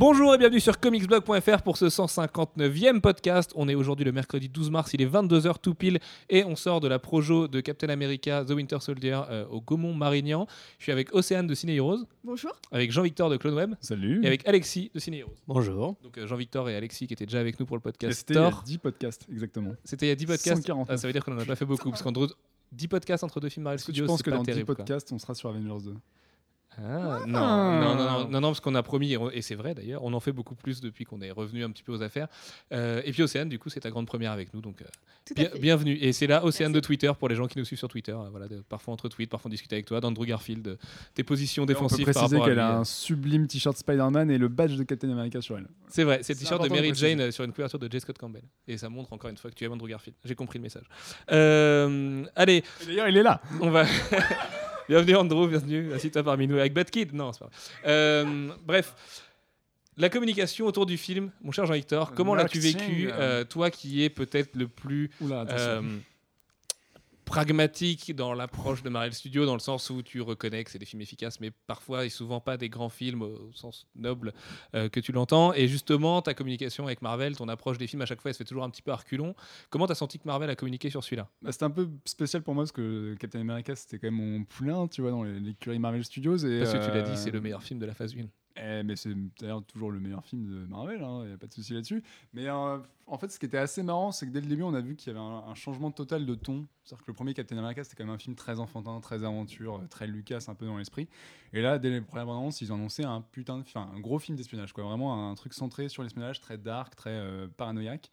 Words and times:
Bonjour 0.00 0.34
et 0.34 0.38
bienvenue 0.38 0.60
sur 0.60 0.80
comicsblog.fr 0.80 1.60
pour 1.60 1.76
ce 1.76 1.84
159e 1.84 3.02
podcast. 3.02 3.52
On 3.54 3.68
est 3.68 3.74
aujourd'hui 3.74 4.06
le 4.06 4.12
mercredi 4.12 4.48
12 4.48 4.70
mars, 4.70 4.94
il 4.94 5.02
est 5.02 5.06
22h 5.06 5.56
tout 5.60 5.74
pile 5.74 5.98
et 6.30 6.42
on 6.42 6.56
sort 6.56 6.80
de 6.80 6.88
la 6.88 6.98
projo 6.98 7.48
de 7.48 7.60
Captain 7.60 7.90
America 7.90 8.42
The 8.42 8.52
Winter 8.52 8.78
Soldier 8.80 9.20
euh, 9.28 9.44
au 9.50 9.60
Gaumont 9.60 9.92
Marignan. 9.92 10.46
Je 10.78 10.84
suis 10.84 10.92
avec 10.92 11.14
Océane 11.14 11.46
de 11.46 11.54
Ciné 11.54 11.74
Heroes, 11.76 12.06
Bonjour. 12.24 12.50
avec 12.72 12.90
Jean-Victor 12.90 13.28
de 13.28 13.36
CloneWeb 13.36 13.74
Salut. 13.82 14.24
et 14.24 14.26
avec 14.26 14.48
Alexis 14.48 14.90
de 14.94 15.00
Ciné 15.00 15.18
Heroes. 15.18 15.34
Bonjour. 15.46 15.96
Donc 16.02 16.16
euh, 16.16 16.26
Jean-Victor 16.26 16.70
et 16.70 16.76
Alexis 16.76 17.06
qui 17.06 17.12
étaient 17.12 17.26
déjà 17.26 17.40
avec 17.40 17.60
nous 17.60 17.66
pour 17.66 17.76
le 17.76 17.82
podcast 17.82 18.20
C'était 18.20 18.32
il 18.32 18.36
y 18.40 18.40
a 18.40 18.50
Thor. 18.52 18.62
10 18.64 18.78
podcasts, 18.78 19.26
exactement. 19.30 19.72
C'était 19.84 20.06
il 20.06 20.08
y 20.08 20.12
a 20.12 20.16
10 20.16 20.24
podcasts. 20.24 20.62
149. 20.62 20.86
Ah, 20.88 20.96
ça 20.96 21.06
veut 21.08 21.12
dire 21.12 21.22
qu'on 21.22 21.34
n'en 21.34 21.42
a 21.42 21.44
pas 21.44 21.56
fait 21.56 21.66
beaucoup 21.66 21.90
parce 21.90 22.00
qu'en 22.00 22.12
gros 22.12 22.26
10 22.72 22.88
podcasts 22.88 23.22
entre 23.22 23.38
deux 23.38 23.50
films 23.50 23.64
Marvel 23.64 23.78
Studios, 23.80 24.06
penses 24.06 24.20
c'est 24.20 24.24
que 24.24 24.30
pas 24.30 24.36
dans 24.36 24.44
10 24.44 24.46
terrible. 24.46 24.64
quoi. 24.64 24.76
podcasts, 24.76 25.12
on 25.12 25.18
sera 25.18 25.34
sur 25.34 25.50
Avengers 25.50 25.84
2 25.84 25.94
Ah, 26.82 27.20
non, 27.26 27.38
non, 27.38 27.80
non, 27.80 27.94
non, 27.94 28.28
non, 28.28 28.40
non, 28.40 28.48
parce 28.48 28.60
qu'on 28.60 28.74
a 28.74 28.82
promis, 28.82 29.14
et 29.32 29.42
c'est 29.42 29.54
vrai 29.54 29.74
d'ailleurs, 29.74 30.02
on 30.02 30.12
en 30.14 30.20
fait 30.20 30.32
beaucoup 30.32 30.54
plus 30.54 30.80
depuis 30.80 31.04
qu'on 31.04 31.20
est 31.20 31.30
revenu 31.30 31.62
un 31.64 31.70
petit 31.70 31.82
peu 31.82 31.92
aux 31.92 32.02
affaires. 32.02 32.28
Euh, 32.72 33.02
et 33.04 33.12
puis 33.12 33.22
Océane, 33.22 33.48
du 33.48 33.58
coup, 33.58 33.68
c'est 33.68 33.80
ta 33.80 33.90
grande 33.90 34.06
première 34.06 34.32
avec 34.32 34.54
nous, 34.54 34.60
donc 34.60 34.80
euh, 34.82 34.84
bien- 35.36 35.50
bienvenue. 35.60 35.98
Et 36.00 36.12
c'est 36.12 36.26
là 36.26 36.44
Océane 36.44 36.70
Merci. 36.72 36.80
de 36.82 36.86
Twitter 36.86 37.12
pour 37.18 37.28
les 37.28 37.34
gens 37.36 37.46
qui 37.46 37.58
nous 37.58 37.64
suivent 37.64 37.78
sur 37.78 37.88
Twitter. 37.88 38.12
euh, 38.12 38.28
Voilà, 38.30 38.48
de- 38.48 38.62
parfois 38.68 38.94
entre 38.94 39.08
tweets, 39.08 39.28
parfois 39.30 39.48
on 39.48 39.52
discute 39.52 39.72
avec 39.72 39.84
toi, 39.86 40.00
d'Andrew 40.00 40.24
Garfield, 40.26 40.62
de 40.62 40.78
tes 41.14 41.22
positions 41.22 41.64
On 41.64 41.66
peut 41.66 41.74
défensives 41.74 42.04
préciser 42.04 42.40
qu'elle 42.40 42.58
a 42.58 42.78
un 42.78 42.84
sublime 42.84 43.46
t-shirt 43.46 43.76
Spider-Man 43.76 44.30
et 44.30 44.38
le 44.38 44.48
badge 44.48 44.76
de 44.76 44.82
Captain 44.84 45.10
America 45.10 45.40
sur 45.42 45.58
elle. 45.58 45.66
C'est 45.88 46.04
vrai, 46.04 46.20
c'est 46.22 46.32
le 46.34 46.38
t-shirt 46.38 46.62
de 46.62 46.68
Mary. 46.68 46.92
Jane 46.94 47.30
sur 47.30 47.44
une 47.44 47.52
couverture 47.52 47.78
de 47.78 47.88
J. 47.90 48.00
Scott 48.00 48.16
Campbell. 48.18 48.42
Et 48.66 48.78
ça 48.78 48.88
montre 48.88 49.12
encore 49.12 49.28
une 49.30 49.36
fois 49.36 49.50
que 49.50 49.56
tu 49.56 49.64
aimes 49.64 49.72
Andrew 49.72 49.88
Garfield. 49.88 50.16
J'ai 50.24 50.34
compris 50.34 50.58
le 50.58 50.62
message. 50.62 50.84
Euh, 51.30 52.24
allez, 52.36 52.62
D'ailleurs, 52.86 53.08
il 53.08 53.16
est 53.16 53.22
là. 53.22 53.40
On 53.60 53.70
va. 53.70 53.84
bienvenue 54.90 55.14
Andrew, 55.14 55.46
bienvenue, 55.46 55.92
assis-toi 55.92 56.24
parmi 56.24 56.48
nous 56.48 56.58
avec 56.58 56.74
Bad 56.74 56.90
Kid. 56.90 57.14
Non, 57.14 57.32
c'est 57.32 57.38
pas 57.38 57.46
vrai. 57.46 57.54
Euh, 57.86 58.48
bref. 58.66 58.94
La 59.96 60.08
communication 60.08 60.66
autour 60.66 60.84
du 60.84 60.96
film, 60.96 61.30
mon 61.42 61.52
cher 61.52 61.64
Jean-Victor, 61.66 62.12
comment 62.12 62.34
l'as-tu 62.34 62.58
vécu, 62.58 63.08
euh. 63.08 63.12
euh, 63.14 63.44
toi 63.44 63.70
qui 63.70 64.02
es 64.02 64.10
peut-être 64.10 64.56
le 64.56 64.66
plus 64.66 65.10
Oula, 65.20 65.42
attention. 65.42 66.00
Euh, 67.30 67.32
pragmatique 67.34 68.14
dans 68.14 68.34
l'approche 68.34 68.82
de 68.82 68.88
Marvel 68.88 69.12
Studios, 69.14 69.46
dans 69.46 69.54
le 69.54 69.60
sens 69.60 69.88
où 69.90 70.02
tu 70.02 70.20
reconnais 70.20 70.64
que 70.64 70.70
c'est 70.70 70.78
des 70.78 70.84
films 70.86 71.02
efficaces, 71.02 71.40
mais 71.40 71.50
parfois 71.66 72.04
et 72.04 72.08
souvent 72.08 72.40
pas 72.40 72.56
des 72.56 72.68
grands 72.68 72.88
films 72.88 73.22
au 73.22 73.50
sens 73.54 73.86
noble 73.94 74.32
euh, 74.74 74.88
que 74.88 75.00
tu 75.00 75.12
l'entends. 75.12 75.52
Et 75.54 75.68
justement, 75.68 76.22
ta 76.22 76.34
communication 76.34 76.84
avec 76.86 77.02
Marvel, 77.02 77.36
ton 77.36 77.48
approche 77.48 77.78
des 77.78 77.86
films 77.86 78.02
à 78.02 78.06
chaque 78.06 78.20
fois, 78.20 78.30
elle 78.30 78.34
se 78.34 78.38
fait 78.38 78.44
toujours 78.44 78.64
un 78.64 78.70
petit 78.70 78.82
peu 78.82 78.90
à 78.92 78.96
reculons. 78.96 79.34
Comment 79.70 79.86
tu 79.86 79.92
as 79.92 79.96
senti 79.96 80.18
que 80.18 80.26
Marvel 80.26 80.50
a 80.50 80.56
communiqué 80.56 80.90
sur 80.90 81.02
celui-là? 81.04 81.28
Bah, 81.42 81.52
c'était 81.52 81.64
un 81.64 81.70
peu 81.70 81.88
spécial 82.04 82.42
pour 82.42 82.54
moi 82.54 82.64
parce 82.64 82.72
que 82.72 83.14
Captain 83.18 83.40
America, 83.40 83.74
c'était 83.76 83.98
quand 83.98 84.10
même 84.10 84.14
mon 84.38 84.44
poulain, 84.44 84.88
tu 84.88 85.00
vois, 85.02 85.10
dans 85.10 85.22
les- 85.22 85.40
l'écurie 85.40 85.78
Marvel 85.78 86.04
Studios. 86.04 86.36
Et, 86.38 86.58
Parce 86.60 86.72
que 86.72 86.84
tu 86.84 86.90
l'as 86.90 86.96
euh, 86.98 87.02
dit, 87.02 87.16
c'est 87.16 87.30
le 87.30 87.40
meilleur 87.40 87.62
film 87.62 87.78
de 87.80 87.86
la 87.86 87.94
phase 87.94 88.14
1. 88.16 88.26
Eh, 88.62 88.82
mais 88.82 88.94
c'est 88.94 89.14
d'ailleurs 89.40 89.64
toujours 89.64 89.90
le 89.90 90.00
meilleur 90.00 90.24
film 90.24 90.46
de 90.46 90.66
Marvel, 90.66 91.00
il 91.00 91.28
n'y 91.28 91.32
a 91.32 91.38
pas 91.38 91.46
de 91.46 91.52
souci 91.52 91.72
là-dessus. 91.72 92.02
Mais 92.34 92.46
euh, 92.46 92.78
en 93.06 93.16
fait, 93.16 93.30
ce 93.30 93.38
qui 93.38 93.46
était 93.46 93.58
assez 93.58 93.82
marrant, 93.82 94.12
c'est 94.12 94.26
que 94.26 94.32
dès 94.32 94.40
le 94.40 94.46
début, 94.46 94.62
on 94.62 94.74
a 94.74 94.82
vu 94.82 94.96
qu'il 94.96 95.12
y 95.12 95.16
avait 95.16 95.24
un, 95.24 95.54
changement 95.54 95.90
total 95.90 96.26
de 96.26 96.34
ton. 96.34 96.66
C'est-à-dire 96.84 97.04
que 97.04 97.10
le 97.10 97.14
premier 97.14 97.32
Captain 97.32 97.56
America, 97.56 97.82
c'était 97.82 97.96
quand 97.96 98.04
même 98.04 98.14
un 98.14 98.18
film 98.18 98.36
très 98.36 98.60
enfantin, 98.60 99.00
très 99.00 99.24
aventure, 99.24 99.76
euh, 99.76 99.86
très 99.88 100.06
Lucas, 100.06 100.44
un 100.48 100.54
peu 100.54 100.66
dans 100.66 100.76
l'esprit. 100.76 101.08
Et 101.54 101.62
là, 101.62 101.78
dès 101.78 101.88
les 101.88 102.02
premières 102.02 102.28
annonces, 102.28 102.60
ils 102.60 102.70
ont 102.70 102.76
annoncé 102.76 103.02
un 103.02 103.22
putain 103.22 103.56
de 103.56 103.62
enfin, 103.62 103.90
un 103.94 104.00
gros 104.00 104.18
film 104.18 104.36
d'espionnage, 104.36 104.74
quoi. 104.74 104.84
Vraiment 104.84 105.30
un 105.30 105.34
truc 105.36 105.54
centré 105.54 105.88
sur 105.88 106.02
l'espionnage, 106.02 106.40
très 106.40 106.58
dark, 106.58 106.94
très 106.96 107.10
euh, 107.10 107.48
paranoïaque. 107.56 108.10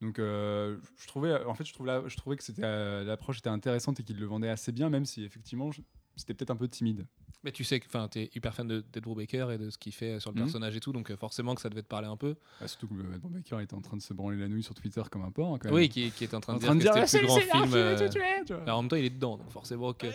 Donc, 0.00 0.16
je 0.18 1.06
trouvais, 1.06 1.42
en 1.44 1.54
fait, 1.54 1.64
je, 1.64 1.72
trouvais 1.72 2.36
que 2.36 2.42
c'était 2.42 3.04
l'approche 3.04 3.38
était 3.38 3.48
intéressante 3.48 4.00
et 4.00 4.02
qu'ils 4.02 4.18
le 4.18 4.26
vendaient 4.26 4.50
assez 4.50 4.70
bien, 4.70 4.90
même 4.90 5.06
si 5.06 5.24
effectivement, 5.24 5.70
c'était 6.16 6.34
peut-être 6.34 6.50
un 6.50 6.56
peu 6.56 6.68
timide. 6.68 7.06
Mais 7.44 7.52
tu 7.52 7.62
sais 7.62 7.78
que 7.78 7.86
tu 8.08 8.18
es 8.18 8.30
hyper 8.34 8.54
fan 8.54 8.66
de 8.66 8.80
d'Ed 8.92 9.04
Baker 9.06 9.48
et 9.52 9.58
de 9.58 9.68
ce 9.70 9.76
qu'il 9.78 9.92
fait 9.92 10.18
sur 10.18 10.30
le 10.30 10.36
Mhm. 10.36 10.44
personnage 10.44 10.74
et 10.76 10.80
tout, 10.80 10.92
donc 10.92 11.10
euh, 11.10 11.16
forcément 11.16 11.54
que 11.54 11.60
ça 11.60 11.68
devait 11.68 11.82
te 11.82 11.86
parler 11.88 12.08
un 12.08 12.16
peu. 12.16 12.36
Ah, 12.60 12.66
surtout 12.66 12.88
que 12.88 12.94
Ed 13.14 13.20
Baker 13.22 13.62
était 13.62 13.74
en 13.74 13.80
train 13.82 13.96
de 13.98 14.02
se 14.02 14.14
branler 14.14 14.38
la 14.38 14.48
nouille 14.48 14.62
sur 14.62 14.74
Twitter 14.74 15.02
comme 15.10 15.22
un 15.22 15.30
porc. 15.30 15.54
hein, 15.54 15.58
quand 15.60 15.68
même. 15.68 15.74
Oui, 15.76 15.88
qui, 15.90 16.10
qui 16.10 16.24
est 16.24 16.32
en 16.34 16.40
train 16.40 16.54
en 16.54 16.56
de 16.56 16.62
de 16.66 16.80
dire 16.80 16.92
dire 16.94 17.02
que 17.02 17.06
c'était 17.08 17.26
le 17.26 17.28
plus 17.28 17.28
grand 17.28 17.40
c'est 17.40 17.66
film. 17.68 17.74
euh, 17.74 18.08
tu 18.46 18.52
vois. 18.54 18.62
alors, 18.62 18.78
en 18.78 18.82
même 18.82 18.88
temps, 18.88 18.96
il 18.96 19.04
est 19.04 19.10
dedans, 19.10 19.36
donc 19.36 19.50
forcément 19.50 19.92
que. 19.92 20.06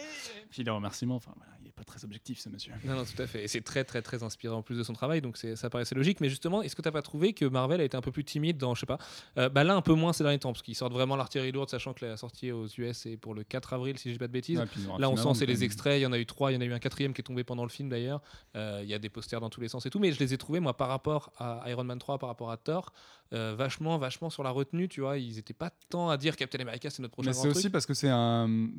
Puis 0.50 0.64
les 0.64 0.72
remerciements, 0.72 1.16
enfin 1.16 1.34
voilà, 1.38 1.54
pas 1.80 1.86
très 1.86 2.04
objectif 2.04 2.40
ce 2.40 2.50
monsieur. 2.50 2.74
Non, 2.84 2.96
non, 2.96 3.04
tout 3.06 3.22
à 3.22 3.26
fait. 3.28 3.44
Et 3.44 3.48
c'est 3.48 3.62
très, 3.62 3.86
très, 3.86 4.02
très 4.02 4.22
inspiré 4.22 4.54
en 4.54 4.62
plus 4.62 4.78
de 4.78 4.84
son 4.84 4.92
travail, 4.94 5.22
donc 5.22 5.38
ça 5.38 5.70
paraissait 5.70 5.96
logique. 5.96 6.20
Mais 6.20 6.30
justement, 6.30 6.62
est-ce 6.62 6.76
que 6.76 6.82
t'as 6.82 6.92
pas 6.92 7.02
trouvé 7.02 7.32
que 7.34 7.46
Marvel 7.46 7.80
a 7.80 7.84
été 7.86 7.96
un 7.96 8.02
peu 8.02 8.12
plus 8.12 8.26
timide 8.26 8.58
dans, 8.58 8.76
je 8.76 8.82
sais 8.82 8.86
pas, 8.86 8.98
euh, 9.38 9.48
bah 9.48 9.64
là 9.64 9.76
un 9.76 9.82
peu 9.82 9.94
moins 9.94 10.12
ces 10.12 10.24
derniers 10.24 10.40
temps, 10.40 10.52
parce 10.52 10.62
qu'ils 10.62 10.76
sortent 10.76 10.92
vraiment 10.92 11.16
l'artillerie 11.16 11.54
lourde, 11.54 11.70
sachant 11.70 11.94
que 11.94 12.06
la 12.06 12.18
sortie 12.18 12.52
aux 12.52 12.68
US 12.68 12.98
c'est 12.98 13.16
pour 13.16 13.34
le 13.34 13.44
4 13.44 13.74
avril, 13.74 13.98
si 13.98 14.10
je 14.10 14.16
dis 14.16 14.20
pas 14.20 14.28
de 14.28 14.34
bêtises. 14.34 14.60
Ouais, 14.60 14.66
Là, 15.00 15.10
on 15.10 15.16
sent 15.16 15.30
c'est 15.36 15.46
les 15.46 15.64
extraits. 15.64 16.00
Il 16.00 16.04
y 16.04 16.06
en 16.06 16.12
a 16.12 16.20
eu 16.20 16.26
trois. 16.26 16.52
Il 16.52 16.56
y 16.56 16.58
en 16.58 16.62
a 16.62 16.66
eu 16.66 16.74
un 16.74 16.80
quatrième 16.80 17.14
qui 17.14 17.22
est 17.22 17.24
tombé 17.24 17.44
pendant 17.46 17.64
le 17.64 17.70
film 17.70 17.88
d'ailleurs. 17.90 18.22
Euh, 18.56 18.82
Il 18.84 18.90
y 18.90 18.94
a 18.94 19.00
des 19.00 19.10
posters 19.10 19.40
dans 19.40 19.50
tous 19.50 19.62
les 19.62 19.70
sens 19.70 19.86
et 19.86 19.90
tout. 19.90 20.00
Mais 20.00 20.12
je 20.12 20.20
les 20.20 20.34
ai 20.34 20.38
trouvés, 20.38 20.60
moi, 20.60 20.76
par 20.76 20.90
rapport 20.90 21.32
à 21.38 21.64
Iron 21.68 21.86
Man 21.86 22.00
3, 22.00 22.18
par 22.18 22.28
rapport 22.28 22.52
à 22.52 22.58
Thor, 22.58 22.92
euh, 23.34 23.54
vachement, 23.56 23.98
vachement 23.98 24.30
sur 24.30 24.44
la 24.44 24.50
retenue. 24.50 24.88
Tu 24.88 25.02
vois, 25.02 25.18
ils 25.18 25.38
étaient 25.38 25.54
pas 25.54 25.72
tant 25.90 26.10
à 26.10 26.18
dire 26.18 26.36
Captain 26.36 26.60
America, 26.60 26.90
c'est 26.90 27.02
notre 27.02 27.14
prochain 27.14 27.30
Mais 27.30 27.34
c'est 27.34 27.48
aussi 27.48 27.70
parce 27.70 27.86
que 27.86 27.94
c'est 27.94 28.10
un. 28.10 28.70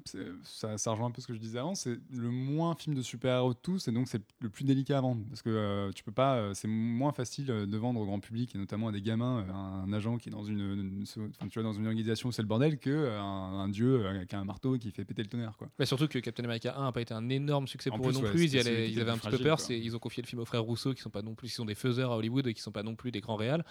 Ça, 0.42 0.76
ça 0.78 0.90
rejoint 0.90 1.06
un 1.06 1.10
peu 1.10 1.20
ce 1.20 1.26
que 1.26 1.34
je 1.34 1.38
disais 1.38 1.58
avant. 1.58 1.74
C'est 1.74 1.98
le 2.10 2.30
moins 2.30 2.74
film 2.74 2.96
de 2.96 3.02
super-héros 3.02 3.54
de 3.54 3.58
tous, 3.62 3.88
et 3.88 3.92
donc 3.92 4.08
c'est 4.08 4.22
le 4.40 4.48
plus 4.48 4.64
délicat 4.64 4.98
à 4.98 5.00
vendre. 5.00 5.22
Parce 5.28 5.42
que 5.42 5.50
euh, 5.50 5.92
tu 5.92 6.02
peux 6.02 6.12
pas. 6.12 6.36
euh, 6.36 6.54
c'est 6.54 6.68
moins 6.68 7.12
facile 7.12 7.50
euh, 7.50 7.66
de 7.66 7.76
vendre 7.76 8.00
au 8.00 8.04
grand 8.06 8.20
public, 8.20 8.54
et 8.54 8.58
notamment 8.58 8.88
à 8.88 8.92
des 8.92 9.02
gamins, 9.02 9.46
un, 9.52 9.92
agent 9.92 10.18
qui 10.18 10.28
est 10.28 10.32
dans 10.32 10.44
une. 10.44 10.60
une- 10.60 11.04
enfin, 11.04 11.48
tu 11.48 11.60
vois, 11.60 11.62
dans 11.62 11.72
une 11.72 11.86
organisation 11.86 12.28
où 12.28 12.32
c'est 12.32 12.42
le 12.42 12.48
bordel, 12.48 12.78
que 12.78 12.90
euh, 12.90 13.20
un, 13.20 13.68
dieu 13.68 14.04
qui 14.28 14.34
a 14.34 14.40
un 14.40 14.44
marteau 14.44 14.78
qui 14.78 14.90
fait 14.90 15.04
péter 15.04 15.22
le 15.22 15.28
tonnerre. 15.28 15.56
Quoi. 15.56 15.68
Mais 15.78 15.86
surtout 15.86 16.08
que 16.08 16.18
Captain 16.18 16.44
America 16.44 16.74
1 16.76 16.84
n'a 16.84 16.92
pas 16.92 17.00
été 17.02 17.14
un 17.14 17.28
énorme 17.28 17.68
succès 17.68 17.90
En 17.90 17.96
pour 17.96 18.08
eux 18.08 18.12
non 18.12 18.20
ouais, 18.20 18.30
plus. 18.30 18.44
Ils, 18.44 18.58
allaient- 18.58 18.90
ils 18.90 19.00
avaient 19.00 19.10
un 19.10 19.18
petit 19.18 19.30
peu 19.30 19.38
peur. 19.38 19.58
Ils 19.70 19.94
ont 19.94 19.98
confié 19.98 20.22
le 20.22 20.26
film 20.26 20.40
aux 20.42 20.44
frères 20.44 20.62
Rousseau, 20.62 20.94
qui 20.94 21.02
sont 21.02 21.10
pas 21.10 21.22
non 21.22 21.34
plus, 21.34 21.48
qui 21.48 21.54
sont 21.54 21.64
des 21.64 21.74
faiseurs 21.74 22.12
à 22.12 22.16
Hollywood 22.16 22.46
et 22.46 22.54
qui 22.54 22.60
sont 22.60 22.72
pas 22.72 22.82
non 22.82 22.94
plus 22.96 23.10
des 23.12 23.20
grands 23.20 23.36
réals, 23.36 23.64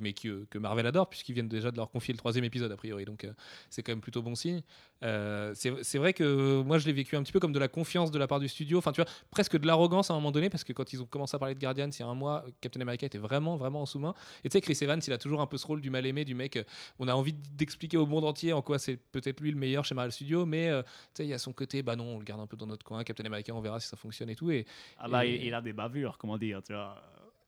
mais 0.00 0.12
qui, 0.12 0.21
que 0.50 0.58
Marvel 0.58 0.86
adore 0.86 1.08
puisqu'ils 1.08 1.32
viennent 1.34 1.48
déjà 1.48 1.70
de 1.70 1.76
leur 1.76 1.90
confier 1.90 2.12
le 2.12 2.18
troisième 2.18 2.44
épisode 2.44 2.70
a 2.72 2.76
priori. 2.76 3.04
Donc 3.04 3.24
euh, 3.24 3.32
c'est 3.70 3.82
quand 3.82 3.92
même 3.92 4.00
plutôt 4.00 4.22
bon 4.22 4.34
signe. 4.34 4.62
Euh, 5.02 5.52
c'est 5.54 5.98
vrai 5.98 6.12
que 6.12 6.62
moi 6.62 6.78
je 6.78 6.86
l'ai 6.86 6.92
vécu 6.92 7.16
un 7.16 7.22
petit 7.22 7.32
peu 7.32 7.40
comme 7.40 7.52
de 7.52 7.58
la 7.58 7.68
confiance 7.68 8.10
de 8.10 8.18
la 8.18 8.26
part 8.28 8.38
du 8.40 8.48
studio. 8.48 8.78
Enfin 8.78 8.92
tu 8.92 9.00
vois, 9.02 9.10
presque 9.30 9.58
de 9.58 9.66
l'arrogance 9.66 10.10
à 10.10 10.14
un 10.14 10.16
moment 10.16 10.30
donné 10.30 10.48
parce 10.50 10.62
que 10.64 10.72
quand 10.72 10.92
ils 10.92 11.02
ont 11.02 11.06
commencé 11.06 11.34
à 11.34 11.38
parler 11.38 11.54
de 11.54 11.60
Guardians 11.60 11.88
il 11.90 11.98
y 12.00 12.02
a 12.02 12.06
un 12.06 12.14
mois, 12.14 12.44
Captain 12.60 12.80
America 12.80 13.04
était 13.06 13.18
vraiment 13.18 13.56
vraiment 13.56 13.82
en 13.82 13.86
sous-main. 13.86 14.14
Et 14.44 14.48
tu 14.48 14.52
sais 14.52 14.60
Chris 14.60 14.78
Evans, 14.80 15.00
il 15.06 15.12
a 15.12 15.18
toujours 15.18 15.40
un 15.40 15.46
peu 15.46 15.56
ce 15.58 15.66
rôle 15.66 15.80
du 15.80 15.90
mal 15.90 16.06
aimé, 16.06 16.24
du 16.24 16.34
mec. 16.34 16.56
euh, 16.56 16.64
on 16.98 17.08
a 17.08 17.14
envie 17.14 17.32
d'expliquer 17.32 17.96
au 17.96 18.06
monde 18.06 18.24
entier 18.24 18.52
en 18.52 18.62
quoi 18.62 18.78
c'est 18.78 18.96
peut-être 18.96 19.40
lui 19.40 19.50
le 19.50 19.56
meilleur 19.58 19.84
chez 19.84 19.94
Marvel 19.94 20.12
Studios, 20.12 20.46
mais 20.46 20.68
euh, 20.68 20.82
tu 20.82 20.88
sais, 21.14 21.24
il 21.24 21.28
y 21.30 21.34
a 21.34 21.38
son 21.38 21.52
côté, 21.52 21.82
bah 21.82 21.96
non, 21.96 22.14
on 22.14 22.18
le 22.18 22.24
garde 22.24 22.40
un 22.40 22.46
peu 22.46 22.56
dans 22.56 22.66
notre 22.66 22.84
coin. 22.84 23.02
Captain 23.04 23.24
America, 23.24 23.52
on 23.54 23.60
verra 23.60 23.80
si 23.80 23.88
ça 23.88 23.96
fonctionne 23.96 24.30
et 24.30 24.36
tout. 24.36 24.50
Et 24.50 24.66
Ah 24.98 25.08
bah, 25.08 25.26
Et- 25.26 25.46
il 25.46 25.54
a 25.54 25.60
des 25.60 25.72
bavures, 25.72 26.16
comment 26.18 26.38
dire, 26.38 26.62
tu 26.62 26.72
vois. 26.72 27.02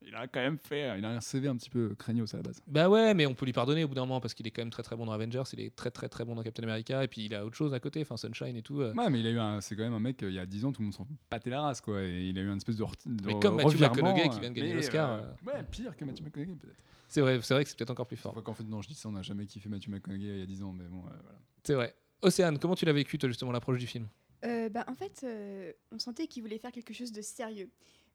Il 0.06 0.14
a 0.14 0.26
quand 0.26 0.40
même 0.40 0.58
fait. 0.58 0.98
Il 0.98 1.04
a 1.04 1.10
un 1.10 1.20
CV 1.20 1.48
un 1.48 1.56
petit 1.56 1.70
peu 1.70 1.94
craignos 1.96 2.32
à 2.34 2.36
la 2.38 2.42
base. 2.42 2.60
bah 2.66 2.88
ouais, 2.88 3.14
mais 3.14 3.26
on 3.26 3.34
peut 3.34 3.46
lui 3.46 3.52
pardonner 3.52 3.84
au 3.84 3.88
bout 3.88 3.94
d'un 3.94 4.02
moment 4.06 4.20
parce 4.20 4.34
qu'il 4.34 4.46
est 4.46 4.50
quand 4.50 4.62
même 4.62 4.70
très 4.70 4.82
très 4.82 4.96
bon 4.96 5.06
dans 5.06 5.12
Avengers, 5.12 5.42
il 5.54 5.60
est 5.60 5.74
très 5.74 5.90
très 5.90 6.08
très 6.08 6.24
bon 6.24 6.34
dans 6.34 6.42
Captain 6.42 6.62
America, 6.62 7.02
et 7.02 7.08
puis 7.08 7.24
il 7.26 7.34
a 7.34 7.44
autre 7.44 7.56
chose 7.56 7.72
à 7.74 7.80
côté, 7.80 8.02
enfin 8.02 8.16
Sunshine 8.16 8.56
et 8.56 8.62
tout. 8.62 8.80
euh. 8.82 8.92
Ouais, 8.94 9.08
mais 9.10 9.20
il 9.20 9.26
a 9.26 9.30
eu 9.30 9.38
un. 9.38 9.60
C'est 9.60 9.76
quand 9.76 9.82
même 9.82 9.94
un 9.94 10.00
mec, 10.00 10.22
euh, 10.22 10.28
il 10.30 10.34
y 10.34 10.38
a 10.38 10.46
10 10.46 10.64
ans, 10.64 10.72
tout 10.72 10.82
le 10.82 10.86
monde 10.86 10.94
s'en 10.94 11.06
pâtait 11.30 11.50
la 11.50 11.62
race, 11.62 11.80
quoi. 11.80 12.02
Et 12.02 12.28
il 12.28 12.38
a 12.38 12.42
eu 12.42 12.48
un 12.50 12.56
espèce 12.56 12.76
de. 12.76 12.82
re- 12.84 12.92
de 13.06 13.26
Mais 13.26 13.38
comme 13.40 13.56
Matthew 13.56 13.80
McConaughey 13.80 14.28
qui 14.28 14.36
euh, 14.36 14.40
vient 14.40 14.50
de 14.50 14.54
gagner 14.54 14.74
l'Oscar, 14.74 15.10
euh, 15.12 15.20
euh. 15.22 15.52
Ouais, 15.52 15.62
pire 15.70 15.96
que 15.96 16.04
Matthew 16.04 16.22
McConaughey, 16.24 16.54
peut-être. 16.56 16.76
C'est 17.08 17.20
vrai, 17.20 17.38
c'est 17.42 17.54
vrai 17.54 17.64
que 17.64 17.70
c'est 17.70 17.78
peut-être 17.78 17.90
encore 17.90 18.06
plus 18.06 18.16
fort. 18.16 18.34
Qu'en 18.42 18.54
fait, 18.54 18.64
non, 18.64 18.82
je 18.82 18.88
dis 18.88 18.94
ça, 18.94 19.08
on 19.08 19.12
n'a 19.12 19.22
jamais 19.22 19.46
kiffé 19.46 19.68
Matthew 19.68 19.88
McConaughey 19.88 20.22
il 20.24 20.38
y 20.40 20.42
a 20.42 20.46
10 20.46 20.62
ans, 20.62 20.72
mais 20.72 20.84
bon, 20.84 20.98
euh, 21.06 21.10
voilà. 21.22 21.38
C'est 21.62 21.74
vrai. 21.74 21.94
Océane, 22.22 22.58
comment 22.58 22.74
tu 22.74 22.84
l'as 22.84 22.92
vécu 22.92 23.18
toi 23.18 23.28
justement 23.28 23.52
l'approche 23.52 23.78
du 23.78 23.86
film? 23.86 24.08
Euh, 24.44 24.68
bah, 24.68 24.84
en 24.88 24.94
fait, 24.94 25.20
euh, 25.24 25.72
on 25.92 25.98
sentait 25.98 26.26
qu'il 26.26 26.42
voulait 26.42 26.58
faire 26.58 26.72
quelque 26.72 26.92
chose 26.92 27.12
de 27.12 27.22
sérieux. 27.22 27.70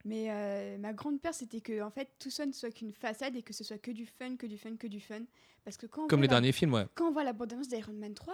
Mais 0.06 0.28
euh, 0.32 0.78
ma 0.78 0.94
grande 0.94 1.20
peur, 1.22 1.34
c'était 1.34 1.62
que 1.62 1.82
en 1.82 1.90
fait, 1.92 2.10
tout 2.20 2.30
ça 2.30 2.46
ne 2.46 2.52
soit 2.54 2.72
qu'une 2.72 2.92
façade 2.94 3.36
et 3.36 3.42
que 3.44 3.54
ce 3.54 3.64
soit 3.64 3.78
que 3.78 3.92
du 3.92 4.06
fun, 4.06 4.36
que 4.38 4.48
du 4.48 4.58
fun, 4.58 4.76
que 4.78 4.88
du 4.88 5.00
fun. 5.02 5.22
Parce 5.66 5.76
que 5.78 5.86
quand 5.88 6.06
on 6.06 6.08
Comme 6.08 6.20
voit 6.20 6.28
les 6.28 6.28
la- 6.30 6.36
derniers 6.36 6.52
films, 6.54 6.74
ouais. 6.74 6.86
quand 6.96 7.10
on 7.10 7.12
voit 7.12 7.24
la 7.26 7.34
bande-annonce 7.34 7.68
d'Iron 7.68 7.94
Man 7.94 8.14
3, 8.14 8.34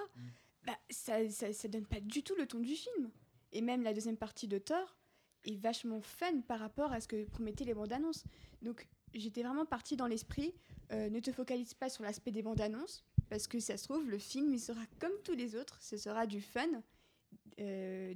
bah, 0.66 0.78
ça, 0.90 1.28
ça, 1.30 1.52
ça 1.54 1.68
donne 1.68 1.86
pas 1.88 2.00
du 2.00 2.22
tout 2.24 2.36
le 2.36 2.46
ton 2.46 2.60
du 2.60 2.76
film. 2.76 3.10
Et 3.52 3.62
même 3.62 3.82
la 3.84 3.94
deuxième 3.94 4.18
partie 4.18 4.48
de 4.48 4.58
Thor 4.60 4.96
est 5.46 5.56
vachement 5.56 6.02
fun 6.02 6.42
par 6.48 6.60
rapport 6.60 6.92
à 6.92 7.02
ce 7.02 7.08
que 7.08 7.24
promettaient 7.26 7.66
les 7.66 7.74
bandes-annonces. 7.74 8.24
Donc 8.62 8.88
j'étais 9.14 9.42
vraiment 9.44 9.66
partie 9.66 9.96
dans 9.96 10.08
l'esprit, 10.08 10.54
euh, 10.92 11.10
ne 11.10 11.20
te 11.20 11.32
focalise 11.32 11.74
pas 11.74 11.90
sur 11.90 12.04
l'aspect 12.04 12.32
des 12.32 12.42
bandes-annonces, 12.44 13.04
parce 13.30 13.48
que 13.48 13.60
ça 13.60 13.78
se 13.78 13.86
trouve, 13.86 14.08
le 14.10 14.18
film, 14.20 14.54
il 14.54 14.60
sera 14.60 14.82
comme 15.00 15.12
tous 15.24 15.34
les 15.36 15.56
autres, 15.56 15.78
ce 15.82 15.98
sera 15.98 16.28
du 16.28 16.42
fun, 16.42 16.68
euh, 17.60 18.13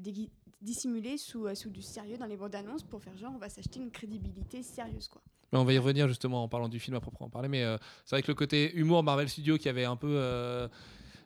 dissimulé 0.62 1.18
sous, 1.18 1.46
euh, 1.48 1.56
sous 1.56 1.70
du 1.70 1.82
sérieux 1.82 2.18
dans 2.18 2.26
les 2.26 2.38
bandes-annonces 2.38 2.84
pour 2.84 3.02
faire 3.02 3.18
genre, 3.18 3.32
on 3.36 3.40
va 3.40 3.50
s'acheter 3.50 3.80
une 3.80 3.92
crédibilité 3.92 4.62
sérieuse, 4.64 5.08
quoi. 5.08 5.22
Mais 5.52 5.58
on 5.58 5.64
va 5.64 5.74
y 5.74 5.78
revenir 5.78 6.08
justement 6.08 6.44
en 6.44 6.48
parlant 6.48 6.70
du 6.70 6.80
film 6.80 6.96
à 6.96 7.00
proprement 7.00 7.30
parler. 7.30 7.48
Mais 7.50 7.64
euh, 7.64 7.78
c'est 8.06 8.16
vrai 8.16 8.22
que 8.22 8.28
le 8.28 8.36
côté 8.36 8.72
humour 8.76 9.04
Marvel 9.04 9.30
Studios 9.30 9.58
qui 9.58 9.68
avait 9.68 9.86
un 9.86 9.96
peu 9.96 10.12
euh, 10.12 10.68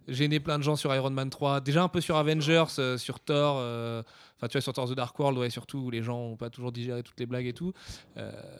gêné 0.07 0.39
plein 0.39 0.57
de 0.57 0.63
gens 0.63 0.75
sur 0.75 0.93
Iron 0.95 1.09
Man 1.09 1.29
3, 1.29 1.59
déjà 1.61 1.83
un 1.83 1.89
peu 1.89 1.99
sur 1.99 2.15
Avengers, 2.15 2.65
euh, 2.79 2.97
sur 2.97 3.19
Thor, 3.19 3.57
enfin 3.57 4.47
tu 4.47 4.53
vois 4.53 4.61
sur 4.61 4.71
Thor 4.71 4.89
The 4.89 4.93
Dark 4.95 5.17
World, 5.19 5.37
ouais, 5.37 5.49
surtout 5.49 5.79
où 5.79 5.89
les 5.89 6.03
gens 6.03 6.29
n'ont 6.29 6.37
pas 6.37 6.49
toujours 6.49 6.71
digéré 6.71 7.03
toutes 7.03 7.19
les 7.19 7.25
blagues 7.25 7.47
et 7.47 7.53
tout. 7.53 7.73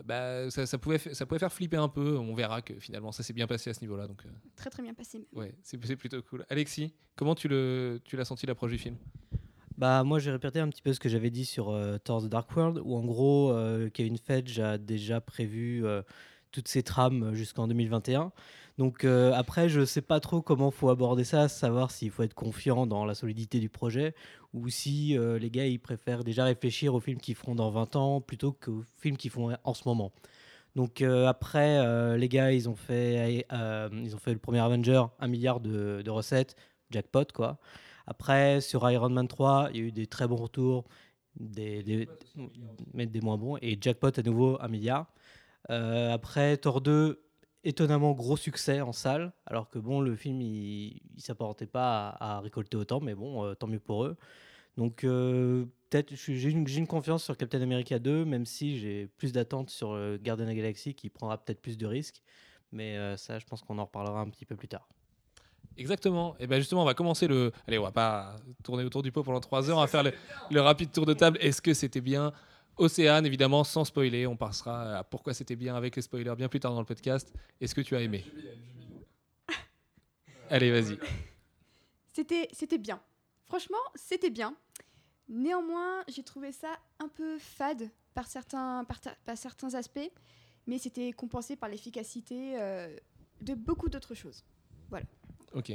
bah, 0.03 0.49
ça, 0.51 0.65
ça 0.65 0.77
pouvait, 0.77 0.97
ça 0.97 1.25
pouvait 1.25 1.39
faire 1.39 1.53
flipper 1.53 1.77
un 1.77 1.89
peu. 1.89 2.17
On 2.17 2.33
verra 2.33 2.61
que 2.61 2.73
finalement 2.79 3.11
ça 3.13 3.23
s'est 3.23 3.33
bien 3.33 3.47
passé 3.47 3.69
à 3.69 3.73
ce 3.73 3.81
niveau-là. 3.81 4.07
Donc 4.07 4.23
Très 4.57 4.69
très 4.69 4.83
bien 4.83 4.93
passé. 4.93 5.19
même. 5.19 5.27
ouais, 5.33 5.55
c'est 5.63 5.77
plutôt 5.95 6.21
cool. 6.23 6.45
Alexis, 6.49 6.93
comment 7.15 7.35
tu 7.35 7.47
l'as 7.47 8.25
senti 8.25 8.45
l'approche 8.45 8.71
du 8.71 8.77
film? 8.77 8.97
Bah 9.77 10.03
moi 10.03 10.19
j'ai 10.19 10.29
répété 10.31 10.59
un 10.59 10.69
petit 10.69 10.83
peu 10.83 10.93
ce 10.93 10.99
que 10.99 11.09
j'avais 11.09 11.31
dit 11.31 11.45
sur 11.45 11.71
euh, 11.71 11.97
Thor 11.97 12.21
The 12.21 12.27
Dark 12.27 12.55
World 12.55 12.79
où 12.83 12.95
en 12.95 13.03
gros 13.03 13.51
euh, 13.51 13.89
Kevin 13.89 14.17
Feige 14.17 14.59
a 14.59 14.77
déjà 14.77 15.19
prévu 15.19 15.83
euh, 15.83 16.03
toutes 16.51 16.67
ces 16.67 16.83
trames 16.83 17.33
jusqu'en 17.33 17.67
2021. 17.67 18.31
Donc 18.77 19.03
euh, 19.03 19.33
après 19.33 19.69
je 19.69 19.83
sais 19.83 20.01
pas 20.03 20.19
trop 20.19 20.43
comment 20.43 20.69
faut 20.69 20.89
aborder 20.89 21.23
ça, 21.23 21.47
savoir 21.47 21.89
s'il 21.89 22.11
faut 22.11 22.21
être 22.21 22.35
confiant 22.35 22.85
dans 22.85 23.03
la 23.03 23.15
solidité 23.15 23.59
du 23.59 23.69
projet 23.69 24.13
ou 24.53 24.69
si 24.69 25.17
euh, 25.17 25.39
les 25.39 25.49
gars 25.49 25.65
ils 25.65 25.79
préfèrent 25.79 26.23
déjà 26.23 26.43
réfléchir 26.45 26.93
aux 26.93 26.99
films 26.99 27.19
qu'ils 27.19 27.35
feront 27.35 27.55
dans 27.55 27.71
20 27.71 27.95
ans 27.95 28.21
plutôt 28.21 28.51
qu'aux 28.51 28.83
films 28.99 29.17
qu'ils 29.17 29.31
font 29.31 29.55
en 29.63 29.73
ce 29.73 29.87
moment. 29.87 30.11
Donc 30.75 31.01
après 31.01 32.17
les 32.17 32.29
gars 32.29 32.51
ils 32.51 32.67
ont 32.67 32.75
fait 32.75 33.45
ils 33.51 34.15
ont 34.15 34.17
fait 34.17 34.33
le 34.33 34.39
premier 34.39 34.57
Avenger 34.59 35.03
1 35.19 35.27
milliard 35.27 35.59
de 35.59 36.09
recettes 36.09 36.55
jackpot 36.89 37.25
quoi. 37.31 37.59
Après, 38.07 38.61
sur 38.61 38.89
Iron 38.89 39.09
Man 39.09 39.27
3, 39.27 39.69
il 39.71 39.77
y 39.77 39.79
a 39.79 39.83
eu 39.83 39.91
des 39.91 40.07
très 40.07 40.27
bons 40.27 40.35
retours, 40.35 40.85
des, 41.39 42.07
mais 42.93 43.05
des 43.05 43.21
moins 43.21 43.37
bons. 43.37 43.57
Et 43.61 43.77
Jackpot, 43.79 44.11
à 44.17 44.21
nouveau, 44.23 44.57
un 44.61 44.67
milliard. 44.67 45.11
Euh, 45.69 46.11
après, 46.11 46.57
Thor 46.57 46.81
2, 46.81 47.23
étonnamment 47.63 48.13
gros 48.13 48.37
succès 48.37 48.81
en 48.81 48.91
salle. 48.93 49.33
Alors 49.45 49.69
que 49.69 49.79
bon, 49.79 50.01
le 50.01 50.15
film, 50.15 50.41
il 50.41 51.01
ne 51.15 51.21
s'apparentait 51.21 51.67
pas 51.67 52.09
à, 52.19 52.41
récolter 52.41 52.77
autant. 52.77 52.99
Mais 52.99 53.15
bon, 53.15 53.45
euh, 53.45 53.53
tant 53.55 53.67
mieux 53.67 53.79
pour 53.79 54.05
eux. 54.05 54.17
Donc, 54.77 55.03
euh, 55.03 55.65
peut-être, 55.89 56.13
j'ai 56.15 56.49
une, 56.49 56.87
confiance 56.87 57.23
sur 57.23 57.37
Captain 57.37 57.61
America 57.61 57.99
2, 57.99 58.25
même 58.25 58.45
si 58.45 58.79
j'ai 58.79 59.07
plus 59.07 59.31
d'attentes 59.31 59.69
sur 59.69 59.89
Guardian 60.17 60.45
of 60.47 60.51
the 60.51 60.55
Galaxy, 60.55 60.95
qui 60.95 61.09
prendra 61.09 61.37
peut-être 61.37 61.61
plus 61.61 61.77
de 61.77 61.85
risques. 61.85 62.21
Mais 62.71 62.97
ça, 63.17 63.37
je 63.39 63.45
pense 63.45 63.61
qu'on 63.61 63.77
en 63.77 63.85
reparlera 63.85 64.19
un 64.21 64.29
petit 64.29 64.45
peu 64.45 64.55
plus 64.55 64.67
tard. 64.67 64.89
Exactement. 65.77 66.35
Et 66.39 66.47
bien 66.47 66.59
justement, 66.59 66.83
on 66.83 66.85
va 66.85 66.93
commencer 66.93 67.27
le. 67.27 67.51
Allez, 67.67 67.77
on 67.79 67.83
va 67.83 67.91
pas 67.91 68.35
tourner 68.63 68.83
autour 68.83 69.01
du 69.03 69.11
pot 69.11 69.23
pendant 69.23 69.39
trois 69.39 69.69
heures. 69.69 69.77
On 69.77 69.81
va 69.81 69.87
faire 69.87 70.03
le, 70.03 70.11
le 70.51 70.61
rapide 70.61 70.91
tour 70.91 71.05
de 71.05 71.13
table. 71.13 71.37
Est-ce 71.41 71.61
que 71.61 71.73
c'était 71.73 72.01
bien 72.01 72.31
Océane, 72.77 73.25
évidemment, 73.25 73.63
sans 73.63 73.85
spoiler. 73.85 74.25
On 74.27 74.35
passera 74.35 74.97
à 74.99 75.03
pourquoi 75.03 75.33
c'était 75.33 75.55
bien 75.55 75.75
avec 75.75 75.95
les 75.95 76.01
spoilers 76.01 76.35
bien 76.35 76.47
plus 76.49 76.59
tard 76.59 76.73
dans 76.73 76.79
le 76.79 76.85
podcast. 76.85 77.31
Est-ce 77.61 77.75
que 77.75 77.81
tu 77.81 77.95
as 77.95 78.01
aimé 78.01 78.23
Allez, 80.49 80.71
vas-y. 80.71 80.97
C'était, 82.11 82.47
c'était 82.51 82.77
bien. 82.77 83.01
Franchement, 83.45 83.77
c'était 83.95 84.29
bien. 84.29 84.55
Néanmoins, 85.29 86.03
j'ai 86.07 86.23
trouvé 86.23 86.51
ça 86.51 86.77
un 86.99 87.07
peu 87.07 87.37
fade 87.39 87.89
par 88.13 88.27
certains, 88.27 88.83
par, 88.85 88.99
ta- 88.99 89.15
par 89.25 89.37
certains 89.37 89.73
aspects, 89.73 90.11
mais 90.67 90.77
c'était 90.77 91.11
compensé 91.13 91.55
par 91.55 91.69
l'efficacité 91.69 92.59
euh, 92.59 92.95
de 93.41 93.53
beaucoup 93.53 93.89
d'autres 93.89 94.13
choses. 94.15 94.43
Ok. 95.53 95.71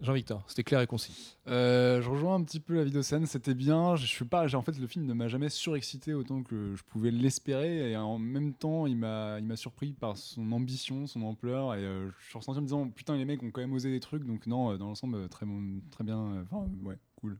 Jean-Victor, 0.00 0.42
c'était 0.48 0.64
clair 0.64 0.80
et 0.80 0.86
concis. 0.88 1.36
Euh, 1.46 2.02
je 2.02 2.10
rejoins 2.10 2.34
un 2.34 2.42
petit 2.42 2.58
peu 2.58 2.74
la 2.74 2.82
vidéo 2.82 3.02
scène, 3.02 3.24
c'était 3.26 3.54
bien. 3.54 3.94
Je 3.94 4.04
suis 4.04 4.24
pas, 4.24 4.48
j'ai- 4.48 4.56
en 4.56 4.62
fait, 4.62 4.76
le 4.76 4.86
film 4.88 5.06
ne 5.06 5.14
m'a 5.14 5.28
jamais 5.28 5.48
surexcité 5.48 6.12
autant 6.12 6.42
que 6.42 6.74
je 6.74 6.82
pouvais 6.82 7.12
l'espérer, 7.12 7.92
et 7.92 7.96
en 7.96 8.18
même 8.18 8.52
temps, 8.52 8.88
il 8.88 8.96
m'a, 8.96 9.38
il 9.38 9.44
m'a 9.44 9.54
surpris 9.54 9.92
par 9.92 10.16
son 10.16 10.50
ambition, 10.50 11.06
son 11.06 11.22
ampleur, 11.22 11.74
et 11.76 11.84
euh, 11.84 12.10
je 12.18 12.28
suis 12.30 12.36
ressenti 12.36 12.58
en 12.58 12.62
me 12.62 12.66
disant, 12.66 12.88
putain, 12.88 13.16
les 13.16 13.24
mecs 13.24 13.44
ont 13.44 13.52
quand 13.52 13.60
même 13.60 13.72
osé 13.74 13.92
des 13.92 14.00
trucs, 14.00 14.24
donc 14.26 14.48
non, 14.48 14.72
euh, 14.72 14.76
dans 14.76 14.88
l'ensemble, 14.88 15.14
euh, 15.18 15.28
très 15.28 15.46
bon, 15.46 15.62
très 15.92 16.02
bien. 16.02 16.18
euh, 16.18 16.42
Enfin, 16.50 16.66
ouais, 16.82 16.98
cool. 17.14 17.38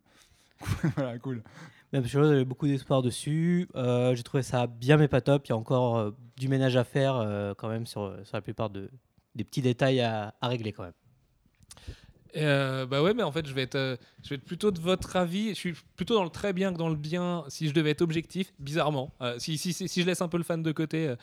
voilà, 0.96 1.18
cool. 1.18 1.42
Même 1.92 2.06
chose, 2.06 2.28
j'avais 2.30 2.44
beaucoup 2.44 2.68
d'espoir 2.68 3.02
dessus. 3.02 3.68
Euh, 3.74 4.14
j'ai 4.14 4.22
trouvé 4.22 4.44
ça 4.44 4.68
bien, 4.68 4.96
mais 4.98 5.08
pas 5.08 5.20
top. 5.20 5.46
Il 5.46 5.50
y 5.50 5.52
a 5.52 5.56
encore 5.56 5.98
euh, 5.98 6.10
du 6.36 6.46
ménage 6.48 6.76
à 6.76 6.84
faire 6.84 7.16
euh, 7.16 7.54
quand 7.58 7.68
même 7.68 7.86
sur, 7.86 8.14
sur 8.24 8.36
la 8.36 8.40
plupart 8.40 8.70
de, 8.70 8.88
des 9.34 9.42
petits 9.42 9.62
détails 9.62 10.00
à, 10.00 10.34
à 10.40 10.46
régler 10.46 10.72
quand 10.72 10.84
même. 10.84 10.92
Euh, 12.36 12.86
bah 12.86 13.02
ouais, 13.02 13.14
mais 13.14 13.22
en 13.22 13.32
fait, 13.32 13.46
je 13.46 13.52
vais, 13.52 13.62
être, 13.62 13.74
euh, 13.74 13.96
je 14.22 14.30
vais 14.30 14.36
être 14.36 14.44
plutôt 14.44 14.70
de 14.70 14.80
votre 14.80 15.16
avis. 15.16 15.50
Je 15.50 15.54
suis 15.54 15.74
plutôt 15.96 16.14
dans 16.14 16.24
le 16.24 16.30
très 16.30 16.52
bien 16.52 16.72
que 16.72 16.78
dans 16.78 16.88
le 16.88 16.96
bien, 16.96 17.44
si 17.48 17.68
je 17.68 17.74
devais 17.74 17.90
être 17.90 18.02
objectif, 18.02 18.52
bizarrement. 18.58 19.12
Euh, 19.20 19.38
si, 19.38 19.58
si, 19.58 19.72
si, 19.72 20.00
je 20.02 20.06
laisse 20.06 20.22
un 20.22 20.28
peu 20.28 20.38
le 20.38 20.44
fan 20.44 20.62
de 20.62 20.72
côté. 20.72 21.08
euh, 21.08 21.16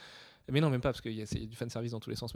mais 0.52 0.62
non, 0.62 0.70
même 0.70 0.82
pas, 0.82 0.90
parce 0.90 1.02
qu'il 1.02 1.14
y 1.14 1.22
a 1.22 1.26
du 1.26 1.56
fan 1.56 1.70
service 1.70 1.92
dans 1.92 2.00
tous 2.00 2.10
les 2.10 2.16
sens. 2.16 2.34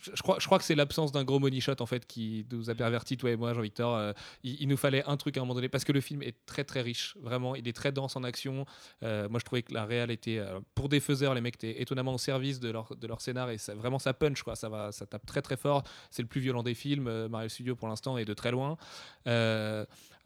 Je, 0.00 0.22
crois, 0.22 0.58
que 0.58 0.64
c'est 0.64 0.74
l'absence 0.74 1.12
d'un 1.12 1.24
gros 1.24 1.38
money 1.38 1.60
shot 1.60 1.74
en 1.80 1.86
fait 1.86 2.06
qui 2.06 2.46
nous 2.50 2.70
a 2.70 2.74
perverti 2.74 3.16
toi 3.16 3.30
et 3.30 3.36
moi 3.36 3.52
Jean-Victor. 3.54 3.94
Euh, 3.94 4.12
il, 4.42 4.62
il 4.62 4.68
nous 4.68 4.76
fallait 4.76 5.04
un 5.06 5.16
truc 5.16 5.36
à 5.36 5.40
un 5.40 5.44
moment 5.44 5.54
donné 5.54 5.68
parce 5.68 5.84
que 5.84 5.92
le 5.92 6.00
film 6.00 6.22
est 6.22 6.36
très 6.46 6.64
très 6.64 6.80
riche 6.80 7.16
vraiment. 7.20 7.54
Il 7.54 7.66
est 7.68 7.72
très 7.72 7.92
dense 7.92 8.16
en 8.16 8.24
action. 8.24 8.64
Euh, 9.02 9.28
moi 9.28 9.40
je 9.40 9.44
trouvais 9.44 9.62
que 9.62 9.74
la 9.74 9.84
réal 9.84 10.10
était 10.10 10.38
euh, 10.38 10.60
pour 10.74 10.88
des 10.88 11.00
faiseurs 11.00 11.34
les 11.34 11.40
mecs 11.40 11.56
étaient 11.56 11.80
étonnamment 11.82 12.14
au 12.14 12.18
service 12.18 12.60
de 12.60 12.70
leur, 12.70 12.94
de 12.96 13.06
leur 13.06 13.20
scénar 13.20 13.50
et 13.50 13.58
ça, 13.58 13.74
vraiment 13.74 13.98
ça 13.98 14.14
punch 14.14 14.42
quoi. 14.42 14.56
Ça 14.56 14.68
va 14.68 14.92
ça 14.92 15.06
tape 15.06 15.26
très 15.26 15.42
très 15.42 15.56
fort. 15.56 15.82
C'est 16.10 16.22
le 16.22 16.28
plus 16.28 16.40
violent 16.40 16.62
des 16.62 16.74
films 16.74 17.28
Marvel 17.28 17.50
Studios 17.50 17.76
pour 17.76 17.88
l'instant 17.88 18.18
est 18.18 18.24
de 18.24 18.34
très 18.34 18.50
loin 18.50 18.76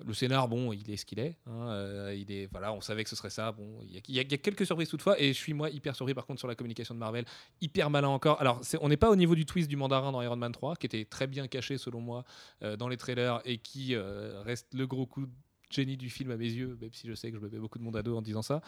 le 0.05 0.13
scénar, 0.13 0.49
bon, 0.49 0.73
il 0.73 0.91
est 0.91 0.97
ce 0.97 1.05
qu'il 1.05 1.21
est. 1.21 1.37
hein, 1.47 1.69
euh, 1.69 2.17
il 2.17 2.33
est, 2.33 2.47
voilà, 2.51 2.73
on 2.73 2.81
savait 2.81 3.05
que 3.05 3.11
ce 3.11 3.17
serait 3.17 3.31
ça. 3.31 3.53
Bon, 3.53 3.81
il 3.83 4.15
y, 4.15 4.19
a- 4.19 4.25
quelques 4.25 4.67
surprises 4.67 4.89
toutefois, 4.89 5.21
et 5.21 5.29
je 5.29 5.39
suis 5.39 5.55
moi 5.55 5.71
hyper 5.71 5.95
surpris 5.95 6.15
par 6.15 6.27
contre 6.27 6.41
sur 6.41 6.49
la 6.49 6.55
communication 6.55 6.95
de 6.95 6.99
Marvel, 7.01 7.25
hyper 7.61 7.91
malin 7.91 8.09
encore. 8.09 8.41
Alors, 8.41 8.61
on 8.81 8.89
n'est 8.89 8.97
pas 8.97 9.11
au 9.11 9.17
niveau 9.17 9.35
du 9.35 9.47
twist 9.47 9.69
du 9.69 9.77
mandarin 9.77 10.11
dans 10.13 10.21
Iron 10.23 10.37
Man 10.37 10.53
3, 10.53 10.77
qui 10.77 10.87
était 10.87 11.05
très 11.05 11.27
bien 11.27 11.47
caché 11.47 11.79
selon 11.79 12.01
moi 12.01 12.25
euh, 12.63 12.77
dans 12.77 12.89
les 12.89 12.97
trailers 12.97 13.41
et 13.45 13.59
qui 13.59 13.95
euh, 13.95 14.43
reste 14.45 14.75
le 14.75 14.87
gros 14.87 15.07
coup 15.07 15.27
génie 15.71 15.97
du 15.97 16.11
film 16.11 16.31
à 16.31 16.37
mes 16.37 16.45
yeux, 16.51 16.77
même 16.81 16.93
si 16.93 17.09
je 17.09 17.15
sais 17.15 17.31
que 17.31 17.37
je 17.37 17.43
me 17.43 17.49
mets 17.49 17.59
beaucoup 17.59 17.79
de 17.79 17.85
monde 17.85 17.97
à 17.97 18.03
dos 18.03 18.17
en 18.17 18.23
disant 18.23 18.43
ça. 18.43 18.61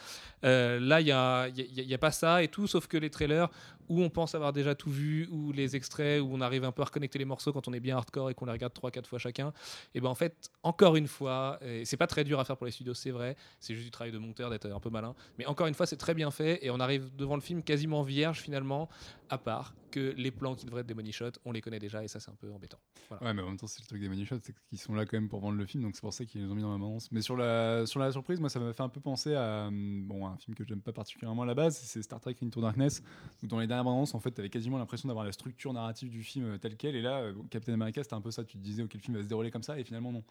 Euh, 0.44 0.80
là, 0.80 1.00
il 1.00 1.04
n'y 1.04 1.12
a, 1.12 1.48
y 1.48 1.94
a- 1.94 1.98
pas 1.98 2.10
ça 2.10 2.42
et 2.42 2.48
tout, 2.48 2.66
sauf 2.66 2.86
que 2.86 2.96
les 2.96 3.10
trailers 3.10 3.48
où 3.88 4.02
on 4.02 4.10
pense 4.10 4.34
avoir 4.34 4.52
déjà 4.52 4.74
tout 4.74 4.90
vu, 4.90 5.28
ou 5.30 5.52
les 5.52 5.76
extraits 5.76 6.20
où 6.20 6.28
on 6.32 6.40
arrive 6.40 6.64
un 6.64 6.72
peu 6.72 6.82
à 6.82 6.86
reconnecter 6.86 7.18
les 7.20 7.24
morceaux 7.24 7.52
quand 7.52 7.68
on 7.68 7.72
est 7.72 7.80
bien 7.80 7.96
hardcore 7.96 8.30
et 8.30 8.34
qu'on 8.34 8.46
les 8.46 8.52
regarde 8.52 8.72
3-4 8.72 9.06
fois 9.06 9.18
chacun, 9.18 9.52
et 9.94 10.00
ben 10.00 10.08
en 10.08 10.14
fait, 10.16 10.50
encore 10.64 10.96
une 10.96 11.06
fois, 11.06 11.60
c'est 11.84 11.96
pas 11.96 12.06
très 12.08 12.24
dur 12.24 12.40
à 12.40 12.44
faire 12.44 12.56
pour 12.56 12.66
les 12.66 12.72
studios, 12.72 12.94
c'est 12.94 13.12
vrai, 13.12 13.36
c'est 13.60 13.74
juste 13.74 13.84
du 13.86 13.90
travail 13.92 14.12
de 14.12 14.18
monteur 14.18 14.50
d'être 14.50 14.66
un 14.66 14.80
peu 14.80 14.90
malin, 14.90 15.14
mais 15.38 15.46
encore 15.46 15.68
une 15.68 15.74
fois, 15.74 15.86
c'est 15.86 15.96
très 15.96 16.14
bien 16.14 16.30
fait 16.32 16.64
et 16.64 16.70
on 16.70 16.80
arrive 16.80 17.14
devant 17.14 17.36
le 17.36 17.40
film 17.40 17.62
quasiment 17.62 18.02
vierge 18.02 18.40
finalement, 18.40 18.88
à 19.28 19.38
part 19.38 19.74
que 19.92 20.12
les 20.16 20.30
plans 20.32 20.54
qui 20.56 20.66
devraient 20.66 20.80
être 20.80 20.86
des 20.88 20.94
money 20.94 21.12
shots, 21.12 21.30
on 21.44 21.52
les 21.52 21.60
connaît 21.60 21.78
déjà 21.78 22.02
et 22.04 22.08
ça 22.08 22.18
c'est 22.20 22.30
un 22.30 22.34
peu 22.34 22.52
embêtant. 22.52 22.78
Ouais, 23.22 23.32
mais 23.32 23.40
en 23.42 23.46
même 23.46 23.56
temps, 23.56 23.66
c'est 23.68 23.80
le 23.80 23.86
truc 23.86 24.00
des 24.00 24.08
money 24.08 24.24
shots, 24.24 24.40
c'est 24.42 24.54
qu'ils 24.68 24.78
sont 24.78 24.94
là 24.94 25.06
quand 25.06 25.16
même 25.16 25.28
pour 25.28 25.40
vendre 25.40 25.56
le 25.56 25.64
film, 25.64 25.84
donc 25.84 25.94
c'est 25.94 26.00
pour 26.00 26.12
ça 26.12 26.24
qu'ils 26.24 26.42
les 26.44 26.50
ont 26.50 26.54
mis 26.56 26.62
dans 26.62 26.72
la 26.72 26.78
Mais 27.12 27.20
sur 27.22 27.36
la, 27.36 27.86
sur 27.86 28.00
la 28.00 28.10
surprise, 28.12 28.40
moi, 28.40 28.48
ça 28.48 28.58
m'a 28.60 28.72
fait 28.72 28.82
un 28.82 28.88
peu 28.88 29.00
penser 29.00 29.34
à 29.34 29.66
hum, 29.68 30.04
bon, 30.06 30.26
un 30.26 30.36
film 30.36 30.54
que 30.54 30.64
j'aime 30.66 30.80
pas 30.80 30.92
particulièrement 30.92 31.42
à 31.42 31.46
la 31.46 31.54
base, 31.54 31.76
c'est 31.76 32.02
Star 32.02 32.20
Trek 32.20 32.36
Into 32.42 32.60
Darkness, 32.60 33.02
où 33.42 33.46
dans 33.46 33.58
les 33.60 33.66
dernières 33.66 33.84
bandes 33.84 34.08
en 34.12 34.20
fait, 34.20 34.30
t'avais 34.30 34.50
quasiment 34.50 34.78
l'impression 34.78 35.06
d'avoir 35.08 35.24
la 35.24 35.32
structure 35.32 35.72
narrative 35.72 36.08
du 36.10 36.22
film 36.22 36.44
euh, 36.46 36.58
telle 36.58 36.76
quelle, 36.76 36.96
et 36.96 37.02
là, 37.02 37.18
euh, 37.20 37.34
Captain 37.50 37.72
America, 37.72 38.02
c'était 38.02 38.14
un 38.14 38.20
peu 38.20 38.30
ça, 38.30 38.44
tu 38.44 38.58
te 38.58 38.62
disais, 38.62 38.82
ok, 38.82 38.94
le 38.94 39.00
film 39.00 39.16
va 39.16 39.22
se 39.22 39.28
dérouler 39.28 39.50
comme 39.50 39.62
ça, 39.62 39.78
et 39.78 39.84
finalement, 39.84 40.12
non. 40.12 40.22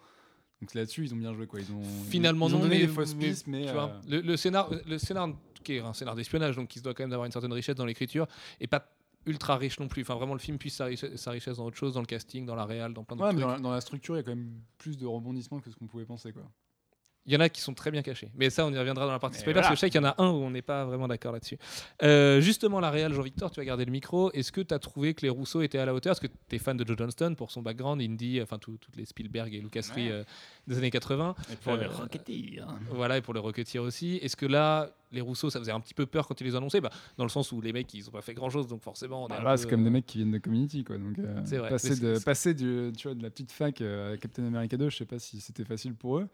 Donc 0.62 0.74
là-dessus, 0.74 1.04
ils 1.04 1.14
ont 1.14 1.18
bien 1.18 1.34
joué, 1.34 1.48
quoi. 1.48 1.60
Ils 1.60 1.72
ont, 1.74 1.82
Finalement, 2.10 2.48
ils 2.48 2.56
ont 2.56 2.60
non, 2.60 2.64
donné 2.66 2.76
mais- 2.80 2.86
des 2.88 2.92
fausses 2.94 3.14
pistes, 3.14 3.48
mais. 3.48 3.68
euh, 3.68 3.88
le, 4.08 4.22
le 4.22 4.38
scénar, 4.38 4.70
le 4.88 4.98
scénar 4.98 5.30
qui 5.64 5.74
est 5.74 5.80
un 5.80 5.94
scénar 5.94 6.16
d'espionnage, 6.16 6.56
donc 6.56 6.70
qui 6.70 6.80
se 6.80 6.84
doit 6.84 6.94
quand 6.94 7.04
même 7.04 7.10
d'avoir 7.10 7.26
une 7.26 7.32
certaine 7.32 7.52
richesse 7.54 7.76
dans 7.76 7.86
l'écriture, 7.86 8.28
et 8.62 8.68
pas 8.68 8.88
ultra 9.26 9.58
riche 9.58 9.80
non 9.80 9.88
plus. 9.88 10.02
Enfin, 10.04 10.16
vraiment, 10.16 10.34
le 10.34 10.40
film 10.40 10.58
puise 10.58 10.74
sa 10.76 10.86
richesse, 10.86 11.16
sa 11.20 11.32
richesse 11.32 11.58
dans 11.58 11.66
autre 11.66 11.78
chose, 11.78 11.94
dans 11.94 12.00
le 12.02 12.06
casting, 12.06 12.46
dans 12.46 12.56
la 12.56 12.66
réal, 12.66 12.94
dans 12.94 13.04
plein 13.04 13.16
de 13.18 13.22
Ouais, 13.22 13.30
trucs. 13.30 13.42
dans 13.42 13.48
la, 13.48 13.60
dans 13.60 13.72
la 13.72 13.82
structure, 13.82 14.16
il 14.16 14.18
y 14.18 14.22
a 14.22 14.24
quand 14.24 14.36
même 14.36 14.62
plus 14.78 14.98
de 14.98 15.06
rebondissements 15.06 15.60
que 15.60 15.70
ce 15.70 15.76
qu'on 15.76 15.88
pouvait 15.88 16.06
penser, 16.06 16.32
quoi. 16.34 16.44
Il 17.28 17.34
y 17.34 17.38
en 17.38 17.40
a 17.40 17.50
qui 17.50 17.60
sont 17.60 17.74
très 17.74 17.90
bien 17.90 18.04
cachés. 18.04 18.30
Mais 18.36 18.52
ça, 18.52 18.66
on 18.68 18.72
y 18.72 18.78
reviendra 18.78 19.06
dans 19.08 19.12
la 19.12 19.18
partie 19.18 19.40
spoiler, 19.40 19.54
voilà. 19.54 19.68
parce 19.70 19.72
que 19.72 19.76
je 19.78 19.80
sais 19.82 19.90
qu'il 19.90 20.00
y 20.00 20.04
en 20.06 20.08
a 20.08 20.14
un 20.22 20.30
où 20.30 20.36
on 20.44 20.52
n'est 20.52 20.62
pas 20.62 20.86
vraiment 20.86 21.08
d'accord 21.08 21.32
là-dessus. 21.32 21.58
Euh, 22.04 22.40
justement, 22.40 22.80
la 22.80 22.92
réal, 22.92 23.14
Jean-Victor, 23.14 23.50
tu 23.50 23.60
as 23.60 23.66
gardé 23.66 23.84
le 23.84 23.92
micro. 23.92 24.32
Est-ce 24.34 24.52
que 24.52 24.62
tu 24.62 24.74
as 24.76 24.80
trouvé 24.80 25.16
que 25.16 25.24
les 25.24 25.30
Rousseau 25.30 25.62
étaient 25.64 25.80
à 25.80 25.86
la 25.88 25.94
hauteur? 25.96 26.12
Est-ce 26.12 26.22
que 26.22 26.28
tu 26.28 26.56
es 26.56 26.60
fan 26.60 26.78
de 26.78 26.86
Joe 26.86 26.96
Johnston 26.98 27.34
pour 27.36 27.50
son 27.50 27.64
background, 27.64 28.00
indie, 28.02 28.40
enfin, 28.44 28.60
tout- 28.60 28.78
toutes 28.80 28.96
les 28.96 29.06
Spielberg 29.06 29.54
et 29.56 29.60
Lucasry 29.60 30.06
Ouais. 30.08 30.12
euh, 30.12 30.24
des 30.68 30.78
années 30.78 30.92
80 30.92 31.34
Et 31.52 31.56
pour 31.56 31.74
Euh, 31.74 31.78
les 31.78 31.86
Rocketeers. 31.88 32.64
Voilà, 32.92 33.18
et 33.18 33.22
pour 33.22 33.34
le 33.34 33.40
Rocketeer 33.40 33.80
aussi. 33.82 34.18
Est-ce 34.22 34.36
que 34.36 34.46
là, 34.46 34.92
les 35.12 35.22
Rousseau, 35.22 35.50
ça 35.50 35.58
faisait 35.60 35.72
un 35.72 35.80
petit 35.80 35.96
peu 35.96 36.06
peur 36.06 36.28
quand 36.28 36.40
ils 36.42 36.44
les 36.44 36.54
ont 36.54 36.60
annoncés 36.60 36.80
bah, 36.82 36.92
Dans 37.18 37.24
le 37.26 37.30
sens 37.32 37.52
où 37.52 37.60
les 37.60 37.74
mecs, 37.74 37.92
ils 37.96 38.08
ont 38.08 38.12
pas 38.12 38.22
fait 38.22 38.36
grand-chose, 38.36 38.68
donc 38.68 38.82
forcément, 38.84 39.24
on 39.24 39.28
est 39.28 39.30
Bah, 39.30 39.42
là, 39.44 39.52
peu, 39.52 39.58
c'est 39.58 39.70
comme 39.70 39.82
des 39.84 39.90
euh, 39.90 39.94
mecs 39.94 40.06
qui 40.06 40.20
viennent 40.20 40.32
de 40.32 40.38
Community, 40.38 40.84
quoi. 40.84 40.98
Donc, 41.00 41.18
euh, 41.18 41.42
C'est 41.46 41.58
vrai. 41.58 41.70
passer, 41.70 41.96
de, 42.00 42.16
c'est- 42.16 42.24
passer 42.26 42.54
du, 42.54 42.92
tu 42.96 43.08
vois, 43.08 43.16
de 43.16 43.24
la 43.24 43.32
petite 43.32 43.52
fac 43.52 43.82
à 43.82 44.16
Captain 44.18 44.46
America 44.46 44.78
2, 44.78 44.90
je 44.92 44.98
sais 44.98 45.06
pas 45.06 45.18
si 45.18 45.42
c'était 45.42 45.66
facile 45.66 45.96
pour 45.96 46.20
eux. 46.20 46.28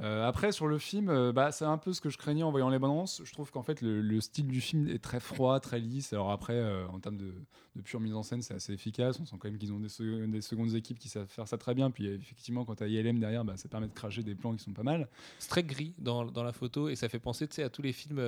Euh, 0.00 0.26
après, 0.26 0.50
sur 0.52 0.66
le 0.66 0.78
film, 0.78 1.08
euh, 1.08 1.32
bah, 1.32 1.52
c'est 1.52 1.64
un 1.64 1.78
peu 1.78 1.92
ce 1.92 2.00
que 2.00 2.10
je 2.10 2.18
craignais 2.18 2.42
en 2.42 2.50
voyant 2.50 2.68
les 2.68 2.78
balances. 2.80 3.22
Je 3.24 3.32
trouve 3.32 3.50
qu'en 3.52 3.62
fait, 3.62 3.80
le, 3.80 4.00
le 4.00 4.20
style 4.20 4.48
du 4.48 4.60
film 4.60 4.88
est 4.88 4.98
très 5.02 5.20
froid, 5.20 5.60
très 5.60 5.78
lisse. 5.78 6.12
Alors 6.12 6.32
après, 6.32 6.54
euh, 6.54 6.86
en 6.88 6.98
termes 6.98 7.16
de, 7.16 7.32
de 7.76 7.80
pure 7.82 8.00
mise 8.00 8.14
en 8.14 8.22
scène, 8.24 8.42
c'est 8.42 8.54
assez 8.54 8.72
efficace. 8.72 9.20
On 9.20 9.24
sent 9.24 9.36
quand 9.38 9.48
même 9.48 9.58
qu'ils 9.58 9.72
ont 9.72 9.78
des, 9.78 9.88
sec- 9.88 10.30
des 10.30 10.40
secondes 10.40 10.74
équipes 10.74 10.98
qui 10.98 11.08
savent 11.08 11.28
faire 11.28 11.46
ça 11.46 11.58
très 11.58 11.74
bien. 11.74 11.90
Puis 11.92 12.06
effectivement, 12.06 12.64
quand 12.64 12.74
tu 12.74 12.82
as 12.82 12.88
ILM 12.88 13.20
derrière, 13.20 13.44
bah, 13.44 13.56
ça 13.56 13.68
permet 13.68 13.86
de 13.86 13.92
cracher 13.94 14.24
des 14.24 14.34
plans 14.34 14.52
qui 14.54 14.64
sont 14.64 14.72
pas 14.72 14.82
mal. 14.82 15.08
C'est 15.38 15.48
très 15.48 15.62
gris 15.62 15.94
dans, 15.98 16.24
dans 16.24 16.42
la 16.42 16.52
photo 16.52 16.88
et 16.88 16.96
ça 16.96 17.08
fait 17.08 17.20
penser 17.20 17.48
à 17.62 17.68
tous 17.68 17.82
les 17.82 17.92
films 17.92 18.20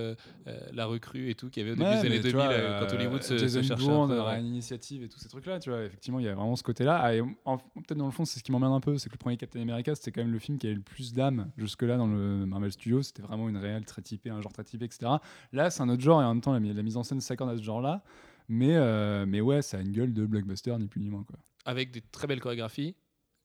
La 0.72 0.86
Recrue 0.86 1.30
et 1.30 1.34
tout 1.34 1.50
qu'il 1.50 1.62
y 1.62 1.68
avait 1.68 1.72
au 1.72 1.76
début 1.76 1.86
Ouais, 1.88 1.94
des 2.00 2.06
années 2.06 2.08
mais 2.10 2.22
tu 2.22 2.32
2000 2.32 2.36
vois, 2.36 2.48
euh, 2.52 2.80
quand 2.86 2.94
Hollywood 2.94 3.22
se, 3.22 3.38
se 3.38 3.42
Jason 3.44 3.62
cherchait 3.62 3.84
Bourne, 3.86 4.12
un 4.12 4.38
Initiative 4.40 5.02
et 5.02 5.08
tous 5.08 5.18
ces 5.18 5.28
trucs-là, 5.28 5.58
tu 5.58 5.70
vois, 5.70 5.82
effectivement, 5.82 6.20
il 6.20 6.26
y 6.26 6.28
a 6.28 6.34
vraiment 6.34 6.54
ce 6.56 6.62
côté-là. 6.62 7.02
Ah, 7.44 7.56
peut-être 7.74 7.98
dans 7.98 8.06
le 8.06 8.12
fond, 8.12 8.24
c'est 8.24 8.38
ce 8.38 8.44
qui 8.44 8.52
m'emmerde 8.52 8.72
un 8.74 8.80
peu, 8.80 8.98
c'est 8.98 9.08
que 9.08 9.14
le 9.14 9.18
premier 9.18 9.36
Captain 9.36 9.60
America, 9.60 9.94
c'était 9.94 10.12
quand 10.12 10.22
même 10.22 10.32
le 10.32 10.38
film 10.38 10.58
qui 10.58 10.66
avait 10.66 10.76
le 10.76 10.82
plus 10.82 11.12
d'âme 11.12 11.50
jusque-là 11.56 11.96
dans 11.96 12.06
le 12.06 12.46
Marvel 12.46 12.70
Studios. 12.72 13.02
C'était 13.02 13.22
vraiment 13.22 13.48
une 13.48 13.56
réelle 13.56 13.84
très 13.84 14.02
typée, 14.02 14.30
un 14.30 14.40
genre 14.40 14.52
très 14.52 14.64
typé, 14.64 14.84
etc. 14.84 15.12
Là, 15.52 15.70
c'est 15.70 15.82
un 15.82 15.88
autre 15.88 16.02
genre 16.02 16.20
et 16.22 16.24
en 16.24 16.34
même 16.34 16.40
temps, 16.42 16.52
la, 16.52 16.60
la 16.60 16.82
mise 16.82 16.96
en 16.96 17.02
scène 17.02 17.20
s'accorde 17.20 17.50
à 17.50 17.56
ce 17.56 17.62
genre-là. 17.62 18.02
Mais, 18.48 18.76
euh, 18.76 19.26
mais 19.26 19.40
ouais, 19.40 19.60
ça 19.62 19.78
a 19.78 19.80
une 19.80 19.90
gueule 19.92 20.12
de 20.12 20.24
blockbuster, 20.24 20.76
ni 20.78 20.86
plus 20.86 21.00
ni 21.00 21.08
moins. 21.10 21.24
Quoi. 21.24 21.36
avec 21.64 21.90
des 21.90 22.00
très 22.00 22.26
belles 22.28 22.40
chorégraphies, 22.40 22.94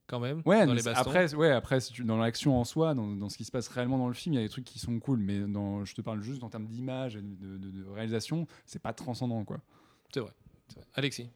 quand 0.07 0.19
même 0.19 0.41
Ouais, 0.45 0.65
dans 0.67 0.73
les 0.73 0.87
après, 0.87 1.33
ouais, 1.33 1.49
après 1.51 1.79
dans 2.03 2.17
l'action 2.17 2.59
en 2.59 2.63
soi, 2.65 2.93
dans, 2.93 3.07
dans 3.15 3.29
ce 3.29 3.37
qui 3.37 3.45
se 3.45 3.51
passe 3.51 3.67
réellement 3.69 3.97
dans 3.97 4.07
le 4.09 4.13
film, 4.13 4.33
il 4.33 4.37
y 4.37 4.39
a 4.39 4.43
des 4.43 4.49
trucs 4.49 4.65
qui 4.65 4.77
sont 4.77 4.99
cool, 4.99 5.19
mais 5.19 5.39
dans, 5.39 5.85
je 5.85 5.95
te 5.95 6.01
parle 6.01 6.21
juste 6.21 6.43
en 6.43 6.49
termes 6.49 6.67
d'image 6.67 7.15
et 7.15 7.21
de, 7.21 7.57
de- 7.57 7.71
de 7.71 7.85
réalisation, 7.89 8.45
c'est 8.65 8.81
pas 8.81 8.93
transcendant 8.93 9.43
quoi. 9.45 9.59
C'est 10.13 10.19
vrai. 10.19 10.33
c'est 10.67 10.75
vrai. 10.79 10.87
Alexis. 10.95 11.29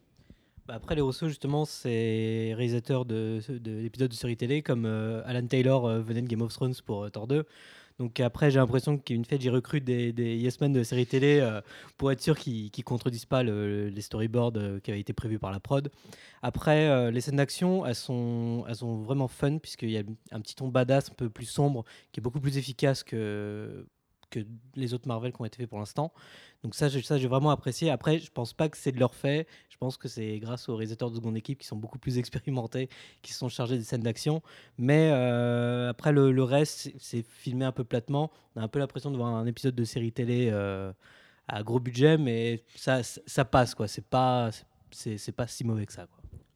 Bah, 0.67 0.73
après, 0.75 0.95
les 0.95 1.01
Rousseau, 1.01 1.27
justement, 1.27 1.63
c'est 1.65 2.53
réalisateur 2.55 3.05
de, 3.05 3.39
de- 3.49 3.57
d'épisodes 3.83 4.09
de 4.09 4.15
séries 4.15 4.35
télé, 4.37 4.63
comme 4.63 4.85
euh, 4.85 5.21
Alan 5.25 5.45
Taylor 5.45 5.85
euh, 5.85 6.01
venait 6.01 6.23
de 6.23 6.27
Game 6.27 6.41
of 6.41 6.51
Thrones 6.53 6.73
pour 6.85 7.03
euh, 7.03 7.09
Thor 7.09 7.27
2. 7.27 7.45
Donc 7.99 8.19
après, 8.19 8.49
j'ai 8.51 8.59
l'impression 8.59 8.97
qu'une 8.97 9.23
fait, 9.25 9.39
j'y 9.39 9.49
recrute 9.49 9.83
des, 9.85 10.11
des 10.11 10.35
yes 10.35 10.59
men 10.59 10.73
de 10.73 10.83
séries 10.83 11.05
télé 11.05 11.39
euh, 11.39 11.61
pour 11.97 12.11
être 12.11 12.19
sûr 12.21 12.37
qu'ils 12.37 12.71
ne 12.77 12.83
contredisent 12.83 13.25
pas 13.25 13.43
le- 13.43 13.89
les 13.89 14.01
storyboards 14.01 14.53
qui 14.83 14.91
avaient 14.91 14.99
été 14.99 15.13
prévus 15.13 15.39
par 15.39 15.51
la 15.51 15.59
prod. 15.59 15.89
Après, 16.41 17.11
les 17.11 17.21
scènes 17.21 17.37
d'action, 17.37 17.85
elles 17.85 17.95
sont 17.95 18.65
vraiment 19.03 19.27
fun, 19.27 19.59
puisqu'il 19.59 19.91
y 19.91 19.97
a 19.97 20.03
un 20.31 20.41
petit 20.41 20.55
ton 20.55 20.67
badass 20.69 21.09
un 21.11 21.13
peu 21.13 21.29
plus 21.29 21.45
sombre, 21.45 21.85
qui 22.11 22.19
est 22.19 22.23
beaucoup 22.23 22.41
plus 22.41 22.57
efficace 22.57 23.03
que, 23.03 23.85
les 24.75 24.93
autres 24.93 25.07
Marvel 25.07 25.31
qui 25.33 25.41
ont 25.41 25.45
été 25.45 25.57
faits 25.57 25.69
pour 25.69 25.79
l'instant. 25.79 26.13
Donc 26.63 26.73
ça, 26.75 26.87
j'ai- 26.89 27.27
vraiment 27.27 27.51
apprécié. 27.51 27.89
Après, 27.89 28.19
je 28.19 28.31
pense 28.31 28.53
pas 28.53 28.69
que 28.69 28.77
c'est 28.77 28.91
de 28.91 28.99
leur 28.99 29.13
fait. 29.15 29.47
Je 29.69 29.77
pense 29.77 29.97
que 29.97 30.07
c'est 30.07 30.39
grâce 30.39 30.67
aux 30.69 30.75
réalisateurs 30.75 31.09
de 31.11 31.15
seconde 31.15 31.37
équipe 31.37 31.59
qui 31.59 31.67
sont 31.67 31.75
beaucoup 31.75 31.99
plus 31.99 32.17
expérimentés, 32.17 32.89
qui 33.21 33.33
sont 33.33 33.49
chargés 33.49 33.77
des 33.77 33.83
scènes 33.83 34.01
d'action. 34.01 34.41
Mais 34.77 35.09
euh, 35.11 35.89
après, 35.89 36.11
le, 36.11 36.43
reste, 36.43 36.91
c'est- 36.99 37.25
filmé 37.27 37.65
un 37.65 37.71
peu 37.71 37.83
platement. 37.83 38.31
On 38.55 38.61
a 38.61 38.63
un 38.63 38.67
peu 38.67 38.79
l'impression 38.79 39.11
de 39.11 39.17
voir 39.17 39.33
un 39.35 39.45
épisode 39.45 39.75
de 39.75 39.83
série 39.83 40.11
télé 40.11 40.49
euh, 40.51 40.91
à 41.47 41.61
gros 41.63 41.79
budget, 41.79 42.17
mais 42.17 42.63
ça, 42.75 43.01
passe, 43.45 43.75
quoi. 43.75 43.87
C'est 43.87 44.05
pas, 44.05 44.49
pas 45.35 45.47
si 45.47 45.63
mauvais 45.63 45.85
que 45.85 45.93
ça. 45.93 46.07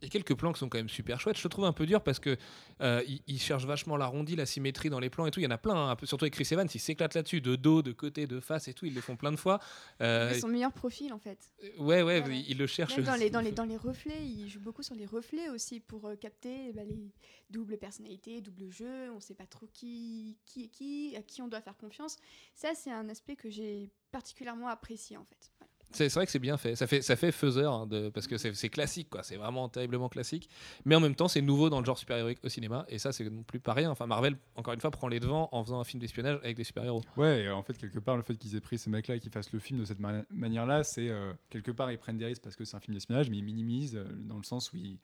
Il 0.01 0.05
y 0.05 0.07
a 0.07 0.09
quelques 0.09 0.33
plans 0.35 0.53
qui 0.53 0.59
sont 0.59 0.69
quand 0.69 0.77
même 0.77 0.87
super 0.89 1.19
chouettes. 1.19 1.37
Je 1.37 1.43
le 1.43 1.49
trouve 1.49 1.65
un 1.65 1.73
peu 1.73 1.85
dur 1.85 2.01
parce 2.01 2.19
que 2.19 2.37
euh, 2.81 3.03
il, 3.07 3.21
il 3.27 3.39
cherche 3.39 3.65
vachement 3.65 3.97
l'arrondi, 3.97 4.35
la 4.37 4.45
symétrie 4.45 4.89
dans 4.89 4.99
les 4.99 5.09
plans 5.09 5.25
et 5.25 5.31
tout. 5.31 5.41
Il 5.41 5.43
y 5.43 5.47
en 5.47 5.51
a 5.51 5.57
plein, 5.57 5.75
hein, 5.75 5.89
un 5.89 5.95
peu, 5.97 6.05
surtout 6.05 6.23
avec 6.23 6.33
Chris 6.35 6.47
Evans, 6.51 6.67
il 6.73 6.79
s'éclate 6.79 7.15
là-dessus, 7.15 7.41
de 7.41 7.55
dos, 7.57 7.81
de 7.81 7.91
côté, 7.91 8.25
de 8.25 8.39
face 8.39 8.67
et 8.69 8.73
tout. 8.73 8.85
Ils 8.85 8.93
le 8.95 9.01
font 9.01 9.17
plein 9.17 9.31
de 9.31 9.37
fois. 9.37 9.59
Euh, 10.01 10.31
C'est 10.33 10.39
son 10.39 10.47
meilleur 10.47 10.71
profil 10.71 11.11
en 11.11 11.19
fait. 11.19 11.37
ouais, 11.79 12.01
ouais, 12.01 12.19
Voilà. 12.21 12.35
il, 12.35 12.49
il 12.51 12.57
le 12.57 12.65
cherche. 12.67 12.95
Dans 12.97 13.15
les, 13.15 13.29
dans, 13.29 13.41
les, 13.41 13.51
dans 13.51 13.65
les 13.65 13.75
reflets, 13.77 14.25
il 14.25 14.47
joue 14.49 14.61
beaucoup 14.61 14.83
sur 14.83 14.95
les 14.95 15.05
reflets 15.05 15.49
aussi 15.49 15.79
pour 15.81 16.05
euh, 16.07 16.15
capter 16.15 16.71
bah, 16.73 16.83
les 16.85 17.11
doubles 17.49 17.77
personnalités, 17.77 18.39
double 18.41 18.69
jeu. 18.71 19.11
On 19.11 19.15
ne 19.15 19.19
sait 19.21 19.33
pas 19.35 19.47
trop 19.47 19.67
qui, 19.73 20.37
qui 20.45 20.63
est 20.63 20.67
qui, 20.69 21.15
à 21.17 21.21
qui 21.21 21.41
on 21.41 21.47
doit 21.49 21.61
faire 21.61 21.75
confiance. 21.77 22.15
Ça, 22.55 22.69
c'est 22.73 22.91
un 22.91 23.09
aspect 23.09 23.35
que 23.35 23.49
j'ai 23.49 23.89
particulièrement 24.11 24.69
apprécié 24.69 25.17
en 25.17 25.25
fait. 25.25 25.51
Voilà. 25.59 25.68
C'est 25.91 26.13
vrai 26.13 26.25
que 26.25 26.31
c'est 26.31 26.39
bien 26.39 26.57
fait. 26.57 26.75
Ça 26.75 26.85
fait, 26.87 27.01
ça 27.01 27.15
fait 27.15 27.31
faiseur 27.31 27.73
hein, 27.73 27.89
parce 28.13 28.27
que 28.27 28.37
c'est 28.37 28.69
classique, 28.69 29.09
quoi. 29.09 29.23
C'est 29.23 29.37
vraiment 29.37 29.69
terriblement 29.69 30.07
classique. 30.07 30.49
Mais 30.85 30.95
en 30.95 30.99
même 30.99 31.15
temps, 31.15 31.27
c'est 31.27 31.41
nouveau 31.41 31.69
dans 31.69 31.79
le 31.79 31.85
genre 31.85 31.97
super-héroïque 31.97 32.39
au 32.43 32.49
cinéma. 32.49 32.85
Et 32.89 32.99
ça, 32.99 33.11
c'est 33.11 33.29
non 33.29 33.43
plus 33.43 33.59
pas 33.59 33.73
rien. 33.73 33.89
Enfin, 33.89 34.05
Marvel, 34.05 34.37
encore 34.55 34.73
une 34.73 34.81
fois, 34.81 34.91
prend 34.91 35.07
les 35.07 35.19
devants 35.19 35.49
en 35.51 35.63
faisant 35.63 35.79
un 35.79 35.83
film 35.83 35.99
d'espionnage 35.99 36.39
avec 36.43 36.55
des 36.55 36.63
super-héros. 36.63 37.01
Ouais, 37.17 37.43
et 37.43 37.49
en 37.49 37.63
fait, 37.63 37.77
quelque 37.77 37.99
part, 37.99 38.17
le 38.17 38.23
fait 38.23 38.35
qu'ils 38.35 38.55
aient 38.55 38.61
pris 38.61 38.77
ces 38.77 38.89
mecs-là 38.89 39.15
et 39.15 39.19
qu'ils 39.19 39.31
fassent 39.31 39.51
le 39.51 39.59
film 39.59 39.79
de 39.79 39.85
cette 39.85 39.99
ma- 39.99 40.23
manière-là, 40.29 40.83
c'est 40.83 41.09
euh, 41.09 41.33
quelque 41.49 41.71
part, 41.71 41.91
ils 41.91 41.97
prennent 41.97 42.17
des 42.17 42.25
risques 42.25 42.43
parce 42.43 42.55
que 42.55 42.65
c'est 42.65 42.77
un 42.77 42.79
film 42.79 42.93
d'espionnage, 42.93 43.29
mais 43.29 43.37
ils 43.37 43.43
minimisent 43.43 43.95
euh, 43.95 44.05
dans 44.25 44.37
le 44.37 44.43
sens 44.43 44.71
où 44.71 44.77
ils, 44.77 44.99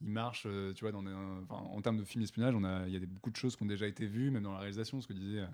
ils 0.00 0.08
marchent, 0.08 0.46
euh, 0.46 0.72
tu 0.72 0.88
vois, 0.88 0.98
en 1.50 1.80
termes 1.82 1.98
de 1.98 2.04
film 2.04 2.22
d'espionnage, 2.22 2.54
il 2.86 2.92
y 2.94 2.96
a 2.96 3.00
beaucoup 3.00 3.30
de 3.30 3.36
choses 3.36 3.56
qui 3.56 3.62
ont 3.62 3.66
déjà 3.66 3.86
été 3.86 4.06
vues, 4.06 4.30
même 4.30 4.42
dans 4.42 4.52
la 4.52 4.60
réalisation, 4.60 5.00
ce 5.00 5.06
que 5.06 5.12
disait 5.12 5.44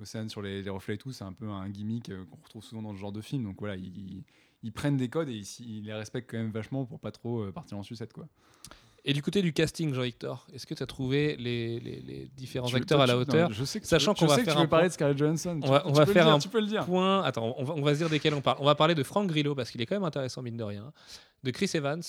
Océane 0.00 0.28
sur 0.28 0.42
les, 0.42 0.62
les 0.62 0.70
reflets 0.70 0.94
et 0.94 0.98
tout, 0.98 1.12
c'est 1.12 1.24
un 1.24 1.32
peu 1.32 1.48
un 1.48 1.68
gimmick 1.68 2.08
euh, 2.10 2.24
qu'on 2.30 2.36
retrouve 2.42 2.64
souvent 2.64 2.82
dans 2.82 2.92
ce 2.94 2.98
genre 2.98 3.12
de 3.12 3.20
film. 3.20 3.44
Donc 3.44 3.56
voilà, 3.58 3.76
ils, 3.76 4.72
prennent 4.72 4.96
des 4.96 5.08
codes 5.08 5.28
et 5.28 5.42
ils, 5.60 5.84
les 5.84 5.92
respectent 5.94 6.30
quand 6.30 6.38
même 6.38 6.50
vachement 6.50 6.84
pour 6.84 7.00
pas 7.00 7.10
trop 7.12 7.40
euh, 7.42 7.52
partir 7.52 7.76
en 7.78 7.82
sucette, 7.82 8.12
quoi. 8.12 8.28
Et 9.04 9.12
du 9.12 9.22
côté 9.22 9.40
du 9.42 9.52
casting, 9.52 9.94
Jean-Victor, 9.94 10.46
est-ce 10.52 10.66
que 10.66 10.74
tu 10.74 10.82
as 10.82 10.86
trouvé 10.86 11.36
les, 11.36 11.78
les- 11.80 12.00
les 12.00 12.28
différents 12.36 12.72
acteurs 12.74 13.00
à 13.00 13.06
la 13.06 13.14
non, 13.14 13.20
hauteur 13.20 13.52
je 13.52 13.64
sais 13.64 13.78
que 13.78 13.84
tu 13.84 13.88
Sachant 13.88 14.12
qu'on 14.12 14.26
va 14.26 14.36
que 14.36 14.42
faire 14.42 14.54
tu 14.54 14.58
veux 14.58 14.64
un 14.64 14.68
parler 14.68 14.82
point- 14.82 14.88
de 14.88 14.92
Scarlett 14.92 15.16
Johansson. 15.18 15.60
On 15.62 15.70
va- 15.70 15.80
tu 15.80 15.86
on 15.86 15.92
va 15.92 16.02
peux 16.04 16.10
le 16.10 16.12
faire 16.14 16.24
dire, 16.26 16.34
un 16.34 16.38
Tu 16.40 16.48
peux 16.48 16.60
le 16.60 16.66
dire. 16.66 16.84
Point. 16.84 17.22
Attends, 17.22 17.54
on 17.56 17.64
va, 17.64 17.74
on 17.74 17.82
va 17.82 17.94
se 17.94 17.98
dire 18.00 18.10
desquels 18.10 18.34
on 18.34 18.40
parle. 18.42 18.58
On 18.60 18.66
va 18.66 18.74
parler 18.74 18.94
de 18.94 19.02
Frank 19.04 19.26
Grillo 19.28 19.54
parce 19.54 19.70
qu'il 19.70 19.80
est 19.80 19.86
quand 19.86 19.94
même 19.94 20.04
intéressant, 20.04 20.42
mine 20.42 20.56
de 20.56 20.64
rien. 20.64 20.92
De 21.44 21.50
Chris 21.52 21.70
Evans, 21.74 22.02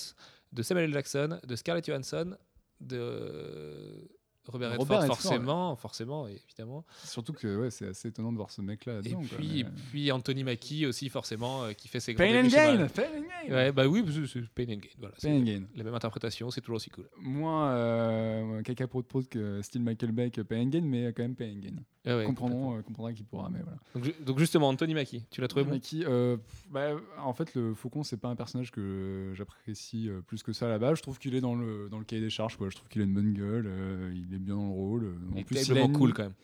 de 0.52 0.62
Samuel 0.62 0.86
L. 0.86 0.92
Jackson, 0.92 1.38
de 1.46 1.56
Scarlett 1.56 1.86
Johansson, 1.86 2.36
de 2.80 4.10
Robert 4.46 4.70
Redford, 4.70 4.86
Robert 4.86 5.00
Redford, 5.02 5.16
forcément, 5.20 5.76
forcément, 5.76 6.26
évidemment. 6.26 6.84
Surtout 7.04 7.32
que 7.32 7.58
ouais, 7.60 7.70
c'est 7.70 7.88
assez 7.88 8.08
étonnant 8.08 8.32
de 8.32 8.36
voir 8.36 8.50
ce 8.50 8.62
mec-là 8.62 9.00
Et 9.04 9.10
quoi, 9.12 9.22
puis, 9.36 9.48
mais- 9.48 9.60
et 9.60 9.64
puis 9.90 10.12
Anthony 10.12 10.44
Mackie 10.44 10.86
aussi, 10.86 11.08
forcément, 11.08 11.64
euh, 11.64 11.72
qui 11.72 11.88
fait 11.88 12.00
ses 12.00 12.14
grands 12.14 12.24
Pain 12.24 12.44
and 12.44 12.48
Gain. 12.48 12.86
Pain 12.88 13.02
and 13.04 13.48
Gain. 13.48 13.54
Ouais, 13.54 13.72
bah 13.72 13.86
oui, 13.86 14.04
c'est- 14.26 14.40
Pain 14.54 14.64
and 14.72 14.78
Gain. 14.78 14.88
Voilà, 14.98 15.14
Pain 15.22 15.36
and 15.36 15.42
Gain. 15.42 15.62
La 15.76 15.84
même 15.84 15.94
interprétation, 15.94 16.50
c'est 16.50 16.60
toujours 16.60 16.76
aussi 16.76 16.90
cool. 16.90 17.08
Moins 17.18 17.70
euh, 17.72 18.62
caca 18.62 18.86
pro 18.88 19.02
de 19.02 19.06
que 19.28 19.62
style 19.62 19.82
Michael 19.82 20.12
Bay 20.12 20.30
que 20.30 20.40
Pain 20.40 20.62
and 20.62 20.68
Gain, 20.68 20.82
mais 20.82 21.12
quand 21.12 21.22
même 21.22 21.34
Pain 21.36 21.50
and 21.56 21.60
Gain. 21.60 21.76
Ah 22.06 22.16
ouais, 22.16 22.24
Comprendrons, 22.24 22.78
euh, 22.78 22.82
comprendra 22.82 23.12
qui 23.12 23.22
pourra, 23.24 23.50
mais 23.50 23.60
voilà. 23.62 23.76
Donc, 23.94 24.04
ju- 24.04 24.14
donc 24.24 24.38
justement, 24.38 24.68
Anthony 24.68 24.94
Mackie, 24.94 25.22
tu 25.30 25.42
l'as 25.42 25.48
trouvé 25.48 25.64
bon? 25.66 25.78
Euh, 25.94 26.36
pff, 26.38 26.64
bah, 26.70 26.92
en 27.18 27.34
fait, 27.34 27.54
le 27.54 27.74
Faucon, 27.74 28.02
c'est 28.04 28.16
pas 28.16 28.28
un 28.28 28.36
personnage 28.36 28.70
que 28.70 29.32
j'apprécie 29.34 30.08
euh, 30.08 30.22
plus 30.22 30.42
que 30.42 30.54
ça 30.54 30.66
là-bas. 30.66 30.94
Je 30.94 31.02
trouve 31.02 31.18
qu'il 31.18 31.34
est 31.34 31.42
dans 31.42 31.54
le, 31.54 31.88
dans 31.90 31.98
le 31.98 32.04
cahier 32.06 32.22
des 32.22 32.30
charges. 32.30 32.56
Quoi. 32.56 32.70
Je 32.70 32.76
trouve 32.76 32.88
qu'il 32.88 33.02
a 33.02 33.04
une 33.04 33.12
bonne 33.12 33.34
gueule, 33.34 33.66
euh, 33.68 34.12
il 34.14 34.34
est 34.34 34.38
bien 34.40 34.56
dans 34.56 34.66
le 34.68 34.72
rôle. 34.74 35.04
euh, 35.04 35.14
Il 35.30 35.34
En 35.34 35.36
est 35.40 35.44
plus, 35.44 35.56
il 35.56 35.58
a 35.58 35.64
terriblement 35.64 35.86
une- 35.88 35.98
cool 35.98 36.12
quand 36.14 36.22
même. 36.24 36.34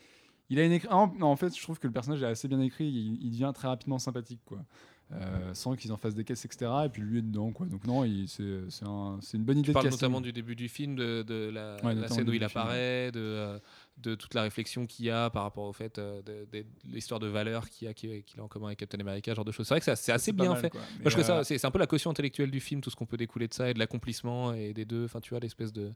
Il 0.48 0.58
a 0.60 0.64
une 0.64 0.72
écri- 0.72 0.86
ah, 0.90 1.10
non, 1.18 1.26
en 1.26 1.36
fait, 1.36 1.56
je 1.56 1.60
trouve 1.62 1.78
que 1.80 1.86
le 1.88 1.92
personnage 1.92 2.22
est 2.22 2.26
assez 2.26 2.46
bien 2.48 2.60
écrit. 2.60 2.86
Il, 2.86 3.18
il 3.22 3.30
devient 3.30 3.50
très 3.54 3.66
rapidement 3.68 3.98
sympathique, 3.98 4.40
quoi. 4.44 4.64
Euh, 5.12 5.54
sans 5.54 5.76
qu'ils 5.76 5.92
en 5.92 5.96
fassent 5.96 6.16
des 6.16 6.24
caisses, 6.24 6.44
etc. 6.46 6.68
Et 6.86 6.88
puis 6.88 7.00
lui 7.00 7.20
est 7.20 7.22
dedans, 7.22 7.52
quoi. 7.52 7.66
Donc 7.66 7.84
non, 7.86 8.02
c'est 8.26 8.42
c'est 8.70 8.84
un- 8.84 9.20
c'est 9.22 9.36
une 9.36 9.44
bonne 9.44 9.58
idée 9.58 9.66
Tu 9.66 9.70
de 9.70 9.72
parles 9.74 9.84
casting. 9.86 10.00
notamment 10.02 10.20
du 10.20 10.32
début 10.32 10.56
du 10.56 10.68
film, 10.68 10.96
de, 10.96 11.22
de 11.22 11.48
la, 11.54 11.76
Ouais, 11.76 11.80
la 11.90 11.94
notamment 11.94 12.14
scène 12.16 12.28
où 12.28 12.32
il 12.32 12.42
apparaît, 12.42 13.12
de, 13.12 13.20
euh, 13.20 13.58
de 13.98 14.16
toute 14.16 14.34
la 14.34 14.42
réflexion 14.42 14.84
qu'il 14.84 15.04
y 15.06 15.10
a 15.10 15.30
par 15.30 15.44
rapport 15.44 15.62
au 15.62 15.72
fait 15.72 15.98
euh, 16.00 16.22
de, 16.22 16.48
de- 16.50 16.62
de 16.62 16.66
l'histoire 16.92 17.20
de 17.20 17.28
valeur 17.28 17.70
qu'il 17.70 17.86
a, 17.86 17.94
qu'il 17.94 18.10
a 18.36 18.42
en 18.42 18.48
commun 18.48 18.66
avec 18.66 18.80
Captain 18.80 18.98
America, 18.98 19.30
ce 19.30 19.36
genre 19.36 19.44
de 19.44 19.52
choses. 19.52 19.68
C'est 19.68 19.74
vrai 19.74 19.80
que 19.80 19.94
c'est 19.94 20.10
assez- 20.10 20.32
bien 20.32 20.50
mal, 20.50 20.60
fait. 20.60 20.74
Moi, 20.74 20.82
je 21.04 21.10
trouve 21.10 21.22
ça, 21.24 21.44
c'est 21.44 21.64
un 21.64 21.70
peu 21.70 21.78
la 21.78 21.86
caution 21.86 22.10
intellectuelle 22.10 22.50
du 22.50 22.58
film, 22.58 22.80
tout 22.80 22.90
ce 22.90 22.96
qu'on 22.96 23.06
peut 23.06 23.16
découler 23.16 23.46
de 23.46 23.54
ça 23.54 23.70
et 23.70 23.74
de 23.74 23.78
l'accomplissement 23.78 24.54
et 24.54 24.72
des 24.72 24.84
deux. 24.86 25.04
Enfin, 25.04 25.20
tu 25.20 25.30
vois, 25.30 25.38
l'espèce 25.38 25.72
de, 25.72 25.92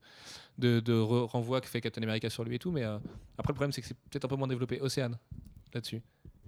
de, 0.58 0.78
de 0.78 0.92
re- 0.92 1.24
renvoi 1.26 1.60
que 1.60 1.66
fait 1.66 1.80
Captain 1.80 2.02
America 2.04 2.30
sur 2.30 2.44
lui 2.44 2.54
et 2.54 2.58
tout. 2.60 2.70
Mais 2.70 2.84
après, 2.84 3.00
le 3.48 3.54
problème, 3.54 3.72
c'est 3.72 3.80
que 3.80 3.88
c'est 3.88 3.96
peut-être 4.08 4.26
un 4.26 4.28
peu 4.28 4.36
moins 4.36 4.46
développé. 4.46 4.80
Océane, 4.80 5.18
là-dessus. 5.74 6.00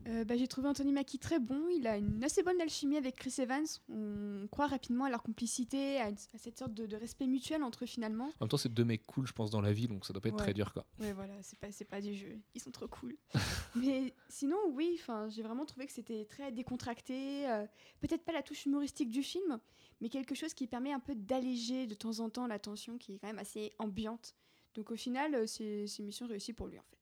Euh, 0.09 0.25
bah, 0.25 0.37
j'ai 0.37 0.49
trouvé 0.49 0.69
Anthony 0.69 0.93
Mackie 0.93 1.19
très 1.19 1.39
bon. 1.39 1.69
Il 1.75 1.87
a 1.87 1.97
une 1.97 2.23
assez 2.25 2.43
bonne 2.43 2.61
alchimie 2.61 2.97
avec 2.97 3.17
Chris 3.17 3.35
Evans. 3.39 3.65
On 3.89 4.49
croit 4.51 4.67
rapidement 4.67 5.05
à 5.05 5.11
leur 5.11 5.23
complicité, 5.23 5.99
à, 6.01 6.09
une- 6.09 6.17
à 6.35 6.39
cette 6.39 6.59
sorte 6.59 6.75
de, 6.75 6.87
de 6.87 6.97
respect 6.97 7.27
mutuel 7.27 7.63
entre 7.63 7.85
eux 7.85 7.87
finalement. 7.87 8.25
En 8.25 8.45
même 8.45 8.49
temps, 8.49 8.57
c'est 8.57 8.73
deux 8.73 8.85
mecs 8.85 9.07
cool, 9.07 9.27
je 9.27 9.33
pense, 9.33 9.51
dans 9.51 9.61
la 9.61 9.73
vie, 9.73 9.87
donc 9.87 10.05
ça 10.05 10.13
doit 10.13 10.21
pas 10.21 10.29
être 10.31 10.37
Ouais. 10.37 10.43
très 10.43 10.55
dur, 10.55 10.73
quoi. 10.73 10.85
Ouais, 10.99 11.13
voilà, 11.13 11.35
c'est 11.43 11.59
pas, 11.59 11.69
pas 11.89 12.01
du 12.01 12.15
jeu. 12.15 12.37
Ils 12.55 12.61
sont 12.61 12.71
trop 12.73 12.89
cool. 12.89 13.17
Mais 13.77 14.13
sinon, 14.29 14.57
oui, 14.73 15.01
j'ai 15.29 15.43
vraiment 15.43 15.65
trouvé 15.67 15.87
que 15.87 15.93
c'était 15.93 16.25
très 16.25 16.51
décontracté. 16.53 17.49
euh, 17.49 17.65
Peut-être 18.01 18.25
pas 18.25 18.33
la 18.33 18.43
touche 18.43 18.67
humoristique 18.67 19.11
du 19.11 19.23
film, 19.23 19.61
mais 20.01 20.09
quelque 20.09 20.35
chose 20.35 20.53
qui 20.55 20.67
permet 20.67 20.93
un 20.93 20.99
peu 21.01 21.15
d'alléger 21.15 21.87
de 21.87 21.95
temps 21.95 22.19
en 22.19 22.29
temps 22.29 22.47
la 22.49 22.59
tension 22.59 22.99
qui 22.99 23.15
est 23.15 23.19
quand 23.19 23.29
même 23.29 23.39
assez 23.39 23.73
ambiante. 23.79 24.35
Donc 24.75 24.91
au 24.91 24.97
final, 24.97 25.35
euh, 25.35 25.47
c'est 25.47 25.85
une 25.99 26.07
mission 26.07 26.27
réussie 26.27 26.53
pour 26.53 26.67
lui 26.67 26.79
en 26.79 26.83
fait. 26.83 27.02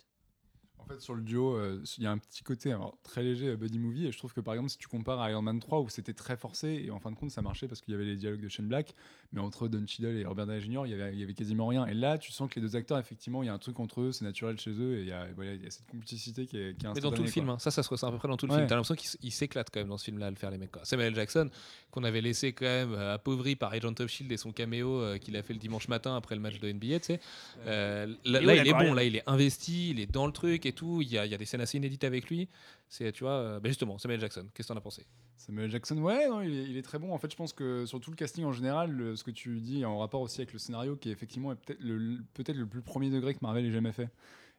En 0.84 0.88
fait, 0.92 1.00
sur 1.00 1.14
le 1.14 1.22
duo, 1.22 1.54
euh, 1.56 1.82
il 1.98 2.04
y 2.04 2.06
a 2.06 2.10
un 2.10 2.18
petit 2.18 2.42
côté 2.42 2.72
alors, 2.72 2.96
très 3.02 3.22
léger 3.22 3.50
à 3.50 3.56
Buddy 3.56 3.78
Movie. 3.78 4.06
Et 4.06 4.12
je 4.12 4.18
trouve 4.18 4.32
que 4.32 4.40
par 4.40 4.54
exemple, 4.54 4.70
si 4.70 4.78
tu 4.78 4.88
compares 4.88 5.20
à 5.20 5.30
Iron 5.30 5.42
Man 5.42 5.60
3, 5.60 5.80
où 5.80 5.88
c'était 5.88 6.12
très 6.14 6.36
forcé, 6.36 6.82
et 6.86 6.90
en 6.90 6.98
fin 7.00 7.10
de 7.10 7.16
compte, 7.16 7.30
ça 7.30 7.42
marchait 7.42 7.68
parce 7.68 7.80
qu'il 7.80 7.92
y 7.92 7.94
avait 7.94 8.04
les 8.04 8.16
dialogues 8.16 8.40
de 8.40 8.48
Shane 8.48 8.66
Black, 8.66 8.94
mais 9.32 9.40
entre 9.40 9.68
Don 9.68 9.84
Cheadle 9.86 10.16
et 10.16 10.24
Robert 10.24 10.46
Downey 10.46 10.60
Jr., 10.60 10.82
il 10.86 10.90
y 10.90 10.94
avait, 10.94 11.12
il 11.12 11.20
y 11.20 11.22
avait 11.22 11.34
quasiment 11.34 11.66
rien. 11.68 11.86
Et 11.86 11.94
là, 11.94 12.18
tu 12.18 12.32
sens 12.32 12.50
que 12.50 12.58
les 12.58 12.66
deux 12.66 12.76
acteurs, 12.76 12.98
effectivement, 12.98 13.42
il 13.42 13.46
y 13.46 13.48
a 13.48 13.54
un 13.54 13.58
truc 13.58 13.78
entre 13.80 14.00
eux, 14.00 14.12
c'est 14.12 14.24
naturel 14.24 14.58
chez 14.58 14.70
eux, 14.72 14.98
et 14.98 15.00
il 15.02 15.08
y 15.08 15.12
a, 15.12 15.26
voilà, 15.36 15.54
il 15.54 15.62
y 15.62 15.66
a 15.66 15.70
cette 15.70 15.86
complicité 15.86 16.46
qui 16.46 16.56
est, 16.58 16.76
qui 16.76 16.86
est 16.86 16.94
Mais 16.94 17.00
dans 17.00 17.12
tout 17.12 17.22
le 17.22 17.28
film, 17.28 17.48
hein. 17.50 17.58
ça, 17.58 17.70
ça 17.70 17.82
se 17.82 17.88
ressent 17.88 18.08
à 18.08 18.10
peu 18.12 18.18
près 18.18 18.28
dans 18.28 18.36
tout 18.36 18.46
le 18.46 18.52
Ouais. 18.52 18.58
film. 18.58 18.68
T'as 18.68 18.74
l'impression 18.76 18.96
qu'ils 19.18 19.32
s'éclatent 19.32 19.70
quand 19.72 19.80
même 19.80 19.88
dans 19.88 19.98
ce 19.98 20.04
film-là 20.04 20.26
à 20.26 20.30
le 20.30 20.36
faire, 20.36 20.50
les 20.50 20.58
mecs. 20.58 20.72
Quoi. 20.72 20.84
Samuel 20.84 21.08
L. 21.08 21.14
Jackson, 21.14 21.50
qu'on 21.90 22.02
avait 22.04 22.20
laissé 22.20 22.52
quand 22.52 22.64
même 22.64 22.92
euh, 22.92 23.14
appauvri 23.14 23.54
par 23.56 23.72
Agent 23.72 23.94
of 24.00 24.08
Shield 24.08 24.30
et 24.32 24.36
son 24.36 24.52
caméo 24.52 25.00
euh, 25.00 25.18
qu'il 25.18 25.36
a 25.36 25.42
fait 25.42 25.52
le 25.52 25.58
dimanche 25.58 25.88
matin 25.88 26.16
après 26.16 26.34
le 26.34 26.40
match 26.40 26.58
de 26.58 26.70
NBA, 26.72 27.00
tu 27.00 27.06
sais. 27.06 27.20
Euh, 27.66 28.06
là, 28.24 28.54
il 28.56 28.66
est 28.68 28.72
bon, 28.72 28.94
là, 28.94 29.04
il 29.04 29.16
est 29.16 29.22
investi, 29.28 29.90
il 29.90 30.00
est 30.00 30.10
dans 30.10 30.26
le 30.26 30.32
truc 30.32 30.66
et 30.66 30.69
Il 30.80 31.08
y 31.08 31.18
a, 31.18 31.26
des 31.26 31.44
scènes 31.44 31.60
assez 31.60 31.78
inédites 31.78 32.04
avec 32.04 32.28
lui. 32.28 32.48
C'est, 32.88 33.12
tu 33.12 33.24
vois, 33.24 33.32
euh, 33.32 33.60
bah, 33.60 33.68
justement, 33.68 33.98
Samuel. 33.98 34.20
Jackson, 34.20 34.46
qu'est-ce 34.52 34.68
que 34.68 34.72
t'en 34.72 34.78
as 34.78 34.82
pensé? 34.82 35.06
Samuel 35.36 35.70
Jackson, 35.70 35.98
ouais, 35.98 36.26
il, 36.44 36.76
est, 36.76 36.82
très 36.82 36.98
bon. 36.98 37.12
En 37.12 37.18
fait, 37.18 37.30
je 37.30 37.36
pense 37.36 37.52
que 37.52 37.86
sur 37.86 38.00
tout 38.00 38.10
le 38.10 38.16
casting 38.16 38.44
en 38.44 38.52
général, 38.52 39.16
ce 39.16 39.24
que 39.24 39.30
tu 39.30 39.60
dis 39.60 39.84
en 39.84 39.98
rapport 39.98 40.20
aussi 40.20 40.40
avec 40.40 40.52
le 40.52 40.58
scénario, 40.58 40.96
qui 40.96 41.08
est 41.08 41.12
effectivement 41.12 41.54
peut-être 41.54 41.80
le, 41.80 42.18
peut-être 42.34 42.56
le 42.56 42.66
plus 42.66 42.82
premier 42.82 43.10
degré 43.10 43.34
que 43.34 43.40
Marvel 43.42 43.64
ait 43.64 43.72
jamais 43.72 43.92
fait. 43.92 44.10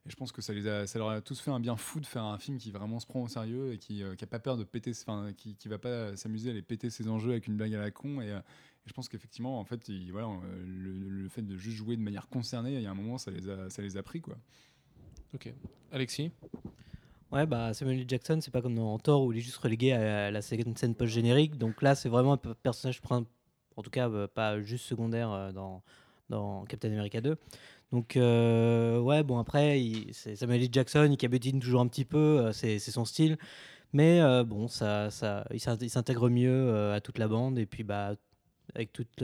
Et 0.08 0.10
je 0.10 0.16
pense 0.16 0.32
que 0.32 0.42
ça, 0.42 0.54
les 0.54 0.68
a, 0.68 0.88
ça 0.88 0.98
leur 0.98 1.10
a 1.10 1.22
tous 1.22 1.40
fait 1.40 1.52
un 1.52 1.60
bien 1.60 1.76
fou 1.76 2.00
de 2.00 2.08
faire 2.08 2.24
un 2.24 2.40
film 2.40 2.58
qui 2.58 2.72
vraiment 2.72 3.00
se 3.00 3.06
prend 3.06 3.22
au 3.22 3.28
sérieux 3.28 3.74
et 3.74 3.78
qui, 3.78 4.02
euh, 4.02 4.16
qui 4.16 4.24
a 4.24 4.28
pas 4.28 4.40
peur 4.40 4.58
de 4.58 4.64
péter, 4.64 4.94
enfin, 5.00 5.32
qui, 5.38 5.56
qui 5.56 5.68
va 5.68 5.78
pas 5.78 6.16
s'amuser 6.16 6.50
à 6.50 6.54
aller 6.54 6.64
péter 6.64 6.90
ses 6.90 7.08
enjeux 7.08 7.32
avec 7.32 7.46
une 7.46 7.56
blague 7.56 7.76
à 7.76 7.80
la 7.80 7.92
con. 7.92 8.20
Et, 8.20 8.32
euh, 8.32 8.40
je 8.86 8.94
pense 8.94 9.10
qu'effectivement, 9.10 9.60
en 9.60 9.64
fait, 9.64 9.90
euh, 9.90 10.34
le, 10.66 10.92
le 10.92 11.30
fait 11.30 11.44
de 11.44 11.56
juste 11.56 11.78
jouer 11.78 11.96
de 11.96 12.02
manière 12.02 12.28
concernée, 12.30 12.76
il 12.76 12.82
y 12.82 12.88
a 12.88 12.92
un 12.92 12.96
moment, 12.96 13.18
ça 13.18 13.32
les 13.32 13.48
a, 13.48 13.70
ça 13.70 13.82
les 13.82 13.98
a 13.98 14.04
pris, 14.04 14.22
quoi. 14.22 14.38
Ok. 15.34 15.54
Alexis? 15.92 16.32
Ouais, 17.32 17.46
bah 17.46 17.74
Samuel 17.74 18.02
L. 18.02 18.06
Jackson, 18.10 18.40
c'est 18.42 18.52
pas 18.52 18.62
comme 18.62 18.76
dans 18.76 19.00
Thor 19.00 19.24
où 19.24 19.32
il 19.32 19.38
est 19.38 19.42
juste 19.42 19.58
relégué 19.58 19.94
à 19.94 20.32
la 20.32 20.42
scène 20.42 20.76
scène 20.76 20.96
post-générique. 20.96 21.58
Donc 21.58 21.82
là, 21.82 21.96
c'est 21.96 22.10
vraiment 22.10 22.34
un 22.34 22.38
personnage, 22.38 23.00
en 23.78 23.82
tout 23.82 23.90
cas, 23.90 24.10
euh, 24.10 24.28
pas 24.28 24.62
juste 24.62 24.86
secondaire 24.86 25.32
euh, 25.32 25.52
dans, 25.52 26.66
Captain 26.66 26.92
America 26.92 27.22
2. 27.22 27.38
Donc, 27.94 28.18
euh, 28.18 29.00
ouais, 29.00 29.24
bon, 29.24 29.38
après, 29.38 29.82
c'est 30.12 30.36
Samuel 30.36 30.64
L. 30.64 30.70
Jackson, 30.72 31.08
il 31.10 31.18
cabotine 31.18 31.60
toujours 31.60 31.82
un 31.82 31.88
petit 31.88 32.06
peu, 32.06 32.52
c'est 32.54 32.80
son 32.80 33.06
style. 33.06 33.38
Mais 33.94 34.22
bon, 34.46 34.68
ça, 34.68 35.12
ça, 35.12 35.46
il 35.52 35.60
s'int- 35.60 35.78
il 35.82 35.90
s'intègre 35.90 36.30
mieux 36.30 36.94
à 36.94 37.02
toute 37.02 37.18
la 37.18 37.28
bande. 37.28 37.60
Et 37.60 37.66
puis, 37.66 37.84
bah, 37.84 38.16
avec 38.76 38.94
toute. 38.94 39.24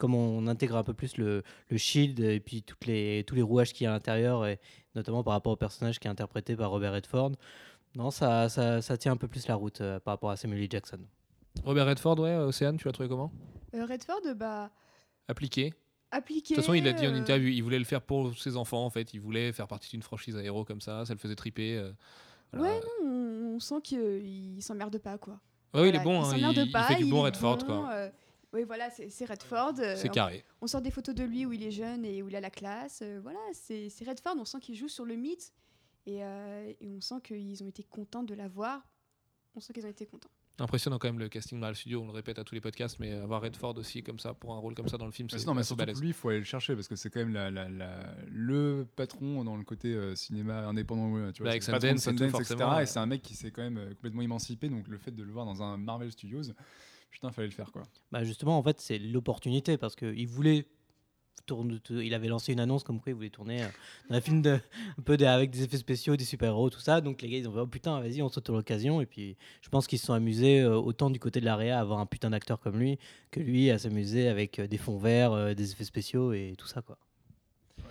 Comme 0.00 0.14
on 0.14 0.46
intègre 0.48 0.76
un 0.76 0.82
peu 0.82 0.94
plus 0.94 1.16
le, 1.18 1.42
le 1.68 1.76
shield 1.76 2.18
et 2.18 2.40
puis 2.40 2.62
toutes 2.64 2.86
les, 2.86 3.22
tous 3.26 3.34
les 3.36 3.42
rouages 3.42 3.72
qu'il 3.72 3.84
y 3.84 3.86
a 3.86 3.90
à 3.90 3.92
l'intérieur, 3.94 4.46
et 4.46 4.58
notamment 4.96 5.22
par 5.22 5.34
rapport 5.34 5.52
au 5.52 5.56
personnage 5.56 6.00
qui 6.00 6.08
est 6.08 6.10
interprété 6.10 6.56
par 6.56 6.70
Robert 6.70 6.92
Redford, 6.94 7.32
non, 7.94 8.10
ça, 8.10 8.48
ça, 8.48 8.80
ça 8.82 8.96
tient 8.96 9.12
un 9.12 9.16
peu 9.16 9.28
plus 9.28 9.46
la 9.46 9.54
route 9.54 9.80
euh, 9.80 10.00
par 10.00 10.14
rapport 10.14 10.30
à 10.30 10.36
Samuel 10.36 10.62
L. 10.62 10.68
Jackson. 10.70 10.98
Robert 11.64 11.86
Redford, 11.86 12.18
ouais, 12.20 12.34
Océane, 12.36 12.76
tu 12.76 12.86
l'as 12.88 12.92
trouvé 12.92 13.08
comment? 13.08 13.30
Euh, 13.74 13.84
Redford, 13.84 14.20
bah, 14.36 14.70
Appliqué. 15.28 15.74
appliqué. 16.10 16.54
De 16.54 16.60
toute 16.60 16.64
façon, 16.64 16.74
il 16.74 16.86
a 16.88 16.92
dit 16.92 17.06
en 17.06 17.12
euh, 17.12 17.18
interview, 17.18 17.48
il 17.48 17.60
voulait 17.62 17.78
le 17.78 17.84
faire 17.84 18.00
pour 18.02 18.36
ses 18.38 18.56
enfants, 18.56 18.84
en 18.84 18.90
fait. 18.90 19.12
Il 19.14 19.20
voulait 19.20 19.52
faire 19.52 19.66
partie 19.68 19.90
d'une 19.90 20.02
franchise 20.02 20.36
à 20.36 20.42
héros 20.42 20.64
comme 20.64 20.80
ça, 20.80 21.04
ça 21.04 21.12
le 21.12 21.18
faisait 21.18 21.36
triper. 21.36 21.76
euh, 21.76 21.92
voilà. 22.52 22.74
Ouais, 22.74 22.80
non, 23.04 23.08
on, 23.10 23.54
on 23.56 23.60
sent 23.60 23.80
qu'il 23.82 24.56
s'emmerde 24.62 24.98
pas, 24.98 25.18
quoi. 25.18 25.38
Ouais, 25.74 25.88
il 25.88 25.94
est 25.94 26.00
bon, 26.02 26.20
hein, 26.20 26.24
s'emmerde 26.30 26.56
il, 26.56 26.66
il 26.66 26.72
pas, 26.72 26.82
fait 26.84 26.96
du 26.96 27.04
il 27.04 27.10
bon 27.10 27.22
Redford, 27.22 27.58
bon, 27.58 27.66
quoi. 27.66 27.90
euh, 27.92 28.10
oui, 28.52 28.64
voilà, 28.64 28.90
c'est 28.90 29.24
Redford. 29.24 29.74
euh, 29.78 29.94
C'est 29.96 30.08
on- 30.10 30.12
carré. 30.12 30.44
On 30.60 30.66
sort 30.66 30.82
des 30.82 30.90
photos 30.90 31.14
de 31.14 31.24
lui 31.24 31.46
où 31.46 31.52
il 31.52 31.62
est 31.62 31.70
jeune 31.70 32.04
et 32.04 32.22
où 32.22 32.28
il 32.28 32.36
a 32.36 32.40
la 32.40 32.50
classe. 32.50 33.00
euh, 33.02 33.20
voilà, 33.22 33.38
c'est 33.52 33.88
Redford. 34.06 34.34
On 34.38 34.44
sent 34.44 34.58
qu'il 34.60 34.74
joue 34.76 34.88
sur 34.88 35.04
le 35.04 35.14
mythe. 35.16 35.52
Et, 36.06 36.24
euh, 36.24 36.72
et 36.80 36.88
on 36.88 37.00
sent 37.00 37.16
qu'ils 37.22 37.62
ont 37.62 37.68
été 37.68 37.82
contents 37.84 38.22
de 38.22 38.34
l'avoir. 38.34 38.82
On 39.54 39.60
sent 39.60 39.72
qu'ils 39.72 39.84
ont 39.86 39.90
été 39.90 40.06
contents. 40.06 40.30
Impressionnant 40.58 40.98
quand 40.98 41.08
même 41.08 41.18
le 41.18 41.28
casting 41.30 41.58
Marvel 41.58 41.74
Studio, 41.76 42.02
on 42.02 42.06
le 42.06 42.12
répète 42.12 42.38
à 42.38 42.44
tous 42.44 42.54
les 42.54 42.60
podcasts, 42.60 42.98
mais 42.98 43.12
avoir 43.12 43.40
Redford 43.40 43.78
aussi 43.78 44.02
comme 44.02 44.18
ça, 44.18 44.34
pour 44.34 44.52
un 44.54 44.58
rôle 44.58 44.74
comme 44.74 44.88
ça 44.88 44.98
dans 44.98 45.06
le 45.06 45.12
film, 45.12 45.30
c'est 45.30 45.46
non, 45.46 45.54
mais 45.54 45.62
surtout 45.62 45.78
balèze. 45.78 45.98
lui, 46.00 46.08
il 46.08 46.12
faut 46.14 46.28
aller 46.28 46.38
le 46.40 46.44
chercher 46.44 46.74
parce 46.74 46.86
que 46.86 46.96
c'est 46.96 47.08
quand 47.08 47.20
même 47.20 47.32
la, 47.32 47.50
la- 47.50 47.68
la- 47.70 48.14
le 48.28 48.86
patron 48.94 49.42
dans 49.42 49.56
le 49.56 49.64
côté 49.64 49.94
euh, 49.94 50.14
cinéma 50.14 50.66
indépendant. 50.66 51.12
ouais, 51.12 51.32
Tu 51.32 51.42
Bah, 51.42 51.44
vois, 51.44 51.50
avec 51.52 51.64
patron 51.64 51.92
de 51.94 51.96
Sundance 51.98 52.30
Sundance, 52.30 52.50
etc. 52.50 52.70
Et 52.82 52.86
c'est 52.86 52.98
un 52.98 53.06
mec 53.06 53.22
qui 53.22 53.34
s'est 53.34 53.50
quand 53.50 53.62
même 53.62 53.78
euh, 53.78 53.88
complètement 53.94 54.20
émancipé. 54.22 54.68
Donc 54.68 54.86
le 54.88 54.98
fait 54.98 55.12
de 55.12 55.22
le 55.22 55.32
voir 55.32 55.46
dans 55.46 55.62
un 55.62 55.78
Marvel 55.78 56.12
Studios, 56.12 56.42
putain, 57.10 57.30
fallait 57.30 57.48
le 57.48 57.54
faire 57.54 57.72
quoi. 57.72 57.82
Bah 58.12 58.24
justement, 58.24 58.58
en 58.58 58.62
fait, 58.62 58.80
c'est 58.80 58.98
l'opportunité 58.98 59.76
parce 59.76 59.96
qu'il 59.96 60.26
voulait. 60.28 60.66
Il 61.90 62.14
avait 62.14 62.28
lancé 62.28 62.52
une 62.52 62.60
annonce 62.60 62.84
comme 62.84 63.00
quoi 63.00 63.10
il 63.10 63.16
voulait 63.16 63.30
tourner 63.30 63.64
euh, 63.64 63.68
dans 64.08 64.14
un 64.14 64.20
film 64.20 64.40
un 64.46 65.02
peu 65.02 65.14
avec 65.26 65.50
des 65.50 65.64
effets 65.64 65.78
spéciaux, 65.78 66.14
des 66.14 66.24
super-héros, 66.24 66.70
tout 66.70 66.78
ça. 66.78 67.00
Donc 67.00 67.22
les 67.22 67.28
gars, 67.28 67.38
ils 67.38 67.48
ont 67.48 67.52
fait 67.52 67.58
oh 67.58 67.66
putain, 67.66 67.98
vas-y, 67.98 68.22
on 68.22 68.28
saute 68.28 68.50
l'occasion. 68.50 69.00
Et 69.00 69.06
puis 69.06 69.36
je 69.60 69.68
pense 69.68 69.88
qu'ils 69.88 69.98
se 69.98 70.06
sont 70.06 70.12
amusés 70.12 70.60
euh, 70.60 70.76
autant 70.76 71.10
du 71.10 71.18
côté 71.18 71.40
de 71.40 71.46
l'AREA 71.46 71.76
à 71.76 71.80
avoir 71.80 71.98
un 71.98 72.06
putain 72.06 72.30
d'acteur 72.30 72.60
comme 72.60 72.78
lui 72.78 73.00
que 73.32 73.40
lui 73.40 73.68
à 73.70 73.78
s'amuser 73.78 74.28
avec 74.28 74.60
euh, 74.60 74.68
des 74.68 74.78
fonds 74.78 74.98
verts, 74.98 75.56
des 75.56 75.72
effets 75.72 75.82
spéciaux 75.82 76.32
et 76.32 76.54
tout 76.56 76.68
ça 76.68 76.82
quoi. 76.82 76.98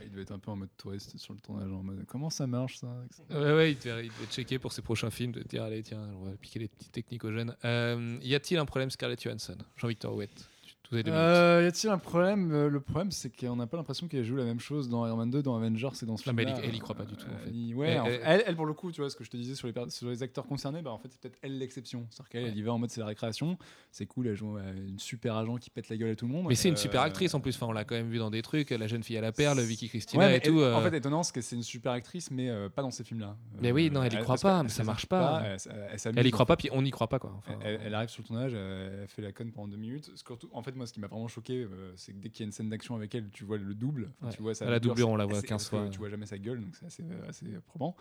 Il 0.04 0.12
devait 0.12 0.24
être 0.24 0.32
un 0.32 0.40
peu 0.40 0.52
en 0.52 0.56
mode 0.56 0.70
touriste 0.78 1.18
sur 1.18 1.34
le 1.34 1.40
tournage. 1.40 1.72
En 1.72 1.84
mode 1.84 2.06
comment 2.08 2.30
ça 2.30 2.48
marche 2.48 2.78
ça. 2.78 2.88
Ouais, 3.30 3.54
ouais, 3.54 3.72
il 3.74 3.80
devait, 3.80 4.06
il 4.06 4.12
devait 4.12 4.32
checker 4.32 4.60
pour 4.60 4.72
ses 4.74 4.82
prochains 4.82 5.10
films, 5.10 5.32
de 5.32 5.44
dire 5.44 5.64
allez, 5.64 5.84
tiens, 5.84 6.10
on 6.20 6.26
va 6.26 6.32
piquer 6.32 6.60
les 6.60 6.68
petites 6.68 7.22
jeunes. 7.22 7.56
Euh, 7.66 8.18
y 8.22 8.36
a-t-il 8.36 8.58
un 8.58 8.66
problème 8.66 8.90
Scarlett 8.90 9.22
Johansson? 9.22 9.58
Jean-Victor 9.78 10.16
Ouette, 10.16 10.50
Euh, 10.92 11.62
y 11.64 11.68
a-t-il 11.68 11.90
un 11.90 11.98
problème 11.98 12.52
Euh, 12.52 12.70
Le 12.70 12.80
problème, 12.80 13.12
c'est 13.12 13.30
qu'on 13.30 13.56
n'a 13.56 13.68
pas 13.68 13.78
l'impression 13.78 14.08
qu'elle 14.08 14.24
joue 14.24 14.36
la 14.36 14.44
même 14.44 14.60
chose 14.60 14.90
dans 14.90 15.06
Iron 15.06 15.18
Man 15.18 15.30
2, 15.30 15.44
dans 15.44 15.56
Avengers 15.56 15.90
et 16.02 16.06
dans 16.06 16.18
ce 16.18 16.24
film. 16.24 16.40
elle 16.40 16.48
elle 16.64 16.76
y 16.76 16.80
croit 16.80 16.96
pas 16.96 17.06
du 17.06 17.16
tout, 17.16 17.28
en 17.28 17.38
fait. 17.46 17.52
Ouais, 17.76 17.90
Elle- 17.90 18.00
en 18.00 18.06
fait, 18.06 18.12
elle- 18.16 18.22
elle, 18.26 18.44
elle, 18.48 18.56
pour 18.56 18.66
le 18.66 18.74
coup, 18.74 18.92
tu 18.92 19.02
vois, 19.02 19.10
ce 19.10 19.16
que 19.16 19.24
je 19.24 19.30
te 19.30 19.38
disais 19.38 19.56
sur 19.56 19.68
les, 19.68 19.74
per- 19.74 19.90
sur 19.90 20.10
les 20.10 20.24
acteurs 20.24 20.46
concernés, 20.48 20.82
bah, 20.82 20.92
en 20.92 20.98
fait, 20.98 21.10
c'est 21.12 21.20
peut-être 21.22 21.38
elle 21.42 21.58
l'exception. 21.60 22.08
C'est-à-dire 22.10 22.30
qu'elle, 22.30 22.46
elle 22.46 22.58
y 22.58 22.62
va 22.62 22.74
en 22.74 22.80
mode 22.80 22.90
c'est 22.90 23.00
la 23.02 23.06
récréation. 23.08 23.58
C'est 23.92 24.06
cool, 24.08 24.28
elle 24.28 24.36
joue 24.36 24.58
euh, 24.58 24.88
une 24.88 25.00
super 25.00 25.36
agent 25.36 25.58
qui 25.58 25.70
pète 25.70 25.90
la 25.90 25.98
gueule 25.98 26.12
à 26.12 26.16
tout 26.16 26.26
le 26.28 26.34
monde. 26.34 26.46
Mais 26.48 26.56
c'est 26.56 26.70
une 26.70 26.78
super 26.78 27.02
actrice 27.02 27.34
en 27.34 27.40
plus, 27.40 27.56
enfin, 27.56 27.68
on 27.68 27.72
l'a 27.72 27.84
quand 27.86 27.96
même 27.96 28.10
vu 28.10 28.18
dans 28.18 28.32
des 28.32 28.42
trucs, 28.42 28.70
la 28.72 28.88
jeune 28.88 29.04
fille 29.04 29.18
à 29.18 29.22
la 29.22 29.32
perle, 29.32 29.60
Vicky 29.62 29.90
Cristina 29.90 30.26
Ouais, 30.26 30.38
et 30.38 30.40
tout. 30.42 30.60
elle- 30.62 30.74
En 30.74 30.82
fait, 30.82 30.96
étonnant, 30.98 31.24
c'est 31.24 31.34
que 31.34 31.42
c'est 31.42 31.56
une 31.56 31.64
super 31.64 31.92
actrice, 31.92 32.32
mais 32.32 32.50
pas 32.76 32.82
dans 32.82 32.92
ces 32.92 33.04
films-là. 33.04 33.36
Mais 33.62 33.72
oui, 33.72 33.90
non, 33.92 34.02
elle 34.04 34.14
y 34.14 34.18
croit 34.18 34.38
pas, 34.38 34.58
elle 34.58 34.64
mais 34.64 34.70
ça 34.70 34.84
marche 34.84 35.06
pas. 35.06 35.44
Elle, 35.46 35.58
elle 36.06 36.14
elle 36.18 36.28
y 36.28 36.32
croit 36.32 36.46
pas, 36.46 36.58
puis 36.58 36.70
on 36.72 36.82
n'y 36.82 36.92
croit 36.92 37.08
pas 37.10 37.20
quoi. 37.20 37.42
Elle, 37.62 37.80
elle 37.86 37.94
arrive 37.94 38.10
sur 38.10 38.24
le 38.24 38.28
tournage, 38.28 38.54
elle, 38.54 39.00
elle 39.04 39.08
fait 39.08 39.22
la 39.22 39.32
conne 39.32 39.52
pendant 39.52 39.68
deux 39.68 39.78
minutes. 39.78 40.12
En 40.52 40.62
fait, 40.64 40.76
moi, 40.80 40.88
ce 40.88 40.94
qui 40.94 41.00
m'a 41.00 41.08
vraiment 41.08 41.28
choqué, 41.28 41.64
euh, 41.64 41.94
c'est 41.96 42.14
que 42.14 42.18
dès 42.18 42.30
qu'il 42.30 42.44
y 42.44 42.46
a 42.46 42.48
une 42.48 42.52
scène 42.52 42.70
d'action 42.70 42.96
avec 42.96 43.14
elle, 43.14 43.30
tu 43.30 43.44
vois 43.44 43.58
le 43.58 43.76
double. 43.76 44.10
Enfin, 44.18 44.28
Ouais. 44.30 44.36
Tu 44.36 44.42
vois 44.42 44.56
sa 44.56 44.66
À 44.66 44.70
la 44.72 44.80
doublure, 44.80 45.10
on 45.10 45.16
la 45.16 45.26
voit 45.26 45.38
assez- 45.38 45.48
15 45.48 45.62
parce 45.70 45.70
que 45.70 45.78
fois. 45.86 45.90
Tu 45.90 46.00
vois 46.00 46.10
jamais 46.10 46.26
sa 46.26 46.38
gueule, 46.38 46.62
donc 46.62 46.76
c'est 46.76 46.86
assez, 46.88 47.04
assez 47.28 47.46
probant. 47.68 47.96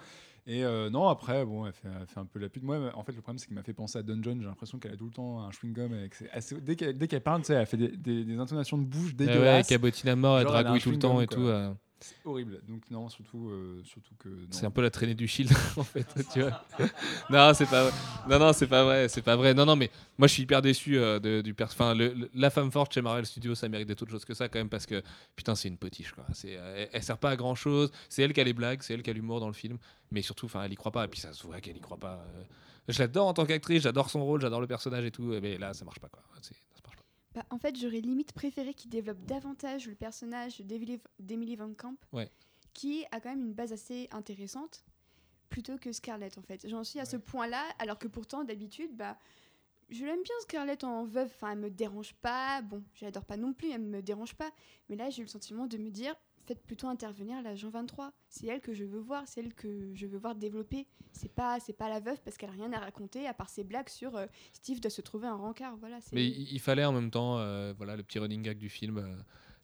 Et 0.46 0.64
euh, 0.64 0.88
non, 0.88 1.08
après, 1.08 1.44
bon, 1.44 1.66
elle 1.66 1.72
fait, 1.74 1.88
elle 2.00 2.06
fait 2.06 2.20
un 2.20 2.24
peu 2.24 2.38
la 2.38 2.48
pute. 2.48 2.62
Moi, 2.62 2.90
en 2.94 3.02
fait, 3.04 3.12
le 3.12 3.20
problème, 3.20 3.38
c'est 3.38 3.46
qu'il 3.46 3.54
m'a 3.54 3.62
fait 3.62 3.74
penser 3.74 3.98
à 3.98 4.02
Dungeon. 4.02 4.38
J'ai 4.40 4.46
l'impression 4.46 4.78
qu'elle 4.78 4.92
a 4.92 4.96
tout 4.96 5.04
le 5.04 5.10
temps 5.12 5.42
un 5.42 5.50
chewing-gum. 5.50 5.92
Avec 5.92 6.14
ses- 6.14 6.30
assez- 6.30 6.58
dès 6.60 6.74
qu'elle 6.76 6.96
dès 6.96 7.06
qu'elle 7.06 7.20
parle, 7.22 7.42
tu 7.42 7.48
sais, 7.48 7.54
elle 7.54 7.66
fait 7.66 7.76
des, 7.76 7.88
des- 7.96 8.24
des 8.24 8.38
intonations 8.38 8.78
de 8.78 8.84
bouche 8.84 9.12
Ouais, 9.12 9.26
ouais, 9.26 9.26
dégueulasses. 9.26 9.66
cabotine 9.68 10.08
à 10.08 10.16
mort, 10.16 10.38
elle 10.38 10.46
elle 10.46 10.48
un 10.54 10.62
dragouille 10.62 10.80
tout 10.80 10.90
le 10.90 10.98
temps 10.98 11.20
et 11.20 11.26
tout. 11.26 11.40
quoi. 11.40 11.44
euh, 11.50 11.74
c'est 12.00 12.14
horrible. 12.24 12.61
Donc, 12.68 12.82
non, 12.90 13.08
surtout, 13.08 13.48
euh, 13.50 13.82
surtout 13.84 14.14
que. 14.18 14.28
non. 14.28 14.46
C'est 14.50 14.66
un 14.66 14.70
peu 14.70 14.82
la 14.82 14.90
traînée 14.90 15.14
du 15.14 15.26
shield 15.26 15.50
en 15.76 15.82
fait, 15.84 16.06
tu 16.32 16.40
vois. 16.42 16.64
non, 17.30 17.52
c'est 17.54 17.66
pas 17.66 17.84
vrai. 17.84 17.92
Non, 18.28 18.38
non, 18.38 18.52
c'est 18.52 18.66
pas 18.66 18.84
vrai, 18.84 19.08
c'est 19.08 19.22
pas 19.22 19.37
vrai. 19.37 19.54
Non, 19.54 19.66
non, 19.66 19.76
mais 19.76 19.90
moi 20.16 20.28
je 20.28 20.32
suis 20.34 20.42
hyper 20.44 20.62
déçu 20.62 20.96
euh, 20.98 21.18
de- 21.18 21.40
du 21.40 21.54
pers. 21.54 21.66
Enfin, 21.68 21.94
le- 21.94 22.12
le- 22.14 22.30
la 22.34 22.50
femme 22.50 22.70
forte 22.70 22.92
chez 22.94 23.02
Marvel 23.02 23.26
Studios, 23.26 23.54
ça 23.54 23.68
mérite 23.68 23.88
d'être 23.88 24.02
autre 24.02 24.11
chose 24.12 24.24
que 24.24 24.34
ça 24.34 24.48
quand 24.48 24.58
même 24.58 24.68
parce 24.68 24.87
que 24.87 25.02
putain, 25.37 25.54
c'est 25.54 25.68
une 25.68 25.76
potiche 25.78 26.12
quoi. 26.12 26.24
C'est, 26.32 26.56
euh, 26.56 26.74
elle, 26.84 26.88
elle 26.92 27.02
sert 27.02 27.18
pas 27.18 27.30
à 27.30 27.37
grand 27.37 27.54
chose. 27.54 27.90
C'est 28.08 28.22
elle 28.22 28.32
qui 28.32 28.40
a 28.40 28.44
les 28.44 28.52
blagues, 28.52 28.82
c'est 28.82 28.94
elle 28.94 29.02
qui 29.02 29.11
a 29.11 29.12
l'humour 29.12 29.40
dans 29.40 29.48
le 29.48 29.52
film, 29.54 29.78
mais 30.12 30.22
surtout, 30.22 30.46
enfin, 30.46 30.62
elle 30.64 30.72
y 30.72 30.76
croit 30.76 30.92
pas. 30.92 31.04
Et 31.04 31.08
puis 31.08 31.20
ça 31.20 31.32
se 31.32 31.42
voit 31.46 31.61
qu'elle 31.61 31.76
y 31.76 31.80
croit 31.80 31.98
pas. 31.98 32.24
euh. 32.37 32.42
Je 32.88 32.98
l'adore 33.00 33.26
en 33.26 33.34
tant 33.34 33.44
qu'actrice, 33.44 33.82
j'adore 33.82 34.08
son 34.08 34.24
rôle, 34.24 34.40
j'adore 34.40 34.61
le 34.62 34.66
personnage 34.66 35.04
et 35.04 35.11
tout, 35.11 35.24
mais 35.42 35.58
là 35.58 35.74
ça 35.74 35.84
marche 35.84 35.98
pas 35.98 36.08
quoi. 36.08 36.22
C'est- 36.40 36.54
ça 36.54 36.80
marche 36.84 36.96
pas. 36.96 37.02
Bah, 37.38 37.44
en 37.51 37.59
fait, 37.59 37.77
j'aurais 37.79 38.01
limite 38.01 38.33
préféré 38.33 38.74
qu'il 38.74 38.90
développe 38.90 39.24
davantage 39.24 39.87
le 39.87 39.94
personnage 39.94 40.61
d'Emily 40.61 41.55
Van 41.55 41.72
Camp, 41.72 41.94
Ouais. 42.12 42.29
qui 42.74 43.05
a 43.12 43.20
quand 43.20 43.29
même 43.29 43.44
une 43.44 43.53
base 43.53 43.72
assez 43.72 44.09
intéressante, 44.11 44.85
plutôt 45.48 45.79
que 45.79 45.92
Scarlett 45.92 46.37
en 46.37 46.42
fait. 46.42 46.66
J'en 46.68 46.83
suis 46.83 46.98
à 46.98 47.05
ce 47.05 47.16
point-là, 47.16 47.62
alors 47.79 47.96
que 47.96 48.09
pourtant 48.09 48.42
d'habitude, 48.42 48.90
bah, 48.96 49.16
je 49.88 50.05
l'aime 50.05 50.20
bien 50.24 50.35
Scarlett 50.40 50.83
en 50.83 51.05
veuve, 51.05 51.29
enfin 51.33 51.53
elle 51.53 51.61
me 51.61 51.70
dérange 51.70 52.12
pas, 52.14 52.61
bon, 52.61 52.83
je 52.94 53.05
l'adore 53.05 53.24
pas 53.24 53.37
non 53.37 53.53
plus, 53.53 53.70
elle 53.70 53.83
me 53.83 54.03
dérange 54.03 54.35
pas, 54.35 54.51
mais 54.88 54.96
là 54.96 55.09
j'ai 55.09 55.20
eu 55.22 55.24
le 55.27 55.31
sentiment 55.31 55.68
de 55.68 55.79
me 55.79 55.90
dire, 55.90 56.16
faites 56.48 56.62
plutôt 56.64 56.88
intervenir 56.88 57.40
l'agent 57.42 57.70
23, 57.70 58.12
c'est 58.28 58.46
elle 58.48 58.61
que 58.61 58.72
je 58.74 58.84
veux 58.84 58.98
voir, 59.00 59.22
c'est 59.26 59.40
elle 59.40 59.54
que 59.54 59.90
je 59.94 60.06
veux 60.06 60.18
voir 60.18 60.34
développer, 60.34 60.87
c'est 61.12 61.30
pas, 61.32 61.61
c'est 61.61 61.72
pas 61.72 61.88
la 61.88 62.00
veuve 62.00 62.18
parce 62.24 62.37
qu'elle 62.37 62.50
a 62.50 62.52
rien 62.52 62.72
à 62.72 62.78
raconter 62.80 63.26
à 63.26 63.34
part 63.34 63.48
ses 63.50 63.64
blagues 63.64 63.88
sur 63.88 64.16
euh, 64.16 64.26
Steve 64.52 64.80
doit 64.80 64.90
se 64.90 65.00
trouver 65.02 65.26
un 65.28 65.37
rencard, 65.37 65.76
voilà. 65.76 66.00
c'est- 66.00 66.16
Mais 66.16 66.26
il, 66.26 66.52
il 66.52 66.61
fallait 66.61 66.84
en 66.84 66.92
même 66.92 67.11
temps, 67.11 67.38
euh, 67.38 67.72
voilà, 67.76 67.94
le 67.96 68.02
petit 68.02 68.18
running 68.18 68.42
gag 68.42 68.58
du 68.58 68.68
film. 68.68 68.98
euh, 68.98 69.14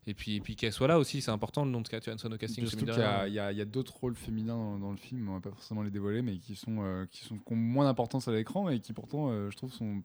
et 0.06 0.12
puis, 0.12 0.36
et 0.36 0.40
puis 0.42 0.54
qu'elle 0.54 0.70
soit 0.72 0.86
là 0.86 0.98
aussi, 0.98 1.22
c'est 1.22 1.30
important 1.30 1.64
le 1.64 1.70
nom 1.70 1.80
de 1.80 1.86
Scarlett 1.86 2.04
Johansson 2.04 2.30
au 2.30 2.36
casting. 2.36 2.66
Surtout 2.66 2.84
qu'il 2.84 3.02
y 3.02 3.06
a, 3.06 3.26
il 3.28 3.32
y 3.32 3.38
a- 3.38 3.52
il 3.52 3.56
y 3.56 3.62
a 3.62 3.64
d'autres 3.64 3.96
rôles 3.96 4.14
féminins 4.16 4.54
dans, 4.54 4.78
dans 4.78 4.90
le 4.90 4.98
film, 4.98 5.30
on 5.30 5.34
va 5.34 5.40
pas 5.40 5.50
forcément 5.50 5.82
les 5.82 5.90
dévoiler, 5.90 6.20
mais 6.20 6.36
qui 6.36 6.54
sont, 6.56 6.82
euh, 6.82 7.06
qui 7.10 7.24
sont 7.24 7.38
qui 7.38 7.52
ont 7.54 7.56
moins 7.56 7.86
d'importance 7.86 8.28
à 8.28 8.32
l'écran 8.32 8.68
et 8.68 8.80
qui 8.80 8.92
pourtant, 8.92 9.30
euh, 9.30 9.48
je 9.50 9.56
trouve, 9.56 9.72
sont 9.72 10.02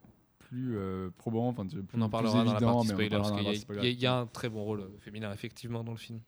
plus 0.49 0.75
euh, 0.77 1.09
probants. 1.17 1.47
Enfin, 1.49 1.65
plus- 1.65 1.79
On 1.93 2.01
en 2.01 2.09
parlera 2.09 2.43
dans 2.43 2.53
la 2.53 2.59
partie 2.59 2.87
spoiler, 2.87 3.09
parce 3.09 3.31
qu'il 3.31 3.43
y, 3.43 3.47
a- 3.47 3.53
il 3.53 3.55
y 3.55 3.79
a- 3.79 3.89
il 3.89 3.99
y 3.99 4.05
a 4.07 4.09
spoiler. 4.11 4.21
un 4.23 4.25
très 4.25 4.49
bon 4.49 4.63
rôle 4.63 4.81
euh, 4.81 4.89
féminin, 4.99 5.31
effectivement, 5.31 5.83
dans 5.83 5.91
le 5.91 5.97
film. 5.97 6.19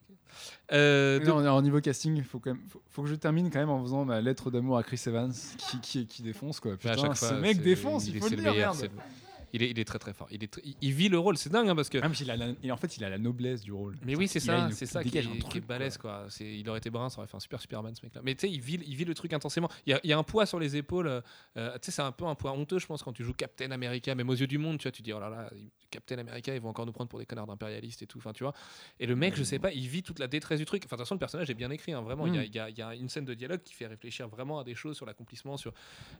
Euh, 0.72 1.18
Mais 1.18 1.26
de- 1.26 1.30
non, 1.30 1.38
alors, 1.38 1.60
niveau 1.60 1.80
casting, 1.80 2.16
il 2.16 2.24
faut, 2.24 2.38
quand 2.38 2.52
même, 2.54 2.62
faut, 2.68 2.80
faut 2.88 3.02
que 3.02 3.08
je 3.08 3.14
termine 3.16 3.50
quand 3.50 3.58
même 3.58 3.68
en 3.68 3.82
faisant 3.82 4.04
ma 4.04 4.20
lettre 4.20 4.50
d'amour 4.50 4.78
à 4.78 4.82
Chris 4.82 5.00
Evans, 5.06 5.32
qui, 5.58 5.80
qui, 5.80 6.06
qui 6.06 6.22
défonce 6.22 6.58
quoi. 6.60 6.72
à 6.72 6.76
Putain, 6.76 6.96
chaque 6.96 7.16
ce 7.16 7.34
mec 7.34 7.60
défonce, 7.62 8.06
il, 8.06 8.16
est- 8.16 8.20
faut 8.20 8.28
le 8.30 8.36
dire, 8.36 8.52
meilleur, 8.52 8.74
merde. 8.74 8.90
Il 9.54 9.62
est, 9.62 9.70
il 9.70 9.78
est 9.78 9.84
très 9.84 9.98
très 9.98 10.14
fort. 10.14 10.28
Il, 10.30 10.42
est 10.42 10.54
tr- 10.54 10.60
il, 10.64 10.74
il 10.80 10.92
vit 10.92 11.08
le 11.08 11.18
rôle, 11.18 11.36
c'est 11.36 11.50
dingue 11.50 11.68
hein, 11.68 11.76
parce 11.76 11.88
que. 11.90 11.98
Ah, 12.02 12.08
mais 12.08 12.14
il 12.16 12.30
a 12.30 12.36
la- 12.36 12.52
et 12.62 12.72
en 12.72 12.76
fait, 12.76 12.96
il 12.96 13.04
a 13.04 13.10
la 13.10 13.18
noblesse 13.18 13.60
du 13.62 13.72
rôle. 13.72 13.96
Mais 14.02 14.14
oui, 14.16 14.26
c'est 14.28 14.40
ça, 14.40 14.68
c'est 14.72 14.86
ça 14.86 15.02
qui 15.04 15.18
est, 15.18 15.26
un 15.26 15.48
qui 15.48 15.58
est 15.58 15.60
balèze 15.60 15.98
quoi. 15.98 16.26
Il 16.40 16.68
aurait 16.68 16.78
été 16.78 16.88
brun, 16.90 17.10
ça 17.10 17.18
aurait 17.18 17.26
fait 17.26 17.36
un 17.36 17.40
super 17.40 17.60
Superman 17.60 17.94
ce 17.94 18.04
mec-là. 18.04 18.22
Mais 18.24 18.34
tu 18.34 18.46
sais, 18.46 18.50
il 18.52 18.60
vit, 18.60 18.80
il 18.86 18.94
vit 18.96 19.04
le 19.04 19.14
truc 19.14 19.32
intensément. 19.32 19.68
Il 19.86 19.90
y 19.90 19.92
a, 19.94 20.00
il 20.04 20.10
y 20.10 20.12
a 20.12 20.18
un 20.18 20.22
poids 20.22 20.46
sur 20.46 20.58
les 20.58 20.76
épaules. 20.76 21.06
euh, 21.06 21.20
euh, 21.56 21.72
tu 21.74 21.86
sais, 21.86 21.90
c'est 21.92 22.02
un 22.02 22.12
peu 22.12 22.24
un 22.24 22.34
poids 22.34 22.52
honteux, 22.52 22.78
je 22.78 22.86
pense, 22.86 23.02
quand 23.02 23.12
tu 23.12 23.24
joues 23.24 23.34
Captain 23.34 23.70
America, 23.72 24.14
même 24.14 24.28
aux 24.30 24.34
yeux 24.34 24.46
du 24.46 24.58
monde, 24.58 24.78
tu 24.78 24.84
vois, 24.84 24.92
tu 24.92 25.02
dis 25.02 25.12
oh 25.12 25.20
là 25.20 25.28
là, 25.28 25.50
Captain 25.90 26.16
America, 26.18 26.54
ils 26.54 26.60
vont 26.60 26.70
encore 26.70 26.86
nous 26.86 26.92
prendre 26.92 27.10
pour 27.10 27.18
des 27.18 27.26
connards 27.26 27.46
d'impérialistes 27.46 28.00
et 28.02 28.06
tout. 28.06 28.18
Enfin, 28.18 28.32
tu 28.32 28.44
vois. 28.44 28.54
Et 29.00 29.06
le 29.06 29.16
mec, 29.16 29.36
je 29.36 29.42
sais 29.42 29.58
pas, 29.58 29.70
il 29.72 29.86
vit 29.86 30.02
toute 30.02 30.18
la 30.18 30.28
détresse 30.28 30.58
du 30.60 30.64
truc. 30.64 30.82
Enfin, 30.86 30.96
de 30.96 31.00
toute 31.00 31.06
façon, 31.06 31.14
le 31.14 31.18
personnage 31.20 31.50
est 31.50 31.54
bien 31.54 31.70
écrit, 31.70 31.92
hein, 31.92 32.00
vraiment. 32.00 32.26
Il 32.26 32.34
y 32.34 32.38
a- 32.38 32.42
Mm. 32.42 32.46
il 32.46 32.54
y, 32.54 32.58
a, 32.58 32.70
il 32.70 32.78
y 32.78 32.82
a 32.82 32.94
une 32.94 33.08
scène 33.10 33.26
de 33.26 33.34
dialogue 33.34 33.60
qui 33.62 33.74
fait 33.74 33.86
réfléchir 33.86 34.28
vraiment 34.28 34.58
à 34.58 34.64
des 34.64 34.74
choses 34.74 34.96
sur 34.96 35.04
l'accomplissement, 35.04 35.56
sur 35.58 35.74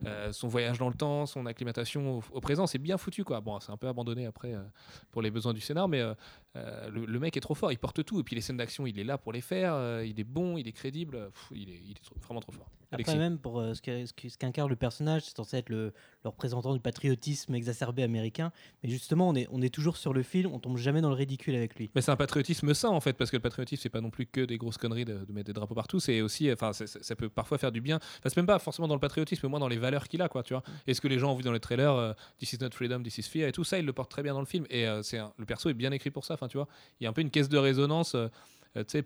euh, 0.07 0.33
son 0.33 0.49
voyage 0.49 0.79
dans 0.79 0.89
le 0.89 0.95
temps, 0.95 1.25
son 1.27 1.47
acclimatation 1.47 2.19
au, 2.19 2.23
au 2.33 2.41
présent. 2.41 2.67
C'est 2.67 2.79
bien 2.79 2.99
foutu 2.99 3.22
c'est 3.61 3.73
un 3.73 3.77
peu 3.77 3.89
abandonné 3.89 4.27
après 4.27 4.55
euh, 4.55 4.63
pour 5.11 5.23
les 5.23 5.31
besoins 5.31 5.53
du 5.53 5.61
scénar, 5.61 5.89
mais 5.89 6.01
euh, 6.01 6.15
euh, 6.57 6.91
le, 6.91 7.19
mec 7.19 7.37
est 7.37 7.41
trop 7.41 7.55
fort, 7.55 7.73
il 7.73 7.79
porte 7.79 8.05
tout. 8.05 8.21
Et 8.21 8.23
puis 8.23 8.35
les 8.35 8.43
scènes 8.43 8.57
d'action, 8.57 8.87
il 8.87 8.99
est 8.99 9.05
là 9.05 9.19
pour 9.19 9.33
les 9.33 9.41
faire. 9.41 10.03
il 10.03 10.19
est 10.19 10.25
bon, 10.25 10.57
il 10.57 10.69
est 10.69 10.73
crédible. 10.73 11.31
Il 11.53 11.71
est, 11.71 12.25
vraiment 12.25 12.41
trop 12.41 12.53
fort. 12.53 12.67
Après 12.93 13.13
Alexis. 13.13 13.19
même 13.19 13.39
pour 13.39 13.59
euh, 13.61 13.75
ce 13.75 14.37
qu'incarne 14.37 14.69
le 14.69 14.77
personnage, 14.77 15.23
c'est 15.23 15.37
censé 15.37 15.57
être 15.57 15.71
le, 15.71 15.93
le 16.25 16.29
représentant 16.31 16.73
du 16.75 16.81
patriotisme 16.81 17.55
exacerbé 17.55 18.03
américain. 18.03 18.53
Mais 18.83 18.91
justement, 18.91 19.29
on 19.29 19.35
est, 19.35 19.49
on 19.51 19.63
est 19.63 19.73
toujours 19.73 19.97
sur 19.97 20.13
le 20.13 20.23
fil, 20.23 20.47
on 20.47 20.59
tombe 20.59 20.77
jamais 20.77 21.01
dans 21.01 21.09
le 21.09 21.15
ridicule 21.15 21.55
avec 21.55 21.75
lui. 21.77 21.91
Mais 21.95 22.01
c'est 22.03 22.11
un 22.11 22.17
patriotisme 22.17 22.73
sain 22.75 22.91
en 22.91 23.01
fait, 23.01 23.15
parce 23.15 23.31
que 23.31 23.37
le 23.37 23.43
patriotisme 23.43 23.83
c'est 23.83 23.89
pas 23.89 24.01
non 24.01 24.11
plus 24.11 24.27
que 24.27 24.43
des 24.43 24.59
grosses 24.59 24.79
conneries 24.79 25.05
de, 25.05 25.25
de 25.25 25.33
mettre 25.33 25.47
des 25.47 25.53
drapeaux 25.53 25.75
partout, 25.75 26.01
c'est 26.01 26.21
aussi, 26.21 26.53
enfin, 26.53 26.73
ça 26.73 27.17
peut 27.17 27.29
parfois 27.29 27.59
faire 27.59 27.73
du 27.73 27.81
bien. 27.81 27.97
Enfin, 27.97 28.29
c'est 28.29 28.37
même 28.37 28.47
pas 28.47 28.59
forcément 28.59 28.89
dans 28.89 28.95
le 28.95 29.01
patriotisme, 29.01 29.47
mais 29.47 29.51
moins 29.51 29.61
dans 29.61 29.69
les 29.69 29.79
valeurs 29.79 30.07
qu'il 30.09 30.21
a, 30.23 30.29
quoi, 30.29 30.43
tu 30.43 30.55
vois. 30.55 30.63
Et 30.87 30.95
ce 30.95 31.01
que 31.01 31.09
les 31.09 31.19
gens 31.19 31.33
ont 31.33 31.37
vu 31.37 31.43
dans 31.43 31.53
les 31.53 31.61
trailers, 31.61 31.95
euh, 31.95 32.13
This 32.39 32.53
is 32.53 32.59
not 32.61 32.71
freedom, 32.73 33.03
this 33.03 33.19
is 33.19 33.23
fear, 33.23 33.49
et 33.49 33.53
tout 33.53 33.65
ça, 33.65 33.79
il 33.79 33.87
le 33.87 33.93
porte 33.93 34.11
très 34.11 34.23
bien 34.23 34.35
dans 34.35 34.41
le 34.41 34.47
film. 34.47 34.67
Et 34.71 34.87
euh, 34.87 35.03
c'est 35.03 35.19
le 35.39 35.47
perso 35.47 35.69
est 35.71 35.75
bien 35.75 35.93
écrit 35.93 36.11
pour 36.11 36.25
ça, 36.25 36.35
enfin, 36.35 36.49
tu 36.49 36.57
vois. 36.57 36.69
Il 37.01 37.05
y 37.05 37.07
a 37.07 37.11
un 37.11 37.13
peu 37.13 37.21
une 37.23 37.31
caisse 37.31 37.49
de 37.49 37.59
résonance. 37.59 38.15
euh, 38.15 38.29
tu 38.75 38.85
sais, 38.89 39.03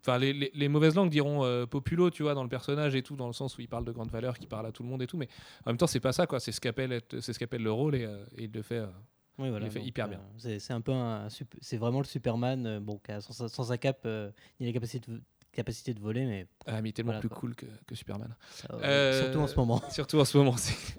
Enfin, 0.00 0.18
les, 0.18 0.32
les- 0.32 0.50
les 0.54 0.68
mauvaises 0.68 0.94
langues 0.94 1.10
diront 1.10 1.44
euh, 1.44 1.66
populo, 1.66 2.10
tu 2.10 2.22
vois, 2.22 2.34
dans 2.34 2.42
le 2.44 2.48
personnage 2.48 2.94
et 2.94 3.02
tout, 3.02 3.16
dans 3.16 3.26
le 3.26 3.32
sens 3.32 3.58
où 3.58 3.60
il 3.60 3.68
parle 3.68 3.84
de 3.84 3.92
grandes 3.92 4.10
valeurs, 4.10 4.38
qui 4.38 4.46
parle 4.46 4.66
à 4.66 4.72
tout 4.72 4.82
le 4.82 4.88
monde 4.88 5.02
et 5.02 5.06
tout, 5.06 5.16
mais 5.16 5.28
en 5.66 5.70
même 5.70 5.76
temps, 5.76 5.86
c'est 5.88 6.00
pas 6.00 6.12
ça, 6.12 6.26
quoi. 6.26 6.38
C'est 6.40 6.52
ce 6.52 6.60
qu'appelle 6.60 7.00
ce 7.10 7.56
le 7.56 7.72
rôle 7.72 7.94
et, 7.96 8.04
euh, 8.04 8.24
et 8.36 8.44
il 8.44 8.52
le 8.52 8.62
fait. 8.62 8.78
euh, 8.78 8.86
Oui, 9.38 9.50
voilà, 9.50 9.66
Il 9.66 9.72
fait 9.72 9.80
donc, 9.80 9.88
hyper 9.88 10.06
euh, 10.06 10.10
bien. 10.10 10.20
C'est 10.38 10.58
c'est 10.60 10.72
un 10.72 10.80
peu 10.80 10.92
c'est 11.60 11.76
vraiment 11.76 11.98
le 11.98 12.04
Superman, 12.06 12.66
euh, 12.66 12.80
bon, 12.80 12.98
qui 12.98 13.10
a 13.12 13.20
sans, 13.20 13.32
sa- 13.32 13.48
sans 13.48 13.64
sa 13.64 13.76
cape 13.78 14.02
euh, 14.06 14.30
ni 14.60 14.66
la 14.66 14.72
capacité 14.72 15.10
de, 15.10 15.20
capacité 15.52 15.94
de 15.94 16.00
voler, 16.00 16.24
mais 16.26 16.46
ah, 16.66 16.80
mais 16.80 16.88
il 16.88 16.90
est 16.90 16.92
tellement 16.92 17.10
Voilà, 17.10 17.20
plus 17.20 17.28
quoi. 17.28 17.38
cool 17.38 17.54
que, 17.56 17.66
que 17.86 17.94
Superman. 17.94 18.34
euh, 18.70 18.80
Euh, 18.82 19.22
surtout 19.24 19.38
en 19.40 19.46
ce 19.48 19.56
moment. 19.56 19.82
Surtout 19.90 20.18
en 20.20 20.24
ce 20.24 20.38
moment. 20.38 20.56
c'est- 20.56 20.96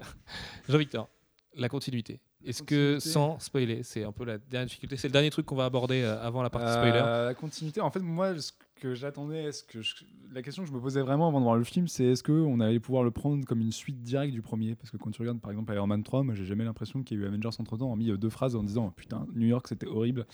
Jean-Victor, 0.68 1.08
la 1.56 1.70
continuité. 1.70 2.20
Est-ce 2.46 2.64
que, 2.64 3.00
sans 3.00 3.38
spoiler, 3.40 3.84
c'est 3.84 4.04
un 4.04 4.12
peu 4.12 4.24
la 4.24 4.38
dernière 4.38 4.68
difficulté, 4.68 4.96
c'est 4.98 5.08
le 5.10 5.12
dernier 5.14 5.30
truc 5.30 5.46
qu'on 5.46 5.56
va 5.56 5.66
aborder 5.66 6.02
euh, 6.02 6.22
avant 6.22 6.42
la 6.42 6.50
partie 6.50 6.68
spoiler. 6.72 7.00
Euh, 7.04 7.26
la 7.26 7.34
continuité, 7.34 7.82
en 7.82 7.92
fait, 7.92 8.00
moi, 8.00 8.38
ce 8.40 8.52
que 8.80 8.94
j'attendais, 8.96 9.44
est-ce 9.44 9.64
que 9.64 9.82
je- 9.82 10.06
la 10.32 10.42
question 10.42 10.64
que 10.64 10.70
je 10.70 10.74
me 10.74 10.80
posais 10.80 11.02
vraiment 11.02 11.28
avant 11.28 11.40
de 11.40 11.44
voir 11.44 11.58
le 11.58 11.66
film, 11.66 11.90
c'est 11.90 12.06
est-ce 12.06 12.24
qu'on 12.24 12.62
allait 12.62 12.80
pouvoir 12.80 13.04
le 13.04 13.12
prendre 13.12 13.44
comme 13.46 13.60
une 13.60 13.74
suite 13.74 14.02
directe 14.04 14.34
du 14.34 14.42
premier? 14.42 14.76
Parce 14.76 14.90
que 14.90 14.96
quand 14.96 15.12
tu 15.12 15.22
regardes 15.22 15.42
par 15.42 15.52
exemple 15.52 15.74
Iron 15.74 15.88
Man 15.88 16.02
3, 16.02 16.24
moi 16.24 16.34
j'ai 16.34 16.46
jamais 16.46 16.64
l'impression 16.64 17.04
qu'il 17.04 17.18
y 17.18 17.22
a 17.22 17.26
eu 17.26 17.28
Avengers 17.28 17.50
entre 17.60 17.76
temps, 17.78 17.90
hormis 17.90 18.10
euh, 18.10 18.16
deux 18.18 18.30
phrases 18.30 18.56
en 18.56 18.64
disant 18.64 18.90
putain, 18.96 19.28
New 19.36 19.48
York 19.48 19.68
c'était 19.68 19.88
horrible. 19.88 20.26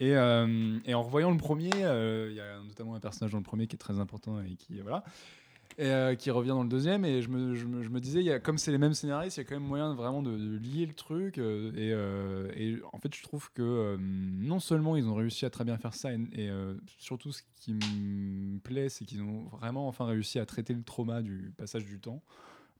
Et, 0.00 0.16
euh, 0.16 0.78
et 0.84 0.94
en 0.94 1.02
revoyant 1.02 1.30
le 1.30 1.36
premier, 1.36 1.70
euh, 1.76 2.26
il 2.30 2.36
y 2.36 2.40
a 2.40 2.60
notamment 2.66 2.96
un 2.96 3.00
personnage 3.00 3.30
dans 3.30 3.38
le 3.38 3.44
premier 3.44 3.68
qui 3.68 3.76
est 3.76 3.78
très 3.78 4.00
important 4.00 4.40
et 4.40 4.56
qui, 4.56 4.80
voilà. 4.80 5.04
Et 5.78 5.86
euh, 5.86 6.14
qui 6.14 6.30
revient 6.30 6.50
dans 6.50 6.62
le 6.62 6.68
deuxième 6.68 7.04
et 7.04 7.22
je 7.22 7.28
me, 7.28 7.54
je 7.54 7.66
me, 7.66 7.82
je 7.82 7.88
me 7.88 8.00
disais 8.00 8.22
y 8.22 8.30
a, 8.30 8.38
comme 8.38 8.58
c'est 8.58 8.70
les 8.70 8.78
mêmes 8.78 8.92
scénaristes 8.92 9.38
il 9.38 9.40
y 9.40 9.42
a 9.42 9.48
quand 9.48 9.54
même 9.54 9.66
moyen 9.66 9.94
vraiment 9.94 10.22
de, 10.22 10.32
de 10.32 10.58
lier 10.58 10.84
le 10.84 10.92
truc 10.92 11.38
euh, 11.38 11.72
et, 11.74 11.92
euh, 11.92 12.50
et 12.56 12.76
en 12.92 12.98
fait 12.98 13.14
je 13.14 13.22
trouve 13.22 13.50
que 13.52 13.96
non 13.98 14.60
seulement 14.60 14.96
ils 14.96 15.08
ont 15.08 15.14
réussi 15.14 15.46
à 15.46 15.50
très 15.50 15.64
bien 15.64 15.78
faire 15.78 15.94
ça 15.94 16.12
et, 16.12 16.50
surtout 16.98 17.32
ce 17.32 17.42
qui 17.56 17.72
me 17.74 18.58
plaît 18.58 18.88
c'est 18.88 19.04
qu'ils 19.04 19.22
ont 19.22 19.44
vraiment 19.44 19.88
enfin 19.88 20.04
réussi 20.04 20.38
à 20.38 20.46
traiter 20.46 20.74
le 20.74 20.82
trauma 20.82 21.22
du 21.22 21.54
passage 21.56 21.84
du 21.84 21.98
temps 21.98 22.22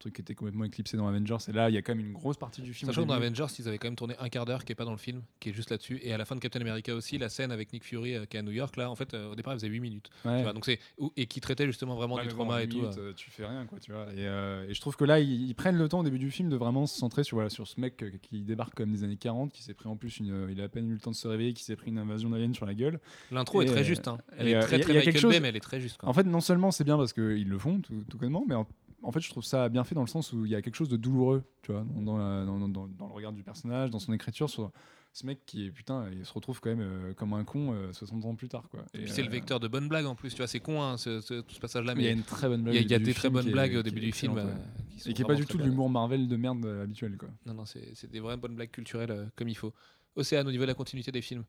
truc 0.03 0.15
qui 0.15 0.21
était 0.21 0.35
complètement 0.35 0.65
éclipsé 0.65 0.97
dans 0.97 1.07
Avengers 1.09 1.37
et 1.49 1.53
là 1.53 1.69
il 1.71 1.75
y 1.75 1.79
a 1.79 1.83
quand 1.83 1.95
même 1.95 2.05
une 2.07 2.13
grosse 2.13 2.37
partie 2.37 2.61
du 2.63 2.73
film 2.75 2.89
Sachant 2.91 3.03
que 3.05 3.09
dans. 3.09 3.15
Avengers, 3.15 3.47
ils 3.59 3.69
avaient 3.69 3.79
quand 3.79 3.87
même 3.89 3.97
tourné 3.97 4.15
un 4.19 4.29
quart 4.29 4.45
d'heure 4.45 4.65
qui 4.65 4.73
est 4.73 4.75
pas 4.75 4.85
dans 4.85 4.91
le 4.93 4.97
film, 4.99 5.23
qui 5.41 5.49
est 5.49 5.53
juste 5.53 5.71
là-dessus. 5.71 5.99
Et 6.03 6.13
à 6.13 6.19
la 6.19 6.25
fin 6.25 6.35
de 6.35 6.41
Captain 6.41 6.61
America 6.61 6.95
aussi, 6.95 7.17
la 7.19 7.29
scène 7.29 7.51
avec 7.53 7.73
Nick 7.73 7.85
Fury 7.85 8.15
euh, 8.17 8.25
qui 8.27 8.37
est 8.37 8.41
à 8.41 8.43
New 8.43 8.51
York, 8.53 8.77
là, 8.77 8.91
en 8.91 8.97
fait, 8.97 9.15
euh, 9.15 9.33
au 9.33 9.35
départ, 9.35 9.53
elle 9.53 9.59
faisait 9.61 9.69
8 9.69 9.81
minutes. 9.81 10.11
tu 10.23 10.29
Ouais. 10.29 10.43
vois, 10.43 10.53
donc 10.53 10.65
c'est, 10.65 10.79
et 11.17 11.27
qui 11.27 11.41
traitait 11.41 11.67
justement 11.67 11.95
vraiment 11.95 12.17
Ouais, 12.17 12.23
du 12.23 12.29
bon, 12.29 12.35
trauma 12.35 12.63
et 12.63 12.69
tout. 12.69 12.83
euh. 12.85 13.13
tu 13.15 13.31
fais 13.31 13.47
rien 13.47 13.65
quoi 13.67 13.79
tu 13.79 13.93
vois 13.93 14.07
et, 14.15 14.23
et 14.71 14.75
je 14.75 14.81
trouve 14.81 14.97
que 14.97 15.05
là 15.05 15.21
ils, 15.21 15.47
ils 15.49 15.55
prennent 15.55 15.77
le 15.79 15.89
temps 15.89 16.01
au 16.01 16.03
début 16.05 16.19
du 16.19 16.31
film 16.31 16.49
de 16.49 16.57
vraiment 16.57 16.87
se 16.87 16.99
centrer 16.99 17.25
sur 17.25 17.37
voilà 17.37 17.51
sur 17.51 17.67
ce 17.67 17.81
mec 17.81 18.05
qui 18.23 18.43
débarque 18.43 18.75
comme 18.75 18.91
des 18.93 19.05
années 19.05 19.17
40 19.17 19.53
qui 19.53 19.63
s'est 19.63 19.75
pris 19.75 19.89
en 19.89 19.97
plus 19.97 20.19
une 20.19 20.49
il 20.51 20.61
a 20.61 20.65
à 20.65 20.69
peine 20.69 20.89
eu 20.91 20.95
le 20.95 21.01
temps 21.01 21.11
de 21.11 21.17
se 21.17 21.29
réveiller 21.29 21.53
qui 21.53 21.63
s'est 21.65 21.77
pris 21.77 21.91
une 21.91 21.99
invasion 21.99 22.31
d'aliens 22.31 22.53
sur 22.53 22.67
la 22.67 22.75
gueule 22.75 23.01
L'intro 23.31 23.63
est 23.63 23.67
très 23.67 23.85
juste. 23.85 24.09
hein. 24.09 24.19
Elle 24.37 24.49
est 24.49 24.61
très 24.61 24.79
très 24.81 24.95
Michael 24.95 25.17
chose- 25.19 25.33
Bay, 25.33 25.41
mais 25.41 25.49
elle 25.49 25.57
est 25.57 25.61
très 25.61 25.81
juste. 25.81 25.99
quoi. 25.99 26.09
En 26.09 26.13
fait, 26.13 26.25
non 26.25 26.41
seulement 26.41 26.71
c'est 26.71 26.85
bien 26.85 26.97
parce 26.97 27.13
qu'ils 27.13 27.49
le 27.49 27.59
font, 27.59 27.81
tout, 27.81 28.05
tout 28.09 28.19
connement, 28.19 28.45
mais 28.47 28.55
en, 28.55 28.67
en 29.03 29.13
fait, 29.13 29.21
je 29.21 29.31
trouve 29.31 29.45
ça 29.45 29.69
bien 29.69 29.85
fait 29.85 29.95
dans 29.95 30.01
le 30.03 30.07
sens 30.09 30.33
où 30.33 30.45
il 30.45 30.51
y 30.51 30.55
a 30.55 30.63
quelque 30.63 30.77
chose 30.77 30.89
de 30.89 30.97
douloureux, 30.97 31.43
tu 31.63 31.73
vois, 31.73 31.85
dans, 31.95 32.03
dans 32.03 32.17
la- 32.19 32.45
dans- 32.45 32.69
dans- 32.69 32.89
dans 32.89 33.07
le 33.09 33.13
regard 33.13 33.33
du 33.33 33.43
personnage, 33.43 33.91
dans 33.91 33.99
son 33.99 34.13
écriture, 34.13 34.49
sur 34.51 34.71
ce 35.15 35.27
mec 35.27 35.41
qui 35.45 35.67
est 35.67 35.71
putain, 35.71 36.09
il 36.11 36.25
se 36.25 36.33
retrouve 36.33 36.61
quand 36.61 36.71
même 36.71 36.81
euh, 36.81 37.13
comme 37.13 37.35
un 37.35 37.45
con 37.45 37.75
euh, 37.75 37.93
60 37.93 38.25
ans 38.25 38.35
plus 38.35 38.49
tard, 38.49 38.69
quoi. 38.71 38.81
Et 38.95 38.99
Et, 38.99 39.03
puis 39.03 39.11
c'est 39.13 39.21
le 39.23 39.29
euh, 39.29 39.33
vecteur 39.33 39.61
de 39.61 39.69
bonnes 39.69 39.89
blagues 39.89 40.07
en 40.07 40.15
plus. 40.15 40.31
Tu 40.31 40.39
vois, 40.39 40.47
c'est 40.47 40.61
con 40.61 40.81
hein, 40.83 40.97
ce, 40.97 41.21
ce- 41.21 41.41
tout 41.43 41.55
ce 41.55 41.61
passage-là, 41.61 41.93
Il 41.97 42.03
y 42.03 42.09
a 42.09 42.13
une 42.13 42.23
très 42.23 42.49
bonne 42.49 42.63
blague. 42.63 42.75
il 42.77 42.91
y 42.91 42.95
a 42.95 42.99
des 42.99 43.13
très 43.13 43.23
film 43.29 43.35
bonnes 43.35 43.51
blagues 43.51 43.77
au 43.77 43.83
début 43.83 44.01
du 44.01 44.13
film. 44.13 44.39
euh, 44.39 44.45
ouais. 44.47 44.51
qui 44.99 45.11
Et 45.11 45.13
qui 45.13 45.23
est 45.23 45.25
pas 45.27 45.35
du 45.35 45.45
tout 45.45 45.59
l'humour 45.59 45.91
Marvel 45.91 46.29
de 46.29 46.37
merde 46.37 46.65
euh, 46.65 46.85
habituel, 46.85 47.17
quoi. 47.19 47.29
Non, 47.45 47.55
non, 47.55 47.65
c'est 47.67 48.11
des 48.11 48.21
vraies 48.21 48.37
bonnes 48.39 48.55
blagues 48.55 48.71
culturelles 48.71 49.11
euh, 49.11 49.27
comme 49.37 49.49
il 49.49 49.57
faut. 49.57 49.73
Océane, 50.17 50.47
au 50.47 50.51
niveau 50.51 50.65
de 50.65 50.69
la 50.69 50.75
continuité 50.75 51.11
des 51.13 51.23
films. 51.23 51.45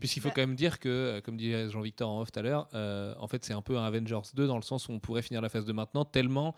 Puisqu'il 0.00 0.20
faut 0.20 0.30
quand 0.30 0.40
même 0.42 0.54
dire 0.56 0.78
que, 0.78 0.88
euh, 0.88 1.20
comme 1.20 1.36
disait 1.36 1.68
Jean-Victor 1.70 2.08
en 2.08 2.20
off 2.20 2.30
tout 2.32 2.38
à 2.38 2.42
l'heure, 2.42 2.68
euh, 2.74 3.14
en 3.18 3.26
fait 3.28 3.44
c'est 3.44 3.52
un 3.54 3.62
peu 3.62 3.76
un 3.78 3.84
Avengers 3.84 4.20
2 4.34 4.46
dans 4.46 4.56
le 4.56 4.62
sens 4.62 4.88
où 4.88 4.92
on 4.92 5.00
pourrait 5.00 5.22
finir 5.22 5.40
la 5.40 5.48
phase 5.48 5.64
de 5.64 5.72
maintenant 5.72 6.04
tellement, 6.04 6.54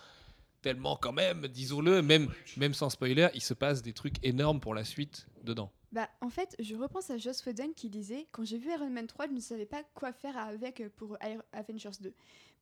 tellement 0.62 0.96
quand 0.96 1.12
même, 1.12 1.46
disons-le, 1.48 2.02
même, 2.02 2.28
même 2.56 2.74
sans 2.74 2.90
spoiler, 2.90 3.28
il 3.34 3.40
se 3.42 3.54
passe 3.54 3.82
des 3.82 3.92
trucs 3.92 4.16
énormes 4.24 4.60
pour 4.60 4.74
la 4.74 4.84
suite 4.84 5.26
dedans. 5.42 5.70
Bah, 5.92 6.08
en 6.20 6.28
fait, 6.30 6.54
je 6.60 6.76
repense 6.76 7.10
à 7.10 7.18
Joss 7.18 7.44
Whedon 7.44 7.72
qui 7.74 7.88
disait 7.88 8.28
Quand 8.30 8.44
j'ai 8.44 8.58
vu 8.58 8.70
Iron 8.70 8.90
Man 8.90 9.08
3, 9.08 9.26
je 9.26 9.32
ne 9.32 9.40
savais 9.40 9.66
pas 9.66 9.82
quoi 9.94 10.12
faire 10.12 10.36
avec 10.38 10.80
euh, 10.80 10.88
pour 10.96 11.16
Avengers 11.52 11.90
2. 12.00 12.12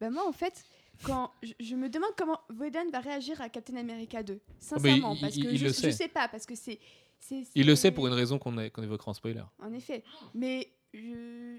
Bah, 0.00 0.08
moi, 0.08 0.26
en 0.26 0.32
fait, 0.32 0.64
quand 1.02 1.30
je, 1.42 1.52
je 1.60 1.74
me 1.74 1.90
demande 1.90 2.12
comment 2.16 2.40
Whedon 2.58 2.88
va 2.90 3.00
réagir 3.00 3.38
à 3.42 3.50
Captain 3.50 3.76
America 3.76 4.22
2. 4.22 4.40
Sincèrement, 4.58 5.10
Ah, 5.10 5.14
il- 5.16 5.20
parce 5.20 5.36
il- 5.36 5.44
que 5.44 5.48
il 5.50 5.58
je, 5.58 5.68
sait. 5.68 5.92
sais 5.92 6.08
pas, 6.08 6.28
parce 6.28 6.46
que 6.46 6.54
c'est. 6.54 6.78
Il 7.54 7.66
le 7.66 7.76
sait 7.76 7.90
pour 7.90 8.06
une 8.06 8.12
raison 8.14 8.38
qu'on 8.38 8.56
évoquera 8.58 9.10
en 9.10 9.14
spoiler. 9.14 9.42
En 9.60 9.72
effet. 9.72 10.02
Mais 10.34 10.72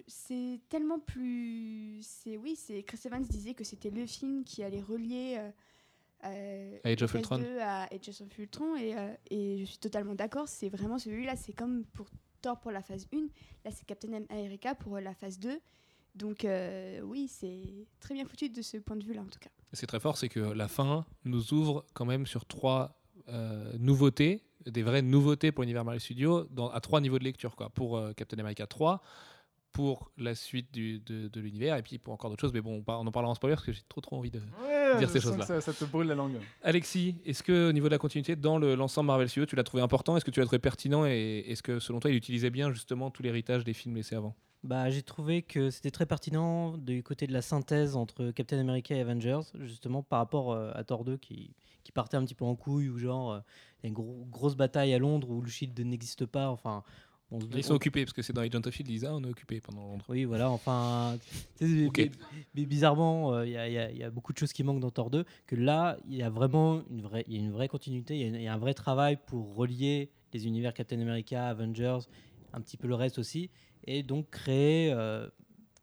c'est 0.08 0.60
tellement 0.69 1.00
plus. 1.00 2.00
C'est 2.04 2.38
Oui, 2.38 2.56
c'est 2.56 2.84
Chris 2.84 3.00
Evans 3.06 3.24
disait 3.24 3.54
que 3.54 3.63
c'était 3.63 3.89
le 3.91 4.06
film 4.06 4.43
qui 4.43 4.63
allait 4.63 4.82
relier. 4.82 5.36
euh, 5.38 5.52
euh, 6.26 6.78
À 6.84 6.89
Age 6.89 7.04
of 7.04 7.13
Ultron. 7.13 7.38
2 7.38 7.60
à 7.60 7.84
Age 7.93 8.22
of 8.22 8.38
Ultron 8.38 8.76
et, 8.76 8.98
euh, 8.98 9.13
et 9.30 9.60
je 9.60 9.65
suis 9.65 9.78
totalement 9.78 10.15
d'accord 10.15 10.50
c'est 10.50 10.67
vraiment 10.67 10.98
celui-là 10.98 11.38
c'est 11.38 11.54
comme 11.54 11.86
pour 11.93 12.08
Thor 12.41 12.60
pour 12.60 12.72
la 12.72 12.82
phase 12.82 13.08
1 13.13 13.28
là 13.63 13.72
c'est 13.72 13.86
Captain 13.86 14.12
America 14.30 14.76
pour 14.76 14.98
euh, 14.98 15.00
la 15.00 15.13
phase 15.13 15.39
2 15.39 15.62
donc 16.15 16.45
oui 17.04 17.30
c'est 17.30 17.88
très 18.02 18.15
bien 18.15 18.26
foutu 18.26 18.50
de 18.50 18.62
ce 18.62 18.76
point 18.78 18.98
de 18.98 19.06
vue 19.06 19.13
là 19.13 19.22
en 19.22 19.28
tout 19.28 19.39
cas 19.39 19.50
C'est 19.72 19.86
très 19.88 20.02
fort, 20.02 20.17
c'est 20.17 20.28
que 20.28 20.41
la 20.41 20.67
fin 20.67 21.06
nous 21.24 21.54
ouvre 21.54 21.86
quand 21.93 22.04
même 22.06 22.26
sur 22.26 22.45
trois 22.45 22.98
nouveautés, 23.79 24.43
des 24.65 24.83
vraies 24.83 25.01
nouveautés 25.01 25.51
pour 25.51 25.63
l'univers 25.63 25.85
Marvel 25.85 26.01
Studios, 26.01 26.47
à 26.73 26.81
trois 26.81 27.01
niveaux 27.01 27.19
de 27.19 27.23
lecture. 27.23 27.55
Quoi. 27.55 27.69
Pour 27.69 27.97
euh, 27.97 28.13
Captain 28.13 28.37
America 28.39 28.67
3, 28.67 29.01
pour 29.79 30.11
la 30.17 30.35
suite 30.35 30.73
du- 30.73 30.99
de, 30.99 31.29
de 31.29 31.39
l'univers, 31.39 31.77
et 31.77 31.81
puis 31.81 31.97
pour 31.99 32.13
encore 32.13 32.29
d'autres 32.29 32.41
choses. 32.41 32.51
Mais 32.53 32.59
bon, 32.59 32.83
on, 32.85 32.91
en 33.07 33.11
parlera 33.11 33.31
en 33.31 33.35
spoiler 33.35 33.55
parce 33.55 33.65
que 33.65 33.71
j'ai 33.71 33.81
trop 33.87 34.01
trop 34.01 34.17
envie 34.17 34.29
de. 34.31 34.39
Ouais, 34.61 34.97
Dire 34.97 35.09
ces 35.09 35.21
choses-là. 35.21 35.45
Ça, 35.45 35.61
ça 35.61 35.71
te 35.73 35.85
brûle 35.85 36.07
la 36.07 36.15
langue. 36.15 36.37
Alexis, 36.63 37.15
est-ce 37.25 37.41
que 37.43 37.69
au 37.69 37.71
niveau 37.71 37.87
de 37.87 37.91
la 37.93 37.97
continuité, 37.97 38.35
dans 38.35 38.57
le- 38.57 38.75
l'ensemble 38.75 39.07
Marvel 39.07 39.29
Studios, 39.29 39.45
tu 39.45 39.55
l'as 39.55 39.63
trouvé 39.63 39.81
important? 39.81 40.17
Est-ce 40.17 40.25
que 40.25 40.31
tu 40.31 40.39
l'as 40.41 40.45
trouvé 40.45 40.59
pertinent? 40.59 41.05
Et 41.05 41.45
est-ce 41.47 41.63
que 41.63 41.79
selon 41.79 41.99
toi, 42.01 42.11
il 42.11 42.17
utilisait 42.17 42.49
bien 42.49 42.71
justement 42.71 43.09
tout 43.09 43.23
l'héritage 43.23 43.63
des 43.63 43.73
films 43.73 43.95
laissés 43.95 44.15
avant? 44.15 44.35
Bah, 44.65 44.89
j'ai 44.89 45.01
trouvé 45.03 45.41
que 45.41 45.69
c'était 45.69 45.91
très 45.91 46.05
pertinent 46.05 46.77
du 46.77 47.01
côté 47.01 47.25
de 47.27 47.31
la 47.31 47.41
synthèse 47.41 47.95
entre 47.95 48.31
Captain 48.31 48.59
America 48.59 48.93
et 48.93 48.99
Avengers, 48.99 49.39
justement 49.61 50.03
par 50.03 50.19
rapport 50.19 50.51
euh, 50.51 50.71
à 50.75 50.83
Thor 50.83 51.05
2 51.05 51.15
qui, 51.15 51.55
qui 51.85 51.93
partait 51.93 52.17
un 52.17 52.25
petit 52.25 52.35
peu 52.35 52.43
en 52.43 52.55
couille, 52.55 52.89
ou 52.89 52.97
genre 52.97 53.31
euh, 53.31 53.39
il 53.81 53.85
y 53.85 53.87
a 53.87 53.87
une 53.87 53.93
gros- 53.93 54.25
grosse 54.29 54.57
bataille 54.57 54.93
à 54.93 54.99
Londres 54.99 55.29
où 55.29 55.41
le 55.41 55.49
Shield 55.49 55.79
n'existe 55.79 56.25
pas. 56.25 56.49
Enfin, 56.49 56.83
on 57.31 57.39
se 57.39 57.45
Ils 57.55 57.63
sont 57.63 57.73
occupés 57.75 58.03
parce 58.05 58.13
que 58.13 58.21
c'est 58.21 58.33
dans 58.33 58.41
Agent 58.41 58.61
of 58.65 58.73
Shield, 58.73 58.89
ils 58.89 58.93
disent 58.93 59.05
ah, 59.05 59.13
on 59.15 59.23
est 59.23 59.29
occupé 59.29 59.61
pendant 59.61 59.81
Londres. 59.87 60.05
Oui, 60.09 60.25
voilà, 60.25 60.49
enfin, 60.49 61.17
bi- 62.55 62.65
bizarrement, 62.65 63.33
euh, 63.33 63.45
il 63.45 63.51
y, 63.51 63.57
a- 63.57 63.89
y 63.91 63.97
y 64.05 64.09
beaucoup 64.09 64.33
de 64.33 64.37
choses 64.37 64.53
qui 64.53 64.63
manquent 64.63 64.79
dans 64.79 64.91
Thor 64.91 65.09
2, 65.09 65.25
que 65.45 65.55
là, 65.55 65.97
il 66.07 66.15
y 66.15 66.23
a 66.23 66.29
vraiment 66.29 66.83
une 66.89 67.01
vraie, 67.01 67.23
il 67.27 67.35
y 67.35 67.37
a 67.37 67.39
une 67.41 67.51
vraie 67.51 67.67
continuité, 67.67 68.19
il 68.19 68.41
y 68.41 68.47
a 68.47 68.53
un 68.53 68.57
vrai 68.57 68.73
travail 68.73 69.17
pour 69.27 69.55
relier 69.55 70.09
les 70.33 70.47
univers 70.47 70.73
Captain 70.73 70.99
America, 70.99 71.47
Avengers, 71.47 71.99
un 72.53 72.61
petit 72.61 72.77
peu 72.77 72.87
le 72.87 72.95
reste 72.95 73.19
aussi, 73.19 73.49
et 73.85 74.03
donc 74.03 74.29
créer, 74.29 74.91
euh, 74.91 75.27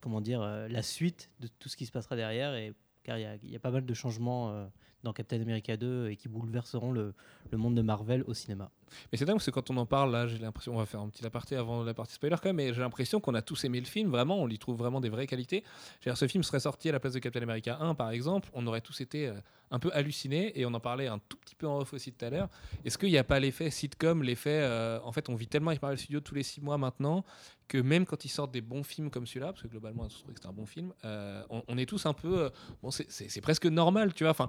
comment 0.00 0.20
dire, 0.20 0.42
euh, 0.42 0.68
la 0.68 0.82
suite 0.82 1.30
de 1.40 1.48
tout 1.58 1.68
ce 1.68 1.76
qui 1.76 1.86
se 1.86 1.92
passera 1.92 2.16
derrière, 2.16 2.54
et, 2.54 2.72
car 3.04 3.18
il 3.18 3.22
y 3.22 3.24
a, 3.24 3.36
il 3.42 3.50
y 3.50 3.56
a 3.56 3.60
pas 3.60 3.70
mal 3.70 3.86
de 3.86 3.94
changements 3.94 4.68
dans 5.04 5.12
Captain 5.12 5.40
America 5.40 5.76
2 5.76 6.08
et 6.10 6.16
qui 6.16 6.26
bouleverseront 6.28 6.90
le, 6.90 7.14
le 7.52 7.58
monde 7.58 7.76
de 7.76 7.82
Marvel 7.82 8.24
au 8.26 8.34
cinéma. 8.34 8.72
Mais 9.10 9.18
c'est 9.18 9.24
dingue 9.24 9.36
parce 9.36 9.46
que 9.46 9.50
quand 9.50 9.70
on 9.70 9.76
en 9.76 9.86
parle, 9.86 10.12
là, 10.12 10.26
j'ai 10.26 10.38
l'impression, 10.38 10.74
on 10.74 10.78
va 10.78 10.86
faire 10.86 11.00
un 11.00 11.08
petit 11.08 11.24
aparté 11.24 11.56
avant 11.56 11.82
la 11.82 11.94
partie 11.94 12.14
spoiler 12.14 12.36
quand 12.36 12.48
même, 12.48 12.56
mais 12.56 12.72
j'ai 12.72 12.80
l'impression 12.80 13.20
qu'on 13.20 13.34
a 13.34 13.42
tous 13.42 13.64
aimé 13.64 13.80
le 13.80 13.86
film, 13.86 14.10
vraiment, 14.10 14.40
on 14.40 14.48
y 14.48 14.58
trouve 14.58 14.76
vraiment 14.76 15.00
des 15.00 15.08
vraies 15.08 15.26
qualités. 15.26 15.64
Dire, 16.02 16.16
ce 16.16 16.26
film 16.28 16.42
serait 16.42 16.60
sorti 16.60 16.88
à 16.88 16.92
la 16.92 17.00
place 17.00 17.12
de 17.14 17.18
Captain 17.18 17.42
America 17.42 17.78
1, 17.80 17.94
par 17.94 18.10
exemple, 18.10 18.48
on 18.52 18.66
aurait 18.66 18.80
tous 18.80 19.00
été 19.00 19.28
euh, 19.28 19.34
un 19.70 19.78
peu 19.78 19.90
hallucinés, 19.92 20.58
et 20.58 20.66
on 20.66 20.74
en 20.74 20.80
parlait 20.80 21.06
un 21.06 21.18
tout 21.28 21.36
petit 21.38 21.54
peu 21.54 21.66
en 21.66 21.78
off 21.78 21.92
aussi 21.92 22.12
tout 22.12 22.24
à 22.24 22.30
l'heure. 22.30 22.48
Est-ce 22.84 22.98
qu'il 22.98 23.10
n'y 23.10 23.18
a 23.18 23.24
pas 23.24 23.40
l'effet 23.40 23.70
sitcom, 23.70 24.22
l'effet, 24.22 24.60
euh, 24.62 24.98
en 25.02 25.12
fait, 25.12 25.28
on 25.28 25.34
vit 25.34 25.48
tellement 25.48 25.70
avec 25.70 25.82
Marvel 25.82 25.98
Studios 25.98 26.20
tous 26.20 26.34
les 26.34 26.42
six 26.42 26.60
mois 26.60 26.78
maintenant, 26.78 27.24
que 27.68 27.78
même 27.78 28.06
quand 28.06 28.24
ils 28.24 28.28
sortent 28.28 28.52
des 28.52 28.60
bons 28.60 28.84
films 28.84 29.10
comme 29.10 29.26
celui-là, 29.26 29.52
parce 29.52 29.62
que 29.62 29.68
globalement, 29.68 30.04
on 30.04 30.08
se 30.08 30.20
trouve 30.20 30.34
que 30.34 30.40
c'est 30.40 30.48
un 30.48 30.52
bon 30.52 30.66
film, 30.66 30.92
euh, 31.04 31.42
on, 31.50 31.78
est 31.78 31.86
tous 31.86 32.06
un 32.06 32.12
peu, 32.12 32.50
bon, 32.82 32.90
c'est- 32.90 33.40
presque 33.40 33.66
normal, 33.66 34.14
tu 34.14 34.24
vois, 34.24 34.30
enfin 34.30 34.48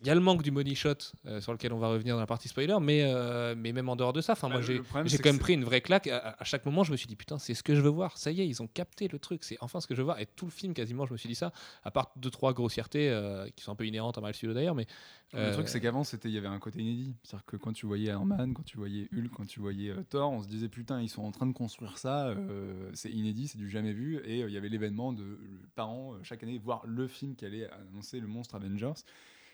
il 0.00 0.06
y 0.06 0.10
a 0.10 0.14
le 0.14 0.20
manque 0.20 0.42
du 0.42 0.50
money 0.50 0.74
shot 0.74 0.94
euh, 1.26 1.40
sur 1.40 1.52
lequel 1.52 1.72
on 1.72 1.78
va 1.78 1.88
revenir 1.88 2.14
dans 2.14 2.20
la 2.20 2.26
partie 2.26 2.48
spoiler, 2.48 2.76
mais, 2.80 3.02
euh, 3.04 3.54
mais 3.56 3.72
même 3.72 3.88
en 3.88 3.96
dehors 3.96 4.12
de 4.12 4.20
ça, 4.20 4.32
enfin 4.32 4.48
Bah, 4.48 4.54
moi 4.60 4.60
le- 4.66 4.82
j'ai 5.06 5.18
quand 5.18 5.28
même 5.30 5.38
pris 5.38 5.54
une 5.54 5.64
vraie 5.64 5.80
claque. 5.80 6.06
À, 6.06 6.36
à 6.38 6.44
chaque 6.44 6.64
moment, 6.66 6.84
je 6.84 6.92
me 6.92 6.96
suis 6.96 7.06
dit 7.06 7.16
putain, 7.16 7.38
c'est 7.38 7.54
ce 7.54 7.62
que 7.62 7.74
je 7.74 7.80
veux 7.80 7.90
voir. 7.90 8.16
Ça 8.18 8.30
y 8.30 8.40
est, 8.40 8.46
ils 8.48 8.62
ont 8.62 8.66
capté 8.66 9.08
le 9.08 9.18
truc. 9.18 9.44
C'est 9.44 9.56
enfin 9.60 9.80
ce 9.80 9.86
que 9.86 9.94
je 9.94 10.00
veux 10.00 10.04
voir. 10.04 10.20
Et 10.20 10.26
tout 10.26 10.44
le 10.46 10.50
film, 10.50 10.74
quasiment, 10.74 11.06
je 11.06 11.12
me 11.12 11.16
suis 11.18 11.28
dit 11.28 11.34
ça. 11.34 11.52
À 11.84 11.90
part 11.90 12.12
deux 12.16 12.30
trois 12.30 12.52
grossièretés 12.52 13.10
euh, 13.10 13.48
qui 13.54 13.62
sont 13.64 13.72
un 13.72 13.76
peu 13.76 13.86
inhérentes 13.86 14.16
à 14.18 14.20
Marvel 14.20 14.34
Studios 14.34 14.54
d'ailleurs, 14.54 14.74
mais 14.74 14.86
Le 15.34 15.52
truc, 15.52 15.68
c'est 15.68 15.80
qu'avant, 15.80 16.04
c'était, 16.04 16.28
il 16.28 16.34
y 16.34 16.38
avait 16.38 16.46
un 16.46 16.58
côté 16.58 16.80
inédit. 16.80 17.14
C'est-à-dire 17.22 17.44
que 17.46 17.56
quand 17.56 17.72
tu 17.72 17.84
voyais 17.86 18.06
Iron 18.10 18.24
Man, 18.24 18.54
quand 18.54 18.62
tu 18.64 18.76
voyais 18.78 19.08
Hulk, 19.12 19.30
quand 19.36 19.46
tu 19.46 19.60
voyais 19.60 19.92
Thor, 20.08 20.30
on 20.32 20.42
se 20.42 20.48
disait 20.48 20.68
putain, 20.68 21.02
ils 21.02 21.08
sont 21.10 21.22
en 21.24 21.32
train 21.32 21.46
de 21.46 21.52
construire 21.52 21.98
ça, 21.98 22.34
c'est 22.94 23.10
inédit, 23.10 23.48
c'est 23.48 23.58
du 23.58 23.68
jamais 23.68 23.92
vu. 23.92 24.18
Et 24.24 24.40
il 24.40 24.50
y 24.50 24.56
avait 24.56 24.68
l'événement 24.68 25.12
de 25.12 25.38
par 25.74 25.90
an, 25.90 26.14
chaque 26.22 26.42
année, 26.42 26.58
voir 26.58 26.82
le 26.86 27.06
film 27.08 27.34
qui 27.34 27.44
allait 27.44 27.68
annoncer 27.70 28.20
le 28.20 28.26
monstre 28.28 28.54
Avengers. 28.54 28.92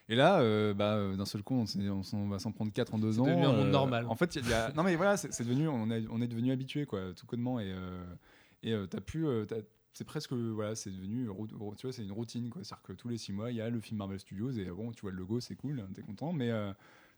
Et 0.09 0.15
là, 0.17 0.41
euh, 0.41 0.75
bah, 0.75 0.95
euh, 0.97 1.17
d'un 1.17 1.25
seul 1.25 1.43
coup, 1.43 1.55
on, 1.55 2.29
va 2.29 2.39
s'en 2.39 2.53
prendre 2.53 2.73
4 2.73 2.93
en 2.95 2.99
deux 2.99 3.13
C'est 3.13 3.21
ans. 3.21 3.25
devenu 3.27 3.45
un 3.45 3.53
monde 3.53 3.67
euh, 3.67 3.71
normal. 3.71 4.07
En 4.09 4.17
fait, 4.17 4.35
y 4.35 4.53
a- 4.53 4.73
non 4.73 4.83
mais 4.83 4.97
voilà, 4.97 5.17
c'est 5.17 5.33
c'est 5.33 5.45
devenu, 5.45 5.69
on, 5.69 5.91
est- 5.91 6.07
on 6.11 6.21
est 6.21 6.27
devenu 6.29 6.53
habitué, 6.53 6.87
quoi, 6.87 7.13
tout 7.15 7.27
connement. 7.27 7.61
Et, 7.61 7.73
et 8.63 8.75
t'as 8.91 9.01
t'as- 9.47 9.57
c'est 9.95 10.05
presque 10.05 10.33
voilà, 10.33 10.75
c'est 10.75 10.91
devenu 10.91 11.29
tu 11.77 11.87
vois, 11.87 11.93
c'est 11.93 12.03
une 12.03 12.13
routine 12.13 12.49
quoi. 12.51 12.65
C'est-à-dire 12.65 12.83
que 12.83 12.93
tous 12.95 13.09
les 13.09 13.19
six 13.19 13.33
mois, 13.33 13.51
il 13.51 13.57
y 13.57 13.61
a 13.61 13.69
le 13.69 13.81
film 13.81 13.99
Marvel 13.99 14.19
Studios 14.19 14.51
et 14.53 14.67
euh, 14.69 14.75
bon, 14.75 14.91
tu 14.93 15.03
vois 15.03 15.11
le 15.11 15.19
logo, 15.19 15.39
c'est 15.41 15.55
cool, 15.55 15.87
t'es 15.95 16.03
content, 16.03 16.33
mais 16.33 16.51
euh, 16.51 16.73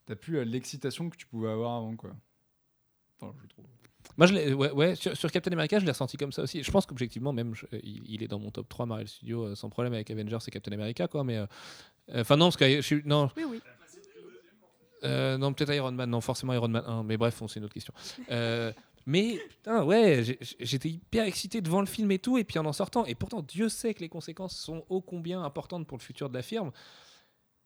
t'as 0.06 0.16
plus 0.16 0.44
l'excitation 0.44 1.08
que 1.08 1.16
tu 1.16 1.26
pouvais 1.26 1.50
avoir 1.50 1.76
avant 1.76 1.94
quoi. 1.96 2.10
Enfin, 3.20 3.32
je 3.42 3.48
trouve. 3.48 3.64
Moi, 4.18 4.26
je 4.26 4.52
ouais, 4.52 4.70
ouais, 4.72 4.94
sur, 4.96 5.16
sur 5.16 5.30
Captain 5.30 5.52
America, 5.52 5.78
je 5.78 5.84
l'ai 5.86 5.90
ressenti 5.90 6.16
comme 6.18 6.32
ça 6.32 6.42
aussi. 6.42 6.62
Je 6.62 6.70
pense 6.70 6.84
qu'objectivement, 6.84 7.32
même, 7.32 7.54
je- 7.54 7.64
il, 7.82 8.02
il 8.06 8.22
est 8.22 8.28
dans 8.28 8.38
mon 8.38 8.50
top 8.50 8.68
3 8.68 8.84
Marvel 8.86 9.08
Studios 9.08 9.54
sans 9.54 9.70
problème 9.70 9.94
avec 9.94 10.10
Avengers 10.10 10.38
et 10.46 10.50
Captain 10.50 10.72
America, 10.72 11.08
quoi. 11.08 11.24
Mais. 11.24 11.38
Euh, 12.12 12.20
Enfin, 12.20 12.36
non, 12.36 12.46
parce 12.46 12.56
que 12.56 12.76
je 12.76 12.80
suis. 12.80 13.02
Non, 13.04 13.30
Oui, 13.36 13.44
oui. 13.48 13.60
Euh, 15.04 15.36
non, 15.36 15.52
peut-être 15.52 15.72
Iron 15.74 15.92
Man, 15.92 16.08
non, 16.08 16.20
forcément 16.20 16.54
Iron 16.54 16.68
Man 16.68 16.82
1, 16.86 17.02
mais 17.02 17.16
bref, 17.16 17.42
c'est 17.46 17.56
une 17.56 17.64
autre 17.64 17.74
question. 17.74 17.92
Euh, 18.30 18.72
mais 19.06 19.38
putain, 19.50 19.84
ouais, 19.84 20.22
j'étais 20.60 20.88
hyper 20.88 21.24
excité 21.26 21.60
devant 21.60 21.80
le 21.80 21.86
film 21.86 22.10
et 22.10 22.18
tout, 22.18 22.38
et 22.38 22.44
puis 22.44 22.58
en 22.58 22.64
en 22.64 22.72
sortant, 22.72 23.04
et 23.04 23.14
pourtant 23.14 23.42
Dieu 23.42 23.68
sait 23.68 23.92
que 23.92 24.00
les 24.00 24.08
conséquences 24.08 24.56
sont 24.56 24.82
ô 24.88 25.02
combien 25.02 25.42
importantes 25.44 25.86
pour 25.86 25.98
le 25.98 26.02
futur 26.02 26.30
de 26.30 26.34
la 26.34 26.42
firme. 26.42 26.72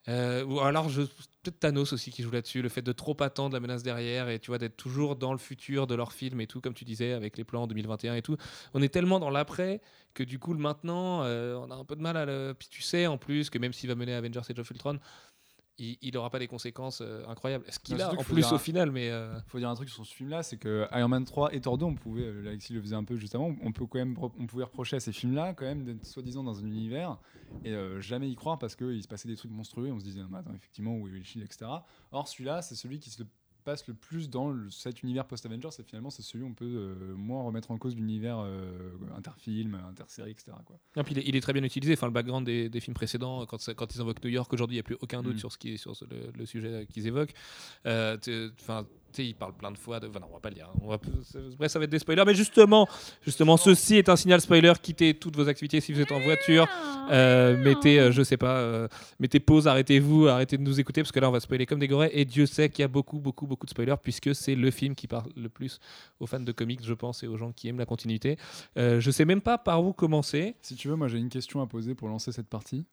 Euh, 0.08 0.44
ou 0.44 0.60
alors, 0.60 0.88
je- 0.88 1.02
peut-être 1.42 1.60
Thanos 1.60 1.92
aussi 1.92 2.10
qui 2.10 2.22
joue 2.22 2.30
là-dessus, 2.30 2.62
le 2.62 2.68
fait 2.68 2.82
de 2.82 2.92
trop 2.92 3.16
attendre 3.22 3.52
la 3.54 3.60
menace 3.60 3.82
derrière 3.82 4.28
et 4.28 4.38
tu 4.38 4.50
vois 4.50 4.58
d'être 4.58 4.76
toujours 4.76 5.16
dans 5.16 5.32
le 5.32 5.38
futur 5.38 5.86
de 5.86 5.94
leur 5.94 6.12
film 6.12 6.40
et 6.40 6.46
tout, 6.46 6.60
comme 6.60 6.72
tu 6.74 6.84
disais, 6.84 7.12
avec 7.12 7.36
les 7.36 7.44
plans 7.44 7.62
en 7.64 7.66
2021 7.66 8.14
et 8.14 8.22
tout. 8.22 8.36
On 8.74 8.80
est 8.82 8.88
tellement 8.88 9.20
dans 9.20 9.30
l'après 9.30 9.80
que 10.14 10.22
du 10.22 10.38
coup, 10.38 10.54
le 10.54 10.60
maintenant, 10.60 11.22
euh, 11.24 11.54
on 11.56 11.70
a 11.70 11.74
un 11.74 11.84
peu 11.84 11.94
de 11.94 12.00
mal 12.00 12.16
à 12.16 12.24
le. 12.24 12.54
Puis 12.58 12.68
tu 12.70 12.80
sais 12.82 13.06
en 13.06 13.18
plus 13.18 13.50
que 13.50 13.58
même 13.58 13.72
s'il 13.72 13.88
va 13.88 13.94
mener 13.94 14.14
Avengers 14.14 14.40
Age 14.48 14.58
of 14.58 14.70
Ultron, 14.70 14.98
il 15.78 16.12
n'aura 16.12 16.30
pas 16.30 16.38
des 16.38 16.48
conséquences 16.48 17.00
euh, 17.00 17.24
incroyables. 17.28 17.64
Est-ce 17.68 17.78
qu'il 17.78 18.00
a 18.00 18.12
en 18.12 18.16
plus 18.16 18.34
dire 18.34 18.52
au 18.52 18.58
final 18.58 18.90
Mais 18.90 19.10
euh, 19.10 19.38
faut 19.46 19.58
dire 19.58 19.68
un 19.68 19.74
truc 19.74 19.88
sur 19.88 20.04
ce 20.04 20.12
film-là, 20.12 20.42
c'est 20.42 20.56
que 20.56 20.86
Iron 20.92 21.08
Man 21.08 21.24
3 21.24 21.54
et 21.54 21.60
Thor 21.60 21.78
2, 21.78 21.84
on 21.84 21.94
pouvait, 21.94 22.24
euh, 22.24 22.48
Alexis 22.48 22.72
le 22.72 22.80
faisait 22.80 22.96
un 22.96 23.04
peu 23.04 23.16
juste 23.16 23.34
avant, 23.34 23.54
on 23.62 23.72
peut 23.72 23.86
quand 23.86 23.98
même, 23.98 24.16
on 24.20 24.46
pouvait 24.46 24.64
reprocher 24.64 24.96
à 24.96 25.00
ces 25.00 25.12
films-là 25.12 25.54
quand 25.54 25.64
même 25.64 25.84
d'être 25.84 26.04
soi-disant 26.04 26.42
dans 26.42 26.58
un 26.58 26.66
univers 26.66 27.18
et 27.64 27.74
jamais 28.00 28.28
y 28.28 28.34
croire 28.34 28.58
parce 28.58 28.76
qu'il 28.76 29.02
se 29.02 29.08
passait 29.08 29.28
des 29.28 29.36
trucs 29.36 29.50
monstrueux, 29.50 29.90
on 29.90 29.98
se 29.98 30.04
disait 30.04 30.20
Ah, 30.32 30.38
attends 30.38 30.54
effectivement 30.54 30.96
où 30.96 31.08
est 31.08 31.12
le 31.12 31.22
Shield, 31.22 31.44
etc. 31.44 31.70
Or 32.12 32.28
celui-là, 32.28 32.60
c'est 32.60 32.74
celui 32.74 32.98
qui 32.98 33.10
se 33.10 33.22
le 33.22 33.28
passe 33.70 33.86
le 33.86 33.94
plus 33.94 34.30
dans 34.30 34.48
le- 34.50 34.70
cet 34.70 35.02
univers 35.02 35.26
post-Avengers 35.26 35.68
et 35.78 35.82
finalement 35.82 36.08
c'est 36.10 36.22
celui 36.22 36.44
où 36.44 36.48
on 36.48 36.54
peut 36.54 36.64
euh, 36.64 37.14
moins 37.16 37.42
remettre 37.42 37.70
en 37.70 37.76
cause 37.76 37.94
l'univers 37.94 38.38
euh, 38.38 38.92
interfilm, 39.16 39.74
intersérie, 39.74 40.30
etc. 40.30 40.52
Quoi. 40.64 40.78
non, 40.96 41.04
puis 41.04 41.14
il, 41.14 41.18
est, 41.18 41.28
il 41.28 41.36
est 41.36 41.40
très 41.40 41.52
bien 41.52 41.62
utilisé. 41.62 41.92
Enfin, 41.92 42.06
le 42.06 42.12
background 42.12 42.46
des, 42.46 42.70
des 42.70 42.80
films 42.80 42.94
précédents, 42.94 43.44
quand, 43.46 43.60
ça- 43.60 43.74
quand 43.74 43.94
ils 43.94 44.00
invoquent 44.00 44.24
New 44.24 44.30
York, 44.30 44.50
aujourd'hui, 44.52 44.76
il 44.76 44.78
n'y 44.78 44.80
a 44.80 44.84
plus 44.84 44.96
aucun 45.00 45.22
doute 45.22 45.34
Mm. 45.36 45.38
sur, 45.38 45.52
ce 45.52 45.58
qui 45.58 45.72
est, 45.74 45.76
sur 45.76 45.92
le, 46.10 46.30
le 46.36 46.46
sujet 46.46 46.86
qu'ils 46.92 47.06
évoquent. 47.06 47.34
Euh, 47.86 48.16
Enfin, 48.60 48.86
sais, 49.12 49.26
ils 49.26 49.34
parlent 49.34 49.56
plein 49.56 49.70
de 49.70 49.78
fois 49.78 50.00
de. 50.00 50.08
Enfin, 50.08 50.20
non, 50.20 50.26
on 50.30 50.34
va 50.34 50.40
pas 50.40 50.48
le 50.50 50.54
dire. 50.56 50.68
hein. 50.72 50.78
On 50.82 50.88
va, 50.88 50.98
bref, 51.56 51.70
ça 51.70 51.78
va 51.78 51.84
être 51.84 51.90
des 51.90 51.98
spoilers. 51.98 52.24
Mais 52.26 52.34
justement, 52.34 52.86
justement, 53.22 53.56
ceci 53.56 53.96
est 53.96 54.08
un 54.08 54.16
signal 54.16 54.40
spoiler. 54.40 54.72
Quittez 54.82 55.14
toutes 55.14 55.36
vos 55.36 55.48
activités 55.48 55.80
si 55.80 55.92
vous 55.92 56.00
êtes 56.00 56.12
en 56.12 56.20
voiture. 56.20 56.66
Euh, 57.10 57.56
mettez, 57.56 57.98
euh, 58.00 58.12
je 58.12 58.22
sais 58.22 58.36
pas, 58.36 58.58
euh, 58.58 58.88
mettez 59.18 59.40
pause, 59.40 59.66
arrêtez-vous, 59.66 60.26
arrêtez 60.26 60.58
de 60.58 60.62
nous 60.62 60.78
écouter 60.78 61.02
parce 61.02 61.12
que 61.12 61.20
là 61.20 61.28
on 61.28 61.32
va 61.32 61.40
spoiler 61.40 61.64
comme 61.64 61.78
des 61.78 61.88
gorées 61.88 62.10
et 62.12 62.24
Dieu 62.24 62.44
sait 62.46 62.68
qu'il 62.68 62.82
y 62.82 62.84
a 62.84 62.88
beaucoup, 62.88 63.18
beaucoup, 63.18 63.46
beaucoup 63.46 63.64
de 63.66 63.70
spoilers 63.70 63.96
puisque 64.02 64.34
c'est 64.34 64.54
le 64.54 64.70
film 64.70 64.94
qui 64.94 65.06
parle 65.06 65.30
le 65.36 65.48
plus 65.48 65.80
aux 66.20 66.26
fans 66.26 66.40
de 66.40 66.52
comics, 66.52 66.84
je 66.84 66.94
pense, 66.94 67.22
et 67.22 67.26
aux 67.26 67.36
gens 67.38 67.52
qui 67.52 67.68
aiment 67.68 67.78
la 67.78 67.86
continuité. 67.86 68.36
Euh, 68.76 69.00
je 69.00 69.10
sais 69.10 69.24
même 69.24 69.40
pas 69.40 69.56
par 69.58 69.82
où 69.82 69.92
commencer. 69.92 70.54
Si 70.60 70.74
tu 70.74 70.88
veux, 70.88 70.96
moi 70.96 71.08
j'ai 71.08 71.18
une 71.18 71.30
question 71.30 71.62
à 71.62 71.66
poser 71.66 71.94
pour 71.94 72.08
lancer 72.08 72.30
cette 72.32 72.48
partie. 72.48 72.84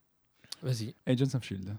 Vas-y. 0.62 0.96
Agents 1.06 1.36
of 1.36 1.44
Shield. 1.44 1.76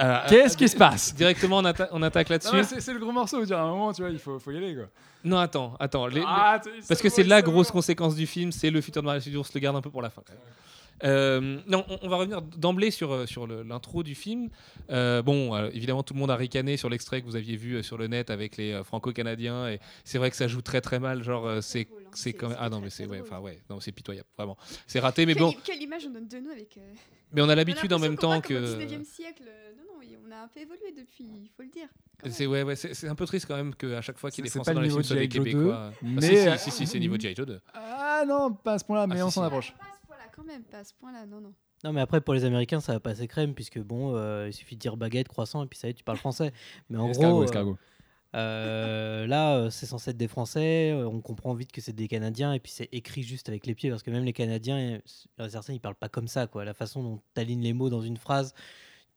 Euh, 0.00 0.18
Qu'est-ce 0.28 0.54
euh, 0.54 0.58
qui 0.58 0.68
se 0.68 0.76
passe 0.76 1.14
Directement 1.14 1.58
on, 1.58 1.62
atta- 1.64 1.88
on 1.90 2.02
attaque 2.02 2.28
là-dessus. 2.28 2.62
C'est 2.78 2.92
le 2.92 3.00
gros 3.00 3.10
morceau, 3.12 3.44
dire, 3.44 3.58
à 3.58 3.62
un 3.62 3.70
moment, 3.70 3.92
tu 3.92 4.02
vois, 4.02 4.10
il 4.10 4.18
faut, 4.18 4.38
faut 4.38 4.50
y 4.52 4.56
aller 4.56 4.74
quoi. 4.74 4.84
Non, 5.24 5.38
attends, 5.38 5.74
attends. 5.80 6.06
les- 6.06 6.22
Ah, 6.24 6.60
Parce 6.86 7.02
que 7.02 7.08
c'est 7.08 7.24
la 7.24 7.42
grosse 7.42 7.70
conséquence 7.72 8.14
du 8.14 8.26
film, 8.26 8.52
c'est 8.52 8.70
le 8.70 8.80
futur 8.80 9.02
de 9.02 9.06
Marvel 9.06 9.22
Studios, 9.22 9.40
on 9.40 9.44
se 9.44 9.50
le 9.54 9.60
garde 9.60 9.76
un 9.76 9.80
peu 9.80 9.90
pour 9.90 10.02
la 10.02 10.10
fin 10.10 10.22
quand 10.26 10.34
même. 10.34 10.42
Euh, 11.04 11.60
non, 11.68 11.84
on, 11.88 11.98
on 12.02 12.08
va 12.08 12.16
revenir 12.16 12.42
d'emblée 12.42 12.90
sur, 12.90 13.12
euh, 13.12 13.24
l'intro 13.64 14.02
du 14.02 14.16
film. 14.16 14.48
Euh, 14.90 15.22
bon, 15.22 15.54
euh, 15.54 15.70
évidemment, 15.72 16.02
tout 16.02 16.12
le 16.14 16.18
monde 16.18 16.30
a 16.30 16.36
ricané 16.36 16.76
sur 16.76 16.88
l'extrait 16.88 17.20
que 17.20 17.26
vous 17.26 17.36
aviez 17.36 17.56
vu 17.56 17.74
euh, 17.74 17.82
sur 17.84 17.96
le 17.98 18.08
net 18.08 18.30
avec 18.30 18.56
les 18.56 18.72
euh, 18.72 18.82
franco-canadiens, 18.82 19.68
et 19.68 19.78
c'est 20.04 20.18
vrai 20.18 20.28
que 20.30 20.36
ça 20.36 20.48
joue 20.48 20.60
très 20.60 20.80
très 20.80 20.98
mal. 20.98 21.22
Genre, 21.22 21.46
euh, 21.46 21.60
c'est 21.60 21.82
hein. 21.90 21.94
c'est 22.12 22.22
C'est- 22.22 22.32
quand 22.32 22.48
même. 22.48 22.56
c'est 22.58 22.64
Ah 22.64 22.68
non, 22.68 22.80
mais 22.80 22.90
c'est 22.90 23.06
ouais, 23.06 23.20
ouais, 23.20 23.60
non, 23.70 23.78
c'est 23.78 23.92
pitoyable, 23.92 24.26
vraiment. 24.36 24.56
C'est 24.88 24.98
raté, 24.98 25.24
mais 25.24 25.34
quelle, 25.34 25.42
bon, 25.42 25.54
quelle 25.64 25.82
image 25.82 26.04
on 26.06 26.10
donne 26.10 26.26
de 26.26 26.38
nous 26.38 26.50
avec. 26.50 26.76
euh, 26.78 26.80
mais 27.32 27.42
on 27.42 27.48
a 27.48 27.54
l'habitude 27.54 27.92
en 27.92 27.98
même 28.00 28.16
temps 28.16 28.40
que. 28.40 28.54
Au 28.54 28.76
19e 28.78 29.04
siècle. 29.04 29.44
euh, 29.46 29.72
Non, 29.76 29.87
non, 30.06 30.18
on 30.28 30.32
a 30.32 30.36
un 30.44 30.48
peu 30.48 30.60
évolué 30.60 30.92
depuis, 30.96 31.24
il 31.24 31.50
faut 31.56 31.62
le 31.62 31.68
dire. 31.68 31.88
C'est 32.30 32.46
ouais, 32.46 32.62
ouais, 32.64 32.74
c'est 32.76 32.94
c'est 32.94 33.08
un 33.08 33.14
peu 33.14 33.26
triste 33.26 33.46
quand 33.46 33.56
même 33.56 33.74
qu'à 33.74 34.00
chaque 34.00 34.18
fois 34.18 34.30
qu'il 34.30 34.44
y 34.44 34.46
ait 34.46 34.48
des 34.48 34.50
C'est 34.50 34.58
Français 34.58 34.70
pas 34.70 34.74
dans 34.74 34.80
le 34.80 34.86
les 34.86 34.92
niveau 34.92 35.02
films, 35.02 35.16
de 35.26 35.28
soit 35.28 35.28
des 35.28 35.30
G.I. 35.30 35.30
Joe 35.30 35.44
2, 35.44 35.50
Québécois. 35.50 35.92
Ah, 35.92 35.98
mais- 36.02 36.20
si, 36.22 36.58
si, 36.58 36.70
si, 36.70 36.76
si, 36.78 36.86
c'est 36.86 36.98
niveau 36.98 37.16
de 37.16 37.20
G.I. 37.22 37.34
Joe 37.36 37.46
2. 37.46 37.60
Ah 37.74 38.24
non, 38.26 38.52
pas 38.52 38.74
à 38.74 38.78
ce 38.78 38.84
point-là, 38.84 39.06
mais 39.06 39.20
Ah, 39.20 39.26
on 39.26 39.30
si, 39.30 39.34
s'en 39.34 39.42
si. 39.42 39.46
approche. 39.46 39.72
Pas 39.72 39.84
à 39.84 39.96
ce 40.00 40.06
point-là, 40.06 40.22
quand 40.34 40.44
même, 40.44 40.62
pas 40.64 40.78
à 40.78 40.84
ce 40.84 40.94
point-là, 40.94 41.26
non, 41.26 41.40
non. 41.40 41.52
Non, 41.84 41.92
mais 41.92 42.00
après, 42.00 42.20
pour 42.20 42.34
les 42.34 42.44
Américains, 42.44 42.80
ça 42.80 42.92
va 42.94 42.98
passer 43.00 43.28
crème, 43.28 43.54
puisque 43.54 43.78
bon, 43.78 44.16
euh, 44.16 44.48
il 44.48 44.52
suffit 44.52 44.74
de 44.74 44.80
dire 44.80 44.96
baguette, 44.96 45.28
croissant, 45.28 45.62
et 45.62 45.66
puis 45.68 45.78
ça 45.78 45.86
y 45.86 45.90
est, 45.90 45.94
tu 45.94 46.02
parles 46.02 46.18
français. 46.18 46.52
Mais 46.90 46.98
en 46.98 47.08
Escargot, 47.08 47.30
gros, 47.34 47.40
euh, 47.42 47.44
escargot. 47.44 47.78
euh, 48.34 49.26
là, 49.28 49.56
euh, 49.56 49.70
c'est 49.70 49.86
censé 49.86 50.10
être 50.10 50.16
des 50.16 50.26
Français, 50.28 50.90
euh, 50.92 51.06
on 51.08 51.20
comprend 51.20 51.54
vite 51.54 51.70
que 51.70 51.80
c'est 51.80 51.92
des 51.94 52.08
Canadiens, 52.08 52.52
et 52.52 52.58
puis 52.60 52.72
c'est 52.72 52.88
écrit 52.92 53.22
juste 53.22 53.48
avec 53.48 53.64
les 53.64 53.76
pieds, 53.76 53.90
parce 53.90 54.02
que 54.02 54.10
même 54.10 54.24
les 54.24 54.32
Canadiens, 54.32 54.98
euh, 55.40 55.48
certains, 55.48 55.72
ils 55.72 55.80
parlent 55.80 55.94
pas 55.94 56.08
comme 56.08 56.26
ça, 56.26 56.48
quoi. 56.48 56.64
La 56.64 56.74
façon 56.74 57.02
dont 57.04 57.20
tu 57.34 57.40
alignes 57.40 57.62
les 57.62 57.72
mots 57.72 57.90
dans 57.90 58.02
une 58.02 58.16
phrase. 58.16 58.54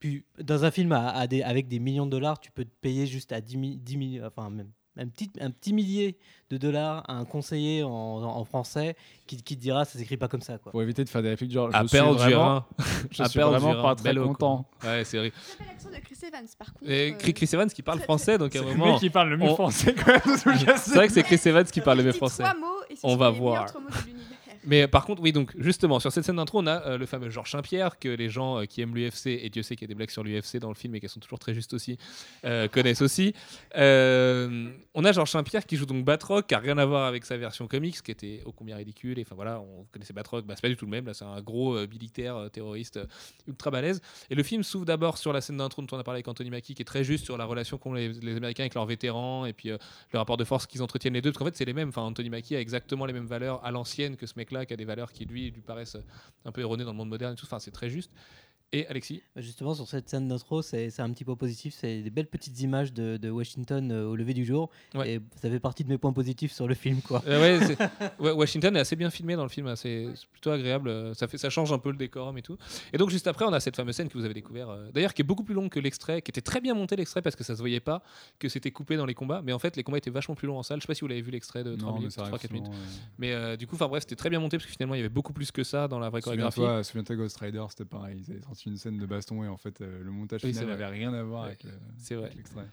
Puis, 0.01 0.25
dans 0.43 0.65
un 0.65 0.71
film 0.71 0.91
à, 0.91 1.11
à 1.11 1.27
des, 1.27 1.41
avec 1.43 1.69
des 1.69 1.79
millions 1.79 2.05
de 2.07 2.11
dollars, 2.11 2.39
tu 2.41 2.51
peux 2.51 2.65
te 2.65 2.73
payer 2.81 3.05
juste 3.07 3.31
à 3.31 3.39
10, 3.39 3.55
mi- 3.55 3.77
10 3.77 3.95
millions, 3.97 4.25
enfin, 4.25 4.49
même. 4.49 4.67
Un 4.97 5.07
petit, 5.07 5.29
un 5.39 5.51
petit 5.51 5.71
millier 5.71 6.17
de 6.49 6.57
dollars 6.57 7.05
à 7.09 7.13
un 7.13 7.23
conseiller 7.23 7.81
en, 7.81 7.89
en 7.89 8.43
français 8.43 8.97
qui, 9.25 9.37
qui 9.41 9.55
te 9.55 9.61
dira 9.61 9.85
ça 9.85 9.97
s'écrit 9.97 10.17
pas 10.17 10.27
comme 10.27 10.41
ça 10.41 10.57
quoi. 10.57 10.69
Pour 10.73 10.81
éviter 10.83 11.05
de 11.05 11.09
faire 11.09 11.21
des 11.21 11.29
répliques 11.29 11.53
genre. 11.53 11.69
À 11.73 11.83
je 11.83 11.87
suis 11.87 11.97
perdre 11.97 12.11
du 12.17 12.23
vraiment, 12.23 12.43
rein. 12.55 12.65
je 13.09 13.23
À 13.23 13.29
suis 13.29 13.39
perdre 13.39 13.55
du 13.55 13.61
vraiment 13.61 13.81
rein. 13.81 13.87
pas 13.87 13.95
très 13.95 14.09
Bello, 14.09 14.23
quoi. 14.25 14.33
content. 14.33 14.65
Ouais, 14.83 15.05
c'est 15.05 15.17
vrai. 15.19 15.31
L'accent 15.65 15.89
de 15.91 15.95
Chris 16.03 16.17
Evans, 16.27 16.45
par 16.59 16.73
contre. 16.73 16.91
Et 16.91 17.13
euh, 17.13 17.31
Chris 17.33 17.49
Evans 17.53 17.69
qui 17.69 17.81
parle 17.81 18.01
français, 18.01 18.37
donc 18.37 18.53
à 18.53 18.59
un 18.59 18.63
C'est 18.63 18.67
moment. 18.75 18.91
mec 18.91 18.99
qui 18.99 19.09
parle 19.09 19.29
le 19.29 19.37
mieux 19.37 19.49
on- 19.49 19.55
français 19.55 19.95
quand 19.95 20.07
même 20.11 20.37
C'est 20.77 20.93
vrai 20.95 21.07
que 21.07 21.13
c'est 21.13 21.23
Chris 21.23 21.39
Evans 21.45 21.63
qui 21.65 21.79
parle 21.79 21.99
le 21.99 22.03
mieux 22.03 22.11
français. 22.11 22.43
trois 22.43 22.59
mots 22.59 22.67
et 22.89 22.95
On 23.03 23.15
va 23.15 23.29
voir. 23.29 23.67
Mais 24.63 24.87
par 24.87 25.05
contre, 25.05 25.21
oui, 25.21 25.31
donc 25.31 25.53
justement, 25.57 25.99
sur 25.99 26.11
cette 26.11 26.23
scène 26.23 26.35
d'intro, 26.35 26.59
on 26.59 26.67
a 26.67 26.85
euh, 26.85 26.97
le 26.97 27.05
fameux 27.05 27.29
Georges 27.29 27.51
Saint-Pierre 27.51 27.97
que 27.97 28.09
les 28.09 28.29
gens 28.29 28.59
euh, 28.59 28.65
qui 28.65 28.81
aiment 28.81 28.95
l'UFC, 28.95 29.27
et 29.27 29.49
Dieu 29.49 29.63
sait 29.63 29.75
qu'il 29.75 29.85
y 29.85 29.89
a 29.89 29.93
des 29.93 29.95
blagues 29.95 30.11
sur 30.11 30.23
l'UFC 30.23 30.57
dans 30.57 30.69
le 30.69 30.75
film 30.75 30.93
et 30.93 30.99
qu'elles 30.99 31.09
sont 31.09 31.19
toujours 31.19 31.39
très 31.39 31.53
justes 31.53 31.73
aussi, 31.73 31.97
euh, 32.45 32.67
connaissent 32.67 33.01
aussi. 33.01 33.33
On 33.73 35.05
a 35.05 35.11
Georges 35.11 35.31
Saint-Pierre 35.31 35.65
qui 35.65 35.77
joue 35.77 35.85
donc 35.85 36.05
Batroc, 36.05 36.47
qui 36.47 36.55
a 36.55 36.59
rien 36.59 36.77
à 36.77 36.85
voir 36.85 37.05
avec 37.05 37.25
sa 37.25 37.37
version 37.37 37.67
comics, 37.67 38.01
qui 38.01 38.11
était 38.11 38.41
ô 38.45 38.51
combien 38.51 38.75
ridicule. 38.75 39.17
Et 39.17 39.23
enfin 39.23 39.35
voilà, 39.35 39.59
on 39.59 39.85
connaissait 39.91 40.13
Batroc, 40.13 40.45
bah, 40.45 40.53
c'est 40.55 40.61
pas 40.61 40.69
du 40.69 40.75
tout 40.75 40.85
le 40.85 40.91
même, 40.91 41.05
là 41.05 41.13
c'est 41.13 41.25
un 41.25 41.41
gros 41.41 41.79
militaire 41.87 42.49
terroriste 42.51 42.99
ultra 43.47 43.71
balèze. 43.71 44.01
Et 44.29 44.35
le 44.35 44.43
film 44.43 44.63
s'ouvre 44.63 44.85
d'abord 44.85 45.17
sur 45.17 45.33
la 45.33 45.41
scène 45.41 45.57
d'intro 45.57 45.81
dont 45.81 45.95
on 45.95 45.99
a 45.99 46.03
parlé 46.03 46.17
avec 46.17 46.27
Anthony 46.27 46.49
Mackie, 46.49 46.75
qui 46.75 46.81
est 46.81 46.85
très 46.85 47.03
juste 47.03 47.25
sur 47.25 47.37
la 47.37 47.45
relation 47.45 47.77
qu'ont 47.77 47.93
les, 47.93 48.11
Américains 48.35 48.63
avec 48.63 48.75
leurs 48.75 48.85
vétérans 48.85 49.45
et 49.45 49.53
puis 49.53 49.69
le 49.69 50.19
rapport 50.19 50.37
de 50.37 50.43
force 50.43 50.67
qu'ils 50.67 50.83
entretiennent 50.83 51.13
les 51.13 51.21
deux, 51.21 51.31
parce 51.31 51.39
qu'en 51.39 51.45
fait 51.45 51.55
c'est 51.55 51.65
les 51.65 51.73
mêmes. 51.73 51.89
Enfin, 51.89 52.03
Anthony 52.03 52.29
Mackie 52.29 52.55
a 52.55 52.59
exactement 52.59 53.05
les 53.05 53.13
mêmes 53.13 53.25
valeurs 53.25 53.63
à 53.65 53.71
l'ancienne 53.71 54.15
que 54.15 54.25
ce 54.25 54.33
qui 54.65 54.73
a 54.73 54.77
des 54.77 54.85
valeurs 54.85 55.11
qui 55.11 55.25
lui 55.25 55.51
lui 55.51 55.61
paraissent 55.61 55.97
un 56.45 56.51
peu 56.51 56.61
erronées 56.61 56.83
dans 56.83 56.91
le 56.91 56.97
monde 56.97 57.09
moderne 57.09 57.33
et 57.33 57.35
tout. 57.35 57.45
Enfin, 57.45 57.59
c'est 57.59 57.71
très 57.71 57.89
juste. 57.89 58.11
Et 58.73 58.87
Alexis? 58.87 59.21
Bah, 59.35 59.41
Justement, 59.41 59.73
sur 59.75 59.85
cette 59.85 60.07
scène 60.09 60.29
d'intro, 60.29 60.61
c'est 60.61 60.89
c'est 60.89 61.01
un 61.01 61.09
petit 61.11 61.25
point 61.25 61.35
positif. 61.35 61.73
C'est 61.77 62.01
des 62.01 62.09
belles 62.09 62.27
petites 62.29 62.57
images 62.61 62.93
de, 62.93 63.17
de 63.17 63.29
Washington 63.29 63.91
euh, 63.91 64.05
au 64.07 64.15
lever 64.15 64.33
du 64.33 64.45
jour. 64.45 64.69
Ouais. 64.95 65.15
Et 65.15 65.19
ça 65.41 65.49
fait 65.49 65.59
partie 65.59 65.83
de 65.83 65.89
mes 65.89 65.97
points 65.97 66.13
positifs 66.13 66.53
sur 66.53 66.67
le 66.69 66.73
film. 66.73 67.01
Quoi. 67.01 67.21
Euh, 67.27 67.59
ouais, 67.59 67.65
c'est- 67.65 67.77
ouais, 68.21 68.31
Washington 68.31 68.73
est 68.77 68.79
assez 68.79 68.95
bien 68.95 69.09
filmé 69.09 69.35
dans 69.35 69.43
le 69.43 69.49
film, 69.49 69.67
hein, 69.67 69.75
c'est 69.75 70.07
plutôt 70.31 70.51
agréable. 70.51 70.87
euh, 70.87 71.13
Ça, 71.13 71.27
fait, 71.27 71.37
ça 71.37 71.49
change 71.49 71.73
un 71.73 71.79
peu 71.79 71.91
le 71.91 71.97
décorum 71.97 72.37
et 72.37 72.41
tout. 72.41 72.57
Et 72.93 72.97
donc, 72.97 73.09
juste 73.09 73.27
après, 73.27 73.43
on 73.43 73.51
a 73.51 73.59
cette 73.59 73.75
fameuse 73.75 73.93
scène 73.95 74.07
que 74.07 74.17
vous 74.17 74.23
avez 74.23 74.33
découvert, 74.33 74.69
euh, 74.69 74.89
d'ailleurs, 74.93 75.13
qui 75.13 75.21
est 75.21 75.25
beaucoup 75.25 75.43
plus 75.43 75.53
longue 75.53 75.69
que 75.69 75.79
l'extrait, 75.81 76.21
qui 76.21 76.31
était 76.31 76.39
très 76.41 76.61
bien 76.61 76.73
monté 76.73 76.95
l'extrait 76.95 77.21
parce 77.21 77.35
que 77.35 77.43
ça 77.43 77.55
se 77.55 77.59
voyait 77.59 77.81
pas, 77.81 78.01
que 78.39 78.47
c'était 78.47 78.71
coupé 78.71 78.95
dans 78.95 79.05
les 79.05 79.13
combats. 79.15 79.41
Mais 79.43 79.51
en 79.51 79.59
fait, 79.59 79.75
les 79.75 79.83
combats 79.83 79.97
étaient 79.97 80.09
vachement 80.11 80.35
plus 80.35 80.47
longs 80.47 80.57
en 80.59 80.63
salle. 80.63 80.77
Je 80.79 80.83
sais 80.83 80.87
pas 80.87 80.95
si 80.95 81.01
vous 81.01 81.07
l'avez 81.07 81.21
vu 81.21 81.31
l'extrait 81.31 81.65
de 81.65 81.75
3 81.75 81.87
Non, 81.89 81.93
mais 81.95 81.99
minutes, 81.99 82.13
ça 82.13 82.21
arrive 82.21 82.35
3-4 82.35 82.53
minutes. 82.53 82.71
Mais 83.19 83.33
euh, 83.33 83.57
du 83.57 83.67
coup, 83.67 83.75
enfin 83.75 83.89
bref, 83.89 84.03
c'était 84.03 84.15
très 84.15 84.29
bien 84.29 84.39
monté 84.39 84.55
parce 84.57 84.65
que 84.67 84.71
finalement, 84.71 84.95
il 84.95 84.99
y 84.99 85.01
avait 85.01 85.09
beaucoup 85.09 85.33
plus 85.33 85.51
que 85.51 85.65
ça 85.65 85.89
dans 85.89 85.99
la 85.99 86.09
vraie 86.09 86.21
chorégraphie. 86.21 86.55
Souviens-toi, 86.55 86.83
souviens-toi 86.85 87.15
Ghost 87.17 87.37
Rider, 87.37 87.65
c'était 87.69 87.83
pareil. 87.85 88.23
Ils 88.29 88.45
une 88.69 88.77
scène 88.77 88.97
de 88.97 89.05
baston 89.05 89.43
et 89.43 89.47
en 89.47 89.57
fait, 89.57 89.81
euh, 89.81 90.01
le 90.03 90.11
montage 90.11 90.41
Oui, 90.43 90.51
final 90.53 90.67
n'avait 90.69 90.85
rien 90.85 91.13
à 91.13 91.23
voir 91.23 91.43
Ouais, 91.43 91.47
avec, 91.49 91.63
le- 91.63 92.21
l'extrait. 92.35 92.65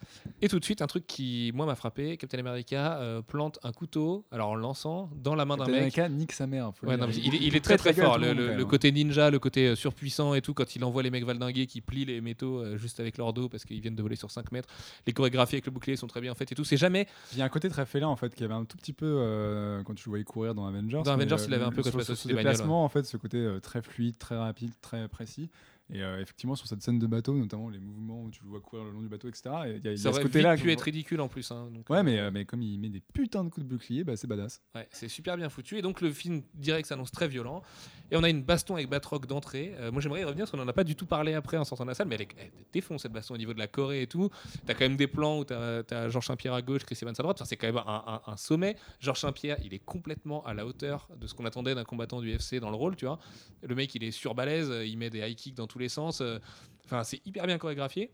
Et 0.43 0.49
tout 0.49 0.59
de 0.59 0.65
suite, 0.65 0.83
un 0.83 0.87
truc 0.87 1.07
qui, 1.07 1.51
moi, 1.55 1.67
m'a 1.67 1.75
frappé 1.75 2.17
Captain 2.17 2.39
America 2.39 2.99
euh, 2.99 3.23
plante 3.23 3.59
un 3.63 3.73
couteau, 3.73 4.25
alors 4.31 4.51
en 4.51 4.55
le 4.55 4.63
lançant, 4.63 5.11
dans 5.17 5.35
la 5.35 5.45
main 5.45 5.57
d'un 5.57 5.65
Captain 5.65 5.73
mec. 5.81 5.99
America 5.99 6.09
nique 6.09 6.33
sa 6.33 6.47
mère. 6.47 6.73
faut 6.75 6.87
Ouais, 6.87 6.97
non, 6.97 7.09
il, 7.11 7.35
est- 7.35 7.39
il 7.39 7.57
est 7.57 7.65
très 7.65 7.77
très 7.77 7.93
fort. 7.93 8.19
Le, 8.19 8.65
côté 8.65 8.93
ninja, 8.93 9.31
le 9.31 9.39
côté 9.39 9.69
euh, 9.69 9.75
surpuissant 9.77 10.35
et 10.35 10.43
tout, 10.43 10.55
quand 10.55 10.77
il 10.77 10.85
envoie 10.85 11.03
les 11.03 11.11
mecs 11.11 11.25
valdinguer 11.25 11.67
qui 11.67 11.81
plient 11.81 12.05
les 12.05 12.21
métaux 12.21 12.77
juste 12.77 13.01
avec 13.01 13.19
leur 13.19 13.33
dos 13.33 13.49
parce 13.49 13.65
qu'ils 13.65 13.81
viennent 13.81 13.97
de 13.97 14.03
voler 14.03 14.17
sur 14.17 14.31
5 14.31 14.53
mètres. 14.53 14.69
Les 15.07 15.13
chorégraphies 15.13 15.57
avec 15.57 15.67
le 15.67 15.73
bouclier 15.73 15.97
sont 15.97 16.07
très 16.07 16.21
bien 16.21 16.35
faites 16.35 16.53
et 16.53 16.55
tout. 16.55 16.65
C'est 16.65 16.77
jamais. 16.77 17.07
Il 17.33 17.39
y 17.39 17.43
a 17.43 17.45
un 17.45 17.49
côté 17.49 17.69
très 17.69 17.87
félin 17.87 18.09
en 18.09 18.17
fait 18.17 18.35
qui 18.35 18.45
avait 18.45 18.55
un 18.55 18.65
tout 18.65 18.77
petit 18.77 18.93
peu 18.93 19.83
quand 19.85 19.95
tu 19.95 20.05
le 20.07 20.11
voyais 20.11 20.25
courir 20.25 20.55
dans 20.55 20.67
Avengers. 20.67 21.03
Dans 21.05 21.13
Avengers, 21.13 21.37
il 21.47 21.55
avait 21.55 21.65
un 21.65 21.71
peu 21.71 21.83
quand 21.83 21.91
des 21.91 22.39
en 22.69 22.89
fait, 22.89 23.05
ce 23.05 23.17
côté 23.17 23.49
très 23.63 23.83
fluide, 23.83 24.19
très 24.19 24.37
rapide, 24.37 24.73
très 24.81 25.09
précis. 25.09 25.51
Et 25.93 26.03
euh, 26.03 26.21
effectivement, 26.21 26.55
sur 26.55 26.67
cette 26.67 26.83
scène 26.83 26.99
de 26.99 27.07
bateau, 27.07 27.33
notamment 27.35 27.71
les 27.71 27.79
mouvements 27.79 28.23
où 28.23 28.31
tu 28.31 28.43
le 28.43 28.49
vois 28.51 28.61
courir 28.61 28.85
le 28.85 28.91
long 28.91 29.01
du 29.01 29.09
bateau, 29.09 29.29
etc. 29.29 29.49
et 29.67 29.77
Il 29.77 29.85
y 29.85 29.89
a, 29.89 29.93
y 29.93 29.95
a 29.95 30.13
ce 30.13 30.21
côté-là. 30.21 30.57
pu 30.57 30.71
être 30.71 30.83
ridicule 30.83 31.21
en 31.21 31.29
plus. 31.29 31.51
hein, 31.51 31.71
donc, 31.73 31.89
Ouais, 31.89 31.99
euh, 31.99 32.03
mais, 32.03 32.19
euh, 32.19 32.31
mais 32.31 32.45
comme 32.45 32.61
il 32.61 32.79
met 32.79 32.91
des 32.91 33.01
putains 33.01 33.43
de 33.43 33.49
coups 33.49 33.65
de 33.67 33.71
bouclier, 33.71 34.05
bah, 34.05 34.15
c'est 34.17 34.27
badass. 34.27 34.61
Ouais, 34.75 34.87
c'est 34.91 35.09
super 35.09 35.37
bien 35.39 35.49
foutu. 35.49 35.79
Et 35.79 35.83
donc 35.83 36.01
le 36.03 36.13
film 36.13 36.43
direct 36.55 36.87
s'annonce 36.89 37.11
très 37.11 37.27
violent. 37.29 37.63
Et 38.11 38.17
on 38.17 38.23
a 38.23 38.29
une 38.29 38.43
baston 38.43 38.75
avec 38.75 38.89
Batroc 38.89 39.27
d'entrée. 39.27 39.75
Euh, 39.79 39.91
moi 39.91 40.01
j'aimerais 40.03 40.21
y 40.21 40.25
revenir 40.25 40.45
parce 40.45 40.51
qu'on 40.51 40.61
en 40.63 40.69
a 40.69 40.73
pas 40.73 40.85
du 40.85 40.95
tout 40.95 41.07
parlé 41.07 41.33
après 41.35 41.57
en 41.57 41.65
sortant 41.65 41.85
de 41.85 41.91
la 41.91 41.95
salle, 41.95 42.09
mais 42.09 42.17
elle, 42.17 42.23
est, 42.23 42.29
elle 42.39 42.51
défonce 42.73 43.03
cette 43.03 43.13
baston 43.13 43.35
au 43.35 43.39
niveau 43.39 43.55
de 43.55 43.59
la 43.59 43.67
Corée 43.67 44.03
et 44.03 44.07
tout. 44.07 44.29
T'as 44.67 44.75
quand 44.75 44.81
même 44.85 44.97
des 44.97 45.07
plans 45.07 45.39
où 45.39 45.45
t'as 45.45 45.83
as 45.91 46.09
Georges 46.11 46.27
Saint-Pierre 46.27 46.53
à 46.55 46.61
gauche, 46.63 46.85
Chris 46.85 46.99
Evans 47.01 47.15
à 47.19 47.23
droite. 47.23 47.39
Enfin, 47.39 47.47
c'est 47.47 47.57
quand 47.57 47.67
même 47.67 47.79
un, 47.79 48.05
un- 48.27 48.33
un 48.33 48.37
sommet. 48.37 48.77
Georges 49.01 49.21
Saint-Pierre, 49.21 49.57
il 49.65 49.73
est 49.73 49.79
complètement 49.79 50.45
à 50.45 50.53
la 50.55 50.67
hauteur 50.67 51.09
de 51.19 51.27
ce 51.27 51.35
qu'on 51.35 51.47
attendait 51.47 51.75
d'un 51.75 51.85
combattant 51.85 52.21
du 52.21 52.35
UFC 52.35 52.57
dans 52.61 52.71
le 52.71 52.77
rôle, 52.77 52.97
tu 52.97 53.07
vois. 53.07 53.19
Le 53.63 53.75
mec, 53.75 53.95
il 53.95 54.05
est 54.05 54.11
surbalèze, 54.11 54.71
il 54.87 54.97
met 54.99 55.09
des 55.11 55.21
high 55.21 55.35
kicks 55.37 55.55
dans 55.55 55.67
tous 55.79 55.83
les 55.83 55.89
sens. 55.89 56.21
Euh, 56.21 56.39
Enfin, 56.89 57.05
c'est 57.05 57.21
hyper 57.27 57.47
bien 57.47 57.59
chorégraphié. 57.59 58.11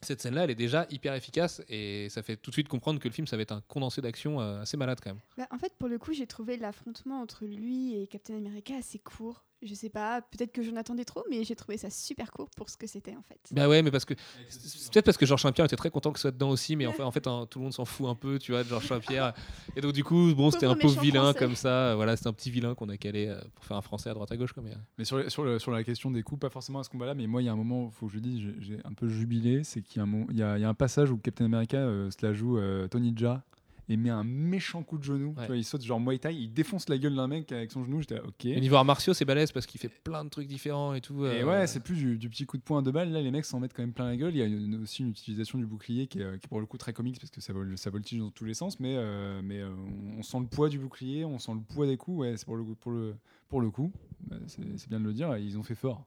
Cette 0.00 0.22
scène-là, 0.22 0.44
elle 0.44 0.50
est 0.50 0.54
déjà 0.54 0.86
hyper 0.88 1.12
efficace 1.14 1.60
et 1.68 2.08
ça 2.08 2.22
fait 2.22 2.36
tout 2.36 2.50
de 2.50 2.54
suite 2.54 2.68
comprendre 2.68 2.98
que 2.98 3.06
le 3.06 3.12
film, 3.12 3.26
ça 3.26 3.36
va 3.36 3.42
être 3.42 3.52
un 3.52 3.60
condensé 3.68 4.00
d'action 4.00 4.40
euh, 4.40 4.62
assez 4.62 4.78
malade 4.78 4.98
quand 5.04 5.10
même. 5.10 5.20
Bah, 5.36 5.46
en 5.50 5.58
fait, 5.58 5.74
pour 5.78 5.88
le 5.88 5.98
coup, 5.98 6.14
j'ai 6.14 6.26
trouvé 6.26 6.56
l'affrontement 6.56 7.20
entre 7.20 7.44
lui 7.44 7.94
et 8.00 8.06
Captain 8.06 8.34
America 8.38 8.74
assez 8.78 8.98
court. 8.98 9.44
Je 9.62 9.74
sais 9.74 9.90
pas, 9.90 10.22
peut-être 10.22 10.52
que 10.52 10.62
j'en 10.62 10.74
attendais 10.76 11.04
trop, 11.04 11.22
mais 11.28 11.44
j'ai 11.44 11.54
trouvé 11.54 11.76
ça 11.76 11.90
super 11.90 12.32
court 12.32 12.48
pour 12.56 12.70
ce 12.70 12.78
que 12.78 12.86
c'était 12.86 13.14
en 13.14 13.22
fait. 13.22 13.38
Bah 13.52 13.68
ouais, 13.68 13.82
mais 13.82 13.90
parce 13.90 14.06
que 14.06 14.14
c'est 14.48 14.90
peut-être 14.90 15.04
parce 15.04 15.18
que 15.18 15.26
Georges 15.26 15.42
Saint-Pierre 15.42 15.66
était 15.66 15.76
très 15.76 15.90
content 15.90 16.12
que 16.12 16.18
ce 16.18 16.22
soit 16.22 16.30
dedans 16.30 16.48
aussi, 16.48 16.76
mais 16.76 16.86
en 16.86 16.92
fait, 16.94 17.02
en 17.02 17.10
fait 17.10 17.26
hein, 17.26 17.46
tout 17.50 17.58
le 17.58 17.64
monde 17.64 17.74
s'en 17.74 17.84
fout 17.84 18.06
un 18.08 18.14
peu, 18.14 18.38
tu 18.38 18.52
vois, 18.52 18.64
de 18.64 18.68
Georges 18.68 18.86
Saint-Pierre. 18.88 19.34
Et 19.76 19.82
donc 19.82 19.92
du 19.92 20.02
coup, 20.02 20.34
bon, 20.34 20.50
c'était 20.50 20.64
un 20.66 20.74
Pauvre 20.76 21.00
vilain 21.02 21.20
français. 21.24 21.38
comme 21.38 21.54
ça. 21.56 21.94
Voilà, 21.94 22.16
c'était 22.16 22.28
un 22.28 22.32
petit 22.32 22.50
vilain 22.50 22.74
qu'on 22.74 22.88
a 22.88 22.96
calé 22.96 23.26
euh, 23.26 23.38
pour 23.54 23.64
faire 23.66 23.76
un 23.76 23.82
français 23.82 24.08
à 24.08 24.14
droite 24.14 24.32
à 24.32 24.36
gauche, 24.38 24.52
comme 24.54 24.66
y 24.66 24.72
a- 24.72 24.78
Mais 24.96 25.04
sur, 25.04 25.18
le- 25.18 25.28
sur, 25.28 25.44
le- 25.44 25.58
sur 25.58 25.70
la 25.72 25.84
question 25.84 26.10
des 26.10 26.22
coups, 26.22 26.40
pas 26.40 26.48
forcément 26.50 26.78
à 26.80 26.84
ce 26.84 26.88
combat-là, 26.88 27.14
mais 27.14 27.26
moi, 27.26 27.42
il 27.42 27.44
y 27.44 27.48
a 27.48 27.52
un 27.52 27.56
moment, 27.56 27.90
il 27.92 27.94
faut 27.94 28.06
que 28.06 28.12
je 28.12 28.16
le 28.16 28.22
dise, 28.22 28.40
j'ai- 28.60 28.78
un 28.84 28.94
peu 28.94 29.08
jubilé, 29.08 29.62
c'est 29.64 29.82
qu'il 29.82 29.98
y, 29.98 30.00
a 30.00 30.04
un 30.04 30.06
moment- 30.06 30.26
il 30.30 30.38
y 30.38 30.42
a, 30.42 30.56
il 30.56 30.62
y 30.62 30.64
a 30.64 30.68
un 30.70 30.74
passage 30.74 31.10
où 31.10 31.18
Captain 31.18 31.44
America 31.44 31.76
euh, 31.76 32.10
se 32.10 32.24
la 32.26 32.32
joue 32.32 32.56
euh, 32.58 32.88
Tony 32.88 33.12
Jaa 33.14 33.42
et 33.90 33.96
met 33.96 34.08
un 34.08 34.24
méchant 34.24 34.82
coup 34.82 34.96
de 34.96 35.02
genou. 35.04 35.34
Ouais. 35.36 35.42
Tu 35.42 35.46
vois, 35.48 35.56
il 35.56 35.64
saute 35.64 35.82
genre 35.84 36.00
Muay 36.00 36.18
Thai, 36.18 36.34
il 36.34 36.52
défonce 36.52 36.88
la 36.88 36.96
gueule 36.96 37.14
d'un 37.16 37.26
mec 37.26 37.50
avec 37.52 37.70
son 37.72 37.84
genou. 37.84 38.00
J'étais 38.00 38.14
là, 38.14 38.22
ok. 38.26 38.44
Et 38.46 38.60
niveau 38.60 38.76
arts 38.76 38.84
martiaux, 38.84 39.12
c'est 39.12 39.24
balèze 39.24 39.50
parce 39.52 39.66
qu'il 39.66 39.80
fait 39.80 39.88
plein 39.88 40.24
de 40.24 40.30
trucs 40.30 40.46
différents 40.46 40.94
et 40.94 41.00
tout. 41.00 41.26
Et 41.26 41.42
euh, 41.42 41.44
ouais, 41.46 41.66
c'est 41.66 41.80
plus 41.80 41.96
du, 41.96 42.16
du 42.16 42.30
petit 42.30 42.46
coup 42.46 42.56
de 42.56 42.62
poing 42.62 42.78
à 42.78 42.82
deux 42.82 42.92
balles. 42.92 43.10
Là, 43.12 43.20
les 43.20 43.30
mecs 43.30 43.44
s'en 43.44 43.60
mettent 43.60 43.74
quand 43.74 43.82
même 43.82 43.92
plein 43.92 44.06
la 44.06 44.16
gueule. 44.16 44.34
Il 44.34 44.38
y 44.38 44.42
a 44.42 44.46
une- 44.46 44.80
aussi 44.82 45.02
une 45.02 45.10
utilisation 45.10 45.58
du 45.58 45.66
bouclier 45.66 46.06
qui 46.06 46.20
est, 46.20 46.22
euh, 46.22 46.38
qui 46.38 46.46
est 46.46 46.48
pour 46.48 46.60
le 46.60 46.66
coup 46.66 46.78
très 46.78 46.92
comique 46.92 47.18
parce 47.20 47.30
que 47.30 47.40
ça, 47.40 47.52
vol, 47.52 47.76
ça 47.76 47.90
voltige 47.90 48.20
dans 48.20 48.30
tous 48.30 48.44
les 48.44 48.54
sens. 48.54 48.78
Mais, 48.80 48.94
euh, 48.96 49.40
mais 49.42 49.58
euh, 49.60 49.70
on 50.16 50.22
sent 50.22 50.38
le 50.40 50.46
poids 50.46 50.68
du 50.68 50.78
bouclier, 50.78 51.24
on 51.24 51.38
sent 51.40 51.52
le 51.54 51.60
poids 51.74 51.86
des 51.86 51.96
coups. 51.96 52.18
Ouais, 52.20 52.36
c'est 52.36 52.46
pour 52.46 52.56
le, 52.56 52.62
coup- 52.64 52.76
pour 52.76 52.92
le, 52.92 53.16
pour 53.48 53.60
le 53.60 53.70
coup. 53.70 53.90
Bah, 54.28 54.36
c'est 54.46 54.88
bien 54.88 55.00
de 55.00 55.04
le 55.04 55.12
dire. 55.12 55.36
Ils 55.36 55.58
ont 55.58 55.62
fait 55.64 55.74
fort. 55.74 56.04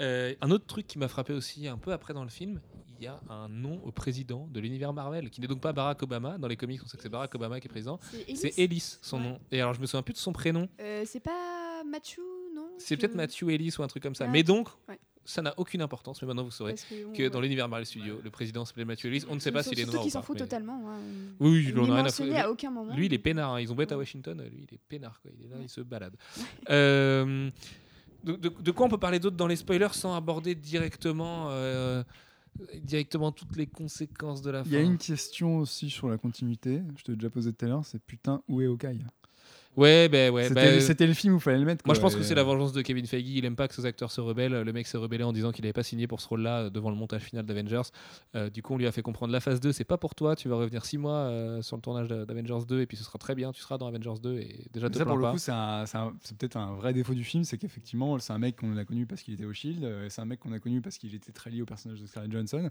Euh, 0.00 0.34
un 0.40 0.50
autre 0.50 0.66
truc 0.66 0.86
qui 0.86 0.98
m'a 0.98 1.06
frappé 1.08 1.32
aussi 1.32 1.68
un 1.68 1.76
peu 1.78 1.92
après 1.92 2.14
dans 2.14 2.24
le 2.24 2.30
film, 2.30 2.60
il 3.02 3.06
y 3.06 3.08
a 3.08 3.20
un 3.28 3.48
nom 3.48 3.80
au 3.84 3.90
président 3.90 4.46
de 4.52 4.60
l'univers 4.60 4.92
Marvel, 4.92 5.28
qui 5.28 5.40
n'est 5.40 5.48
donc 5.48 5.60
pas 5.60 5.72
Barack 5.72 6.00
Obama. 6.04 6.38
Dans 6.38 6.46
les 6.46 6.56
comics, 6.56 6.80
on 6.84 6.86
sait 6.86 6.96
que 6.96 7.02
c'est 7.02 7.08
Barack 7.08 7.34
Obama 7.34 7.58
qui 7.58 7.66
est 7.66 7.68
président. 7.68 7.98
C'est 8.32 8.56
Ellis. 8.58 8.98
Son 9.02 9.16
Ouais. 9.18 9.24
nom. 9.24 9.40
Et 9.50 9.60
alors, 9.60 9.74
je 9.74 9.80
me 9.80 9.86
souviens 9.86 10.02
plus 10.02 10.12
de 10.12 10.18
son 10.18 10.32
prénom. 10.32 10.68
Euh, 10.80 11.02
c'est 11.04 11.18
pas 11.18 11.82
Machu, 11.84 12.20
non? 12.54 12.68
C'est 12.78 12.94
Je- 12.94 13.00
peut-être 13.00 13.16
Matthew 13.16 13.50
Ellis 13.50 13.74
ou 13.76 13.82
un 13.82 13.88
truc 13.88 14.04
comme 14.04 14.14
ça. 14.14 14.26
Ah, 14.28 14.30
Mais 14.30 14.44
donc, 14.44 14.68
ouais. 14.88 15.00
ça 15.24 15.42
n'a 15.42 15.52
aucune 15.56 15.82
importance. 15.82 16.22
Mais 16.22 16.28
maintenant, 16.28 16.44
vous 16.44 16.52
saurez 16.52 16.76
que, 17.12 17.28
dans 17.28 17.40
l'univers 17.40 17.68
Marvel 17.68 17.86
Studios, 17.86 18.20
le 18.22 18.30
président 18.30 18.64
s'appelait 18.64 18.84
Matthew 18.84 19.06
Ellis. 19.06 19.24
On 19.28 19.34
ne 19.34 19.40
sait 19.40 19.50
pas 19.50 19.64
s'il 19.64 19.72
est 19.80 19.82
Surtout 19.82 19.92
noir 19.94 20.02
ou 20.02 20.04
qu'il 20.04 20.12
s'en 20.12 20.20
pas. 20.20 20.26
fout 20.26 20.36
mais- 20.36 20.40
totalement. 20.42 20.80
hein. 20.92 21.00
Oui, 21.40 21.64
Il 21.64 21.68
il 21.70 21.78
en 21.80 21.82
n'est 21.86 21.90
a 21.90 21.94
rien 21.96 22.04
à 22.06 22.10
foutre. 22.10 22.36
à 22.36 22.50
aucun 22.50 22.70
moment. 22.70 22.94
Lui, 22.94 23.06
il 23.06 23.14
est 23.14 23.18
peinard. 23.18 23.54
hein. 23.54 23.60
Ils 23.60 23.72
ont 23.72 23.74
bête 23.74 23.90
à. 23.90 23.98
Washington. 23.98 24.40
Lui, 24.48 24.66
il 24.70 24.74
est 24.76 24.80
peinard. 24.88 25.20
Quoi. 25.20 25.32
Il 25.36 25.44
est 25.46 25.48
là, 25.48 25.56
il 25.60 25.68
se 25.68 25.80
balade. 25.80 26.14
Euh, 26.70 27.50
de, 28.22 28.36
de- 28.36 28.48
de 28.62 28.70
quoi 28.70 28.86
on 28.86 28.88
peut 28.88 28.98
parler 28.98 29.18
d'autre 29.18 29.36
dans 29.36 29.48
les 29.48 29.56
spoilers 29.56 29.92
sans 29.94 30.14
aborder 30.14 30.54
directement, 30.54 31.48
euh, 31.50 32.04
directement 32.82 33.32
toutes 33.32 33.56
les 33.56 33.66
conséquences 33.66 34.42
de 34.42 34.50
la 34.50 34.64
fin 34.64 34.70
Il 34.70 34.72
y 34.74 34.76
a 34.76 34.82
une 34.82 34.98
question 34.98 35.58
aussi 35.58 35.90
sur 35.90 36.08
la 36.08 36.18
continuité. 36.18 36.82
Je 36.96 37.04
te 37.04 37.10
l'ai 37.10 37.16
déjà 37.16 37.30
posé 37.30 37.52
tout 37.52 37.64
à 37.64 37.68
l'heure. 37.68 37.86
C'est 37.86 38.02
putain, 38.02 38.42
où 38.48 38.60
est 38.60 38.66
Hawkeye 38.66 39.04
Ouais, 39.74 40.08
ben 40.10 40.30
ouais. 40.30 40.48
C'était 40.48 40.54
ben, 40.54 40.80
c'était 40.82 41.06
le 41.06 41.14
film 41.14 41.32
où 41.32 41.36
il 41.38 41.40
fallait 41.40 41.58
le 41.58 41.64
mettre. 41.64 41.86
Moi, 41.86 41.94
je 41.94 42.00
pense 42.00 42.14
que 42.14 42.22
c'est 42.22 42.34
la 42.34 42.42
vengeance 42.42 42.72
de 42.74 42.82
Kevin 42.82 43.06
Feige. 43.06 43.26
Il 43.26 43.44
aime 43.46 43.56
pas 43.56 43.68
que 43.68 43.74
ses 43.74 43.86
acteurs 43.86 44.10
se 44.10 44.20
rebellent. 44.20 44.52
Le 44.62 44.72
mec 44.72 44.86
s'est 44.86 44.98
rebellé 44.98 45.24
en 45.24 45.32
disant 45.32 45.50
qu'il 45.50 45.62
n'avait 45.64 45.72
pas 45.72 45.82
signé 45.82 46.06
pour 46.06 46.20
ce 46.20 46.28
rôle-là 46.28 46.64
euh, 46.64 46.70
devant 46.70 46.90
le 46.90 46.96
montage 46.96 47.22
final 47.22 47.46
d'Avengers. 47.46 47.80
Euh, 48.34 48.50
du 48.50 48.60
coup, 48.62 48.74
on 48.74 48.76
lui 48.76 48.86
a 48.86 48.92
fait 48.92 49.00
comprendre 49.00 49.32
la 49.32 49.40
phase 49.40 49.60
2, 49.60 49.72
c'est 49.72 49.84
pas 49.84 49.96
pour 49.96 50.14
toi. 50.14 50.36
Tu 50.36 50.48
vas 50.50 50.56
revenir 50.56 50.84
6 50.84 50.98
mois 50.98 51.12
euh, 51.20 51.62
sur 51.62 51.76
le 51.76 51.82
tournage 51.82 52.08
d'Avengers 52.08 52.66
2 52.68 52.82
et 52.82 52.86
puis 52.86 52.98
ce 52.98 53.04
sera 53.04 53.18
très 53.18 53.34
bien. 53.34 53.50
Tu 53.52 53.62
seras 53.62 53.78
dans 53.78 53.86
Avengers 53.86 54.20
2 54.22 54.38
et 54.40 54.66
déjà 54.74 54.90
te 54.90 54.98
ça, 54.98 55.06
pour 55.06 55.16
le 55.16 55.22
pas. 55.22 55.32
coup, 55.32 55.38
c'est 55.38 55.52
un- 55.52 55.86
c'est 55.86 55.96
un- 55.96 56.12
c'est 56.22 56.36
peut-être 56.36 56.56
un 56.58 56.74
vrai 56.74 56.92
défaut 56.92 57.14
du 57.14 57.24
film, 57.24 57.44
c'est 57.44 57.56
qu'effectivement, 57.56 58.18
c'est 58.18 58.34
un 58.34 58.38
mec 58.38 58.56
qu'on 58.56 58.76
a 58.76 58.84
connu 58.84 59.06
parce 59.06 59.22
qu'il 59.22 59.32
était 59.32 59.46
au 59.46 59.54
Shield, 59.54 59.82
euh, 59.84 60.06
c'est 60.10 60.20
un 60.20 60.26
mec 60.26 60.40
qu'on 60.40 60.52
a 60.52 60.58
connu 60.58 60.82
parce 60.82 60.98
qu'il 60.98 61.14
était 61.14 61.32
très 61.32 61.48
lié 61.50 61.62
au 61.62 61.66
personnage 61.66 61.98
de 62.00 62.06
Scarlett 62.06 62.30
Johansson, 62.30 62.68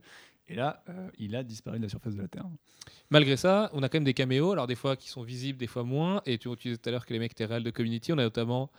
et 0.47 0.55
là, 0.55 0.83
euh, 0.89 1.09
il 1.17 1.35
a 1.35 1.43
disparu 1.43 1.77
de 1.79 1.83
la 1.83 1.89
surface 1.89 2.15
de 2.15 2.21
la 2.21 2.27
Terre. 2.27 2.45
Malgré 3.09 3.37
ça, 3.37 3.69
on 3.73 3.83
a 3.83 3.89
quand 3.89 3.97
même 3.97 4.03
des 4.05 4.13
caméos, 4.13 4.51
alors 4.51 4.67
des 4.67 4.75
fois 4.75 4.95
qui 4.95 5.09
sont 5.09 5.21
visibles, 5.23 5.57
des 5.57 5.67
fois 5.67 5.83
moins. 5.83 6.21
Et 6.25 6.37
tu, 6.37 6.49
tu 6.57 6.77
à 6.91 6.93
l'heure 6.93 7.05
que 7.05 7.13
les 7.13 7.19
mecs 7.19 7.31
étaient 7.31 7.45
réels 7.45 7.63
de 7.63 7.71
Community. 7.71 8.11
On 8.13 8.17
a 8.17 8.23
notamment. 8.23 8.69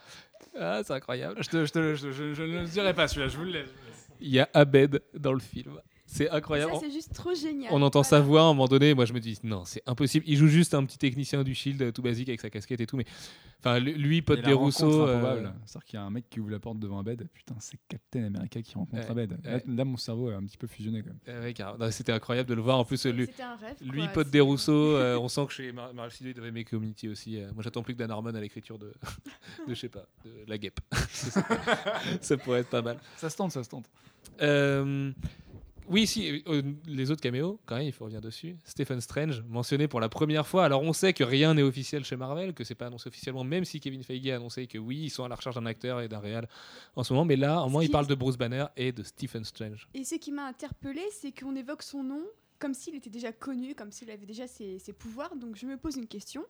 Ah, 0.58 0.82
c'est 0.84 0.92
incroyable. 0.92 1.36
Je, 1.42 1.48
te- 1.48 1.64
je 1.66 1.72
te- 1.72 1.94
je- 1.94 2.12
je- 2.12 2.34
je 2.34 2.42
ne 2.42 2.60
le 2.60 2.66
dirai 2.66 2.94
pas 2.94 3.08
celui-là, 3.08 3.28
je 3.28 3.36
vous 3.36 3.44
le 3.44 3.52
laisse. 3.52 3.74
Il 4.20 4.28
y 4.30 4.38
a 4.40 4.48
Abed 4.54 5.02
dans 5.14 5.32
le 5.32 5.40
film. 5.40 5.80
C'est 6.14 6.28
incroyable. 6.28 6.72
c'est 6.78 6.90
juste 6.90 7.14
trop 7.14 7.32
génial. 7.34 7.72
On 7.72 7.80
entend 7.80 8.02
Voilà. 8.02 8.08
sa 8.08 8.20
voix 8.20 8.40
à 8.42 8.44
un 8.44 8.48
moment 8.48 8.68
donné. 8.68 8.92
Moi, 8.92 9.06
je 9.06 9.14
me 9.14 9.18
dis, 9.18 9.38
non, 9.44 9.64
c'est 9.64 9.82
impossible. 9.86 10.26
Il 10.28 10.36
joue 10.36 10.46
juste 10.46 10.74
un 10.74 10.84
petit 10.84 10.98
technicien 10.98 11.42
du 11.42 11.54
Shield, 11.54 11.90
tout 11.94 12.02
basique, 12.02 12.28
avec 12.28 12.40
sa 12.42 12.50
casquette 12.50 12.82
et 12.82 12.86
tout. 12.86 12.98
Mais 12.98 13.06
enfin, 13.60 13.78
lui- 13.78 14.20
pote 14.20 14.42
des 14.42 14.52
Rousseau. 14.52 15.06
euh. 15.08 15.42
C'est-à-dire 15.64 15.84
qu'il 15.86 15.98
y 15.98 16.02
a 16.02 16.04
un 16.04 16.10
mec 16.10 16.26
qui 16.28 16.38
ouvre 16.40 16.50
la 16.50 16.58
porte 16.58 16.78
devant 16.78 16.98
Abed, 16.98 17.26
putain, 17.32 17.54
c'est 17.60 17.78
Captain 17.88 18.24
America 18.24 18.60
qui 18.60 18.74
rencontre 18.74 19.02
Ouais, 19.02 19.10
Abed. 19.10 19.38
Là, 19.42 19.54
ouais. 19.54 19.62
là, 19.66 19.84
mon 19.86 19.96
cerveau 19.96 20.28
a 20.28 20.34
un 20.34 20.44
petit 20.44 20.58
peu 20.58 20.66
fusionné 20.66 21.02
euh, 21.28 21.42
ouais. 21.44 21.54
Non, 21.78 21.90
C'était 21.90 22.12
incroyable 22.12 22.48
de 22.50 22.54
le 22.54 22.60
voir. 22.60 22.78
En 22.78 22.84
plus, 22.84 23.06
lui, 23.06 23.24
C'était 23.24 23.42
un 23.42 23.56
rêve. 23.56 23.76
lui 23.80 24.00
quoi, 24.02 24.08
pote 24.08 24.26
c'est- 24.26 24.32
des 24.32 24.40
Rousseau. 24.40 24.72
euh, 24.96 25.16
on 25.18 25.28
sent 25.28 25.46
que 25.46 25.52
chez 25.54 25.72
Mar- 25.72 25.94
Marvel 25.94 26.12
Studios, 26.12 26.32
il 26.32 26.36
devait 26.36 26.48
aimer 26.48 26.64
Community 26.64 27.08
aussi. 27.08 27.38
Euh, 27.40 27.50
moi, 27.54 27.62
j'attends 27.62 27.82
plus 27.82 27.94
que 27.94 27.98
Dan 27.98 28.10
Harmon 28.10 28.34
à 28.34 28.40
l'écriture 28.40 28.78
de, 28.78 28.92
de, 29.66 29.74
je 29.74 29.80
sais 29.80 29.88
pas, 29.88 30.04
de 30.26 30.30
La 30.46 30.58
Guêpe. 30.58 30.80
ça 32.20 32.36
pourrait 32.36 32.60
être 32.60 32.68
pas 32.70 32.82
mal. 32.82 32.98
Ça 33.16 33.30
se 33.30 33.36
tente, 33.36 33.52
ça 33.52 33.64
se 33.64 33.70
tente. 33.70 33.86
Euh, 34.40 35.10
oui, 35.88 36.06
si, 36.06 36.42
euh, 36.46 36.62
les 36.86 37.10
autres 37.10 37.20
caméos, 37.20 37.60
quand 37.66 37.76
même, 37.76 37.86
il 37.86 37.92
faut 37.92 38.04
revenir 38.04 38.20
dessus. 38.20 38.56
Stephen 38.64 39.00
Strange, 39.00 39.42
mentionné 39.48 39.88
pour 39.88 40.00
la 40.00 40.08
première 40.08 40.46
fois. 40.46 40.64
Alors, 40.64 40.82
on 40.82 40.92
sait 40.92 41.12
que 41.12 41.24
rien 41.24 41.54
n'est 41.54 41.62
officiel 41.62 42.04
chez 42.04 42.16
Marvel, 42.16 42.54
que 42.54 42.64
c'est 42.64 42.74
pas 42.74 42.86
annoncé 42.86 43.08
officiellement, 43.08 43.44
même 43.44 43.64
si 43.64 43.80
Kevin 43.80 44.02
Feige 44.02 44.28
a 44.28 44.36
annoncé 44.36 44.66
que 44.66 44.78
oui, 44.78 45.04
ils 45.04 45.10
sont 45.10 45.24
à 45.24 45.28
la 45.28 45.34
recherche 45.34 45.54
d'un 45.54 45.66
acteur 45.66 46.00
et 46.00 46.08
d'un 46.08 46.20
réal 46.20 46.48
en 46.96 47.04
ce 47.04 47.12
moment. 47.12 47.24
Mais 47.24 47.36
là, 47.36 47.62
au 47.62 47.68
moins, 47.68 47.82
il 47.82 47.90
parle 47.90 48.06
de 48.06 48.14
Bruce 48.14 48.36
Banner 48.36 48.66
et 48.76 48.92
de 48.92 49.02
Stephen 49.02 49.44
Strange. 49.44 49.88
Et 49.94 50.04
ce 50.04 50.14
qui 50.14 50.32
m'a 50.32 50.46
interpellé, 50.46 51.02
c'est 51.10 51.32
qu'on 51.32 51.54
évoque 51.56 51.82
son 51.82 52.02
nom 52.02 52.22
comme 52.58 52.74
s'il 52.74 52.94
était 52.94 53.10
déjà 53.10 53.32
connu, 53.32 53.74
comme 53.74 53.90
s'il 53.90 54.08
avait 54.08 54.24
déjà 54.24 54.46
ses, 54.46 54.78
ses 54.78 54.92
pouvoirs. 54.92 55.34
Donc 55.34 55.56
je 55.56 55.66
me 55.66 55.76
pose 55.76 55.96
une 55.96 56.06
question. 56.06 56.44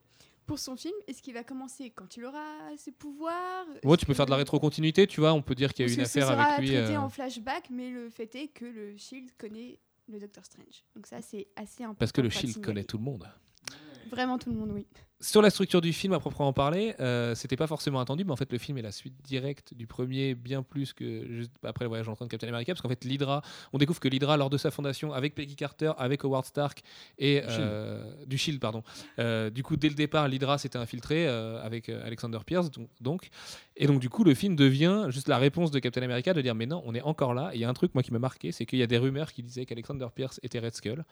Pour 0.52 0.58
son 0.58 0.76
film, 0.76 0.92
est-ce 1.06 1.22
qu'il 1.22 1.32
va 1.32 1.44
commencer 1.44 1.88
quand 1.88 2.14
il 2.14 2.26
aura 2.26 2.44
ses 2.76 2.92
pouvoirs? 2.92 3.64
Est-ce 3.82 3.96
tu 3.96 4.04
peux 4.04 4.12
faire 4.12 4.26
de 4.26 4.32
la 4.32 4.36
rétrocontinuité, 4.36 5.06
tu 5.06 5.20
vois. 5.20 5.32
On 5.32 5.40
peut 5.40 5.54
dire 5.54 5.72
qu'il 5.72 5.86
y 5.86 5.88
a 5.88 5.90
eu 5.90 5.94
une 5.94 6.04
ce 6.04 6.18
affaire 6.18 6.28
sera 6.28 6.42
avec 6.42 6.68
lui. 6.68 6.76
traité 6.76 6.94
euh, 6.94 7.00
en 7.00 7.08
flashback, 7.08 7.70
mais 7.70 7.88
le 7.88 8.10
fait 8.10 8.34
est 8.34 8.48
que 8.48 8.66
le 8.66 8.94
Shield 8.98 9.30
connaît 9.38 9.78
le 10.08 10.20
Docteur 10.20 10.44
Strange. 10.44 10.84
Donc 10.94 11.06
ça, 11.06 11.22
c'est 11.22 11.48
assez 11.56 11.84
important. 11.84 11.98
Parce 11.98 12.12
que 12.12 12.20
le 12.20 12.28
Shield 12.28 12.62
connaît 12.62 12.84
tout 12.84 12.98
le 12.98 13.02
monde. 13.04 13.26
Vraiment 14.10 14.36
tout 14.36 14.50
le 14.50 14.56
monde, 14.56 14.72
oui. 14.74 14.86
Sur 15.22 15.40
la 15.40 15.50
structure 15.50 15.80
du 15.80 15.92
film, 15.92 16.12
à 16.14 16.18
proprement 16.18 16.52
parler, 16.52 16.96
euh, 16.98 17.36
c'était 17.36 17.54
pas 17.54 17.68
forcément 17.68 18.00
attendu, 18.00 18.24
mais 18.24 18.32
en 18.32 18.36
fait, 18.36 18.50
le 18.50 18.58
film 18.58 18.76
est 18.78 18.82
la 18.82 18.90
suite 18.90 19.14
directe 19.22 19.72
du 19.72 19.86
premier, 19.86 20.34
bien 20.34 20.64
plus 20.64 20.92
que 20.92 21.24
juste 21.32 21.52
après 21.62 21.84
le 21.84 21.90
voyage 21.90 22.08
en 22.08 22.16
train 22.16 22.24
de 22.24 22.30
Captain 22.30 22.48
America, 22.48 22.72
parce 22.72 22.82
qu'en 22.82 22.88
fait, 22.88 23.04
l'Hydra, 23.04 23.40
on 23.72 23.78
découvre 23.78 24.00
que 24.00 24.08
l'Hydra, 24.08 24.36
lors 24.36 24.50
de 24.50 24.58
sa 24.58 24.72
fondation, 24.72 25.12
avec 25.12 25.36
Peggy 25.36 25.54
Carter, 25.54 25.92
avec 25.96 26.24
Howard 26.24 26.44
Stark 26.44 26.82
et 27.18 27.40
Du 27.40 27.46
Shield. 27.46 27.60
euh, 27.60 28.14
du 28.26 28.36
Shield, 28.36 28.60
pardon. 28.60 28.82
Euh, 29.20 29.48
du 29.48 29.62
coup, 29.62 29.76
dès 29.76 29.88
le 29.88 29.94
départ, 29.94 30.26
l'Hydra 30.26 30.58
s'était 30.58 30.78
infiltré 30.78 31.28
euh, 31.28 31.62
avec 31.62 31.88
Alexander 31.88 32.40
Pierce, 32.44 32.72
donc, 32.72 32.88
donc, 33.00 33.28
et 33.76 33.86
donc 33.86 34.00
du 34.00 34.08
coup, 34.08 34.24
le 34.24 34.34
film 34.34 34.56
devient 34.56 35.06
juste 35.10 35.28
la 35.28 35.38
réponse 35.38 35.70
de 35.70 35.78
Captain 35.78 36.02
America 36.02 36.34
de 36.34 36.42
dire, 36.42 36.56
mais 36.56 36.66
non, 36.66 36.82
on 36.84 36.96
est 36.96 37.02
encore 37.02 37.32
là. 37.32 37.50
Et 37.52 37.58
il 37.58 37.60
y 37.60 37.64
a 37.64 37.68
un 37.68 37.74
truc 37.74 37.94
moi 37.94 38.02
qui 38.02 38.12
m'a 38.12 38.18
marqué, 38.18 38.50
c'est 38.50 38.66
qu'il 38.66 38.80
y 38.80 38.82
a 38.82 38.88
des 38.88 38.98
rumeurs 38.98 39.32
qui 39.32 39.44
disaient 39.44 39.66
qu'Alexander 39.66 40.08
Pierce 40.12 40.40
était 40.42 40.58
Red 40.58 40.74
Skull. 40.74 41.04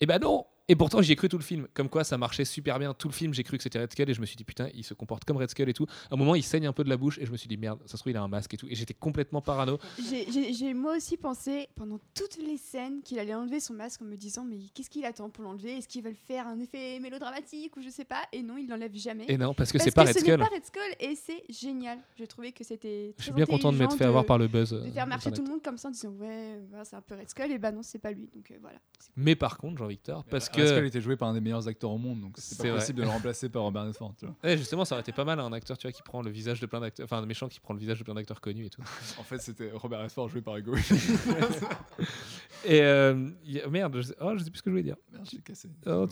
Et 0.00 0.06
ben 0.06 0.18
non 0.18 0.46
Et 0.68 0.76
pourtant, 0.76 1.02
j'y 1.02 1.12
ai 1.12 1.16
cru 1.16 1.28
tout 1.28 1.36
le 1.36 1.42
film. 1.44 1.68
Comme 1.74 1.90
quoi, 1.90 2.04
ça 2.04 2.16
marchait 2.16 2.46
super 2.46 2.78
bien. 2.78 2.94
Tout 2.94 3.08
le 3.08 3.12
film, 3.12 3.34
j'ai 3.34 3.42
cru 3.42 3.58
que 3.58 3.62
c'était 3.62 3.78
Red 3.80 3.92
Skull 3.92 4.08
et 4.08 4.14
je 4.14 4.20
me 4.20 4.26
suis 4.26 4.36
dit, 4.36 4.44
putain, 4.44 4.68
il 4.74 4.82
se 4.82 4.94
comporte 4.94 5.24
comme 5.26 5.36
Red 5.36 5.50
Skull 5.50 5.68
et 5.68 5.74
tout. 5.74 5.86
À 6.10 6.14
un 6.14 6.16
moment, 6.16 6.34
il 6.34 6.42
saigne 6.42 6.66
un 6.66 6.72
peu 6.72 6.84
de 6.84 6.88
la 6.88 6.96
bouche 6.96 7.18
et 7.18 7.26
je 7.26 7.32
me 7.32 7.36
suis 7.36 7.48
dit, 7.48 7.58
merde, 7.58 7.80
ça 7.84 7.92
se 7.92 8.02
trouve, 8.02 8.12
il 8.12 8.16
a 8.16 8.22
un 8.22 8.28
masque 8.28 8.54
et 8.54 8.56
tout. 8.56 8.66
Et 8.70 8.74
j'étais 8.74 8.94
complètement 8.94 9.42
parano. 9.42 9.78
J'ai- 9.98 10.72
moi 10.74 10.96
aussi 10.96 11.16
pensé 11.16 11.68
pendant 11.76 12.00
toutes 12.14 12.38
les 12.38 12.56
scènes 12.56 13.02
qu'il 13.02 13.18
allait 13.18 13.34
enlever 13.34 13.60
son 13.60 13.74
masque 13.74 14.02
en 14.02 14.06
me 14.06 14.16
disant 14.16 14.44
mais 14.44 14.58
qu'est-ce 14.74 14.88
qu'il 14.90 15.04
attend 15.04 15.28
pour 15.30 15.44
l'enlever? 15.44 15.76
Est-ce 15.78 15.88
qu'ils 15.88 16.02
veulent 16.02 16.14
faire 16.16 16.46
un 16.48 16.58
effet 16.58 16.98
mélodramatique 17.00 17.76
ou 17.76 17.82
je 17.82 17.90
sais 17.90 18.04
pas? 18.04 18.22
Et 18.32 18.42
non, 18.42 18.56
il 18.56 18.68
l'enlève 18.68 18.94
jamais. 18.94 19.24
Et 19.28 19.36
non, 19.38 19.54
parce 19.54 19.70
que 19.70 19.78
c'est 19.78 19.90
pas 19.94 20.04
Red 20.04 20.18
Skull. 20.18 20.38
pas 20.38 20.46
Red 20.46 20.64
Skull 20.64 20.82
et 21.00 21.14
c'est 21.14 21.44
génial. 21.48 21.98
J'ai 22.16 22.26
trouvé 22.26 22.52
que 22.52 22.64
c'était 22.64 23.14
Je 23.18 23.22
suis 23.24 23.32
bien 23.32 23.46
content 23.46 23.72
de 23.72 23.78
m'être 23.78 23.96
fait 23.96 24.04
avoir 24.04 24.24
par 24.24 24.38
le 24.38 24.48
buzz. 24.48 24.70
de 24.70 24.76
euh, 24.76 24.90
faire 24.92 25.06
marcher 25.06 25.28
Internet. 25.28 25.36
tout 25.36 25.44
le 25.44 25.50
monde 25.50 25.62
comme 25.62 25.78
ça 25.78 25.88
en 25.88 25.90
disant 25.92 26.10
ouais 26.10 26.58
voilà, 26.68 26.84
c'est 26.84 26.96
un 26.96 27.02
peu 27.02 27.14
Red 27.14 27.28
Skull 27.28 27.52
et 27.52 27.58
bah 27.58 27.70
non 27.72 27.82
c'est 27.82 27.98
pas 27.98 28.10
lui 28.12 28.28
donc 28.34 28.50
euh, 28.50 28.54
voilà. 28.60 28.78
Mais 29.16 29.36
par 29.36 29.58
contre, 29.58 29.78
Jean-Victor, 29.78 30.24
parce 30.24 30.48
que 30.48 30.53
Red 30.62 30.68
Skull 30.68 30.86
était 30.86 31.00
joué 31.00 31.16
par 31.16 31.28
un 31.28 31.34
des 31.34 31.40
meilleurs 31.40 31.66
acteurs 31.68 31.90
au 31.90 31.98
monde, 31.98 32.20
donc 32.20 32.32
c'est 32.36 32.54
C'est 32.54 32.62
pas 32.62 32.68
vrai. 32.70 32.78
possible 32.78 32.98
de 32.98 33.02
le 33.04 33.08
remplacer 33.10 33.48
par 33.48 33.62
Robert 33.62 33.84
Redford. 33.86 34.14
tu 34.18 34.26
vois. 34.26 34.34
Ouais, 34.44 34.56
justement, 34.58 34.84
ça 34.84 34.94
aurait 34.94 35.02
été 35.02 35.12
pas 35.12 35.24
mal 35.24 35.38
un 35.40 35.52
acteur, 35.52 35.76
tu 35.78 35.86
vois, 35.86 35.92
qui 35.92 36.02
prend 36.02 36.22
le 36.22 36.30
visage 36.30 36.60
de 36.60 36.66
plein 36.66 36.80
d'acteurs, 36.80 37.04
enfin 37.04 37.18
un 37.18 37.26
méchant 37.26 37.48
qui 37.48 37.60
prend 37.60 37.74
le 37.74 37.80
visage 37.80 37.98
de 37.98 38.04
plein 38.04 38.14
d'acteurs 38.14 38.40
connus 38.40 38.66
et 38.66 38.70
tout. 38.70 38.82
En 39.18 39.22
fait, 39.22 39.38
c'était 39.38 39.70
Robert 39.72 40.00
Redford 40.00 40.28
joué 40.28 40.40
par 40.40 40.56
Hugo. 40.56 40.74
Et 42.64 42.80
euh, 42.80 43.28
a- 43.64 43.68
merde, 43.68 43.96
je 43.96 44.02
sais, 44.02 44.14
oh, 44.20 44.32
je 44.36 44.42
sais 44.44 44.50
plus 44.50 44.58
ce 44.58 44.62
que 44.62 44.70
je 44.70 44.72
voulais 44.72 44.82
dire. 44.82 44.96
Merde, 45.12 45.26
j'ai 45.30 45.38
cassé. 45.38 45.68
Oh, 45.86 46.06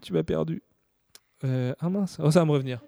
tu 0.00 0.12
m'as 0.12 0.22
perdu. 0.24 0.62
Euh, 1.44 1.74
ah 1.78 1.88
mince, 1.88 2.16
oh, 2.20 2.30
ça 2.30 2.40
va 2.40 2.46
me 2.46 2.52
revenir. 2.52 2.80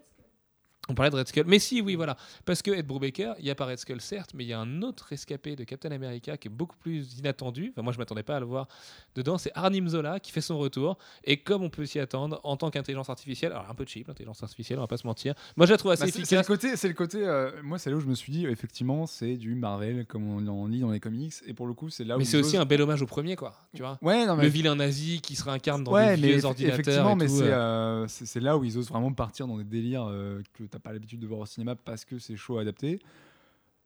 On 0.89 0.95
parlait 0.95 1.11
de 1.11 1.17
Red 1.17 1.27
Skull. 1.27 1.45
Mais 1.47 1.59
si, 1.59 1.81
oui, 1.81 1.97
voilà. 1.97 2.17
Parce 2.45 2.63
que 2.63 2.71
Ed 2.71 2.87
Brubaker, 2.87 3.35
il 3.41 3.45
y 3.45 3.51
a 3.51 3.55
pas 3.57 3.67
Red 3.67 3.79
Skull, 3.79 4.01
certes, 4.01 4.31
mais 4.35 4.45
il 4.45 4.49
y 4.49 4.53
a 4.53 4.61
un 4.61 4.83
autre 4.83 5.07
rescapé 5.09 5.57
de 5.57 5.65
Captain 5.65 5.91
America 5.91 6.37
qui 6.37 6.47
est 6.47 6.51
beaucoup 6.51 6.77
plus 6.77 7.19
inattendu. 7.19 7.71
Enfin, 7.73 7.83
moi, 7.83 7.93
je 7.93 7.99
m'attendais 7.99 8.23
pas 8.23 8.37
à 8.37 8.41
le 8.41 8.47
voir 8.47 8.69
dedans. 9.17 9.37
C'est 9.39 9.51
Arnim 9.55 9.89
Zola 9.89 10.21
qui 10.21 10.31
fait 10.31 10.41
son 10.41 10.59
retour. 10.59 10.97
Et 11.25 11.39
comme 11.39 11.63
on 11.65 11.71
peut 11.71 11.87
s'y 11.87 11.99
attendre, 11.99 12.41
en 12.45 12.57
tant 12.57 12.71
qu'intelligence 12.71 13.11
artificielle, 13.11 13.53
alors 13.53 13.69
un 13.69 13.75
peu 13.75 13.85
cheap, 13.87 14.07
l'intelligence 14.07 14.43
artificielle, 14.43 14.79
on 14.79 14.83
va 14.83 14.87
pas 14.87 14.97
se 14.97 15.07
mentir. 15.07 15.35
Moi, 15.57 15.67
je 15.67 15.73
la 15.73 15.79
trouve 15.79 15.91
assez 15.91 16.05
Bah, 16.05 16.07
c'est, 16.07 16.25
c'est 16.25 16.37
le 16.37 16.41
efficace. 16.43 16.47
côté, 16.47 16.77
c'est 16.77 16.89
le 16.89 16.95
côté. 16.95 17.19
euh, 17.27 17.51
moi, 17.65 17.79
c'est 17.79 17.91
là 17.91 17.97
où 17.97 18.01
je 18.01 18.07
me 18.07 18.15
suis 18.15 18.31
dit, 18.33 18.47
effectivement, 18.47 19.07
c'est 19.07 19.37
du 19.37 19.55
Marvel 19.57 20.07
comme 20.07 20.29
on 20.29 20.47
en 20.47 20.67
lit 20.69 20.81
dans 20.81 20.91
les 20.93 21.01
comics, 21.01 21.35
et 21.47 21.53
pour 21.55 21.67
le 21.67 21.75
coup, 21.75 21.91
c'est 21.91 22.05
là 22.05 22.15
où. 22.17 22.19
mais 22.19 22.25
c'est 22.25 22.37
aussi 22.37 22.57
un 22.57 22.65
bel 22.65 22.81
hommage 22.83 23.03
au 23.03 23.07
premier, 23.07 23.35
quoi. 23.35 23.55
Tu 23.75 23.83
vois 23.83 23.99
Ouais, 24.03 24.25
non, 24.25 24.37
mais 24.37 24.45
Le 24.45 24.49
vilain 24.49 24.77
nazi 24.77 25.21
qui 25.21 25.35
se 25.35 25.43
réincarne 25.45 25.83
dans 25.83 25.93
ouais, 25.93 26.15
des 26.17 26.23
mais 26.23 26.33
vieux 26.35 26.45
ordinateurs. 26.45 26.75
effectivement, 26.81 27.13
et 27.13 27.17
mais 27.17 27.29
c'est, 27.29 27.43
euh. 27.53 28.07
euh, 28.07 28.41
là 28.41 28.57
où 28.57 28.63
ils 28.65 28.79
osent 28.79 28.89
vraiment 28.89 29.13
partir 29.13 29.47
dans 29.49 29.57
des 29.59 29.65
délires 29.65 30.07
euh, 30.09 30.43
que 30.55 30.63
t'as 30.77 30.81
pas 30.89 30.93
l'habitude 30.93 31.21
de 31.21 31.27
voir 31.27 31.41
au 31.41 31.47
cinéma 31.47 31.75
parce 31.75 32.05
que 32.05 32.19
c'est 32.19 32.37
chaud 32.37 32.59
à 32.59 32.63
adapter. 32.63 32.99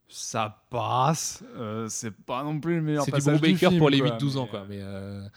Ça 0.08 0.64
passe, 0.70 1.44
euh, 1.56 1.86
c'est 1.88 2.10
pas 2.10 2.42
non 2.42 2.58
plus 2.58 2.76
le 2.76 2.82
meilleur 2.82 3.04
C'est 3.04 3.14
du 3.14 3.22
Brubaker 3.22 3.68
film, 3.68 3.78
pour 3.78 3.90
les 3.90 4.00
quoi, 4.00 4.18
8-12 4.18 4.38
ans, 4.38 4.44
mais, 4.44 4.50
quoi. 4.50 4.60
euh, 4.60 4.66
Mais, 4.68 4.78
euh, 4.80 5.28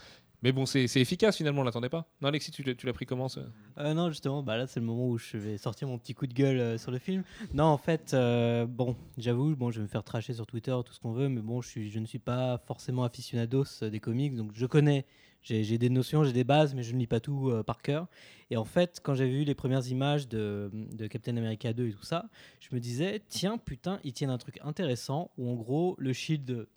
mais 0.42 0.52
bon, 0.52 0.66
c'est 0.66 0.88
c'est 0.88 1.00
efficace 1.00 1.38
finalement, 1.38 1.62
on 1.62 1.64
l'attendait 1.64 1.90
pas. 1.90 2.08
Non, 2.22 2.30
Alexis, 2.30 2.50
tu 2.52 2.64
l'as 2.64 2.94
pris 2.94 3.06
comment 3.06 3.30
ça 3.30 3.42
Euh, 3.78 3.94
non, 3.94 4.10
justement, 4.10 4.42
bah 4.42 4.58
là, 4.58 4.66
c'est 4.66 4.80
le 4.80 4.86
moment 4.88 5.08
où 5.08 5.20
je 5.20 5.38
vais 5.38 5.60
sortir 5.60 5.88
mon 5.88 6.00
petit 6.00 6.16
coup 6.16 6.26
de 6.26 6.34
gueule 6.34 6.60
euh, 6.60 6.78
sur 6.80 6.90
le 6.90 6.98
film. 6.98 7.24
Non, 7.54 7.66
en 7.66 7.78
fait, 7.78 8.16
euh, 8.16 8.66
bon, 8.66 8.96
j'avoue, 9.20 9.56
bon, 9.56 9.70
je 9.70 9.78
vais 9.78 9.84
me 9.84 9.88
faire 9.88 10.04
tracher 10.04 10.34
sur 10.34 10.48
Twitter, 10.48 10.76
tout 10.84 10.92
ce 10.94 11.00
qu'on 11.00 11.12
veut, 11.14 11.30
mais 11.30 11.42
bon, 11.42 11.62
je, 11.62 11.70
suis, 11.70 11.92
je 11.92 12.00
ne 12.00 12.06
suis 12.08 12.18
pas 12.20 12.58
forcément 12.66 13.04
aficionados 13.04 13.66
des 13.84 14.00
comics, 14.00 14.36
donc 14.36 14.52
je 14.56 14.66
connais, 14.66 15.06
j'ai 15.44 15.78
des 15.78 15.90
notions, 15.90 16.24
j'ai 16.24 16.34
des 16.34 16.44
bases, 16.44 16.74
mais 16.74 16.84
je 16.84 16.94
ne 16.94 17.00
lis 17.00 17.08
pas 17.08 17.20
tout 17.20 17.50
euh, 17.50 17.64
par 17.64 17.82
cœur. 17.82 18.08
Et 18.50 18.58
en 18.58 18.66
fait, 18.66 19.00
quand 19.04 19.14
j'ai 19.14 19.30
vu 19.30 19.44
les 19.44 19.56
premières 19.56 19.88
images 19.88 20.28
de, 20.28 20.70
de 20.74 21.08
Captain 21.08 21.36
America 21.38 21.74
2 21.74 21.88
et 21.88 21.92
tout 21.92 22.04
ça, 22.04 22.30
je 22.60 22.74
me 22.74 22.80
disais, 22.80 23.22
tiens, 23.28 23.58
putain, 23.58 24.00
ils 24.04 24.14
tiennent 24.14 24.30
un 24.30 24.38
truc 24.38 24.60
intéressant 24.64 25.32
où 25.38 25.50
en 25.50 25.56
gros, 25.56 25.96
le 25.98 26.14
Shield, 26.14 26.68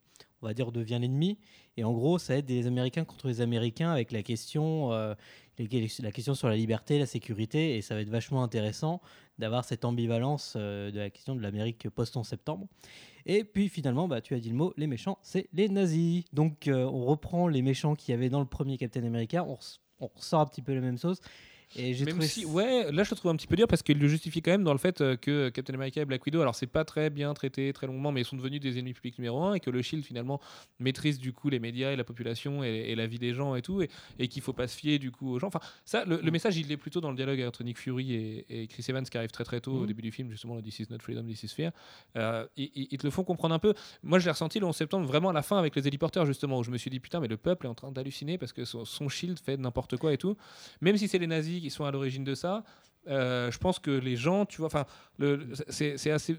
on 0.42 0.46
va 0.46 0.54
dire, 0.54 0.72
devient 0.72 0.98
l'ennemi. 1.00 1.38
Et 1.76 1.84
en 1.84 1.92
gros, 1.92 2.18
ça 2.18 2.36
être 2.36 2.46
des 2.46 2.66
Américains 2.66 3.04
contre 3.04 3.28
les 3.28 3.40
Américains 3.40 3.90
avec 3.90 4.12
la 4.12 4.22
question. 4.22 4.92
euh, 4.92 5.14
la 5.58 6.12
question 6.12 6.34
sur 6.34 6.48
la 6.48 6.56
liberté, 6.56 6.98
la 6.98 7.06
sécurité, 7.06 7.76
et 7.76 7.82
ça 7.82 7.94
va 7.94 8.02
être 8.02 8.10
vachement 8.10 8.42
intéressant 8.42 9.00
d'avoir 9.38 9.64
cette 9.64 9.84
ambivalence 9.84 10.54
euh, 10.56 10.90
de 10.90 10.98
la 10.98 11.10
question 11.10 11.34
de 11.34 11.40
l'Amérique 11.40 11.88
post-11 11.88 12.24
septembre. 12.24 12.66
Et 13.24 13.44
puis 13.44 13.68
finalement, 13.68 14.06
bah, 14.06 14.20
tu 14.20 14.34
as 14.34 14.38
dit 14.38 14.50
le 14.50 14.54
mot, 14.54 14.72
les 14.76 14.86
méchants, 14.86 15.18
c'est 15.22 15.48
les 15.52 15.68
nazis. 15.68 16.24
Donc 16.32 16.68
euh, 16.68 16.84
on 16.84 17.04
reprend 17.04 17.48
les 17.48 17.62
méchants 17.62 17.94
qu'il 17.94 18.12
y 18.12 18.14
avait 18.14 18.28
dans 18.28 18.40
le 18.40 18.46
premier 18.46 18.76
Captain 18.78 19.04
America, 19.04 19.44
on, 19.44 19.58
on 20.00 20.10
ressort 20.14 20.40
un 20.40 20.46
petit 20.46 20.62
peu 20.62 20.74
la 20.74 20.80
même 20.80 20.98
sauce. 20.98 21.20
Et 21.74 21.94
j'ai 21.94 22.04
Même 22.04 22.14
trouvé 22.14 22.28
si, 22.28 22.44
ouais, 22.46 22.92
là 22.92 23.02
je 23.02 23.10
le 23.10 23.16
trouve 23.16 23.30
un 23.32 23.36
petit 23.36 23.48
peu 23.48 23.56
dur 23.56 23.66
parce 23.66 23.82
qu'il 23.82 23.98
le 23.98 24.06
justifie 24.08 24.40
quand 24.40 24.52
même 24.52 24.62
dans 24.62 24.72
le 24.72 24.78
fait 24.78 25.00
euh, 25.00 25.16
que 25.16 25.48
Captain 25.48 25.74
America 25.74 26.00
et 26.00 26.04
Black 26.04 26.24
Widow, 26.24 26.40
alors 26.40 26.54
c'est 26.54 26.68
pas 26.68 26.84
très 26.84 27.10
bien 27.10 27.34
traité 27.34 27.72
très 27.72 27.86
longuement, 27.88 28.12
mais 28.12 28.20
ils 28.22 28.24
sont 28.24 28.36
devenus 28.36 28.60
des 28.60 28.78
ennemis 28.78 28.94
publics 28.94 29.18
numéro 29.18 29.42
un 29.42 29.54
et 29.54 29.60
que 29.60 29.68
le 29.70 29.82
Shield 29.82 30.04
finalement 30.04 30.40
maîtrise 30.78 31.18
du 31.18 31.32
coup 31.32 31.48
les 31.50 31.58
médias 31.58 31.90
et 31.90 31.96
la 31.96 32.04
population 32.04 32.62
et, 32.62 32.68
et 32.68 32.94
la 32.94 33.06
vie 33.08 33.18
des 33.18 33.34
gens 33.34 33.56
et 33.56 33.62
tout, 33.62 33.82
et, 33.82 33.90
et 34.18 34.28
qu'il 34.28 34.42
faut 34.42 34.52
pas 34.52 34.68
se 34.68 34.76
fier 34.78 34.98
du 34.98 35.10
coup 35.10 35.28
aux 35.32 35.38
gens. 35.40 35.48
Enfin, 35.48 35.60
ça, 35.84 36.04
le, 36.04 36.20
le 36.22 36.30
message 36.30 36.56
il 36.56 36.70
est 36.70 36.76
plutôt 36.76 37.00
dans 37.00 37.10
le 37.10 37.16
dialogue 37.16 37.40
entre 37.42 37.64
Nick 37.64 37.78
Fury 37.78 38.14
et, 38.14 38.46
et 38.48 38.66
Chris 38.68 38.84
Evans 38.88 39.04
qui 39.04 39.18
arrive 39.18 39.30
très 39.32 39.44
très 39.44 39.60
tôt 39.60 39.72
au 39.72 39.80
Mhm. 39.80 39.86
début 39.88 40.02
du 40.02 40.12
film, 40.12 40.30
justement, 40.30 40.54
le 40.54 40.62
This 40.62 40.78
is 40.78 40.86
not 40.88 40.98
freedom, 41.00 41.24
this 41.24 41.42
is 41.42 41.48
fear. 41.48 41.72
Euh, 42.16 42.46
ils, 42.56 42.70
ils- 42.74 42.88
ils 42.92 42.98
te 42.98 43.04
le 43.06 43.10
font 43.10 43.24
comprendre 43.24 43.54
un 43.54 43.58
peu. 43.58 43.74
Moi 44.04 44.18
je 44.20 44.24
l'ai 44.24 44.30
ressenti 44.30 44.60
le 44.60 44.66
11 44.66 44.76
septembre 44.76 45.06
vraiment 45.06 45.30
à 45.30 45.32
la 45.32 45.42
fin 45.42 45.58
avec 45.58 45.74
les 45.74 45.86
héliporteurs 45.88 46.26
justement, 46.26 46.58
où 46.58 46.62
je 46.62 46.70
me 46.70 46.78
suis 46.78 46.90
dit 46.90 47.00
putain, 47.00 47.18
mais 47.20 47.28
le 47.28 47.36
peuple 47.36 47.66
est 47.66 47.68
en 47.70 47.74
train 47.74 47.90
d'halluciner 47.90 48.38
parce 48.38 48.52
que 48.52 48.64
son, 48.64 48.84
son 48.84 49.08
Shield 49.08 49.38
fait 49.38 49.56
n'importe 49.56 49.96
quoi 49.96 50.12
et 50.12 50.16
tout 50.18 50.36
même 50.80 50.96
si 50.96 51.08
c'est 51.08 51.18
les 51.18 51.26
nazis 51.26 51.55
qui 51.60 51.70
sont 51.70 51.84
à 51.84 51.90
l'origine 51.90 52.24
de 52.24 52.34
ça, 52.34 52.64
euh, 53.08 53.50
je 53.50 53.58
pense 53.58 53.78
que 53.78 53.90
les 53.90 54.16
gens, 54.16 54.46
tu 54.46 54.58
vois, 54.58 54.66
enfin, 54.66 54.84
le, 55.18 55.46
c'est 55.68 56.10
assez. 56.10 56.36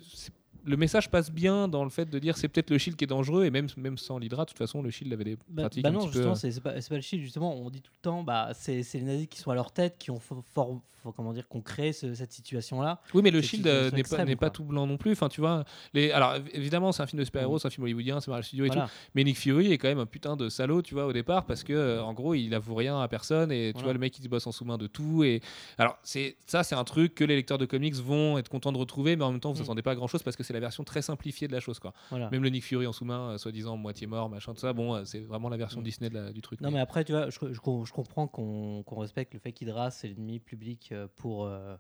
Le 0.66 0.76
message 0.76 1.10
passe 1.10 1.32
bien 1.32 1.70
dans 1.70 1.86
le 1.86 1.90
fait 1.90 2.10
de 2.10 2.20
dire 2.20 2.36
c'est 2.36 2.50
peut-être 2.50 2.70
le 2.72 2.78
shield 2.78 2.98
qui 2.98 3.06
est 3.06 3.08
dangereux 3.08 3.46
et 3.46 3.52
même, 3.52 3.68
même 3.78 3.98
sans 3.98 4.18
l'Hydra, 4.20 4.44
de 4.44 4.50
toute 4.50 4.58
façon, 4.58 4.82
le 4.82 4.90
shield 4.90 5.14
avait 5.14 5.24
des 5.24 5.38
Bah, 5.48 5.62
pratiques 5.64 5.82
bah 5.84 5.90
un 5.90 5.92
non, 5.94 6.00
petit 6.00 6.08
peu. 6.08 6.14
justement, 6.16 6.36
c'est 6.36 6.52
c'est 6.52 6.60
pas, 6.62 6.74
le 6.74 7.02
shield, 7.02 7.24
justement, 7.24 7.56
on 7.56 7.70
dit 7.70 7.82
tout 7.82 7.92
le 7.96 8.02
temps, 8.02 8.22
bah, 8.24 8.50
c'est 8.54 8.82
les 8.96 9.02
nazis 9.02 9.28
qui 9.28 9.40
sont 9.40 9.52
à 9.52 9.56
leur 9.56 9.72
tête, 9.72 9.96
qui 9.98 10.12
ont 10.12 10.20
fort, 10.20 10.82
comment 11.12 11.34
dire, 11.34 11.48
qu'on 11.48 11.62
crée 11.62 11.94
ce- 11.94 12.14
cette 12.14 12.32
situation-là. 12.32 13.02
Oui, 13.14 13.22
mais 13.24 13.32
le 13.32 13.42
Shield 13.42 13.66
n'est 13.94 14.04
pas, 14.04 14.26
pas 14.36 14.50
tout 14.50 14.64
blanc 14.64 14.88
non 14.88 14.98
plus. 14.98 15.12
Enfin, 15.12 15.30
tu 15.30 15.42
vois, 15.42 15.64
les... 15.94 16.12
alors 16.12 16.36
év- 16.36 16.50
évidemment, 16.54 16.92
c'est 16.92 17.04
un 17.04 17.08
film 17.08 17.20
de 17.20 17.26
super-héros, 17.26 17.54
Mhm. 17.54 17.60
c'est 17.60 17.68
un 17.68 17.72
film 17.72 17.84
hollywoodien, 17.86 18.20
c'est 18.20 18.30
Marvel 18.30 18.44
Studios 18.46 18.66
et 18.66 18.68
Voilà. 18.68 18.86
tout. 18.86 18.92
Mais 19.16 19.24
Nick 19.24 19.38
Fury 19.38 19.72
est 19.72 19.78
quand 19.78 19.88
même 19.88 20.00
un 20.00 20.06
putain 20.06 20.36
de 20.36 20.50
salaud, 20.50 20.82
tu 20.82 20.94
vois, 20.94 21.06
au 21.06 21.14
départ, 21.14 21.46
parce 21.46 21.64
que 21.64 21.74
euh, 21.74 22.02
en 22.04 22.14
gros, 22.14 22.34
il 22.34 22.54
avoue 22.54 22.76
rien 22.76 23.00
à 23.02 23.08
personne 23.08 23.52
et 23.52 23.68
tu 23.68 23.74
Voilà. 23.74 23.84
vois, 23.86 23.94
le 23.94 24.00
mec 24.00 24.18
il 24.18 24.24
se 24.24 24.30
bosse 24.30 24.48
en 24.48 24.52
sous-main 24.52 24.78
de 24.78 24.88
tout. 24.88 25.24
Et 25.24 25.42
alors, 25.78 25.98
c'est 26.04 26.38
ça, 26.46 26.64
c'est 26.64 26.76
un 26.76 26.84
truc 26.84 27.16
que 27.16 27.24
les 27.24 27.36
lecteurs 27.36 27.58
de 27.58 27.66
comics 27.66 27.96
vont 27.96 28.38
être 28.38 28.50
contents 28.50 28.72
de 28.72 28.78
retrouver, 28.78 29.16
mais 29.16 29.24
en 29.24 29.32
même 29.32 29.40
temps, 29.40 29.52
vous 29.52 29.58
Mhm. 29.60 29.64
attendez 29.64 29.82
pas 29.82 29.92
à 29.92 29.96
grand 29.96 30.08
chose 30.08 30.24
parce 30.24 30.36
que 30.36 30.44
c'est 30.44 30.54
la 30.54 30.60
version 30.60 30.84
très 30.84 31.02
simplifiée 31.02 31.48
de 31.48 31.54
la 31.54 31.60
chose, 31.60 31.80
quoi. 31.80 31.94
Voilà. 32.10 32.30
Même 32.30 32.44
le 32.44 32.50
Nick 32.50 32.64
Fury 32.64 32.88
en 32.88 32.94
sous-main, 32.94 33.32
euh, 33.32 33.38
soi-disant 33.38 33.78
moitié 33.78 34.08
mort, 34.08 34.30
machin, 34.30 34.54
tout 34.54 34.60
ça, 34.60 34.74
bon, 34.74 34.96
euh, 34.96 35.06
c'est 35.06 35.20
vraiment 35.20 35.50
la 35.50 35.58
version 35.58 35.80
Mhm. 35.80 35.86
Disney 35.86 36.10
de 36.10 36.16
la- 36.16 36.32
du 36.32 36.42
truc. 36.42 36.62
Non, 36.62 36.72
mais 36.72 36.80
après, 36.80 37.04
tu 37.04 37.12
vois, 37.12 37.30
je, 37.30 37.38
je 37.54 37.60
com- 37.60 37.86
je 37.86 37.92
comprends 37.94 38.28
qu'on 38.28 38.84
respecte 38.98 39.34
le 39.34 39.40
fait 39.40 39.52
qu'Hydra, 39.52 39.92
c'est 39.92 40.08
l'ennemi 40.08 40.40
public 40.40 40.90
pour, 41.06 41.46
euh, 41.46 41.78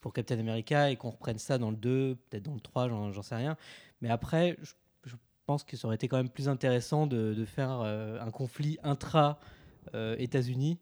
pour 0.00 0.12
Captain 0.12 0.38
America 0.38 0.90
et 0.90 0.96
qu'on 0.96 1.10
reprenne 1.10 1.38
ça 1.38 1.58
dans 1.58 1.70
le 1.70 1.76
2, 1.76 2.16
peut-être 2.30 2.44
dans 2.44 2.54
le 2.54 2.60
3, 2.60 2.88
j'en 2.88 3.10
j'en 3.12 3.22
sais 3.22 3.34
rien. 3.34 3.56
Mais 4.00 4.10
après, 4.10 4.56
je, 4.62 4.74
je 5.04 5.16
pense 5.46 5.64
que 5.64 5.76
ça 5.76 5.88
aurait 5.88 5.96
été 5.96 6.06
quand 6.08 6.18
même 6.18 6.30
plus 6.30 6.48
intéressant 6.48 7.06
de, 7.06 7.34
de 7.34 7.44
faire 7.44 7.80
euh, 7.80 8.20
un 8.20 8.30
conflit 8.30 8.78
intra-États-Unis 8.84 10.78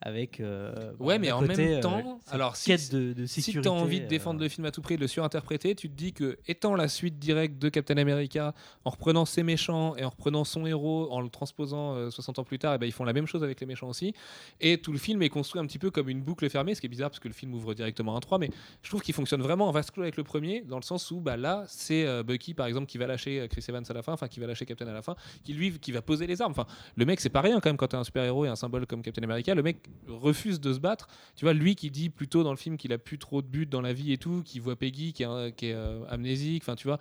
avec. 0.00 0.40
euh, 0.40 0.92
Ouais, 0.98 1.14
bah, 1.16 1.18
mais 1.20 1.28
d'un 1.28 1.34
en 1.36 1.40
côté, 1.40 1.56
même 1.66 1.78
euh, 1.78 1.80
temps, 1.80 2.20
alors 2.30 2.56
si- 2.56 2.70
de, 2.90 3.12
de 3.12 3.26
sécurité. 3.26 3.68
as 3.68 3.72
envie 3.72 4.00
de 4.00 4.06
défendre 4.06 4.40
euh, 4.40 4.44
le 4.44 4.48
film 4.48 4.64
à 4.66 4.70
tout 4.70 4.80
prix, 4.82 4.96
de 4.96 5.00
le 5.00 5.06
surinterpréter, 5.08 5.74
tu 5.74 5.88
te 5.90 5.94
dis 5.94 6.12
que, 6.12 6.38
étant 6.48 6.74
la 6.74 6.88
suite 6.88 7.18
directe 7.18 7.58
de 7.58 7.68
Captain 7.68 7.96
America, 7.98 8.54
en 8.84 8.90
reprenant 8.90 9.24
ses 9.24 9.42
méchants 9.42 9.94
et 9.96 10.04
en 10.04 10.10
reprenant 10.10 10.44
son 10.44 10.64
héros, 10.66 11.08
en 11.10 11.20
le 11.20 11.28
transposant 11.28 11.94
euh, 11.96 12.10
60 12.10 12.38
ans 12.38 12.44
plus 12.44 12.58
tard, 12.58 12.74
et 12.74 12.78
ben, 12.78 12.86
ils 12.86 12.92
font 12.92 13.04
la 13.04 13.12
même 13.12 13.26
chose 13.26 13.44
avec 13.44 13.60
les 13.60 13.66
méchants 13.66 13.88
aussi. 13.88 14.14
Et 14.60 14.78
tout 14.78 14.92
le 14.92 14.98
film 14.98 15.20
est 15.22 15.28
construit 15.28 15.60
un 15.60 15.66
petit 15.66 15.78
peu 15.78 15.90
comme 15.90 16.08
une 16.08 16.22
boucle 16.22 16.48
fermée, 16.48 16.74
ce 16.74 16.80
qui 16.80 16.86
est 16.86 16.90
bizarre 16.90 17.10
parce 17.10 17.20
que 17.20 17.28
le 17.28 17.34
film 17.34 17.52
ouvre 17.54 17.74
directement 17.74 18.16
un 18.16 18.20
3, 18.20 18.38
mais 18.38 18.50
je 18.82 18.88
trouve 18.88 19.02
qu'il 19.02 19.14
fonctionne 19.14 19.42
vraiment 19.42 19.68
en 19.68 19.72
vase 19.72 19.90
clos 19.90 20.02
avec 20.02 20.16
le 20.16 20.24
premier, 20.24 20.62
dans 20.62 20.76
le 20.76 20.82
sens 20.82 21.10
où 21.10 21.20
bah, 21.20 21.36
là, 21.36 21.64
c'est 21.68 22.06
euh, 22.06 22.22
Bucky, 22.22 22.54
par 22.54 22.66
exemple, 22.66 22.86
qui 22.86 22.98
va 22.98 23.06
lâcher 23.06 23.40
euh, 23.40 23.48
Chris 23.48 23.64
Evans 23.68 23.84
à 23.88 23.92
la 23.92 24.02
fin, 24.02 24.12
enfin, 24.14 24.28
qui 24.28 24.40
va 24.40 24.46
lâcher 24.46 24.64
Captain 24.64 24.86
à 24.88 24.92
la 24.92 25.02
fin, 25.02 25.14
qui 25.44 25.52
lui, 25.52 25.78
qui 25.78 25.92
va 25.92 26.00
poser 26.02 26.26
les 26.26 26.40
armes. 26.40 26.52
Enfin, 26.52 26.66
le 26.96 27.04
mec, 27.04 27.20
c'est 27.20 27.28
pas 27.28 27.40
rien 27.42 27.60
quand 27.60 27.68
même 27.68 27.76
quand 27.76 27.88
t'es 27.88 27.96
un 27.96 28.04
super-héros 28.04 28.46
et 28.46 28.48
un 28.48 28.56
symbole 28.56 28.86
comme 28.86 29.02
Captain 29.02 29.22
America. 29.22 29.54
Le 29.54 29.62
mec 29.62 29.76
refuse 30.08 30.60
de 30.60 30.72
se 30.72 30.78
battre. 30.78 31.08
Tu 31.36 31.44
vois, 31.44 31.54
lui 31.54 31.74
qui 31.74 31.90
dit 31.90 32.10
plutôt 32.10 32.42
dans 32.42 32.50
le 32.50 32.56
film 32.56 32.76
qu'il 32.76 32.92
a 32.92 32.98
plus 32.98 33.18
trop 33.18 33.42
de 33.42 33.46
buts 33.46 33.66
dans 33.66 33.80
la 33.80 33.92
vie 33.92 34.12
et 34.12 34.18
tout, 34.18 34.42
qui 34.44 34.58
voit 34.58 34.76
Peggy 34.76 35.12
qui 35.12 35.22
est, 35.22 35.26
euh, 35.74 36.04
amnésique. 36.08 36.62
Enfin, 36.64 36.76
tu 36.76 36.86
vois, 36.86 36.98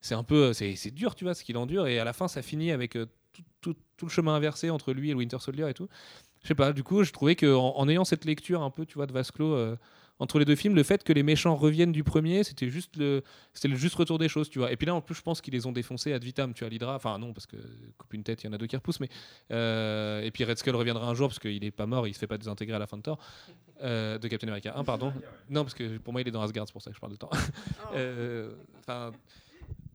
c'est 0.00 0.14
un 0.14 0.24
peu, 0.24 0.52
c'est 0.52 0.76
c'est 0.76 0.90
dur, 0.90 1.14
tu 1.14 1.24
vois, 1.24 1.34
ce 1.34 1.44
qu'il 1.44 1.56
endure. 1.56 1.86
Et 1.86 1.98
à 1.98 2.04
la 2.04 2.12
fin, 2.12 2.28
ça 2.28 2.42
finit 2.42 2.70
avec 2.70 2.96
euh, 2.96 3.06
tout, 3.60 3.76
le 4.02 4.08
chemin 4.08 4.34
inversé 4.34 4.70
entre 4.70 4.92
lui 4.92 5.10
et 5.10 5.12
le 5.12 5.18
Winter 5.18 5.38
Soldier 5.40 5.68
et 5.68 5.74
tout. 5.74 5.88
Je 6.42 6.48
sais 6.48 6.54
pas. 6.54 6.72
Du 6.72 6.82
coup, 6.82 7.02
je 7.04 7.12
trouvais 7.12 7.34
que 7.34 7.52
en, 7.54 7.88
ayant 7.88 8.04
cette 8.04 8.24
lecture 8.24 8.62
un 8.62 8.70
peu, 8.70 8.86
tu 8.86 8.94
vois, 8.94 9.06
de 9.06 9.14
euh, 9.40 9.76
entre 10.20 10.38
les 10.38 10.44
deux 10.44 10.56
films, 10.56 10.74
le 10.74 10.82
fait 10.82 11.04
que 11.04 11.12
les 11.12 11.22
méchants 11.22 11.54
reviennent 11.54 11.92
du 11.92 12.02
premier, 12.04 12.42
c'était 12.44 12.68
juste 12.68 12.96
le, 12.96 13.22
c'était 13.54 13.68
le 13.68 13.76
juste 13.76 13.94
retour 13.94 14.18
des 14.18 14.28
choses, 14.28 14.50
tu 14.50 14.58
vois. 14.58 14.72
Et 14.72 14.76
puis 14.76 14.86
là, 14.86 14.94
en 14.94 15.00
plus, 15.00 15.14
je 15.14 15.22
pense 15.22 15.40
qu'ils 15.40 15.54
les 15.54 15.66
ont 15.66 15.72
défoncés 15.72 16.12
ad 16.12 16.24
vitam, 16.24 16.54
tu 16.54 16.64
vois, 16.64 16.70
l'Hydra. 16.70 16.96
Enfin, 16.96 17.18
non, 17.18 17.32
parce 17.32 17.46
que 17.46 17.56
coupe 17.96 18.12
une 18.14 18.24
tête, 18.24 18.42
il 18.42 18.46
y 18.46 18.50
en 18.50 18.52
a 18.52 18.58
deux 18.58 18.66
qui 18.66 18.76
repoussent, 18.76 19.00
mais. 19.00 19.08
euh, 19.52 20.20
et 20.22 20.30
puis 20.30 20.44
Red 20.44 20.58
Skull 20.58 20.74
reviendra 20.76 21.08
un 21.08 21.14
jour, 21.14 21.28
parce 21.28 21.38
qu'il 21.38 21.62
est 21.64 21.70
pas 21.70 21.86
mort, 21.86 22.06
il 22.08 22.14
se 22.14 22.18
fait 22.18 22.26
pas 22.26 22.38
désintégrer 22.38 22.74
à 22.76 22.78
la 22.78 22.86
fin 22.86 22.96
de 22.96 23.02
Thor. 23.02 23.18
Euh, 23.82 24.18
de 24.18 24.26
Captain 24.26 24.48
America 24.48 24.72
1, 24.76 24.82
pardon. 24.84 25.12
Non, 25.50 25.62
parce 25.62 25.74
que 25.74 25.98
pour 25.98 26.12
moi, 26.12 26.20
il 26.22 26.26
est 26.28 26.32
dans 26.32 26.42
Asgard, 26.42 26.66
c'est 26.66 26.72
pour 26.72 26.82
ça 26.82 26.90
que 26.90 26.96
je 26.96 27.00
parle 27.00 27.12
de 27.12 27.16
Thor. 27.18 27.30
Euh, 27.94 28.50
Enfin. 28.80 29.12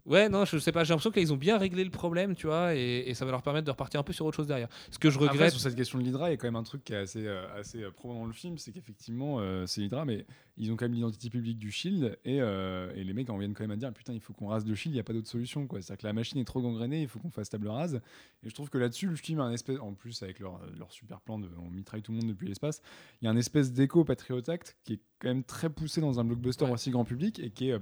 Ouais, 0.06 0.28
non, 0.28 0.44
je 0.44 0.58
sais 0.58 0.74
pas, 0.74 0.84
j'ai 0.84 0.90
l'impression 0.90 1.12
qu'ils 1.12 1.32
ont 1.32 1.38
bien 1.38 1.58
réglé 1.58 1.82
le 1.84 1.90
problème, 1.90 2.36
tu 2.36 2.48
vois, 2.48 2.76
et, 2.76 3.06
et 3.08 3.14
ça 3.14 3.24
va 3.24 3.32
leur 3.32 3.42
permettre 3.42 3.66
de 3.66 3.72
repartir 3.72 4.02
un 4.02 4.04
peu 4.04 4.12
sur 4.12 4.26
autre 4.26 4.36
chose 4.36 4.48
derrière. 4.48 4.68
Ce 4.92 5.00
que 5.00 5.10
je 5.10 5.16
Après, 5.18 5.30
regrette. 5.30 5.52
sur 5.52 5.62
cette 5.62 5.76
question 5.76 5.98
de 5.98 6.04
l'Hydra, 6.04 6.28
il 6.28 6.32
y 6.32 6.34
a 6.34 6.38
quand 6.38 6.48
même 6.48 6.58
un 6.58 6.64
truc 6.64 6.84
qui 6.84 6.92
est 6.92 6.98
assez, 6.98 7.26
euh, 7.26 7.46
assez 7.58 7.84
euh, 7.84 7.90
probant 7.92 8.16
dans 8.16 8.26
le 8.26 8.34
film, 8.34 8.58
c'est 8.58 8.74
qu'effectivement, 8.74 9.38
euh, 9.40 9.66
c'est 9.66 9.80
l'Hydra, 9.80 10.04
mais 10.04 10.26
ils 10.58 10.70
ont 10.74 10.76
quand 10.76 10.84
même 10.86 10.94
l'identité 10.94 11.30
publique 11.30 11.58
du 11.58 11.72
Shield, 11.72 12.18
et, 12.26 12.42
euh, 12.42 12.92
et 12.96 13.06
les 13.06 13.14
mecs 13.14 13.30
en 13.30 13.38
viennent 13.38 13.54
quand 13.54 13.64
même 13.64 13.72
à 13.72 13.78
dire, 13.78 13.94
putain, 13.94 14.12
il 14.12 14.20
faut 14.20 14.34
qu'on 14.34 14.48
rase 14.48 14.66
le 14.68 14.76
Shield, 14.76 14.94
il 14.94 14.98
n'y 14.98 15.00
a 15.00 15.04
pas 15.06 15.14
d'autre 15.14 15.30
solution, 15.30 15.68
quoi. 15.68 15.82
C'est-à-dire 15.82 16.02
que 16.02 16.08
la 16.08 16.14
machine 16.14 16.38
est 16.38 16.44
trop 16.46 16.62
gangrénée, 16.62 17.02
il 17.02 17.08
faut 17.08 17.20
qu'on 17.20 17.32
fasse 17.32 17.50
table 17.50 17.70
rase. 17.70 18.02
Et 18.44 18.50
je 18.50 18.54
trouve 18.54 18.70
que 18.70 18.78
là-dessus, 18.78 19.08
le 19.08 19.16
film 19.16 19.40
a 19.40 19.44
un 19.44 19.54
espèce, 19.54 19.80
en 19.80 19.94
plus 19.94 20.22
avec 20.22 20.40
leur, 20.42 20.60
leur 20.78 20.92
super 20.92 21.22
plan 21.22 21.40
de 21.40 21.48
on 21.66 21.70
mitraille 21.70 22.02
tout 22.02 22.12
le 22.12 22.18
monde 22.18 22.28
depuis 22.28 22.48
l'espace, 22.50 22.82
il 23.22 23.26
y 23.26 23.28
a 23.30 23.32
un 23.32 23.38
espèce 23.38 23.72
d'écho 23.72 24.04
Patriot 24.04 24.42
Act 24.50 24.76
qui 24.84 24.94
est 24.96 25.00
quand 25.20 25.30
même 25.30 25.46
très 25.46 25.70
poussé 25.70 26.02
dans 26.02 26.20
un 26.20 26.26
blockbuster 26.26 26.66
Ouais. 26.66 26.72
aussi 26.72 26.92
grand 26.92 27.06
public, 27.06 27.40
et 27.40 27.52
qui 27.52 27.70
est, 27.70 27.78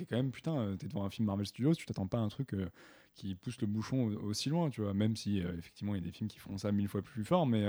qui 0.00 0.04
est 0.04 0.16
quand 0.16 0.16
même, 0.22 0.30
putain, 0.32 0.58
euh, 0.58 0.76
t'es 0.76 0.88
devant 0.88 1.04
un 1.04 1.10
film 1.10 1.26
Marvel 1.26 1.46
Studios, 1.46 1.74
tu 1.74 1.86
t'attends 1.86 2.06
pas 2.06 2.18
à 2.18 2.20
un 2.20 2.28
truc 2.28 2.54
euh, 2.54 2.68
qui 3.16 3.34
pousse 3.34 3.60
le 3.60 3.66
bouchon 3.66 4.06
au- 4.08 4.28
aussi 4.28 4.48
loin, 4.48 4.70
tu 4.70 4.80
vois. 4.82 4.94
Même 4.94 5.16
si 5.16 5.42
euh, 5.42 5.52
effectivement 5.58 5.94
il 5.94 5.98
y 5.98 6.02
a 6.02 6.04
des 6.06 6.12
films 6.12 6.28
qui 6.28 6.38
font 6.38 6.56
ça 6.58 6.72
mille 6.72 6.88
fois 6.88 7.02
plus 7.02 7.24
fort, 7.24 7.46
mais 7.46 7.62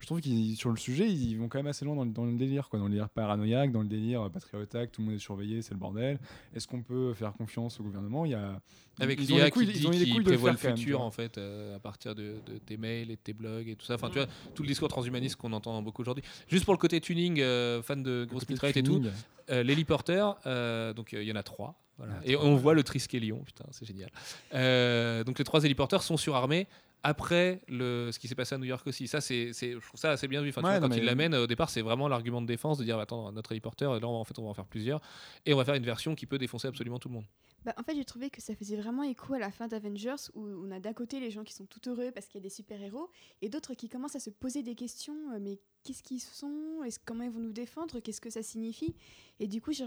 je 0.00 0.06
trouve 0.06 0.20
qu'ils 0.20 0.54
sur 0.56 0.70
le 0.70 0.76
sujet 0.76 1.10
ils 1.10 1.34
vont 1.36 1.48
quand 1.48 1.58
même 1.58 1.66
assez 1.66 1.84
loin 1.84 1.96
dans, 1.96 2.04
le- 2.04 2.10
dans 2.10 2.24
le 2.24 2.36
délire, 2.36 2.68
quoi, 2.68 2.78
dans 2.78 2.84
le 2.86 2.90
délire 2.92 3.08
paranoïaque, 3.08 3.72
dans 3.72 3.82
le 3.82 3.88
délire 3.88 4.30
patriotaque, 4.30 4.92
tout 4.92 5.00
le 5.00 5.06
monde 5.06 5.16
est 5.16 5.18
surveillé, 5.20 5.62
c'est 5.62 5.72
le 5.74 5.80
bordel. 5.80 6.18
Est-ce 6.54 6.68
qu'on 6.68 6.82
peut 6.82 7.14
faire 7.14 7.32
confiance 7.32 7.80
au 7.80 7.84
gouvernement? 7.84 8.24
Il 8.26 8.32
y 8.32 8.34
a 8.34 8.60
Avec 9.00 9.18
l'IA 9.36 9.44
qui 9.50 9.66
dit 9.72 9.80
qu'il 10.04 10.12
prévoit 10.24 10.50
le 10.52 10.56
futur 10.76 11.00
en 11.06 11.10
fait 11.10 11.38
à 11.38 11.78
partir 11.80 12.14
de, 12.14 12.36
de 12.46 12.58
tes 12.58 12.76
mails 12.76 13.10
et 13.10 13.16
de 13.16 13.20
tes 13.20 13.32
blogs 13.32 13.68
et 13.68 13.76
tout 13.76 13.86
ça. 13.86 13.94
Enfin, 13.94 14.08
tu 14.10 14.18
vois, 14.18 14.28
tout 14.54 14.62
le 14.62 14.68
discours 14.68 14.88
transhumaniste 14.88 15.36
qu'on 15.36 15.52
entend 15.52 15.80
beaucoup 15.82 16.02
aujourd'hui. 16.02 16.22
Juste 16.48 16.64
pour 16.64 16.74
le 16.74 16.78
côté 16.78 17.00
tuning, 17.00 17.36
fan 17.82 18.02
de 18.02 18.24
grosse 18.28 18.44
bitrate 18.46 18.76
et 18.76 18.82
tout, 18.82 19.00
l'héliporteur, 19.48 20.38
euh, 20.46 20.92
donc 20.92 21.14
euh, 21.14 21.22
il 21.22 21.28
y 21.28 21.32
en 21.32 21.36
a 21.36 21.42
trois. 21.42 21.74
Voilà. 21.98 22.14
Il 22.24 22.32
y 22.32 22.36
en 22.36 22.40
a 22.40 22.42
Et 22.42 22.46
on 22.46 22.56
voit 22.56 22.74
le 22.74 22.82
Triskelion, 22.82 23.38
putain, 23.38 23.64
c'est 23.70 23.86
génial. 23.86 24.10
Euh, 24.54 25.24
donc 25.24 25.38
les 25.38 25.44
trois 25.44 25.64
héliporteurs 25.64 26.02
sont 26.02 26.16
surarmés 26.16 26.66
après 27.06 27.60
le, 27.68 28.10
ce 28.12 28.18
qui 28.18 28.26
s'est 28.26 28.34
passé 28.34 28.54
à 28.56 28.58
New 28.58 28.64
York 28.64 28.84
aussi. 28.86 29.06
Ça, 29.06 29.20
c'est, 29.20 29.52
je 29.52 29.78
trouve 29.86 30.00
ça 30.00 30.10
assez 30.10 30.26
bien 30.26 30.42
vu. 30.42 30.48
Enfin, 30.50 30.62
Ouais, 30.62 30.70
vois, 30.78 30.80
quand 30.80 30.88
mais- 30.94 30.98
ils 31.00 31.04
l'amènent, 31.04 31.34
au 31.36 31.46
départ, 31.46 31.70
c'est 31.70 31.82
vraiment 31.82 32.08
l'argument 32.08 32.42
de 32.42 32.46
défense 32.46 32.78
de 32.78 32.84
dire 32.84 32.98
attends, 32.98 33.30
notre 33.32 33.52
héliporteur, 33.52 33.98
là, 34.00 34.06
en 34.08 34.24
fait, 34.24 34.38
on 34.38 34.42
va 34.42 34.48
en 34.48 34.54
faire 34.54 34.66
plusieurs. 34.66 35.00
Et 35.44 35.54
on 35.54 35.56
va 35.56 35.64
faire 35.64 35.76
une 35.76 35.84
version 35.84 36.14
qui 36.16 36.26
peut 36.26 36.38
défoncer 36.38 36.66
absolument 36.66 36.98
tout 36.98 37.08
le 37.08 37.14
monde. 37.14 37.24
Bah, 37.64 37.74
en 37.78 37.82
fait, 37.82 37.94
j'ai 37.94 38.04
trouvé 38.04 38.30
que 38.30 38.40
ça 38.42 38.54
faisait 38.54 38.76
vraiment 38.76 39.02
écho 39.02 39.34
à 39.34 39.38
la 39.38 39.50
fin 39.50 39.66
d'Avengers 39.68 40.14
où 40.34 40.46
on 40.46 40.70
a 40.70 40.78
d'un 40.80 40.92
côté 40.92 41.18
les 41.20 41.30
gens 41.30 41.42
qui 41.44 41.54
sont 41.54 41.66
tout 41.66 41.80
heureux 41.88 42.10
parce 42.12 42.26
qu'il 42.26 42.40
y 42.40 42.42
a 42.42 42.44
des 42.44 42.54
super-héros 42.54 43.08
et 43.42 43.48
d'autres 43.48 43.74
qui 43.74 43.88
commencent 43.88 44.14
à 44.16 44.20
se 44.20 44.30
poser 44.30 44.62
des 44.62 44.74
questions 44.74 45.16
euh, 45.34 45.38
mais 45.40 45.58
qu'est-ce 45.82 46.02
qu'ils 46.02 46.20
sont? 46.20 46.82
Est-ce 46.84 46.98
Comment 47.04 47.24
ils 47.24 47.30
vont 47.30 47.40
nous 47.40 47.52
défendre? 47.52 47.98
Qu'est-ce 48.00 48.20
que 48.20 48.30
ça 48.30 48.42
signifie? 48.42 48.94
Et 49.40 49.46
du 49.48 49.60
coup, 49.60 49.72
j'ai 49.72 49.84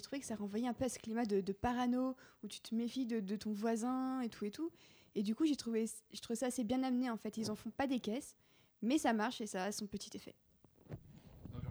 trouvé 0.00 0.20
que 0.20 0.26
ça 0.26 0.34
renvoyait 0.36 0.66
un 0.68 0.74
peu 0.74 0.84
à 0.84 0.88
ce 0.88 0.98
climat 0.98 1.24
de, 1.24 1.40
de 1.40 1.52
parano 1.52 2.16
où 2.42 2.48
tu 2.48 2.60
te 2.60 2.74
méfies 2.74 3.06
de, 3.06 3.20
de 3.20 3.36
ton 3.36 3.52
voisin 3.52 4.20
et 4.22 4.28
tout 4.28 4.44
et 4.44 4.50
tout. 4.50 4.70
Et 5.14 5.22
du 5.22 5.34
coup, 5.34 5.44
j'ai 5.46 5.56
trouvé, 5.56 5.86
je 6.12 6.20
trouvais 6.20 6.36
ça 6.36 6.46
assez 6.46 6.64
bien 6.64 6.82
amené 6.82 7.10
en 7.10 7.16
fait. 7.16 7.36
Ils 7.36 7.50
en 7.50 7.56
font 7.56 7.70
pas 7.70 7.86
des 7.86 8.00
caisses, 8.00 8.36
mais 8.82 8.98
ça 8.98 9.12
marche 9.12 9.40
et 9.40 9.46
ça 9.46 9.64
a 9.64 9.72
son 9.72 9.86
petit 9.86 10.16
effet. 10.16 10.34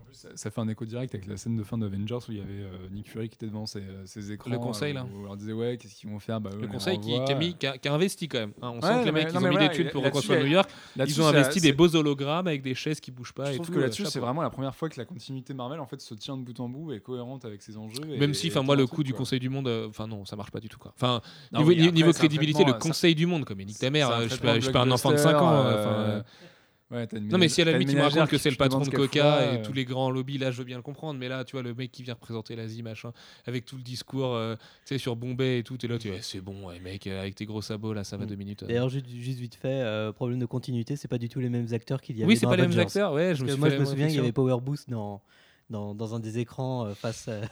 Plus, 0.10 0.18
Ça, 0.18 0.30
ça 0.36 0.51
fait 0.51 0.60
un 0.62 0.68
écho 0.68 0.86
direct 0.86 1.14
avec 1.16 1.28
la 1.28 1.38
scène 1.38 1.55
de 1.55 1.64
fin 1.64 1.78
d'Avengers 1.78 2.18
où 2.28 2.32
il 2.32 2.38
y 2.38 2.41
avait 2.41 2.49
euh, 2.64 2.88
Nick 2.91 3.10
Fury 3.10 3.30
qui 3.30 3.36
était 3.36 3.45
devant 3.45 3.66
ses, 3.66 3.80
euh, 3.80 4.05
ses 4.05 4.32
écrans. 4.32 4.49
Le 4.51 4.57
conseil, 4.57 4.91
euh, 4.91 4.95
là. 4.95 5.05
Où 5.05 5.20
on 5.20 5.24
leur 5.26 5.38
disait, 5.38 5.53
ouais, 5.53 5.78
qu'est-ce 5.78 5.95
qu'ils 5.95 6.10
vont 6.10 6.20
faire? 6.20 6.41
Bah, 6.41 6.49
Le 6.60 6.68
conseil 6.68 6.99
qui, 6.99 7.12
qui 7.26 7.32
a, 7.32 7.36
mis- 7.36 7.53
qui 7.55 7.68
a- 7.68 7.78
qui 7.78 7.88
a 7.88 7.93
investi 7.93 8.28
quand 8.28 8.39
même. 8.39 8.53
hein. 8.62 8.72
On 8.76 8.80
Ouais, 8.80 8.82
sent 8.93 8.99
que 9.01 9.05
les 9.05 9.12
mecs, 9.12 9.28
ils 9.32 9.38
ont 9.38 9.49
mis 9.49 9.57
des 9.57 9.70
thunes 9.70 9.89
pour 9.91 10.03
reconstruire 10.03 10.39
New 10.41 10.47
York. 10.51 10.70
Ils 10.97 11.22
ont 11.22 11.28
investi 11.28 11.62
des 11.62 11.74
beaux 11.74 11.95
hologrammes 11.95 12.47
avec 12.47 12.62
des 12.62 12.76
chaises 12.76 12.99
qui 12.99 13.12
bougent 13.12 13.34
pas. 13.34 13.45
Je 13.51 13.55
trouve 13.55 13.70
que 13.70 13.78
euh, 13.78 13.82
là-dessus, 13.82 14.05
c'est 14.05 14.20
vraiment 14.20 14.41
la 14.41 14.49
première 14.49 14.76
fois 14.76 14.89
que 14.89 14.99
la 14.99 15.05
continuité 15.05 15.53
Marvel 15.53 15.80
en 15.80 15.86
fait 15.86 16.01
se 16.01 16.14
tient 16.16 16.38
de 16.38 16.43
bout 16.43 16.60
en 16.60 16.70
bout 16.70 16.91
et 16.91 16.95
est 16.95 16.99
cohérente 16.99 17.45
avec 17.45 17.62
ses 17.62 17.78
enjeux. 17.78 18.03
Même 18.18 18.34
si, 18.34 18.47
enfin, 18.49 18.64
moi, 18.64 18.76
le 18.76 18.88
coup 18.88 19.03
du. 19.03 19.14
Conseil 19.14 19.39
du 19.39 19.49
Monde, 19.49 19.68
euh, 19.68 19.88
enfin, 19.89 20.07
non, 20.07 20.26
ça 20.26 20.36
marche 20.36 20.51
pas 20.51 20.60
du 20.60 20.70
tout. 20.70 20.80
Enfin, 20.95 21.22
niveau, 21.53 22.14
crédibilité, 22.14 22.64
le 22.64 22.74
Conseil 22.74 23.16
du 23.16 23.26
Monde, 23.26 23.45
comme 23.45 23.60
nique 23.60 23.78
ta 23.80 23.89
mère, 23.89 24.10
euh, 24.12 24.24
je 24.24 24.30
suis 24.30 24.39
pas, 24.39 24.53
un 24.53 24.91
enfant 24.91 25.10
de 25.12 25.16
blockbuster, 25.16 25.18
5 25.18 25.41
ans. 25.41 26.24
Ouais, 26.92 27.08
une 27.14 27.28
Non, 27.30 27.38
mais 27.38 27.50
si 27.50 27.62
à 27.62 27.66
la 27.66 27.74
limite, 27.74 27.90
tu 27.90 27.96
me 27.96 28.02
racontes 28.02 28.16
ménagère 28.16 28.30
que 28.32 28.38
c'est 28.38 28.50
le 28.50 28.56
patron 28.56 28.80
de 28.82 28.90
Coca 28.90 29.22
fera, 29.24 29.44
et 29.46 29.58
euh, 29.60 29.64
tous 29.66 29.74
les 29.74 29.86
grands 29.86 30.10
lobbies, 30.10 30.38
là, 30.38 30.52
je 30.52 30.58
veux 30.58 30.64
bien 30.64 30.78
le 30.78 30.82
comprendre. 30.84 31.20
Mais 31.20 31.28
là, 31.30 31.44
tu 31.44 31.54
vois, 31.54 31.62
le 31.64 31.74
mec 31.74 31.92
qui 31.92 32.04
vient 32.04 32.14
représenter 32.14 32.56
l'Asie, 32.56 32.82
machin, 32.84 33.12
avec 33.46 33.66
tout 33.66 33.76
le 33.78 33.82
discours, 33.84 34.34
euh, 34.36 34.56
tu 34.56 34.62
sais, 34.86 34.98
sur 34.98 35.16
Bombay 35.16 35.60
et 35.60 35.64
tout, 35.64 35.78
t'es 35.78 35.88
là, 35.88 35.98
tu 35.98 36.10
es 36.10 36.22
c'est 36.22 36.42
bon, 36.42 36.68
ouais, 36.68 36.80
mec, 36.80 37.06
euh, 37.08 37.20
avec 37.22 37.36
tes 37.36 37.46
gros 37.46 37.62
sabots, 37.62 37.94
là, 37.94 38.04
ça 38.04 38.18
va 38.18 38.26
Mm. 38.26 38.28
deux 38.28 38.36
minutes. 38.36 38.64
D'ailleurs, 38.64 38.90
juste, 38.90 39.08
juste 39.10 39.40
vite 39.40 39.56
fait, 39.56 39.68
euh, 39.82 40.12
problème 40.12 40.40
de 40.40 40.46
continuité, 40.46 40.96
c'est 40.96 41.08
pas 41.08 41.18
du 41.18 41.30
tout 41.30 41.40
les 41.40 41.50
mêmes 41.50 41.68
acteurs 41.74 42.02
qu'il 42.02 42.16
y 42.18 42.24
avait 42.24 42.28
oui, 42.32 42.38
c'est 42.38 42.48
pas 42.48 42.56
les 42.56 42.68
mêmes 42.68 42.80
acteurs, 42.80 43.14
ouais, 43.14 43.36
je 43.36 43.44
me 43.46 43.56
moi, 43.56 43.70
je 43.70 43.78
me 43.78 43.86
souviens, 43.86 44.08
il 44.08 44.16
y 44.16 44.20
avait 44.20 44.32
Power 44.32 44.60
Boost 44.62 44.90
dans, 44.90 45.22
dans, 45.70 45.94
dans 45.96 46.16
un 46.16 46.20
des 46.20 46.40
écrans 46.40 46.86
euh, 46.88 46.94
face. 46.94 47.28
euh, 47.30 47.46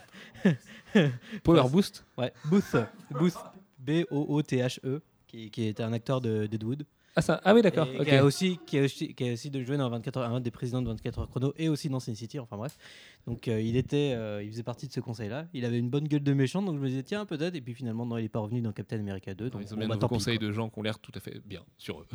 Power 1.43 1.69
Boost. 1.69 2.05
ouais, 2.17 2.31
Booth, 2.45 2.75
Booth, 3.11 3.35
B-O-O-T-H-E, 3.79 4.87
E, 4.87 5.01
qui, 5.27 5.49
qui 5.51 5.65
était 5.67 5.83
un 5.83 5.93
acteur 5.93 6.21
de 6.21 6.45
Deadwood. 6.47 6.83
Ah, 7.17 7.21
ça, 7.21 7.41
ah 7.43 7.55
oui, 7.55 7.63
d'accord. 7.63 7.87
Et 7.87 7.99
ok. 7.99 8.05
Qui, 8.05 8.15
a 8.15 8.23
aussi, 8.23 8.59
qui, 8.67 8.77
a 8.77 8.83
aussi, 8.83 9.15
qui 9.15 9.27
a 9.27 9.33
aussi 9.33 9.49
de 9.49 9.63
jouer 9.63 9.75
dans 9.75 9.89
24 9.89 10.17
heures, 10.17 10.31
un 10.31 10.39
des 10.39 10.51
présidents 10.51 10.83
de 10.83 10.87
24 10.87 11.17
heures 11.17 11.27
chrono 11.27 11.51
et 11.57 11.67
aussi 11.67 11.89
dans 11.89 11.99
Sin 11.99 12.13
City, 12.13 12.37
enfin 12.37 12.57
bref. 12.57 12.77
Donc 13.25 13.47
euh, 13.47 13.59
il, 13.59 13.75
était, 13.75 14.13
euh, 14.15 14.43
il 14.43 14.51
faisait 14.51 14.61
partie 14.61 14.87
de 14.87 14.93
ce 14.93 14.99
conseil-là. 14.99 15.47
Il 15.51 15.65
avait 15.65 15.79
une 15.79 15.89
bonne 15.89 16.07
gueule 16.07 16.21
de 16.21 16.33
méchant, 16.33 16.61
donc 16.61 16.75
je 16.75 16.79
me 16.79 16.87
disais, 16.87 17.01
tiens, 17.01 17.25
peut-être. 17.25 17.55
Et 17.55 17.61
puis 17.61 17.73
finalement, 17.73 18.05
non, 18.05 18.19
il 18.19 18.21
n'est 18.21 18.29
pas 18.29 18.37
revenu 18.37 18.61
dans 18.61 18.71
Captain 18.71 18.99
America 18.99 19.33
2. 19.33 19.49
Donc 19.49 19.63
Ils 19.65 19.73
ont 19.73 19.77
bon, 19.77 19.79
bien 19.79 19.87
bah, 19.87 19.97
tant 19.97 20.07
pis, 20.07 20.13
conseils 20.13 20.37
de 20.37 20.51
gens 20.51 20.69
qui 20.69 20.77
ont 20.77 20.83
l'air 20.83 20.99
tout 20.99 21.11
à 21.15 21.19
fait 21.19 21.41
bien 21.43 21.63
sur 21.79 22.01
eux. 22.01 22.07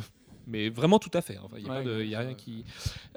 Mais 0.45 0.69
vraiment 0.69 0.99
tout 0.99 1.09
à 1.13 1.21
fait. 1.21 1.37
Enfin, 1.41 1.55
il 1.57 1.63
n'y 1.63 1.69
a, 1.69 1.73
Ouais, 1.73 1.83
pas 1.83 1.89
de- 1.89 2.01
il 2.03 2.09
y 2.09 2.15
a 2.15 2.19
ouais. 2.19 2.25
rien 2.25 2.33
qui. 2.35 2.65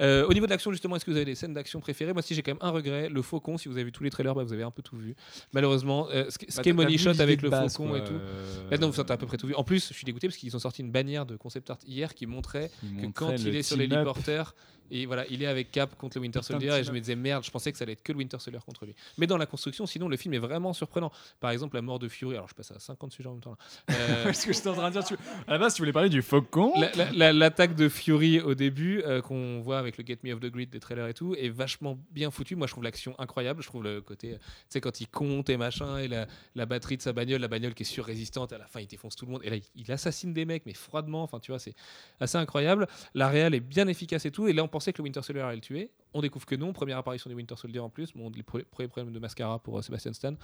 Euh, 0.01 0.27
au 0.27 0.33
niveau 0.33 0.47
de 0.47 0.51
l'action, 0.51 0.71
justement, 0.71 0.95
est-ce 0.97 1.05
que 1.05 1.11
vous 1.11 1.17
avez 1.17 1.25
des 1.27 1.35
scènes 1.35 1.55
d'action 1.55 1.81
préférées? 1.81 2.13
Moi, 2.13 2.23
si 2.23 2.35
j'ai 2.35 2.43
quand 2.43 2.53
même 2.53 2.59
un 2.63 2.71
regret, 2.71 3.09
le 3.09 3.23
Faucon. 3.23 3.59
Si 3.59 3.69
vous 3.69 3.75
avez 3.75 3.85
vu 3.85 3.93
tous 3.93 4.05
les 4.05 4.11
trailers, 4.11 4.35
bah, 4.35 4.45
vous 4.45 4.53
avez 4.53 4.63
un 4.63 4.71
peu 4.71 4.83
tout 4.83 4.97
vu. 4.97 5.15
Malheureusement, 5.53 6.09
euh, 6.11 6.27
ce 6.31 6.39
qui- 6.39 6.47
Bah, 6.47 6.63
est 6.65 6.73
money 6.73 6.99
shot 6.99 7.19
avec 7.21 7.43
le 7.43 7.51
base, 7.51 7.73
Faucon 7.77 7.89
quoi, 7.91 7.99
et 7.99 8.05
tout. 8.05 8.13
euh, 8.15 8.71
Là, 8.71 8.79
non, 8.79 8.93
ça, 8.93 9.05
t'as 9.05 9.15
à 9.15 9.17
peu 9.17 9.27
près 9.27 9.37
tout 9.37 9.47
vu. 9.47 9.55
En 9.55 9.65
plus, 9.65 9.89
je 9.89 9.95
suis 9.95 10.05
dégoûté 10.05 10.29
parce 10.29 10.37
qu'ils 10.39 10.55
ont 10.55 10.61
sorti 10.61 10.83
une 10.83 10.91
bannière 10.91 11.27
de 11.27 11.37
concept 11.37 11.71
art 11.71 11.79
hier 11.87 12.15
qui 12.15 12.27
montrait 12.27 12.71
qui 12.81 13.07
que 13.09 13.13
quand 13.13 13.33
il 13.33 13.57
est 13.57 13.63
sur 13.63 13.77
team-up. 13.77 13.91
l'héliporteur, 13.91 14.55
et 14.91 15.07
voilà, 15.07 15.25
il 15.29 15.43
est 15.43 15.47
avec 15.47 15.71
Cap 15.71 15.97
contre 15.97 16.17
le 16.19 16.23
Winter 16.23 16.43
Soldier, 16.43 16.73
et 16.79 16.85
je 16.85 16.93
me 16.93 17.01
disais 17.01 17.17
merde, 17.17 17.45
je 17.45 17.51
pensais 17.51 17.73
que 17.73 17.79
ça 17.79 17.83
allait 17.85 17.93
être 17.93 18.03
que 18.03 18.13
le 18.13 18.19
Winter 18.19 18.39
Soldier 18.39 18.61
contre 18.65 18.85
lui. 18.87 18.95
Mais 19.19 19.27
dans 19.27 19.37
la 19.37 19.47
construction, 19.47 19.87
sinon, 19.87 20.09
le 20.09 20.17
film 20.17 20.35
est 20.35 20.39
vraiment 20.39 20.73
surprenant. 20.73 21.11
Par 21.41 21.51
exemple, 21.51 21.77
la 21.77 21.83
mort 21.83 21.99
de 21.99 22.09
Fury. 22.09 22.35
Alors, 22.37 22.49
je 22.49 22.55
passe 22.55 22.71
à 22.71 22.79
50 22.79 23.13
sujets 23.13 23.29
en 23.29 23.33
même 23.33 23.41
temps. 23.43 23.57
là. 23.89 23.95
Euh, 23.97 24.25
Parce 24.25 24.45
que 24.45 24.53
j'étais 24.53 24.69
en 24.69 24.75
train 24.75 24.89
de 24.89 24.93
dire, 24.93 25.05
tu... 25.05 25.15
à 25.47 25.53
la 25.53 25.59
base, 25.59 25.75
tu 25.75 25.83
voulais 25.83 25.93
parler 25.93 26.09
du 26.09 26.23
faucon. 26.23 26.73
la- 26.79 26.93
la- 26.93 27.13
la- 27.13 27.33
L'attaque 27.33 27.75
de 27.75 27.89
Fury 27.89 28.41
au 28.41 28.55
début, 28.55 29.03
euh, 29.05 29.21
qu'on 29.23 29.61
voit 29.61 29.79
avec 29.79 29.97
le 29.99 30.05
Get 30.07 30.19
Me 30.23 30.33
Off 30.33 30.41
the 30.41 30.47
Grid 30.51 30.71
des 30.71 30.81
trailers 30.81 31.07
et 31.09 31.15
tout, 31.15 31.35
est 31.35 31.49
vachement 31.49 31.99
bien 32.11 32.31
foutu. 32.31 32.57
Moi, 32.57 32.67
je 32.67 32.73
trouve 32.73 32.85
l'action 32.85 33.15
incroyable. 33.19 33.63
Je 33.63 33.69
trouve 33.69 33.83
le 33.85 34.01
côté, 34.01 34.33
euh, 34.35 34.37
tu 34.39 34.43
sais, 34.71 34.81
quand 34.81 35.01
il 35.01 35.09
compte 35.09 35.49
et 35.51 35.57
machin, 35.57 35.99
et 35.99 36.09
la, 36.09 36.27
la 36.55 36.67
batterie 36.67 36.97
de 36.97 37.03
sa 37.03 37.13
bagnole, 37.13 37.41
la 37.41 37.49
bagnole 37.49 37.75
qui 37.75 37.83
est 37.83 37.87
surrésistante, 37.87 38.53
à 38.53 38.59
la 38.59 38.67
fin, 38.67 38.81
il 38.81 38.87
défonce 38.87 39.17
tout 39.17 39.27
le 39.27 39.33
monde. 39.33 39.41
Et 39.45 39.51
là, 39.51 39.57
il, 39.57 39.63
il 39.75 39.91
assassine 39.93 40.33
des 40.33 40.45
mecs, 40.45 40.65
mais 40.67 40.75
froidement. 40.75 41.23
Enfin, 41.23 41.41
tu 41.41 41.51
vois, 41.53 41.59
c'est 41.59 41.75
assez 42.21 42.37
incroyable. 42.39 42.87
La 43.15 43.29
réal 43.29 43.55
est 43.55 43.61
bien 43.61 43.89
efficace 43.89 44.25
et 44.27 44.31
tout. 44.31 44.49
Et 44.49 44.53
là, 44.53 44.63
on 44.65 44.69
pensait 44.77 44.93
que 44.93 44.99
le 44.99 45.05
Winter 45.05 45.23
Soldier 45.23 45.43
allait 45.43 45.57
le 45.57 45.61
tuer. 45.61 45.91
On 46.15 46.21
découvre 46.21 46.47
que 46.47 46.55
non. 46.57 46.73
Première 46.73 46.99
apparition 46.99 47.29
du 47.31 47.37
Winter 47.37 47.57
Soldier 47.57 47.81
en 47.81 47.89
plus. 47.91 48.13
Bon, 48.15 48.31
les 48.35 48.43
pre- 48.43 48.65
premiers 48.65 48.89
problèmes 48.89 49.13
de 49.15 49.19
mascara 49.19 49.59
pour 49.59 49.79
euh, 49.79 49.83
Sebastian 49.83 50.13
Stan. 50.13 50.35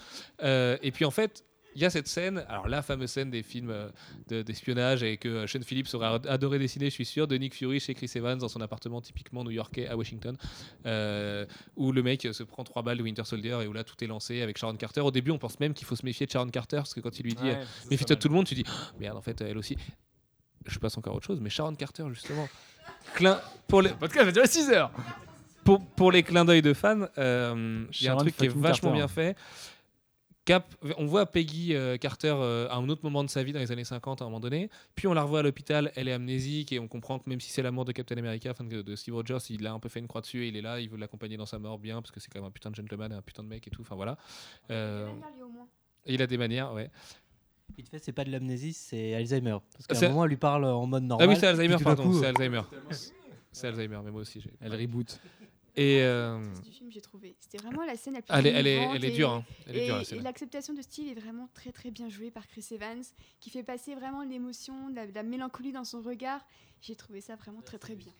Euh, 0.42 0.76
et 0.82 0.90
puis, 0.90 1.04
en 1.04 1.10
fait. 1.10 1.44
Il 1.74 1.80
y 1.80 1.86
a 1.86 1.90
cette 1.90 2.06
scène, 2.06 2.44
alors 2.50 2.68
la 2.68 2.82
fameuse 2.82 3.10
scène 3.10 3.30
des 3.30 3.42
films 3.42 3.70
euh, 3.70 3.88
de- 4.28 4.42
d'espionnage 4.42 5.02
et 5.02 5.16
que 5.16 5.46
Sean 5.46 5.62
Phillips 5.62 5.88
aurait 5.94 6.08
ad- 6.16 6.26
adoré 6.26 6.58
dessiner, 6.58 6.90
je 6.90 6.94
suis 7.00 7.06
sûr, 7.06 7.26
de 7.26 7.34
Nick 7.38 7.54
Fury 7.54 7.80
chez 7.80 7.94
Chris 7.94 8.10
Evans 8.14 8.36
dans 8.36 8.48
son 8.48 8.60
appartement 8.60 9.00
typiquement 9.00 9.42
new-yorkais 9.42 9.88
à 9.88 9.96
Washington, 9.96 10.36
euh, 10.84 11.46
où 11.76 11.90
le 11.92 12.02
mec 12.02 12.28
se 12.30 12.42
prend 12.42 12.62
trois 12.64 12.82
balles 12.82 12.98
de 12.98 13.02
Winter 13.02 13.24
Soldier 13.24 13.58
et 13.62 13.66
où 13.66 13.72
là 13.72 13.84
tout 13.84 13.94
est 14.04 14.06
lancé 14.06 14.42
avec 14.42 14.58
Sharon 14.58 14.76
Carter. 14.76 15.00
Au 15.00 15.10
début, 15.10 15.30
on 15.30 15.38
pense 15.38 15.58
même 15.60 15.72
qu'il 15.72 15.86
faut 15.86 15.96
se 15.96 16.04
méfier 16.04 16.26
de 16.26 16.30
Sharon 16.30 16.50
Carter 16.50 16.76
parce 16.76 16.92
que 16.92 17.00
quand 17.00 17.18
il 17.18 17.22
lui 17.22 17.34
dit 17.34 17.48
euh, 17.48 17.64
méfie-toi 17.90 18.16
de 18.16 18.20
tout 18.20 18.28
le 18.28 18.34
monde, 18.34 18.44
tu 18.46 18.54
dis 18.54 18.64
Ah, 18.66 18.92
merde, 19.00 19.16
en 19.16 19.22
fait, 19.22 19.40
elle 19.40 19.56
aussi. 19.56 19.78
Je 20.66 20.78
passe 20.78 20.98
encore 20.98 21.14
à 21.14 21.16
autre 21.16 21.26
chose, 21.26 21.40
mais 21.40 21.48
Sharon 21.48 21.74
Carter, 21.74 22.04
justement. 22.10 22.48
Clin- 23.14 23.40
pour, 23.68 23.82
les, 23.82 23.90
Le 23.90 23.96
podcast 23.96 24.26
va 24.26 24.32
durer 24.32 24.46
6 24.46 24.70
heures. 24.70 24.90
pour, 25.64 25.84
pour 25.84 26.12
les 26.12 26.22
clins 26.22 26.44
d'œil 26.44 26.62
de 26.62 26.72
fans, 26.74 27.06
euh, 27.18 27.86
il 28.00 28.04
y 28.04 28.08
a 28.08 28.12
un 28.14 28.16
truc 28.16 28.36
qui 28.36 28.46
est 28.46 28.48
vachement 28.48 28.90
Carter. 28.90 28.98
bien 28.98 29.08
fait. 29.08 29.36
Cap, 30.44 30.74
on 30.98 31.06
voit 31.06 31.24
Peggy 31.26 31.72
euh, 31.76 31.96
Carter 31.98 32.34
euh, 32.36 32.68
à 32.68 32.74
un 32.74 32.88
autre 32.88 33.02
moment 33.04 33.22
de 33.22 33.30
sa 33.30 33.44
vie 33.44 33.52
dans 33.52 33.60
les 33.60 33.70
années 33.70 33.84
50 33.84 34.22
à 34.22 34.24
un 34.24 34.26
moment 34.28 34.40
donné, 34.40 34.70
puis 34.96 35.06
on 35.06 35.14
la 35.14 35.22
revoit 35.22 35.38
à 35.38 35.42
l'hôpital, 35.44 35.92
elle 35.94 36.08
est 36.08 36.12
amnésique 36.12 36.72
et 36.72 36.80
on 36.80 36.88
comprend 36.88 37.20
que 37.20 37.30
même 37.30 37.40
si 37.40 37.48
c'est 37.52 37.62
l'amour 37.62 37.84
de 37.84 37.92
Captain 37.92 38.16
America, 38.16 38.50
enfin 38.50 38.64
de, 38.64 38.82
de 38.82 38.96
Steve 38.96 39.14
Rogers, 39.14 39.38
il 39.50 39.64
a 39.68 39.72
un 39.72 39.78
peu 39.78 39.88
fait 39.88 40.00
une 40.00 40.08
croix 40.08 40.20
dessus 40.20 40.42
et 40.44 40.48
il 40.48 40.56
est 40.56 40.60
là, 40.62 40.80
il 40.80 40.90
veut 40.90 40.96
l'accompagner 40.98 41.36
dans 41.36 41.46
sa 41.46 41.60
mort 41.60 41.78
bien 41.78 42.02
parce 42.02 42.10
que 42.10 42.18
c'est 42.18 42.28
quand 42.28 42.40
même 42.40 42.48
un 42.48 42.50
putain 42.50 42.70
de 42.72 42.74
gentleman, 42.74 43.12
et 43.12 43.14
un 43.14 43.22
putain 43.22 43.44
de 43.44 43.48
mec 43.48 43.64
et 43.68 43.70
tout, 43.70 43.82
enfin 43.82 43.94
voilà. 43.94 44.16
Euh, 44.72 45.08
au 45.08 45.48
moins. 45.48 45.68
et 46.06 46.14
il 46.14 46.20
a 46.22 46.26
des 46.26 46.38
manières, 46.38 46.72
ouais. 46.72 46.90
Vite 47.76 47.88
fait, 47.88 47.98
c'est 48.02 48.12
pas 48.12 48.24
de 48.24 48.30
l'amnésie, 48.30 48.72
c'est 48.72 49.14
Alzheimer. 49.14 49.58
Parce 49.72 49.86
qu'à 49.86 49.94
C'est- 49.94 50.06
un 50.06 50.10
moment, 50.10 50.24
elle 50.24 50.30
lui 50.30 50.36
parle 50.36 50.64
en 50.64 50.86
mode 50.86 51.04
normal. 51.04 51.28
ah 51.28 51.32
oui, 51.32 51.38
c'est 51.38 51.46
Alzheimer, 51.46 51.76
pardon, 51.82 52.04
coup, 52.04 52.20
c'est 52.20 52.26
Alzheimer. 52.26 52.62
C'est 53.52 53.66
Alzheimer, 53.68 54.00
mais 54.04 54.10
moi 54.10 54.22
aussi. 54.22 54.42
Elle 54.60 54.74
reboot. 54.74 55.20
Et 55.74 56.02
euh, 56.02 56.38
du 56.62 56.70
film, 56.70 56.90
j'ai 56.90 57.00
trouvé. 57.00 57.34
C'était 57.40 57.56
vraiment 57.56 57.84
la 57.84 57.96
scène 57.96 58.12
la 58.12 58.20
plus 58.20 58.30
elle, 58.34 58.46
est, 58.46 58.50
elle, 58.50 58.66
est, 58.66 59.06
elle 59.06 59.12
dure, 59.14 59.30
hein. 59.30 59.44
Elle 59.66 59.76
est 59.76 60.12
Et, 60.12 60.20
l'acceptation 60.20 60.74
de 60.74 60.82
style 60.82 61.08
est 61.08 61.18
vraiment 61.18 61.48
très 61.54 61.72
très 61.72 61.90
bien 61.90 62.10
jouée 62.10 62.30
par 62.30 62.46
Chris 62.46 62.66
Evans, 62.72 63.02
qui 63.40 63.48
fait 63.48 63.62
passer 63.62 63.94
vraiment 63.94 64.22
l'émotion, 64.22 64.90
la, 64.94 65.06
la 65.06 65.22
mélancolie 65.22 65.72
dans 65.72 65.84
son 65.84 66.02
regard. 66.02 66.44
J'ai 66.82 66.94
trouvé 66.94 67.22
ça 67.22 67.36
vraiment 67.36 67.62
très 67.62 67.78
très 67.78 67.94
bien. 67.94 68.12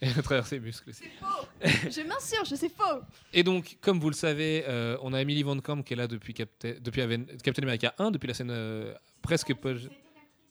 Et 0.00 0.08
à 0.16 0.22
travers 0.22 0.46
ses 0.46 0.60
muscles. 0.60 0.90
C'est 0.92 1.08
faux 1.20 1.46
Je 1.90 2.06
m'insurge, 2.06 2.54
c'est 2.54 2.68
faux 2.68 3.00
Et 3.32 3.42
donc, 3.42 3.78
comme 3.80 3.98
vous 3.98 4.08
le 4.10 4.14
savez, 4.14 4.64
euh, 4.68 4.96
on 5.02 5.12
a 5.12 5.20
Emily 5.20 5.42
Van 5.42 5.58
Camp 5.60 5.82
qui 5.82 5.94
est 5.94 5.96
là 5.96 6.06
depuis, 6.06 6.34
Captain, 6.34 6.74
depuis 6.80 7.00
Aven- 7.02 7.26
Captain 7.42 7.62
America 7.62 7.94
1, 7.98 8.10
depuis 8.12 8.28
la 8.28 8.34
scène 8.34 8.50
euh, 8.50 8.94
presque 9.22 9.52
post. 9.54 9.88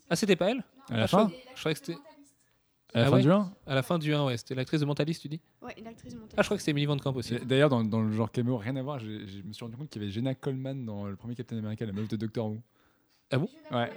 Ah, 0.09 0.15
c'était 0.15 0.35
pas 0.35 0.51
elle 0.51 0.63
À 0.89 0.97
la 0.97 1.03
Ah, 1.03 1.07
fin 1.07 1.31
je, 1.55 1.59
croyais 1.59 1.75
que 1.75 1.79
c'était 1.85 1.99
À 2.93 2.99
la 3.01 3.05
Ah 3.05 3.09
fin 3.09 3.15
ouais 3.17 3.21
du 3.21 3.31
1 3.31 3.51
à 3.67 3.75
la 3.75 3.83
fin 3.83 3.97
du 3.99 4.13
1, 4.13 4.25
ouais. 4.25 4.37
C'était 4.37 4.55
l'actrice 4.55 4.81
de 4.81 4.85
Mentalist, 4.85 5.21
tu 5.21 5.29
dis 5.29 5.39
Ouais, 5.61 5.73
une 5.77 5.87
actrice 5.87 6.13
de 6.13 6.19
montage. 6.19 6.35
Ah, 6.37 6.41
je 6.41 6.47
crois 6.47 6.57
que 6.57 6.61
c'était 6.61 6.71
Emily 6.71 6.85
Van 6.85 6.97
Camp 6.97 7.15
aussi. 7.15 7.35
Et 7.35 7.39
D'ailleurs, 7.39 7.69
dans, 7.69 7.83
dans 7.83 8.01
le 8.01 8.11
genre 8.11 8.31
caméo, 8.31 8.57
rien 8.57 8.75
à 8.75 8.81
voir, 8.81 8.99
je 8.99 9.07
me 9.07 9.53
suis 9.53 9.63
rendu 9.63 9.77
compte 9.77 9.89
qu'il 9.89 10.01
y 10.01 10.05
avait 10.05 10.11
Jenna 10.13 10.35
Coleman 10.35 10.85
dans 10.85 11.05
le 11.05 11.15
premier 11.15 11.35
Captain 11.35 11.57
America, 11.57 11.85
la 11.85 11.93
meuf 11.93 12.07
de 12.09 12.15
Doctor 12.17 12.47
Who. 12.47 12.57
Ah 13.31 13.37
bon? 13.37 13.49
Ouais. 13.71 13.91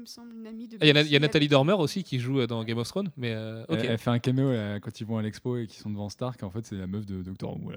il 0.00 0.02
me 0.02 0.06
semble, 0.06 0.32
une 0.34 0.46
amie 0.46 0.68
de 0.68 0.78
Ah, 0.80 0.86
Il 0.86 0.94
y, 0.94 0.98
a 0.98 1.18
y 1.18 1.20
Nathalie 1.20 1.48
Dormer 1.48 1.74
aussi 1.74 2.04
qui 2.04 2.18
joue 2.18 2.40
euh, 2.40 2.46
dans 2.46 2.64
Game 2.64 2.78
of 2.78 2.88
Thrones, 2.88 3.10
mais 3.16 3.32
euh. 3.32 3.64
Elle, 3.68 3.86
elle 3.86 3.98
fait 3.98 4.10
un 4.10 4.18
caméo 4.18 4.52
là, 4.52 4.80
quand 4.80 5.00
ils 5.00 5.06
vont 5.06 5.18
à 5.18 5.22
l'expo 5.22 5.56
et 5.56 5.66
qu'ils 5.66 5.80
sont 5.80 5.90
devant 5.90 6.08
Stark. 6.08 6.42
En 6.42 6.50
fait, 6.50 6.64
c'est 6.66 6.76
la 6.76 6.86
meuf 6.86 7.06
de 7.06 7.22
Doctor 7.22 7.56
Who. 7.56 7.72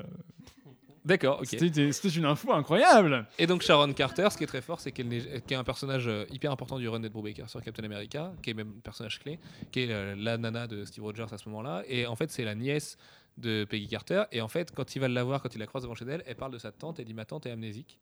D'accord, 1.05 1.39
ok. 1.41 1.47
C'était 1.47 1.91
c'était 1.91 2.15
une 2.15 2.25
info 2.25 2.53
incroyable. 2.53 3.27
Et 3.37 3.45
donc 3.45 3.61
Sharon 3.61 3.91
Carter, 3.93 4.27
ce 4.31 4.37
qui 4.37 4.45
est 4.45 4.47
très 4.47 4.61
fort, 4.61 4.79
c'est 4.79 4.91
qu'elle 4.91 5.11
est 5.13 5.53
un 5.53 5.63
personnage 5.63 6.07
euh, 6.07 6.25
hyper 6.31 6.51
important 6.51 6.79
du 6.79 6.87
run 6.87 7.01
d'Ed 7.01 7.11
Brubaker 7.11 7.49
sur 7.49 7.61
Captain 7.61 7.83
America, 7.83 8.33
qui 8.41 8.51
est 8.51 8.53
même 8.53 8.73
un 8.77 8.81
personnage 8.81 9.19
clé, 9.19 9.39
qui 9.71 9.81
est 9.81 9.91
euh, 9.91 10.15
la 10.17 10.37
nana 10.37 10.65
de 10.67 10.85
Steve 10.85 11.03
Rogers 11.03 11.27
à 11.31 11.37
ce 11.37 11.49
moment-là. 11.49 11.83
Et 11.87 12.07
en 12.07 12.15
fait, 12.15 12.31
c'est 12.31 12.45
la 12.45 12.55
nièce 12.55 12.97
de 13.37 13.65
Peggy 13.65 13.87
Carter. 13.87 14.23
Et 14.31 14.39
en 14.39 14.47
fait, 14.47 14.71
quand 14.73 14.95
il 14.95 14.99
va 14.99 15.09
la 15.09 15.23
voir, 15.23 15.41
quand 15.41 15.53
il 15.53 15.59
la 15.59 15.67
croise 15.67 15.83
devant 15.83 15.95
chez 15.95 16.05
elle, 16.05 16.23
elle 16.25 16.35
parle 16.35 16.53
de 16.53 16.57
sa 16.57 16.71
tante. 16.71 16.99
Elle 16.99 17.05
dit 17.05 17.13
Ma 17.13 17.25
tante 17.25 17.45
est 17.47 17.51
amnésique. 17.51 17.99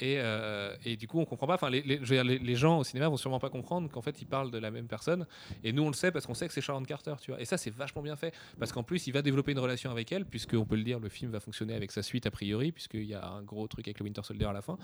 Et, 0.00 0.16
euh, 0.18 0.74
et 0.84 0.96
du 0.96 1.06
coup, 1.06 1.20
on 1.20 1.24
comprend 1.24 1.46
pas. 1.46 1.54
Enfin, 1.54 1.70
les, 1.70 1.82
les- 1.82 1.96
je 1.96 2.00
veux 2.04 2.16
dire, 2.16 2.24
les- 2.24 2.38
les 2.38 2.54
gens 2.56 2.78
au 2.78 2.84
cinéma 2.84 3.08
vont 3.08 3.16
sûrement 3.16 3.38
pas 3.38 3.50
comprendre 3.50 3.88
qu'en 3.90 4.00
fait, 4.02 4.20
ils 4.22 4.26
parlent 4.26 4.50
de 4.50 4.58
la 4.58 4.70
même 4.70 4.86
personne. 4.88 5.26
Et 5.62 5.72
nous, 5.72 5.82
on 5.82 5.88
le 5.88 5.94
sait 5.94 6.10
parce 6.10 6.26
qu'on 6.26 6.34
sait 6.34 6.46
que 6.48 6.52
c'est 6.54 6.60
Sharon 6.60 6.82
Carter, 6.82 7.14
tu 7.20 7.30
vois. 7.30 7.40
Et 7.40 7.44
ça, 7.44 7.56
c'est 7.58 7.70
vachement 7.70 8.02
bien 8.02 8.16
fait 8.16 8.34
parce 8.58 8.72
qu'en 8.72 8.82
plus, 8.82 9.06
il 9.06 9.12
va 9.12 9.22
développer 9.22 9.52
une 9.52 9.58
relation 9.58 9.90
avec 9.90 10.10
elle, 10.12 10.24
puisque 10.24 10.54
on 10.54 10.64
peut 10.64 10.76
le 10.76 10.82
dire, 10.84 10.98
le 10.98 11.08
film 11.08 11.30
va 11.30 11.40
fonctionner 11.40 11.74
avec 11.74 11.92
sa 11.92 12.02
suite 12.02 12.26
a 12.26 12.30
priori, 12.30 12.72
puisqu'il 12.72 13.04
y 13.04 13.14
a 13.14 13.26
un 13.28 13.42
gros 13.42 13.68
truc 13.68 13.86
avec 13.86 13.98
le 14.00 14.04
Winter 14.04 14.22
Soldier 14.24 14.46
à 14.46 14.52
la 14.52 14.62
fin. 14.62 14.78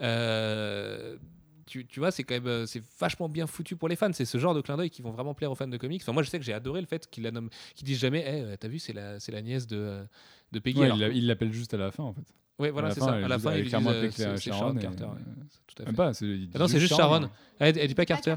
Euh, 0.00 1.16
tu, 1.66 1.86
tu 1.86 2.00
vois, 2.00 2.10
c'est 2.10 2.24
quand 2.24 2.34
même 2.34 2.46
euh, 2.48 2.66
c'est 2.66 2.82
vachement 2.98 3.28
bien 3.28 3.46
foutu 3.46 3.76
pour 3.76 3.88
les 3.88 3.94
fans. 3.96 4.12
C'est 4.12 4.24
ce 4.24 4.38
genre 4.38 4.54
de 4.54 4.60
clin 4.60 4.76
d'œil 4.76 4.90
qui 4.90 5.02
vont 5.02 5.12
vraiment 5.12 5.34
plaire 5.34 5.52
aux 5.52 5.54
fans 5.54 5.68
de 5.68 5.76
comics. 5.76 6.02
Enfin, 6.02 6.12
moi, 6.12 6.22
je 6.24 6.28
sais 6.30 6.38
que 6.38 6.44
j'ai 6.44 6.52
adoré 6.52 6.80
le 6.80 6.86
fait 6.86 7.08
qu'ils 7.08 7.22
la 7.22 7.30
nomment, 7.30 7.50
qu'ils 7.76 7.86
disent 7.86 8.00
jamais, 8.00 8.24
Eh, 8.52 8.56
t'as 8.56 8.66
vu, 8.68 8.78
c'est 8.80 8.92
la, 8.92 9.20
c'est 9.20 9.30
la 9.32 9.40
nièce 9.40 9.66
de, 9.68 10.04
de 10.50 10.58
Peggy. 10.58 10.80
Ouais, 10.80 10.86
Alors- 10.86 10.98
il 11.12 11.26
l'appelle 11.26 11.52
juste 11.52 11.72
à 11.74 11.76
la 11.76 11.90
fin 11.92 12.02
en 12.02 12.12
fait. 12.12 12.24
Ouais, 12.60 12.70
voilà, 12.70 12.90
c'est 12.90 13.00
ça. 13.00 13.12
À 13.14 13.28
la 13.28 13.38
fin, 13.38 13.52
est 13.52 13.62
disent, 13.62 13.68
clairement 13.70 13.90
euh, 13.90 14.36
Sharon, 14.36 14.74
Carter. 14.74 15.06
Tout 15.66 15.82
à 15.82 15.86
Même 15.86 15.92
fait. 15.92 15.96
pas, 15.96 16.12
il 16.20 16.48
Ah 16.54 16.58
non, 16.58 16.68
c'est 16.68 16.80
juste 16.80 16.94
Sharon. 16.94 17.20
Sharon. 17.22 17.30
Elle, 17.58 17.88
dit 17.88 17.94
pas 17.94 18.04
Carter. 18.06 18.34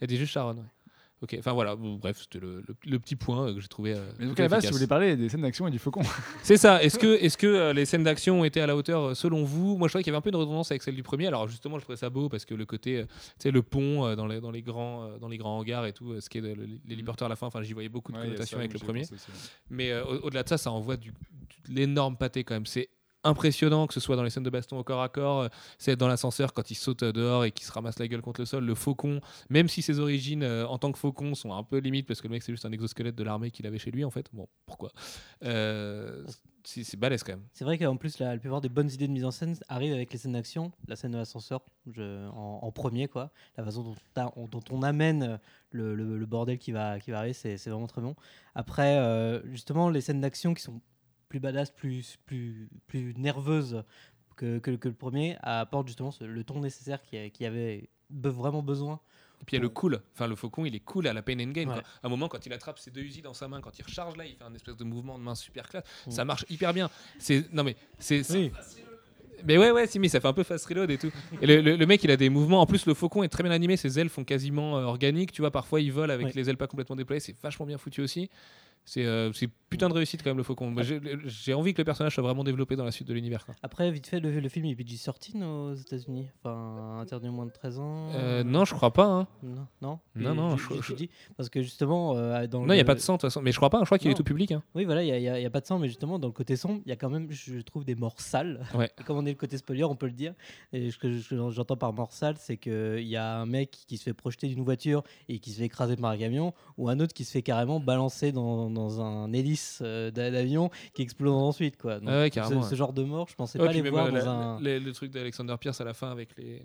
Elle 0.00 0.08
dit 0.08 0.16
juste 0.16 0.32
Sharon. 0.32 0.64
Ok, 1.20 1.34
enfin 1.36 1.50
voilà, 1.50 1.74
bref, 1.74 2.18
c'était 2.20 2.38
le, 2.38 2.62
le- 2.68 2.76
le 2.86 2.98
petit 3.00 3.16
point 3.16 3.48
euh, 3.48 3.54
que 3.54 3.58
j'ai 3.60 3.66
trouvé. 3.66 3.92
euh, 3.92 4.08
Mais 4.20 4.26
donc 4.26 4.38
à 4.38 4.44
la 4.44 4.48
base, 4.48 4.58
efficace. 4.58 4.70
tu 4.70 4.74
voulais 4.76 4.86
parler 4.86 5.16
des 5.16 5.28
scènes 5.28 5.40
d'action 5.42 5.66
et 5.66 5.70
du 5.72 5.80
faucon. 5.80 6.02
C'est 6.44 6.56
ça. 6.56 6.80
Est-ce 6.80 6.96
que, 6.96 7.08
est-ce 7.20 7.36
que 7.36 7.48
euh, 7.48 7.72
les 7.72 7.86
scènes 7.86 8.04
d'action 8.04 8.40
ont 8.40 8.44
été 8.44 8.60
à 8.60 8.68
la 8.68 8.76
hauteur 8.76 9.16
selon 9.16 9.42
vous? 9.42 9.76
Moi, 9.76 9.88
je 9.88 9.92
trouvais 9.94 10.04
qu'il 10.04 10.12
y 10.12 10.14
avait 10.14 10.18
un 10.18 10.20
peu 10.20 10.28
une 10.30 10.36
redondance 10.36 10.70
avec 10.70 10.84
celle 10.84 10.94
du 10.94 11.02
premier. 11.02 11.26
Alors 11.26 11.48
justement, 11.48 11.76
je 11.80 11.82
trouvais 11.82 11.96
ça 11.96 12.08
beau 12.08 12.28
parce 12.28 12.44
que 12.44 12.54
le 12.54 12.64
côté, 12.66 12.98
euh, 12.98 13.02
tu 13.06 13.10
sais, 13.40 13.50
le 13.50 13.62
pont 13.64 14.06
euh, 14.06 14.14
dans 14.14 14.28
les, 14.28 14.40
dans 14.40 14.52
les 14.52 14.62
grands, 14.62 15.06
euh, 15.06 15.18
dans 15.18 15.26
les 15.26 15.38
grands 15.38 15.58
hangars 15.58 15.86
et 15.86 15.92
tout, 15.92 16.12
euh, 16.12 16.20
ce 16.20 16.30
qui 16.30 16.38
est 16.38 16.40
de- 16.40 16.54
le- 16.54 16.68
l'héliporteur 16.86 17.26
à 17.26 17.28
la 17.30 17.34
fin. 17.34 17.48
Enfin, 17.48 17.62
j'y 17.62 17.72
voyais 17.72 17.88
beaucoup 17.88 18.12
de 18.12 18.16
Ouais, 18.16 18.22
il 18.22 18.26
connotations 18.28 18.56
ça, 18.58 18.60
avec 18.60 18.72
le 18.72 18.78
premier. 18.78 19.00
pensé. 19.00 19.16
Mais 19.70 19.90
euh, 19.90 20.04
au- 20.04 20.26
au-delà 20.26 20.44
de 20.44 20.48
ça, 20.48 20.56
ça 20.56 20.70
envoie 20.70 20.96
du, 20.96 21.10
de 21.10 21.74
l'énorme 21.74 22.16
pâté 22.16 22.44
quand 22.44 22.54
même. 22.54 22.66
C'est 22.66 22.88
impressionnant 23.28 23.86
que 23.86 23.94
ce 23.94 24.00
soit 24.00 24.16
dans 24.16 24.22
les 24.22 24.30
scènes 24.30 24.42
de 24.42 24.50
baston 24.50 24.78
au 24.78 24.84
corps 24.84 25.02
à 25.02 25.08
corps, 25.08 25.40
euh, 25.42 25.48
c'est 25.78 25.96
dans 25.96 26.08
l'ascenseur 26.08 26.52
quand 26.52 26.70
il 26.70 26.74
saute 26.74 27.04
dehors 27.04 27.44
et 27.44 27.52
qu'il 27.52 27.66
se 27.66 27.72
ramasse 27.72 27.98
la 27.98 28.08
gueule 28.08 28.22
contre 28.22 28.40
le 28.40 28.46
sol, 28.46 28.64
le 28.64 28.74
faucon, 28.74 29.20
même 29.50 29.68
si 29.68 29.82
ses 29.82 29.98
origines 30.00 30.42
euh, 30.42 30.66
en 30.66 30.78
tant 30.78 30.90
que 30.92 30.98
faucon 30.98 31.34
sont 31.34 31.52
un 31.54 31.62
peu 31.62 31.78
limites 31.78 32.06
parce 32.06 32.20
que 32.20 32.28
le 32.28 32.32
mec 32.32 32.42
c'est 32.42 32.52
juste 32.52 32.64
un 32.64 32.72
exosquelette 32.72 33.14
de 33.14 33.22
l'armée 33.24 33.50
qu'il 33.50 33.66
avait 33.66 33.78
chez 33.78 33.90
lui 33.90 34.04
en 34.04 34.10
fait. 34.10 34.26
Bon, 34.32 34.48
pourquoi? 34.66 34.90
Euh, 35.44 36.24
C'est 36.64 36.96
balèze 36.98 37.22
quand 37.22 37.32
même. 37.32 37.46
C'est 37.52 37.64
vrai 37.64 37.78
qu'en 37.78 37.96
plus, 37.96 38.18
la, 38.18 38.34
la 38.34 38.38
plupart 38.38 38.60
des 38.60 38.68
bonnes 38.68 38.90
idées 38.90 39.06
de 39.08 39.12
mise 39.12 39.24
en 39.24 39.30
scène 39.30 39.56
arrivent 39.68 39.94
avec 39.94 40.12
les 40.12 40.18
scènes 40.18 40.32
d'action. 40.32 40.70
La 40.86 40.96
scène 40.96 41.12
de 41.12 41.16
l'ascenseur, 41.16 41.62
en, 41.96 42.70
premier, 42.72 43.08
quoi. 43.08 43.30
La 43.56 43.64
façon 43.64 43.82
dont, 44.14 44.60
on- 44.70 44.82
amène 44.82 45.40
le, 45.70 45.94
le- 45.94 46.18
le 46.18 46.26
bordel 46.26 46.58
qui 46.58 46.72
va, 46.72 46.98
qui 47.00 47.10
va 47.10 47.18
arriver, 47.20 47.32
c'est 47.32 47.56
vraiment 47.70 47.86
très 47.86 48.02
bon. 48.02 48.14
Après, 48.54 49.40
justement, 49.46 49.88
les 49.88 50.00
scènes 50.02 50.20
d'action 50.20 50.52
qui 50.52 50.62
sont 50.62 50.80
plus 51.28 51.40
badass, 51.40 51.70
plus, 51.70 52.18
plus, 52.26 52.68
plus 52.86 53.14
nerveuses 53.16 53.82
que, 54.36 54.58
que- 54.58 54.76
que 54.76 54.88
le 54.88 54.94
premier, 54.94 55.36
apportent 55.42 55.88
justement 55.88 56.10
ce- 56.10 56.24
le 56.24 56.44
ton 56.44 56.60
nécessaire 56.60 57.02
qui, 57.02 57.30
qui 57.30 57.44
avait 57.44 57.88
vraiment 58.10 58.62
besoin. 58.62 59.00
Et 59.40 59.44
puis 59.44 59.54
il 59.54 59.58
y 59.58 59.60
a 59.60 59.62
le 59.62 59.68
cool, 59.68 60.00
enfin 60.14 60.26
le 60.26 60.34
faucon 60.34 60.64
il 60.64 60.74
est 60.74 60.80
cool 60.80 61.06
à 61.06 61.12
la 61.12 61.22
pain 61.22 61.38
and 61.38 61.52
quoi. 61.52 61.62
Ouais. 61.76 61.80
À 62.02 62.06
un 62.06 62.08
moment 62.08 62.26
quand 62.28 62.44
il 62.44 62.52
attrape 62.52 62.78
ses 62.80 62.90
deux 62.90 63.02
usines 63.02 63.22
dans 63.22 63.34
sa 63.34 63.46
main, 63.46 63.60
quand 63.60 63.78
il 63.78 63.82
recharge 63.84 64.16
là, 64.16 64.24
il 64.26 64.34
fait 64.34 64.42
un 64.42 64.52
espèce 64.54 64.76
de 64.76 64.82
mouvement 64.84 65.16
de 65.16 65.22
main 65.22 65.36
super 65.36 65.68
classe. 65.68 65.84
Mm. 66.06 66.10
Ça 66.10 66.24
marche 66.24 66.44
hyper 66.50 66.72
bien. 66.74 66.90
C'est 67.20 67.52
non 67.52 67.62
mais 67.62 67.76
c'est 68.00 68.28
Oui. 68.32 68.50
Mais 69.44 69.56
ouais, 69.56 69.70
ouais, 69.70 69.86
si, 69.86 70.00
mais 70.00 70.08
ça 70.08 70.18
fait 70.20 70.26
un 70.26 70.32
peu 70.32 70.42
fast 70.42 70.66
reload 70.66 70.90
et 70.90 70.98
tout. 70.98 71.12
Et 71.40 71.46
le, 71.46 71.60
le- 71.60 71.76
le 71.76 71.86
mec, 71.86 72.02
il 72.02 72.10
a 72.10 72.16
des 72.16 72.28
mouvements. 72.28 72.60
En 72.60 72.66
plus, 72.66 72.86
le 72.86 72.94
faucon 72.94 73.22
est 73.22 73.28
très 73.28 73.44
bien 73.44 73.52
animé. 73.52 73.76
Ses 73.76 74.00
ailes 74.00 74.08
font 74.08 74.24
quasiment 74.24 74.76
euh, 74.78 74.82
organiques. 74.82 75.30
Tu 75.30 75.42
vois, 75.42 75.52
parfois, 75.52 75.80
il 75.80 75.92
vole 75.92 76.10
avec 76.10 76.26
Ouais. 76.26 76.32
les 76.34 76.50
ailes 76.50 76.56
pas 76.56 76.66
complètement 76.66 76.96
déployées. 76.96 77.20
C'est 77.20 77.38
vachement 77.40 77.64
bien 77.64 77.78
foutu 77.78 78.00
aussi. 78.00 78.28
C'est 78.88 79.04
euh, 79.04 79.30
c'est 79.34 79.48
putain 79.68 79.90
de 79.90 79.92
réussite 79.92 80.22
quand 80.22 80.30
même, 80.30 80.38
le 80.38 80.42
faucon. 80.42 80.70
Moi, 80.70 80.82
J'ai 81.26 81.52
envie 81.52 81.74
que 81.74 81.78
le 81.82 81.84
personnage 81.84 82.14
soit 82.14 82.22
vraiment 82.22 82.42
développé 82.42 82.74
dans 82.74 82.86
la 82.86 82.90
suite 82.90 83.06
de 83.06 83.12
l'univers. 83.12 83.44
Après, 83.62 83.90
vite 83.90 84.06
fait, 84.06 84.18
le, 84.18 84.40
le 84.40 84.48
film 84.48 84.64
est 84.64 84.74
PG-13 84.74 85.44
aux 85.44 85.74
États-Unis? 85.74 86.26
Enfin, 86.42 87.00
interdit 87.00 87.28
moins 87.28 87.44
de 87.44 87.50
13 87.50 87.78
ans? 87.78 88.08
Euh, 88.14 88.42
non, 88.44 88.64
je 88.64 88.72
crois 88.72 88.94
pas. 88.94 89.04
hein. 89.04 89.26
Non, 89.42 89.66
non, 89.82 89.98
Non, 90.16 90.34
non, 90.34 90.56
je, 90.56 90.74
je- 90.76 90.82
je- 90.82 90.94
dis 90.94 91.10
parce 91.36 91.50
que 91.50 91.60
justement 91.60 92.16
euh, 92.16 92.46
dans 92.46 92.60
Non, 92.60 92.72
il 92.72 92.76
n'y 92.76 92.80
a 92.80 92.82
le- 92.82 92.86
pas 92.86 92.94
de 92.94 93.00
sang 93.00 93.14
de 93.14 93.18
toute 93.18 93.28
façon. 93.28 93.42
Mais 93.42 93.52
je 93.52 93.56
crois 93.58 93.68
pas. 93.68 93.80
Je 93.80 93.84
crois 93.84 93.98
qu'il 93.98 94.10
est 94.10 94.14
tout 94.14 94.24
public. 94.24 94.52
hein. 94.52 94.62
Oui, 94.74 94.86
voilà, 94.86 95.02
il 95.04 95.20
n'y 95.20 95.28
a, 95.28 95.38
y 95.38 95.44
a 95.44 95.50
pas 95.50 95.60
de 95.60 95.66
sang, 95.66 95.78
mais 95.78 95.88
justement, 95.88 96.18
dans 96.18 96.28
le 96.28 96.32
côté 96.32 96.56
sombre, 96.56 96.80
il 96.86 96.88
y 96.88 96.92
a 96.92 96.96
quand 96.96 97.10
même, 97.10 97.30
je 97.30 97.60
trouve, 97.60 97.84
des 97.84 97.94
morts 97.94 98.20
sales. 98.22 98.64
Ouais. 98.74 98.90
Et 98.98 99.02
comme 99.04 99.18
on 99.18 99.26
est 99.26 99.30
le 99.32 99.36
côté 99.36 99.58
spoiler, 99.58 99.84
on 99.84 99.96
peut 99.96 100.06
le 100.06 100.12
dire. 100.12 100.32
Et 100.72 100.90
ce 100.90 100.96
que 100.96 101.12
je- 101.12 101.50
j'entends 101.50 101.76
par 101.76 101.92
mort 101.92 102.12
sale, 102.14 102.36
c'est 102.38 102.56
qu'il 102.56 103.00
y 103.06 103.16
a 103.16 103.36
un 103.40 103.44
mec 103.44 103.70
qui 103.86 103.98
se 103.98 104.04
fait 104.04 104.14
projeter 104.14 104.48
d'une 104.48 104.64
voiture 104.64 105.02
et 105.28 105.40
qui 105.40 105.50
se 105.50 105.58
fait 105.58 105.66
écraser 105.66 105.96
par 105.96 106.10
un 106.12 106.16
camion, 106.16 106.54
ou 106.78 106.88
un 106.88 106.98
autre 107.00 107.12
qui 107.12 107.24
se 107.26 107.32
fait 107.32 107.42
carrément 107.42 107.80
balancer 107.80 108.32
dans, 108.32 108.70
dans 108.70 108.77
un 109.00 109.32
hélice 109.32 109.80
euh, 109.82 110.10
d'a- 110.10 110.30
d'avion 110.30 110.70
qui 110.94 111.02
explose 111.02 111.32
ensuite. 111.32 111.76
Quoi. 111.76 112.00
Donc, 112.00 112.08
Ah 112.10 112.20
ouais, 112.20 112.30
ce- 112.62 112.74
genre 112.74 112.92
de 112.92 113.02
mort, 113.02 113.26
je 113.28 113.34
pensais 113.34 113.58
Ouais, 113.58 113.66
pas 113.66 113.72
les 113.72 113.82
même, 113.82 113.92
voir 113.92 114.06
euh, 114.06 114.10
dans 114.12 114.28
un. 114.28 114.60
la- 114.60 114.78
le 114.78 114.92
truc 114.92 115.10
d'Alexander 115.10 115.54
Pierce 115.60 115.80
à 115.80 115.84
la 115.84 115.94
fin 115.94 116.10
avec 116.10 116.36
les, 116.36 116.62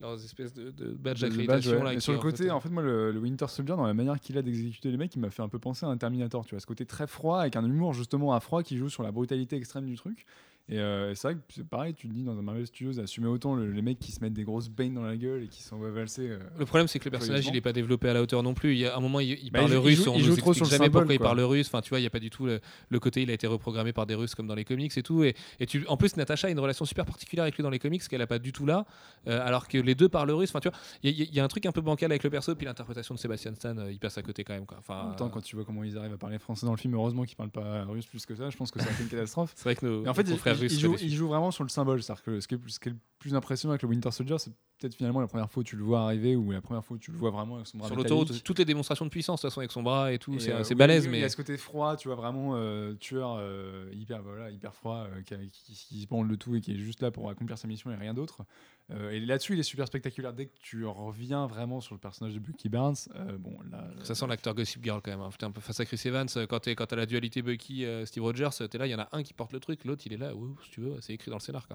leurs 0.00 0.22
espèces 0.24 0.52
de, 0.52 0.70
de 0.70 0.92
badges 0.92 1.22
Le 1.24 1.46
badge, 1.46 1.66
ouais. 1.68 2.00
sur 2.00 2.12
le 2.12 2.18
en 2.18 2.22
côté, 2.22 2.44
fait, 2.44 2.50
euh, 2.50 2.54
en 2.54 2.60
fait, 2.60 2.68
moi, 2.70 2.82
le, 2.82 3.12
le 3.12 3.18
Winter 3.20 3.46
Soldier, 3.48 3.76
dans 3.76 3.86
la 3.86 3.94
manière 3.94 4.18
qu'il 4.20 4.36
a 4.38 4.42
d'exécuter 4.42 4.90
les 4.90 4.96
mecs, 4.96 5.14
il 5.14 5.20
m'a 5.20 5.30
fait 5.30 5.42
un 5.42 5.48
peu 5.48 5.58
penser 5.58 5.86
à 5.86 5.88
un 5.88 5.96
Terminator. 5.96 6.44
Tu 6.44 6.54
vois, 6.54 6.60
ce 6.60 6.66
côté 6.66 6.84
très 6.86 7.06
froid, 7.06 7.40
avec 7.40 7.56
un 7.56 7.64
humour 7.64 7.92
justement 7.94 8.34
à 8.34 8.40
froid 8.40 8.62
qui 8.62 8.76
joue 8.76 8.88
sur 8.88 9.02
la 9.02 9.12
brutalité 9.12 9.56
extrême 9.56 9.86
du 9.86 9.96
truc. 9.96 10.26
Et 10.70 10.78
euh, 10.78 11.10
et 11.10 11.14
c'est 11.14 11.28
vrai 11.28 11.34
que 11.36 11.40
c'est 11.50 11.68
pareil, 11.68 11.92
tu 11.92 12.08
te 12.08 12.14
dis 12.14 12.22
dans 12.24 12.38
un 12.38 12.42
Marvel 12.42 12.66
Studios, 12.66 12.98
assumer 12.98 13.26
autant 13.26 13.54
le- 13.54 13.70
les 13.70 13.82
mecs 13.82 13.98
qui 13.98 14.12
se 14.12 14.20
mettent 14.20 14.32
des 14.32 14.44
grosses 14.44 14.70
bains 14.70 14.88
dans 14.88 15.02
la 15.02 15.14
gueule 15.14 15.42
et 15.42 15.48
qui 15.48 15.62
s'envoient 15.62 15.90
valser. 15.90 16.26
euh, 16.30 16.38
Le 16.58 16.64
problème, 16.64 16.88
c'est 16.88 16.98
que 16.98 17.04
le 17.04 17.10
personnage, 17.10 17.46
il 17.46 17.52
n'est 17.52 17.60
pas 17.60 17.74
développé 17.74 18.08
à 18.08 18.14
la 18.14 18.22
hauteur 18.22 18.42
non 18.42 18.54
plus. 18.54 18.72
Il 18.72 18.78
y 18.78 18.86
a 18.86 18.96
un 18.96 19.00
moment, 19.00 19.20
il, 19.20 19.32
il 19.44 19.50
Bah, 19.50 19.58
parle 19.58 19.72
il 19.72 19.76
russe, 19.76 20.04
joue- 20.04 20.10
on 20.12 20.16
il 20.16 20.24
joue 20.24 20.36
sur 20.36 20.48
le 20.48 20.54
jamais 20.70 20.86
symbole, 20.86 21.02
pourquoi 21.02 21.14
il 21.14 21.18
parle 21.18 21.40
russe. 21.40 21.66
Enfin, 21.68 21.82
tu 21.82 21.90
vois, 21.90 21.98
il 21.98 22.02
n'y 22.02 22.06
a 22.06 22.10
pas 22.10 22.18
du 22.18 22.30
tout 22.30 22.46
le, 22.46 22.60
le 22.88 22.98
côté, 22.98 23.20
il 23.20 23.30
a 23.30 23.34
été 23.34 23.46
reprogrammé 23.46 23.92
par 23.92 24.06
des 24.06 24.14
Russes 24.14 24.34
comme 24.34 24.46
dans 24.46 24.54
les 24.54 24.64
comics 24.64 24.96
et 24.96 25.02
tout. 25.02 25.22
Et, 25.22 25.34
et 25.60 25.66
tu, 25.66 25.84
en 25.86 25.98
plus, 25.98 26.16
Natasha 26.16 26.48
a 26.48 26.50
une 26.50 26.58
relation 26.58 26.86
super 26.86 27.04
particulière 27.04 27.42
avec 27.42 27.56
lui 27.56 27.62
dans 27.62 27.68
les 27.68 27.78
comics 27.78 28.02
qu'elle 28.08 28.20
n'a 28.20 28.26
pas 28.26 28.38
du 28.38 28.52
tout 28.52 28.64
là, 28.64 28.86
euh, 29.28 29.44
alors 29.46 29.68
que 29.68 29.76
les 29.76 29.94
deux 29.94 30.08
parlent 30.08 30.30
russe. 30.30 30.48
Enfin, 30.48 30.60
tu 30.60 30.70
vois, 30.70 30.78
il 31.02 31.10
y, 31.10 31.24
y 31.36 31.40
a 31.40 31.44
un 31.44 31.48
truc 31.48 31.66
un 31.66 31.72
peu 31.72 31.82
bancal 31.82 32.10
avec 32.10 32.24
le 32.24 32.30
perso, 32.30 32.54
puis 32.54 32.64
l'interprétation 32.64 33.14
de 33.14 33.20
Sébastien 33.20 33.54
Stan, 33.54 33.76
euh, 33.76 33.92
il 33.92 33.98
passe 33.98 34.16
à 34.16 34.22
côté 34.22 34.44
quand 34.44 34.54
même. 34.54 34.64
Quoi. 34.64 34.78
Enfin, 34.78 34.94
En 35.02 35.06
même 35.08 35.16
temps, 35.16 35.26
euh, 35.26 35.28
quand 35.28 35.42
tu 35.42 35.56
vois 35.56 35.66
comment 35.66 35.84
ils 35.84 35.98
arrivent 35.98 36.14
à 36.14 36.18
parler 36.18 36.38
français 36.38 36.64
dans 36.64 36.72
le 36.72 36.78
film, 36.78 36.94
heureusement 36.94 37.24
qu'ils 37.24 37.36
parlent 37.36 37.50
pas 37.50 37.84
russe 37.84 38.06
plus 38.06 38.24
que 38.24 38.34
ça, 38.34 38.48
je 38.48 38.56
pense 38.56 38.70
que 38.70 38.80
ça 38.80 38.88
a 38.88 38.92
été 38.92 39.02
une 39.02 39.08
catastrophe. 39.10 39.52
c'est 39.56 39.64
vrai 39.64 39.76
que 39.76 39.84
nos, 39.84 40.06
en 40.08 40.14
fait, 40.14 40.22
il, 40.62 40.78
joue, 40.78 40.92
déçus. 40.92 41.04
il 41.04 41.14
joue 41.14 41.28
vraiment 41.28 41.50
sur 41.50 41.64
le 41.64 41.70
symbole. 41.70 42.02
C'est-à-dire 42.02 42.24
que 42.24 42.40
ce 42.40 42.48
qui, 42.48 42.54
est, 42.54 42.60
ce 42.66 42.80
qui 42.80 42.88
est 42.88 42.92
le 42.92 42.98
plus 43.24 43.34
impressionnant 43.34 43.72
avec 43.72 43.80
le 43.80 43.88
Winter 43.88 44.10
Soldier, 44.10 44.36
c'est 44.38 44.52
peut-être 44.78 44.94
finalement 44.94 45.20
la 45.20 45.26
première 45.26 45.50
fois 45.50 45.62
où 45.62 45.64
tu 45.64 45.76
le 45.76 45.82
vois 45.82 46.02
arriver 46.02 46.36
ou 46.36 46.50
la 46.50 46.60
première 46.60 46.84
fois 46.84 46.96
où 46.96 47.00
tu 47.00 47.10
le 47.10 47.16
vois 47.16 47.30
vraiment 47.30 47.54
avec 47.54 47.66
son 47.66 47.78
bras 47.78 47.86
Sur 47.86 47.96
l'autoroute, 47.96 48.44
toutes 48.44 48.58
les 48.58 48.66
démonstrations 48.66 49.06
de 49.06 49.10
puissance, 49.10 49.40
de 49.40 49.46
toute 49.46 49.50
façon, 49.50 49.60
avec 49.60 49.72
son 49.72 49.82
bras 49.82 50.12
et 50.12 50.18
tout, 50.18 50.38
c'est 50.38 50.52
euh, 50.52 50.62
oui, 50.68 50.74
balèze, 50.74 51.04
oui, 51.06 51.12
mais 51.12 51.18
Il 51.18 51.22
y 51.22 51.24
a 51.24 51.30
ce 51.30 51.36
côté 51.36 51.56
froid, 51.56 51.96
tu 51.96 52.08
vois, 52.08 52.16
vraiment 52.16 52.50
euh, 52.54 52.92
tueur 52.96 53.36
euh, 53.40 53.88
hyper, 53.94 54.22
voilà, 54.22 54.50
hyper 54.50 54.74
froid, 54.74 55.06
euh, 55.10 55.22
qui, 55.22 55.34
qui, 55.50 55.72
qui 55.72 56.02
se 56.02 56.06
branle 56.06 56.28
de 56.28 56.34
tout 56.34 56.54
et 56.54 56.60
qui 56.60 56.72
est 56.72 56.78
juste 56.78 57.00
là 57.00 57.10
pour 57.10 57.30
accomplir 57.30 57.56
sa 57.56 57.66
mission 57.66 57.90
et 57.92 57.94
rien 57.96 58.12
d'autre. 58.12 58.42
Euh, 58.90 59.12
et 59.12 59.20
là-dessus, 59.20 59.54
il 59.54 59.58
est 59.58 59.62
super 59.62 59.86
spectaculaire. 59.86 60.34
Dès 60.34 60.44
que 60.44 60.58
tu 60.60 60.84
reviens 60.84 61.46
vraiment 61.46 61.80
sur 61.80 61.94
le 61.94 62.00
personnage 62.00 62.34
de 62.34 62.40
Bucky 62.40 62.68
Barnes, 62.68 62.94
euh, 63.16 63.38
bon, 63.38 63.56
là. 63.70 63.88
Ça 64.02 64.14
sent 64.14 64.26
l'acteur 64.26 64.54
Gossip 64.54 64.84
Girl 64.84 65.00
quand 65.02 65.12
même. 65.12 65.22
hein. 65.22 65.30
Putain, 65.30 65.46
un 65.46 65.52
peu 65.52 65.62
face 65.62 65.80
à 65.80 65.86
Chris 65.86 66.02
Evans, 66.04 66.28
quand 66.46 66.60
t'as 66.60 66.96
la 66.96 67.06
dualité 67.06 67.40
Bucky 67.40 67.86
euh, 67.86 68.04
Steve 68.04 68.22
Rogers, 68.22 68.50
t'es 68.68 68.76
là, 68.76 68.86
il 68.86 68.90
y 68.90 68.94
en 68.94 68.98
a 68.98 69.08
un 69.12 69.22
qui 69.22 69.32
porte 69.32 69.52
le 69.54 69.60
truc, 69.60 69.82
l'autre 69.86 70.02
il 70.04 70.12
est 70.12 70.18
là. 70.18 70.34
Ouh, 70.34 70.58
si 70.64 70.70
tu 70.72 70.82
veux, 70.82 71.00
c'est 71.00 71.14
écrit 71.14 71.30
dans 71.30 71.38
le 71.38 71.42
scénar. 71.42 71.66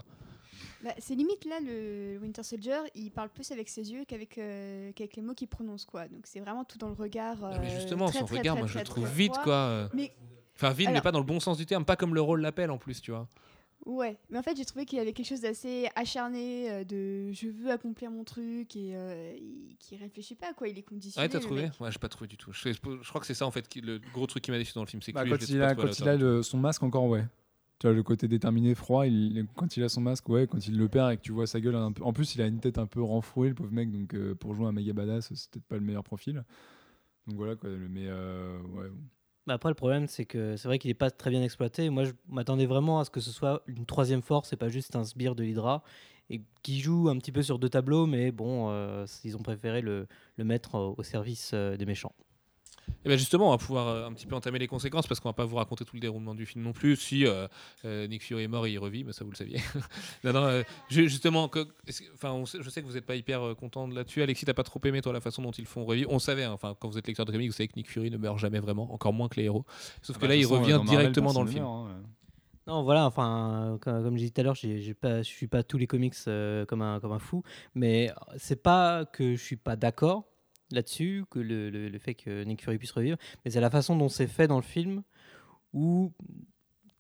Bah, 0.84 0.92
c'est 0.98 1.16
limite 1.16 1.39
là, 1.46 1.60
le, 1.62 2.18
Winter 2.22 2.44
Soldier, 2.44 2.78
il 2.96 3.12
parle 3.12 3.30
plus 3.30 3.52
avec 3.52 3.70
ses 3.70 3.92
yeux 3.92 4.04
qu'avec 4.06 4.38
euh, 4.38 4.92
qu'avec 4.94 5.16
les 5.16 5.22
mots 5.22 5.34
qu'il 5.34 5.48
prononce, 5.48 5.86
quoi. 5.86 6.08
Donc 6.08 6.22
c'est 6.26 6.40
vraiment 6.40 6.64
tout 6.66 6.78
dans 6.78 6.88
le 6.88 6.94
regard. 6.96 7.38
Non, 7.38 7.60
mais 7.62 7.68
euh, 7.68 7.80
justement, 7.80 8.08
très, 8.10 8.20
son 8.20 8.26
très, 8.26 8.38
regard, 8.40 8.56
très, 8.56 8.62
moi 8.62 8.68
je 8.68 8.78
le 8.80 8.84
trouve 8.84 9.08
froid. 9.08 9.44
quoi. 9.44 9.54
euh. 9.54 9.88
Mais 9.94 10.12
Enfin, 10.56 10.72
vide, 10.74 10.90
mais 10.92 11.00
pas 11.02 11.12
dans 11.14 11.20
le 11.20 11.26
bon 11.26 11.40
sens 11.40 11.58
du 11.58 11.66
terme, 11.66 11.86
pas 11.86 11.96
comme 11.96 12.14
le 12.14 12.20
rôle 12.22 12.42
l'appelle 12.42 12.70
en 12.70 12.78
plus, 12.78 13.00
tu 13.02 13.12
vois. 13.12 13.30
ouais, 13.86 14.18
mais 14.30 14.38
en 14.38 14.44
fait 14.44 14.58
j'ai 14.58 14.66
trouvé 14.66 14.84
qu'il 14.86 15.00
avait 15.00 15.14
quelque 15.14 15.26
chose 15.28 15.40
d'assez 15.40 15.88
acharné, 15.96 16.70
euh, 16.70 16.84
de 16.84 17.32
je 17.32 17.48
veux 17.48 17.72
accomplir 17.72 18.12
mon 18.12 18.26
truc 18.26 18.76
et 18.76 18.92
euh, 18.94 19.34
il- 19.40 19.78
qui 19.80 19.96
réfléchit 19.96 20.36
pas, 20.36 20.54
quoi. 20.54 20.68
Il 20.68 20.78
est 20.78 20.82
conditionné. 20.84 21.26
Ouais, 21.26 21.30
t'as 21.30 21.40
trouvé 21.40 21.62
mec. 21.64 21.72
Ouais, 21.80 21.90
j'ai 21.94 21.98
pas 22.00 22.10
trouvé 22.10 22.28
du 22.28 22.36
tout. 22.36 22.52
Je, 22.52 22.74
je 22.74 23.10
crois 23.10 23.22
que 23.22 23.26
c'est 23.28 23.34
ça 23.34 23.46
en 23.46 23.52
fait, 23.52 23.70
qui- 23.70 23.80
le 23.80 24.00
gros 24.14 24.28
truc 24.28 24.44
qui 24.44 24.52
m'a 24.52 24.58
déçu 24.58 24.74
dans 24.74 24.82
le 24.84 24.88
film, 24.88 25.02
c'est 25.02 25.14
que 25.14 25.16
Bah, 25.18 25.24
lui, 25.24 25.32
quand 25.32 25.48
il 25.48 25.62
a, 25.62 25.70
à 25.70 25.76
quand 25.76 25.98
il 25.98 26.10
a 26.10 26.18
le- 26.18 26.44
son 26.44 26.58
masque 26.58 26.84
encore, 26.84 27.06
ouais. 27.06 27.24
Tu 27.80 27.88
vois, 27.88 27.96
le 27.96 28.04
côté 28.04 28.28
déterminé, 28.28 28.76
froid, 28.76 29.08
il, 29.08 29.48
quand 29.56 29.78
il 29.78 29.84
a 29.84 29.90
son 29.90 30.02
masque, 30.02 30.28
ouais, 30.28 30.48
quand 30.48 30.68
il 30.68 30.78
le 30.78 30.90
perd 30.90 31.14
et 31.14 31.18
que 31.18 31.22
tu 31.22 31.32
vois 31.32 31.48
sa 31.48 31.62
gueule 31.62 31.76
un 31.76 31.94
peu. 31.94 32.04
En 32.04 32.12
plus, 32.12 32.36
il 32.36 32.42
a 32.42 32.46
une 32.46 32.60
tête 32.60 32.78
un 32.78 32.88
peu 32.88 33.02
renfrouée, 33.02 33.48
le 33.48 33.56
pauvre 33.56 33.72
mec, 33.72 33.90
donc 33.90 34.14
euh, 34.14 34.36
pour 34.36 34.54
jouer 34.54 34.68
un 34.68 34.74
méga 34.74 34.92
badass, 34.92 35.34
c'est 35.34 35.50
peut-être 35.50 35.66
pas 35.66 35.76
le 35.76 35.82
meilleur 35.82 36.04
profil. 36.04 36.44
Donc 37.26 37.38
voilà, 37.38 37.56
quoi. 37.56 37.70
Mais 37.70 38.08
euh, 38.08 38.60
ouais. 38.76 38.90
Bah 39.48 39.54
après, 39.54 39.70
le 39.70 39.76
problème, 39.76 40.08
c'est 40.08 40.26
que 40.26 40.58
c'est 40.58 40.68
vrai 40.68 40.78
qu'il 40.78 40.90
n'est 40.90 40.96
pas 40.96 41.10
très 41.10 41.30
bien 41.30 41.42
exploité. 41.42 41.90
Moi, 41.90 42.04
je 42.04 42.12
m'attendais 42.28 42.66
vraiment 42.66 43.00
à 43.00 43.06
ce 43.06 43.10
que 43.12 43.22
ce 43.22 43.32
soit 43.32 43.64
une 43.66 43.86
troisième 43.86 44.22
force 44.22 44.52
et 44.52 44.58
pas 44.58 44.68
juste 44.68 44.98
un 44.98 45.06
sbire 45.06 45.34
de 45.34 45.44
l'Hydra. 45.44 45.82
Et 46.30 46.42
qui 46.64 46.82
joue 46.82 47.08
un 47.08 47.18
petit 47.18 47.32
peu 47.32 47.42
sur 47.42 47.60
deux 47.60 47.70
tableaux, 47.70 48.06
mais 48.06 48.32
bon, 48.32 48.70
euh, 48.70 49.06
ils 49.24 49.38
ont 49.38 49.42
préféré 49.42 49.82
le, 49.82 50.06
le 50.36 50.44
mettre 50.44 50.76
au, 50.76 51.02
service 51.02 51.54
des 51.54 51.86
méchants. 51.86 52.14
Et 53.06 53.10
ben 53.10 53.18
justement, 53.18 53.48
on 53.48 53.52
va 53.52 53.58
pouvoir 53.58 53.88
euh, 53.88 54.08
un 54.08 54.14
petit 54.14 54.26
peu 54.26 54.36
entamer 54.36 54.60
les 54.60 54.68
conséquences 54.68 55.08
parce 55.08 55.20
qu'on 55.20 55.30
va 55.30 55.34
pas 55.34 55.46
vous 55.46 55.56
raconter 55.56 55.86
tout 55.86 55.96
le 55.96 56.02
déroulement 56.02 56.36
du 56.36 56.46
film 56.46 56.64
non 56.64 56.74
plus. 56.74 56.96
Si 56.98 57.26
euh, 57.26 57.48
euh, 57.86 58.08
Nick 58.08 58.24
Fury 58.24 58.44
est 58.44 58.48
mort, 58.48 58.68
il 58.68 58.78
revit, 58.78 59.04
mais 59.04 59.14
ça 59.14 59.24
vous 59.24 59.32
le 59.32 59.36
saviez. 59.38 59.60
non, 60.24 60.34
non, 60.34 60.44
euh, 60.44 60.64
ju- 60.90 61.08
justement, 61.08 61.50
enfin, 62.14 62.44
je 62.62 62.70
sais 62.70 62.82
que 62.82 62.88
vous 62.88 62.94
n'êtes 62.94 63.06
pas 63.06 63.16
hyper 63.16 63.56
content 63.58 63.88
de 63.88 63.96
là-dessus. 63.96 64.22
Alexis, 64.22 64.46
t'as 64.46 64.54
pas 64.54 64.64
trop 64.64 64.82
aimé 64.86 65.02
toi 65.02 65.14
la 65.14 65.22
façon 65.22 65.42
dont 65.42 65.52
ils 65.52 65.66
font 65.66 65.86
revivre. 65.86 66.12
On 66.12 66.20
savait, 66.20 66.44
hein, 66.44 66.52
enfin, 66.52 66.76
quand 66.80 66.90
vous 66.90 66.98
êtes 66.98 67.08
lecteur 67.08 67.26
de 67.26 67.32
comics, 67.32 67.48
vous 67.50 67.56
savez 67.56 67.68
que 67.70 67.76
Nick 67.78 67.90
Fury 67.90 68.12
ne 68.12 68.18
meurt 68.18 68.38
jamais 68.38 68.60
vraiment, 68.60 68.92
encore 68.94 69.14
moins 69.14 69.30
que 69.30 69.38
les 69.38 69.44
héros. 69.46 69.66
Sauf 70.02 70.18
que 70.18 70.22
Bah, 70.24 70.28
là, 70.28 70.36
il 70.36 70.46
revient 70.46 70.74
dans 70.74 70.84
directement 70.84 71.32
dans 71.32 71.44
le 71.44 71.50
film. 71.52 71.64
ne 71.64 71.68
meurt, 71.70 71.90
hein. 71.92 72.02
Non, 72.68 72.84
voilà, 72.84 73.06
enfin, 73.08 73.80
comme, 73.82 74.04
comme 74.04 74.14
je 74.16 74.20
disais 74.20 74.30
tout 74.32 74.42
à 74.42 74.44
l'heure, 74.44 74.56
j'ai 74.56 74.80
j'ai 74.82 74.94
pas, 74.94 75.24
je 75.24 75.28
suis 75.28 75.48
pas 75.48 75.64
tous 75.64 75.80
les 75.80 75.88
comics 75.88 76.14
euh, 76.28 76.66
comme, 76.66 76.84
un, 76.84 77.00
comme 77.00 77.14
un 77.14 77.18
fou, 77.20 77.42
mais 77.74 78.12
c'est 78.38 78.62
pas 78.62 79.06
que 79.06 79.36
je 79.36 79.42
suis 79.44 79.56
pas 79.56 79.76
d'accord 79.76 80.26
là-dessus, 80.72 81.26
que 81.30 81.40
le, 81.40 81.70
le- 81.70 81.90
le 81.90 82.00
fait 82.00 82.14
que 82.14 82.44
Nick 82.44 82.64
Fury 82.64 82.78
puisse 82.78 82.92
revivre, 82.92 83.18
mais 83.44 83.52
c'est 83.52 83.62
la 83.62 83.70
façon 83.70 83.96
dont 83.96 84.10
c'est 84.10 84.28
fait 84.28 84.48
dans 84.48 84.58
le 84.58 84.62
film, 84.64 85.04
où 85.74 86.12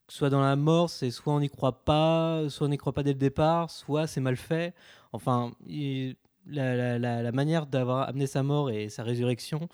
soit 0.07 0.29
dans 0.29 0.41
la 0.41 0.55
mort, 0.55 0.89
c'est 0.89 1.11
soit 1.11 1.33
on 1.33 1.39
n'y 1.39 1.49
croit 1.49 1.83
pas, 1.85 2.49
soit 2.49 2.67
on 2.67 2.69
n'y 2.69 2.77
croit 2.77 2.93
pas 2.93 3.03
dès 3.03 3.13
le 3.13 3.19
départ, 3.19 3.69
soit 3.69 4.07
c'est 4.07 4.21
mal 4.21 4.35
fait. 4.37 4.73
Enfin, 5.13 5.51
il- 5.65 6.15
la, 6.47 6.75
la- 6.75 6.97
la- 6.99 7.21
la 7.21 7.31
manière 7.31 7.67
d'avoir 7.67 8.07
amené 8.09 8.25
sa 8.25 8.41
mort 8.41 8.71
et 8.71 8.89
sa 8.89 9.03
résurrection 9.03 9.69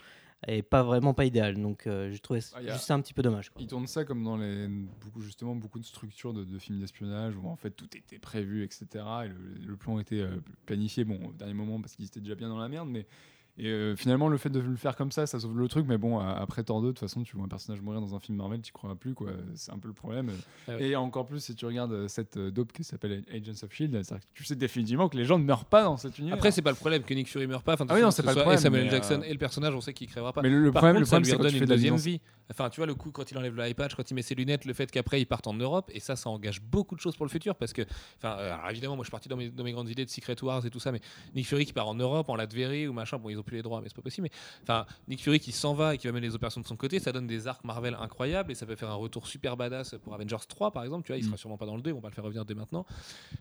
est 0.47 0.61
pas 0.61 0.83
vraiment 0.83 1.13
pas 1.13 1.23
idéale, 1.25 1.55
donc 1.59 1.87
euh, 1.87 2.11
j'ai 2.11 2.19
trouvé 2.19 2.41
Ah, 2.53 2.61
juste 2.61 2.85
ça 2.85 2.93
un 2.93 3.01
petit 3.01 3.13
peu 3.13 3.21
dommage. 3.23 3.49
quoi. 3.49 3.61
Ils 3.61 3.67
tournent 3.67 3.87
ça 3.87 4.03
comme 4.03 4.23
dans 4.23 4.35
les 4.37 4.67
beaucoup, 4.67 5.21
justement 5.21 5.55
beaucoup 5.55 5.79
de 5.79 5.85
structures 5.85 6.33
de, 6.33 6.43
de 6.43 6.59
films 6.59 6.79
d'espionnage 6.81 7.35
où 7.37 7.47
en 7.47 7.55
fait 7.55 7.71
tout 7.71 7.95
était 7.97 8.19
prévu, 8.19 8.63
etc. 8.63 8.87
Et 9.25 9.29
le, 9.29 9.35
le 9.65 9.75
plan 9.77 9.97
était 9.99 10.19
euh, 10.19 10.41
planifié, 10.65 11.03
bon, 11.05 11.19
au 11.29 11.31
dernier 11.33 11.53
moment 11.53 11.79
parce 11.81 11.95
qu'ils 11.95 12.05
étaient 12.05 12.19
déjà 12.19 12.35
bien 12.35 12.49
dans 12.49 12.57
la 12.59 12.67
merde, 12.67 12.89
mais 12.89 13.07
et 13.57 13.67
euh, 13.67 13.95
finalement 13.95 14.27
le 14.27 14.37
fait 14.37 14.49
de 14.49 14.59
le 14.59 14.75
faire 14.75 14.95
comme 14.95 15.11
ça, 15.11 15.25
ça 15.25 15.39
sauve 15.39 15.57
le 15.57 15.67
truc. 15.67 15.85
Mais 15.87 15.97
bon, 15.97 16.19
a- 16.19 16.33
après 16.33 16.63
Thor 16.63 16.81
2, 16.81 16.87
de 16.87 16.91
toute 16.91 16.99
façon, 16.99 17.23
tu 17.23 17.35
vois 17.37 17.45
un 17.45 17.49
personnage 17.49 17.81
mourir 17.81 18.01
dans 18.01 18.13
un 18.15 18.19
film 18.19 18.37
Marvel, 18.37 18.61
tu 18.61 18.71
crois 18.73 18.95
plus, 18.95 19.13
quoi. 19.13 19.29
C'est 19.55 19.71
un 19.71 19.79
peu 19.79 19.87
le 19.87 19.93
problème. 19.93 20.31
Ah 20.67 20.75
ouais. 20.75 20.89
Et 20.89 20.95
encore 20.95 21.25
plus 21.25 21.39
si 21.39 21.55
tu 21.55 21.65
regardes 21.65 21.93
euh, 21.93 22.07
cette 22.07 22.37
euh, 22.37 22.51
dope 22.51 22.73
qui 22.73 22.83
s'appelle 22.83 23.23
Agents 23.33 23.63
of 23.63 23.71
Shield, 23.73 24.01
tu 24.33 24.43
sais 24.43 24.55
définitivement 24.55 25.07
que 25.09 25.17
les 25.17 25.25
gens 25.25 25.39
ne 25.39 25.43
meurent 25.45 25.65
pas 25.65 25.83
dans 25.83 25.97
cet 25.97 26.19
univers. 26.19 26.35
Après, 26.35 26.51
c'est 26.51 26.61
pas 26.61 26.71
le 26.71 26.75
problème 26.75 27.03
que 27.03 27.13
Nick 27.13 27.29
Fury 27.29 27.47
meurt 27.47 27.63
pas. 27.63 27.73
Enfin, 27.73 27.85
Ah 27.89 27.95
oui, 27.95 28.01
non, 28.01 28.11
c'est 28.11 28.23
pas 28.23 28.31
le 28.31 28.33
soit 28.33 28.41
et 28.41 28.43
problème, 28.43 28.61
Samuel 28.61 28.83
mais, 28.85 28.89
Jackson 28.91 29.21
euh, 29.21 29.25
et 29.27 29.31
le 29.31 29.39
personnage, 29.39 29.73
on 29.73 29.81
sait 29.81 29.93
qu'il 29.93 30.07
crèvera 30.07 30.33
pas. 30.33 30.41
mais 30.41 30.49
le, 30.49 30.61
le 30.61 30.71
Par 30.71 30.81
problème, 30.81 30.95
contre, 30.95 30.99
le 31.01 31.05
ça 31.05 31.09
problème, 31.15 31.23
lui 31.23 31.31
c'est 31.31 31.37
quand 31.37 31.43
redonne 31.43 31.61
une 31.61 31.65
deuxième 31.67 31.95
vie. 31.95 32.21
Enfin, 32.51 32.69
tu 32.69 32.79
vois, 32.79 32.85
le 32.85 32.93
coup, 32.93 33.11
quand 33.11 33.31
il 33.31 33.37
enlève 33.37 33.55
le 33.55 33.73
patch, 33.73 33.95
quand 33.95 34.11
il 34.11 34.13
met 34.13 34.21
ses 34.21 34.35
lunettes, 34.35 34.65
le 34.65 34.73
fait 34.73 34.91
qu'après 34.91 35.19
il 35.19 35.25
parte 35.25 35.47
en 35.47 35.53
Europe, 35.53 35.89
et 35.93 35.99
ça, 35.99 36.15
ça 36.15 36.29
engage 36.29 36.61
beaucoup 36.61 36.95
de 36.95 36.99
choses 36.99 37.15
pour 37.15 37.25
le 37.25 37.31
futur. 37.31 37.55
Parce 37.55 37.73
que, 37.73 37.81
enfin, 38.17 38.35
euh, 38.37 38.55
évidemment, 38.69 38.95
moi 38.95 39.03
je 39.03 39.07
suis 39.07 39.11
parti 39.11 39.29
dans 39.29 39.37
mes, 39.37 39.49
dans 39.49 39.63
mes 39.63 39.71
grandes 39.71 39.89
idées 39.89 40.05
de 40.05 40.09
Secret 40.11 40.35
Wars 40.43 40.63
et 40.65 40.69
tout 40.69 40.79
ça, 40.79 40.91
mais 40.91 40.99
Nick 41.33 41.47
Fury 41.47 41.65
qui 41.65 41.73
part 41.73 41.87
en 41.87 41.95
Europe, 41.95 42.29
en 42.29 42.35
Latverie 42.35 42.87
ou 42.87 42.93
machin, 42.93 43.17
bon, 43.17 43.29
ils 43.29 43.37
ont 43.39 43.43
plus 43.45 43.57
les 43.57 43.61
droits, 43.63 43.79
mais 43.81 43.87
c'est 43.89 43.95
pas 43.95 44.01
possible. 44.01 44.27
Mais 44.31 44.37
enfin, 44.63 44.85
Nick 45.07 45.21
Fury 45.21 45.39
qui 45.39 45.51
s'en 45.51 45.73
va 45.73 45.95
et 45.95 45.97
qui 45.97 46.07
va 46.07 46.13
mener 46.13 46.27
les 46.27 46.35
opérations 46.35 46.61
de 46.61 46.67
son 46.67 46.75
côté, 46.75 46.99
ça 46.99 47.11
donne 47.11 47.27
des 47.27 47.47
arcs 47.47 47.63
Marvel 47.63 47.95
incroyables 47.99 48.51
et 48.51 48.55
ça 48.55 48.65
peut 48.65 48.75
faire 48.75 48.89
un 48.89 48.95
retour 48.95 49.27
super 49.27 49.55
badass 49.55 49.95
pour 50.03 50.13
Avengers 50.13 50.35
3, 50.47 50.71
par 50.71 50.83
exemple. 50.83 51.05
Tu 51.05 51.11
vois, 51.13 51.17
il 51.17 51.23
Mm. 51.23 51.27
sera 51.27 51.37
sûrement 51.37 51.57
pas 51.57 51.65
dans 51.65 51.75
le 51.75 51.81
2, 51.81 51.91
on 51.93 51.99
va 51.99 52.09
le 52.09 52.13
faire 52.15 52.23
revenir 52.23 52.43
dès 52.45 52.55
maintenant. 52.55 52.85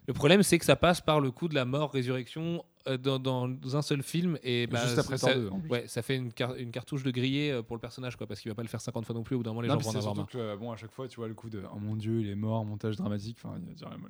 Le 0.07 0.13
problème, 0.15 0.43
c'est 0.43 0.59
que 0.59 0.65
ça 0.65 0.77
passe 0.77 1.01
par 1.01 1.21
le 1.21 1.31
coup 1.31 1.49
de 1.49 1.55
la 1.55 1.65
mort, 1.65 1.91
résurrection 1.93 2.65
dans, 3.03 3.19
dans 3.19 3.77
un 3.77 3.83
seul 3.83 4.03
film. 4.03 4.39
Et 4.43 4.67
bah, 4.67 4.81
Juste 4.85 4.99
après 4.99 5.17
ça, 5.19 5.33
Thor 5.33 5.41
2, 5.43 5.49
en 5.51 5.61
plus. 5.61 5.71
Ouais, 5.71 5.85
ça 5.87 6.03
fait 6.03 6.17
une, 6.17 6.33
car- 6.33 6.55
une 6.57 6.71
cartouche 6.71 7.03
de 7.03 7.11
grillé 7.11 7.51
euh, 7.51 7.63
pour 7.63 7.77
le 7.77 7.81
personnage, 7.81 8.17
quoi, 8.17 8.27
parce 8.27 8.41
qu'il 8.41 8.51
va 8.51 8.55
pas 8.55 8.63
le 8.63 8.69
faire 8.69 8.81
50 8.81 9.05
fois 9.07 9.15
non 9.15 9.23
plus. 9.23 9.35
Au 9.37 9.39
bout 9.39 9.43
d'un 9.45 9.51
moment, 9.51 9.63
les 9.63 9.69
Non, 9.69 9.75
gens 9.75 9.81
vont 9.81 9.91
en 9.91 9.99
avoir 10.01 10.15
surtout 10.17 10.39
marre. 10.39 10.57
que, 10.57 10.61
bon, 10.61 10.73
à 10.73 10.77
chaque 10.77 10.93
fois, 10.93 11.09
tu 11.09 11.17
vois 11.17 11.29
le 11.29 11.35
coup 11.35 11.49
de 11.51 11.63
oh 11.75 11.79
mon 11.79 11.97
dieu, 11.97 12.21
il 12.21 12.29
est 12.29 12.35
mort, 12.35 12.65
montage 12.65 12.97
dramatique. 12.97 13.39
Enfin, 13.43 13.57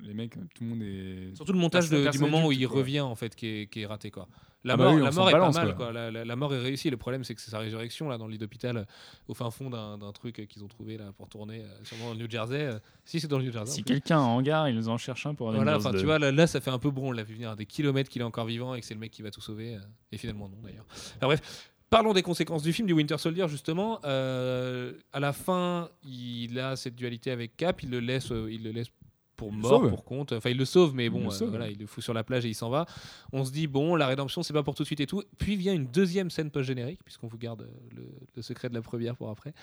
les 0.01 0.13
mecs, 0.13 0.31
tout 0.33 0.63
le 0.63 0.67
monde 0.67 0.81
est. 0.81 1.35
Surtout 1.35 1.53
le 1.53 1.59
montage 1.59 1.89
de- 1.89 2.09
du 2.09 2.19
moment 2.19 2.45
où 2.45 2.51
il 2.51 2.67
quoi. 2.67 2.77
revient, 2.79 3.01
en 3.01 3.15
fait, 3.15 3.35
qui 3.35 3.47
est, 3.47 3.67
qui 3.67 3.81
est 3.81 3.85
raté, 3.85 4.11
quoi. 4.11 4.27
La 4.63 4.73
Ah 4.73 4.77
bah 4.77 4.85
mort, 4.85 4.93
oui, 4.95 5.03
la 5.03 5.11
mort 5.11 5.29
est 5.29 5.31
balance, 5.33 5.53
pas 5.55 5.63
mal, 5.65 5.75
quoi. 5.75 5.85
quoi. 5.85 5.93
La, 5.93 6.09
la- 6.09 6.25
la 6.25 6.35
mort 6.35 6.51
est 6.55 6.59
réussie. 6.59 6.89
Le 6.89 6.97
problème, 6.97 7.23
c'est 7.23 7.35
que 7.35 7.41
c'est 7.41 7.51
sa 7.51 7.59
résurrection, 7.59 8.09
là, 8.09 8.17
dans 8.17 8.25
le 8.25 8.31
lit 8.31 8.39
d'hôpital, 8.39 8.77
euh, 8.77 8.83
au 9.27 9.35
fin 9.35 9.51
fond 9.51 9.69
d'un 9.69 10.11
truc 10.11 10.39
euh, 10.39 10.45
qu'ils 10.45 10.63
ont 10.63 10.67
trouvé, 10.67 10.97
là, 10.97 11.11
pour 11.15 11.29
tourner, 11.29 11.59
euh, 11.61 11.67
sûrement 11.83 12.09
au 12.09 12.15
New 12.15 12.27
Jersey. 12.27 12.61
euh, 12.61 12.79
si, 13.03 13.19
c'est 13.19 13.27
dans 13.27 13.37
le 13.37 13.43
New 13.45 13.51
Jersey. 13.51 13.71
en 13.71 13.75
Si 13.75 13.83
quelqu'un 13.83 14.17
un 14.17 14.23
hangar, 14.23 14.67
ils 14.67 14.89
en 14.89 14.97
cherchent 14.97 15.27
un 15.27 15.35
pour 15.35 15.51
Voilà, 15.51 15.77
enfin, 15.77 15.91
2. 15.91 15.99
tu 15.99 16.05
vois, 16.05 16.17
là, 16.17 16.31
là, 16.31 16.47
ça 16.47 16.61
fait 16.61 16.71
un 16.71 16.79
peu 16.79 16.89
bron. 16.89 17.09
On 17.09 17.11
l'a 17.11 17.21
vu 17.21 17.35
venir 17.35 17.51
à 17.51 17.55
des 17.55 17.67
kilomètres 17.67 18.09
qu'il 18.09 18.23
est 18.23 18.25
encore 18.25 18.45
vivant 18.47 18.64
et 18.73 18.79
que 18.79 18.85
c'est 18.85 18.93
le 18.93 18.99
mec 18.99 19.11
qui 19.11 19.21
va 19.21 19.29
tout 19.29 19.41
sauver. 19.41 19.75
euh, 19.75 19.79
et 20.11 20.17
finalement, 20.17 20.49
non, 20.49 20.57
d'ailleurs. 20.63 20.85
Alors, 21.19 21.29
bref. 21.29 21.71
Parlons 21.91 22.13
des 22.13 22.23
conséquences 22.23 22.63
du 22.63 22.73
film, 22.73 22.87
du 22.87 22.93
Winter 22.93 23.17
Soldier, 23.17 23.47
justement. 23.47 23.99
Euh, 24.05 24.93
à 25.13 25.19
la 25.19 25.33
fin, 25.33 25.89
il 26.03 26.59
a 26.59 26.75
cette 26.75 26.95
dualité 26.95 27.31
avec 27.31 27.55
Cap. 27.55 27.83
Il 27.83 27.91
le 27.91 27.99
laisse, 27.99 28.31
euh, 28.31 28.51
il 28.51 28.63
le 28.63 28.71
laisse 28.71 28.89
pour 29.35 29.51
mort, 29.51 29.87
pour 29.89 30.03
compte. 30.03 30.31
Enfin, 30.31 30.49
il 30.49 30.57
le 30.57 30.65
sauve, 30.65 30.93
mais 30.93 31.05
Il 31.05 31.09
bon, 31.09 31.29
le 31.29 31.43
euh, 31.43 31.47
voilà, 31.47 31.69
il 31.69 31.77
le 31.77 31.85
fout 31.85 32.03
sur 32.03 32.13
la 32.13 32.23
plage 32.23 32.45
et 32.45 32.49
il 32.49 32.55
s'en 32.55 32.69
va. 32.69 32.85
On 33.31 33.43
se 33.43 33.51
dit, 33.51 33.67
bon, 33.67 33.95
la 33.95 34.07
rédemption, 34.07 34.43
c'est 34.43 34.53
pas 34.53 34.63
pour 34.63 34.75
tout 34.75 34.83
de 34.83 34.87
suite 34.87 34.99
et 34.99 35.07
tout. 35.07 35.23
Puis 35.37 35.55
vient 35.55 35.73
une 35.73 35.87
deuxième 35.87 36.29
scène 36.29 36.51
post-générique, 36.51 37.03
puisqu'on 37.03 37.27
vous 37.27 37.37
garde 37.37 37.61
euh, 37.61 37.95
le, 37.95 38.07
le 38.35 38.41
secret 38.41 38.69
de 38.69 38.73
la 38.73 38.81
première 38.81 39.15
pour 39.15 39.29
après, 39.29 39.53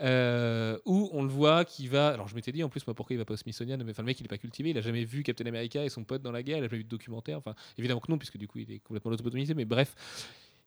euh, 0.00 0.78
où 0.84 1.10
on 1.12 1.22
le 1.22 1.28
voit 1.28 1.64
qui 1.64 1.88
va. 1.88 2.08
Alors, 2.08 2.28
je 2.28 2.34
m'étais 2.34 2.52
dit, 2.52 2.62
en 2.62 2.68
plus, 2.68 2.86
moi, 2.86 2.94
pourquoi 2.94 3.14
il 3.14 3.18
va 3.18 3.24
pas 3.24 3.34
au 3.34 3.38
Smithsonian 3.38 3.78
Mais 3.78 3.90
enfin, 3.90 4.02
le 4.02 4.06
mec, 4.06 4.20
il 4.20 4.24
est 4.24 4.28
pas 4.28 4.38
cultivé, 4.38 4.70
il 4.70 4.78
a 4.78 4.82
jamais 4.82 5.04
vu 5.04 5.22
Captain 5.22 5.46
America 5.46 5.84
et 5.84 5.88
son 5.88 6.04
pote 6.04 6.22
dans 6.22 6.32
la 6.32 6.42
guerre, 6.42 6.58
il 6.58 6.64
a 6.64 6.68
jamais 6.68 6.78
vu 6.78 6.84
de 6.84 6.88
documentaire. 6.88 7.38
Enfin, 7.38 7.54
évidemment 7.78 8.00
que 8.00 8.10
non, 8.10 8.18
puisque 8.18 8.38
du 8.38 8.48
coup, 8.48 8.58
il 8.58 8.70
est 8.70 8.78
complètement 8.78 9.10
lobotomisé, 9.10 9.54
mais 9.54 9.64
bref. 9.64 9.94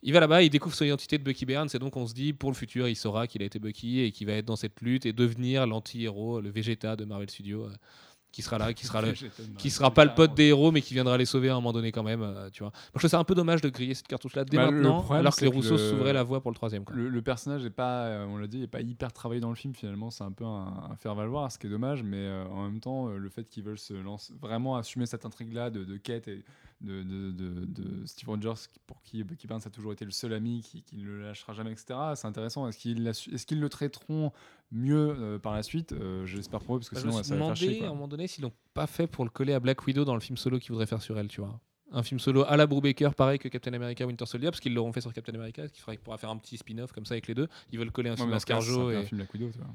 Il 0.08 0.14
va 0.14 0.20
là-bas, 0.20 0.44
il 0.44 0.52
découvre 0.52 0.76
son 0.76 0.86
identité 0.86 1.18
de 1.18 1.24
Bucky 1.24 1.48
Barnes, 1.48 1.70
et 1.74 1.80
donc 1.80 1.98
on 1.98 2.06
se 2.06 2.14
dit, 2.14 2.32
pour 2.32 2.52
le 2.52 2.56
futur, 2.56 2.88
il 2.88 2.96
saura 2.96 3.26
qu'il 3.26 3.42
a 3.42 3.46
été 3.46 3.58
Bucky 3.58 4.02
et 4.02 4.12
qu'il 4.12 4.28
va 4.28 4.34
être 4.34 4.46
dans 4.46 4.56
cette 4.56 4.80
lutte 4.82 5.08
et 5.08 5.14
devenir 5.14 5.66
l'anti-héros, 5.66 6.42
le 6.42 6.50
Vegeta 6.52 6.96
de 6.96 7.06
Marvel 7.06 7.28
Studios, 7.28 7.64
euh, 7.66 7.74
qui 8.36 8.42
sera 8.42 8.58
là, 8.58 8.74
qui 8.74 8.86
sera 8.86 9.02
le, 9.02 9.14
qui 9.58 9.70
sera 9.70 9.92
pas 9.92 10.04
le 10.04 10.14
pote 10.14 10.34
des 10.34 10.48
héros, 10.48 10.70
mais 10.72 10.82
qui 10.82 10.94
viendra 10.94 11.18
les 11.18 11.24
sauver 11.26 11.48
à 11.48 11.54
un 11.54 11.56
moment 11.56 11.72
donné 11.72 11.94
quand 11.94 12.04
même. 12.04 12.22
euh, 12.22 12.50
tu 12.52 12.64
vois. 12.64 12.72
Moi, 12.72 12.82
je 12.96 13.00
trouve 13.00 13.10
ça 13.10 13.18
un 13.20 13.24
peu 13.24 13.34
dommage 13.34 13.62
de 13.62 13.70
griller 13.70 13.94
cette 13.94 14.08
cartouche-là 14.08 14.44
dès 14.44 14.58
Bah, 14.58 14.70
maintenant, 14.72 15.02
problème, 15.02 15.22
alors 15.22 15.34
que 15.34 15.40
c'est 15.40 15.46
les 15.46 15.52
Rousseau 15.52 15.72
le- 15.78 15.78
s'ouvraient 15.78 16.12
la 16.12 16.24
voie 16.24 16.42
pour 16.42 16.52
le 16.52 16.56
troisième. 16.56 16.84
quoi. 16.84 16.94
Le, 16.96 17.08
le 17.08 17.22
personnage 17.22 17.64
est 17.64 17.70
pas, 17.70 18.08
euh, 18.08 18.26
on 18.28 18.38
l'a 18.38 18.48
dit, 18.48 18.62
est 18.64 18.68
pas 18.68 18.82
hyper 18.82 19.14
travaillé 19.14 19.40
dans 19.40 19.50
le 19.50 19.56
film 19.56 19.74
finalement. 19.74 20.12
C'est 20.12 20.26
un 20.26 20.32
peu 20.34 20.44
un, 20.44 20.90
un 20.92 20.96
faire 20.98 21.16
valoir, 21.16 21.50
ce 21.50 21.58
qui 21.58 21.68
est 21.68 21.70
dommage. 21.70 22.04
Mais 22.04 22.18
euh, 22.18 22.46
en 22.50 22.64
même 22.66 22.82
temps, 22.82 23.08
le 23.08 23.30
fait 23.30 23.46
qu'ils 23.50 23.64
veulent 23.64 23.80
se 23.80 23.94
lancer, 23.94 24.34
vraiment 24.42 24.76
assumer 24.76 25.06
cette 25.06 25.26
intrigue-là 25.26 25.70
de, 25.70 25.86
de 25.86 25.96
quête 25.98 26.28
et 26.28 26.44
de, 26.82 27.04
de, 27.04 27.32
de- 27.32 27.66
de 27.66 28.06
Steve 28.06 28.28
Rogers, 28.30 28.54
pour 28.86 29.02
qui 29.02 29.24
Bucky 29.24 29.48
Barnes 29.48 29.62
a 29.66 29.70
toujours 29.70 29.94
été 29.94 30.04
le 30.06 30.12
seul 30.12 30.34
ami, 30.34 30.62
qui, 30.62 30.84
qui 30.84 30.98
ne 30.98 31.06
le 31.06 31.22
lâchera 31.22 31.54
jamais, 31.54 31.72
etc. 31.72 31.98
C'est 32.16 32.28
intéressant. 32.28 32.68
Est-ce 32.68 32.78
qu'ils 32.78 33.08
est-ce 33.08 33.46
qu'ils 33.46 33.60
le 33.62 33.70
traiteront 33.70 34.32
mieux 34.72 35.16
euh, 35.18 35.40
par 35.40 35.54
la 35.54 35.64
suite? 35.64 35.94
Euh, 35.94 36.26
J'espère 36.26 36.60
pour 36.62 36.76
eux, 36.76 36.80
parce 36.80 36.90
que 36.90 36.96
Bah, 36.96 37.02
je 37.02 37.06
me 37.08 37.12
sinon 37.12 37.24
suis 37.24 37.30
ça 37.30 37.36
va 37.36 37.40
faire 37.40 37.46
demandé 37.48 37.60
chier. 37.60 37.76
à 37.76 37.80
quoi. 37.80 37.88
un 37.88 37.94
moment 37.94 38.08
donné 38.08 38.28
s'ils 38.28 38.44
l'ont 38.44 38.54
pas 38.74 38.88
fait 38.88 39.08
pour 39.08 39.24
le 39.24 39.30
coller 39.30 39.54
à 39.54 39.60
Black 39.60 39.86
Widow 39.86 40.04
dans 40.06 40.14
le 40.16 40.20
film 40.20 40.38
solo 40.38 40.60
qu'ils 40.60 40.70
voudraient 40.72 40.86
faire 40.86 41.02
sur 41.02 41.18
elle, 41.18 41.28
tu 41.30 41.42
vois. 41.42 41.60
Un 41.92 42.04
film 42.04 42.20
solo 42.20 42.44
à 42.46 42.58
la 42.58 42.68
Brubaker, 42.68 43.14
pareil 43.16 43.40
que 43.40 43.48
Captain 43.48 43.72
America 43.74 44.06
Winter 44.06 44.26
Soldier, 44.26 44.50
parce 44.50 44.60
qu'ils 44.60 44.74
l'auront 44.74 44.92
fait 44.92 45.02
sur 45.02 45.14
Captain 45.14 45.36
America, 45.36 45.68
ce 45.68 45.72
qui 45.72 45.82
qu'il 45.82 46.00
pourra 46.00 46.18
faire 46.18 46.30
un 46.32 46.38
petit 46.38 46.58
spin-off 46.58 46.92
comme 46.92 47.06
ça 47.06 47.14
avec 47.14 47.28
les 47.28 47.36
deux. 47.36 47.48
Ils 47.72 47.80
veulent 47.80 47.92
coller 47.92 48.10
un 48.10 48.18
film 48.18 48.34
à 48.34 48.40
Scarjo 48.40 48.92
et. 48.92 48.98
un 48.98 49.04
film 49.04 49.20
Black 49.20 49.34
Widow, 49.34 49.50
tu 49.52 49.60
vois. 49.60 49.68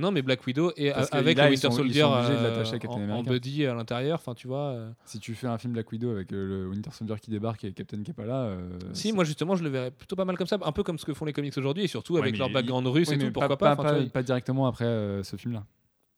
Non, 0.00 0.10
mais 0.10 0.22
Black 0.22 0.44
Widow 0.46 0.72
et 0.76 0.90
Parce 0.90 1.12
avec 1.12 1.36
là, 1.38 1.44
le 1.44 1.50
Winter 1.50 1.68
sont- 1.68 1.76
Soldier 1.76 2.02
euh, 2.02 2.42
l'attacher 2.42 2.74
à 2.74 2.78
Captain 2.78 3.08
en, 3.10 3.22
buddy 3.22 3.66
à 3.66 3.74
l'intérieur, 3.74 4.16
enfin 4.20 4.34
tu 4.34 4.48
vois. 4.48 4.70
euh. 4.70 4.90
Si 5.04 5.18
tu 5.20 5.34
fais 5.34 5.46
un 5.46 5.58
film 5.58 5.72
Black 5.74 5.92
Widow 5.92 6.10
avec 6.10 6.32
euh, 6.32 6.44
le 6.64 6.68
Winter 6.68 6.90
Soldier 6.90 7.16
qui 7.20 7.30
débarque 7.30 7.62
et 7.64 7.72
Captain 7.72 8.02
qui 8.02 8.10
est 8.10 8.14
pas 8.14 8.24
là, 8.24 8.44
euh, 8.44 8.70
Si, 8.92 9.12
moi 9.12 9.24
justement, 9.24 9.54
je 9.56 9.62
le 9.62 9.68
verrais 9.68 9.90
plutôt 9.90 10.16
pas 10.16 10.24
mal 10.24 10.36
comme 10.36 10.46
ça, 10.46 10.58
un 10.62 10.72
peu 10.72 10.82
comme 10.82 10.98
ce 10.98 11.04
que 11.04 11.14
font 11.14 11.24
les 11.24 11.32
comics 11.32 11.56
aujourd'hui, 11.56 11.84
et 11.84 11.88
surtout 11.88 12.14
Ouais, 12.14 12.20
avec 12.22 12.36
leur 12.38 12.48
il- 12.48 12.54
background 12.54 12.86
russe 12.88 13.08
Oui, 13.10 13.14
et 13.16 13.18
tout, 13.18 13.30
pourquoi 13.32 13.56
pas, 13.56 13.76
pas. 13.76 13.82
pas, 13.82 14.00
vois, 14.00 14.22
directement 14.22 14.66
après 14.66 14.86
euh, 14.86 15.22
ce 15.22 15.36
film-là. 15.36 15.64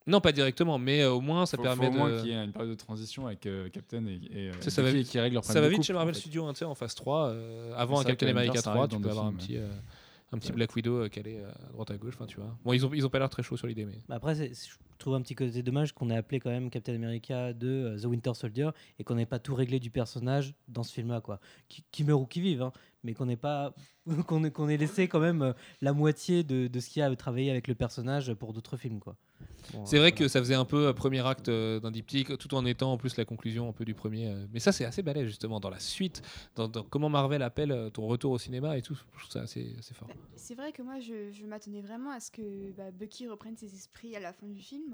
Non, 0.05 0.21
pas 0.21 0.33
directement, 0.33 0.79
mais 0.79 1.03
euh, 1.03 1.13
au 1.13 1.21
moins 1.21 1.47
ça 1.47 1.57
faut, 1.57 1.63
permet 1.63 1.87
faut 1.87 1.93
au 1.93 1.97
moins 1.97 2.11
de. 2.11 2.19
qu'il 2.21 2.31
y 2.31 2.33
ait 2.33 2.45
une 2.45 2.51
période 2.51 2.71
de 2.73 2.77
transition 2.77 3.29
avec 3.29 3.47
euh, 3.47 3.69
Captain 3.69 4.05
et, 4.07 4.21
et, 4.37 4.51
Ça, 4.59 4.71
ça 4.71 4.83
va 4.83 4.91
vite- 4.91 5.09
qui 5.09 5.21
règle 5.21 5.35
leur 5.35 5.45
Ça 5.45 5.53
problème 5.53 5.63
va 5.63 5.67
de 5.69 5.71
vite 5.71 5.79
couple, 5.79 5.87
chez 5.87 5.93
Marvel 5.93 6.11
en 6.11 6.15
fait. 6.15 6.21
Studios, 6.21 6.45
hein, 6.47 6.53
en 6.65 6.75
phase 6.75 6.95
3. 6.97 7.29
euh, 7.29 7.73
avant 7.77 8.01
un 8.01 8.05
Captain 8.05 8.27
America 8.27 8.51
Avengers 8.51 8.63
3, 8.63 8.75
arrive 8.79 8.89
tu 8.97 9.01
peux 9.01 9.11
avoir 9.11 9.27
un 9.27 9.33
petit, 9.33 9.57
euh, 9.59 9.69
un 10.33 10.39
petit. 10.39 10.53
Black 10.53 10.75
Widow 10.75 11.05
euh, 11.05 11.09
calé 11.09 11.37
euh, 11.39 11.51
à 11.69 11.73
droite 11.73 11.91
à 11.91 11.97
gauche, 11.97 12.15
enfin 12.15 12.27
tu 12.27 12.37
vois. 12.37 12.57
Bon, 12.65 12.73
ils 12.73 12.85
ont, 12.87 12.93
ils 12.95 13.05
ont 13.07 13.11
pas 13.11 13.19
l'air 13.19 13.29
très 13.31 13.43
chauds 13.43 13.57
sur 13.57 13.67
l'idée, 13.67 13.85
mais. 13.85 13.99
Bah 14.09 14.17
Après, 14.17 14.35
c'est- 14.35 14.53
trouve 15.03 15.15
un 15.15 15.21
petit 15.23 15.35
côté 15.35 15.63
dommage 15.63 15.93
qu'on 15.93 16.09
ait 16.11 16.17
appelé 16.17 16.41
quand 16.41 16.51
même 16.51 16.71
Captain 16.71 16.95
America 16.95 17.53
de 17.53 17.69
euh, 17.69 17.99
The 18.01 18.05
Winter 18.07 18.33
Soldier 18.35 18.71
et 18.99 19.05
qu'on 19.05 19.15
n'ait 19.17 19.27
pas 19.27 19.39
tout 19.39 19.55
réglé 19.55 19.79
du 19.81 19.91
personnage 19.91 20.55
dans 20.69 20.83
ce 20.83 20.93
film-là, 20.93 21.21
quoi. 21.21 21.39
Qui, 21.69 21.85
qui 21.91 22.05
meurt 22.05 22.21
ou 22.23 22.27
qui 22.27 22.41
vive, 22.41 22.63
hein, 22.63 22.73
mais 23.05 23.13
qu'on 23.15 23.27
n'ait 23.27 23.37
pas 23.37 23.75
qu'on 24.27 24.69
ait, 24.69 24.77
laissé 24.77 25.09
quand 25.09 25.21
même 25.21 25.43
euh, 25.43 25.53
la 25.81 25.93
moitié 25.93 26.43
de, 26.45 26.67
de 26.67 26.81
ce 26.81 26.89
qu'il 26.89 27.01
y 27.01 27.03
a 27.03 27.07
à 27.07 27.17
travailler 27.17 27.51
avec 27.51 27.69
le 27.69 27.75
personnage 27.75 28.33
pour 28.35 28.53
d'autres 28.53 28.77
films, 28.77 29.01
quoi. 29.01 29.17
Bon, 29.73 29.85
C'est 29.87 29.97
euh, 29.97 30.01
vrai 30.01 30.11
voilà. 30.11 30.25
que 30.25 30.29
ça 30.29 30.41
faisait 30.41 30.55
un 30.55 30.65
peu 30.65 30.89
euh, 30.89 30.93
premier 30.93 31.25
acte 31.27 31.49
euh, 31.49 31.79
d'un 31.81 31.91
diptyque, 31.91 32.37
tout 32.39 32.55
en 32.55 32.65
étant 32.65 32.93
en 32.93 32.97
plus 32.97 33.17
la 33.17 33.25
conclusion 33.25 33.69
un 33.69 33.73
peu 33.73 33.85
du 33.85 33.95
premier. 33.95 34.29
euh. 34.29 34.47
Mais 34.53 34.61
ça, 34.61 34.71
c'est 34.73 34.85
assez 34.85 35.03
balèze 35.03 35.27
justement 35.27 35.61
dans 35.61 35.71
la 35.71 35.79
suite, 35.81 36.23
dans, 36.57 36.69
dans 36.69 36.83
comment 36.85 37.09
Marvel 37.09 37.43
appelle 37.43 37.71
euh, 37.73 37.91
ton 37.91 38.07
retour 38.07 38.33
au 38.33 38.39
cinéma 38.39 38.77
et 38.77 38.83
tout. 38.83 38.95
Je 39.15 39.19
trouve 39.21 39.31
ça 39.33 39.41
assez, 39.43 39.75
assez 39.79 39.95
fort. 39.95 40.09
Bah, 40.09 40.15
C'est 40.37 40.55
vrai 40.55 40.73
que 40.73 40.83
moi, 40.83 40.99
je, 41.01 41.31
je 41.33 41.47
m'attendais 41.47 41.81
vraiment 41.81 42.11
à 42.11 42.21
ce 42.21 42.31
que 42.31 42.73
bah, 42.73 42.91
Bucky 42.93 43.27
reprenne 43.29 43.57
ses 43.57 43.73
esprits 43.75 44.15
à 44.17 44.21
la 44.21 44.33
fin 44.33 44.47
du 44.47 44.61
film 44.61 44.92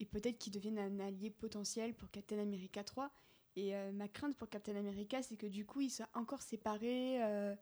et 0.00 0.06
peut-être 0.06 0.38
qu'il 0.38 0.52
devienne 0.52 0.78
un 0.78 1.00
allié 1.00 1.30
potentiel 1.30 1.94
pour 1.94 2.10
Captain 2.10 2.38
America 2.38 2.82
3. 2.84 3.10
Et 3.54 3.76
euh, 3.76 3.92
ma 3.92 4.08
crainte 4.08 4.36
pour 4.36 4.48
Captain 4.48 4.74
America, 4.76 5.22
c'est 5.22 5.36
que 5.36 5.46
du 5.46 5.66
coup, 5.66 5.80
il 5.82 5.90
soit 5.90 6.08
encore 6.14 6.40
séparé 6.42 7.22
euh, 7.22 7.54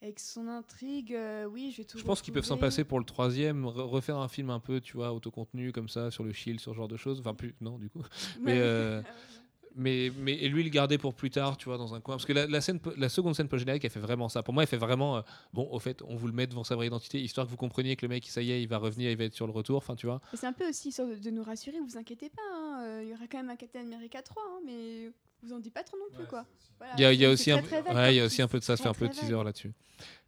avec 0.00 0.18
son 0.18 0.48
intrigue. 0.48 1.14
euh, 1.14 1.44
oui, 1.44 1.70
je 1.70 1.78
vais 1.78 1.84
tout 1.84 1.98
Je 1.98 2.04
pense 2.04 2.22
qu'ils 2.22 2.32
peuvent 2.32 2.44
s'en 2.44 2.56
passer 2.56 2.82
pour 2.84 2.98
le 2.98 3.04
troisième, 3.04 3.64
re- 3.66 3.82
refaire 3.82 4.16
un 4.16 4.28
film 4.28 4.50
un 4.50 4.58
peu, 4.60 4.80
tu 4.80 4.96
vois, 4.96 5.12
autocontenu 5.12 5.70
comme 5.70 5.88
ça, 5.88 6.10
sur 6.10 6.24
le 6.24 6.32
Shield, 6.32 6.60
sur 6.60 6.72
ce 6.72 6.76
genre 6.76 6.88
de 6.88 6.96
choses. 6.96 7.20
Enfin, 7.20 7.34
plus, 7.34 7.54
non, 7.60 7.78
du 7.78 7.90
coup. 7.90 8.02
Mais, 8.40 8.58
mais, 9.76 10.10
mais 10.18 10.32
et 10.34 10.48
lui, 10.48 10.60
il 10.62 10.64
le 10.64 10.70
gardait 10.70 10.98
pour 10.98 11.14
plus 11.14 11.30
tard, 11.30 11.56
tu 11.56 11.66
vois, 11.66 11.78
dans 11.78 11.94
un 11.94 12.00
coin. 12.00 12.14
Parce 12.16 12.26
que 12.26 12.32
la, 12.32 12.46
la 12.46 12.60
scène, 12.60 12.80
la 12.96 13.08
seconde 13.08 13.34
scène 13.34 13.48
post-générique, 13.48 13.84
elle 13.84 13.90
fait 13.90 14.00
vraiment 14.00 14.28
ça. 14.28 14.42
Pour 14.42 14.54
moi, 14.54 14.62
elle 14.62 14.68
fait 14.68 14.76
vraiment. 14.76 15.16
euh, 15.18 15.22
bon, 15.52 15.68
au 15.70 15.78
fait, 15.78 16.02
on 16.06 16.16
vous 16.16 16.26
le 16.26 16.32
met 16.32 16.46
devant 16.46 16.64
sa 16.64 16.74
vraie 16.76 16.86
identité, 16.86 17.20
histoire 17.20 17.46
que 17.46 17.50
vous 17.50 17.56
compreniez 17.56 17.96
que 17.96 18.04
le 18.06 18.10
mec, 18.10 18.26
ça 18.28 18.42
y 18.42 18.52
est, 18.52 18.62
il 18.62 18.68
va 18.68 18.78
revenir, 18.78 19.10
il 19.10 19.16
va 19.16 19.24
être 19.24 19.34
sur 19.34 19.46
le 19.46 19.52
retour. 19.52 19.76
Enfin, 19.78 19.94
tu 19.96 20.06
vois. 20.06 20.20
C'est 20.34 20.46
un 20.46 20.52
peu 20.52 20.68
aussi 20.68 20.88
histoire 20.88 21.08
de, 21.08 21.14
de 21.16 21.30
nous 21.30 21.42
rassurer, 21.42 21.76
vous 21.80 21.96
inquiétez 21.96 22.30
pas, 22.30 22.42
hein, 22.54 22.82
euh, 22.84 23.00
il 23.04 23.10
y 23.10 23.12
aura 23.14 23.26
quand 23.30 23.38
même 23.38 23.50
un 23.50 23.56
Captain 23.56 23.80
America 23.80 24.22
3, 24.22 24.42
hein, 24.42 24.60
mais 24.66 25.10
vous 25.42 25.52
en 25.52 25.58
dites 25.58 25.74
pas 25.74 25.82
trop 25.82 25.96
non 25.98 26.16
plus, 26.16 26.26
quoi. 26.26 26.44
Voilà, 26.78 26.94
Il 26.96 27.00
y 27.00 27.04
a, 27.04 27.12
y 27.12 27.26
aussi 27.26 27.50
un, 27.50 27.58
très, 27.58 27.80
très 27.80 27.82
vague 27.82 27.94
ouais, 27.94 28.14
il 28.14 28.18
y 28.18 28.20
a 28.20 28.24
aussi 28.24 28.42
un 28.42 28.48
peu 28.48 28.58
de 28.58 28.64
ça, 28.64 28.76
ça 28.76 28.82
fait 28.84 28.88
un 28.88 28.94
peu 28.94 29.08
de 29.08 29.12
teaser 29.12 29.42
là-dessus. 29.44 29.72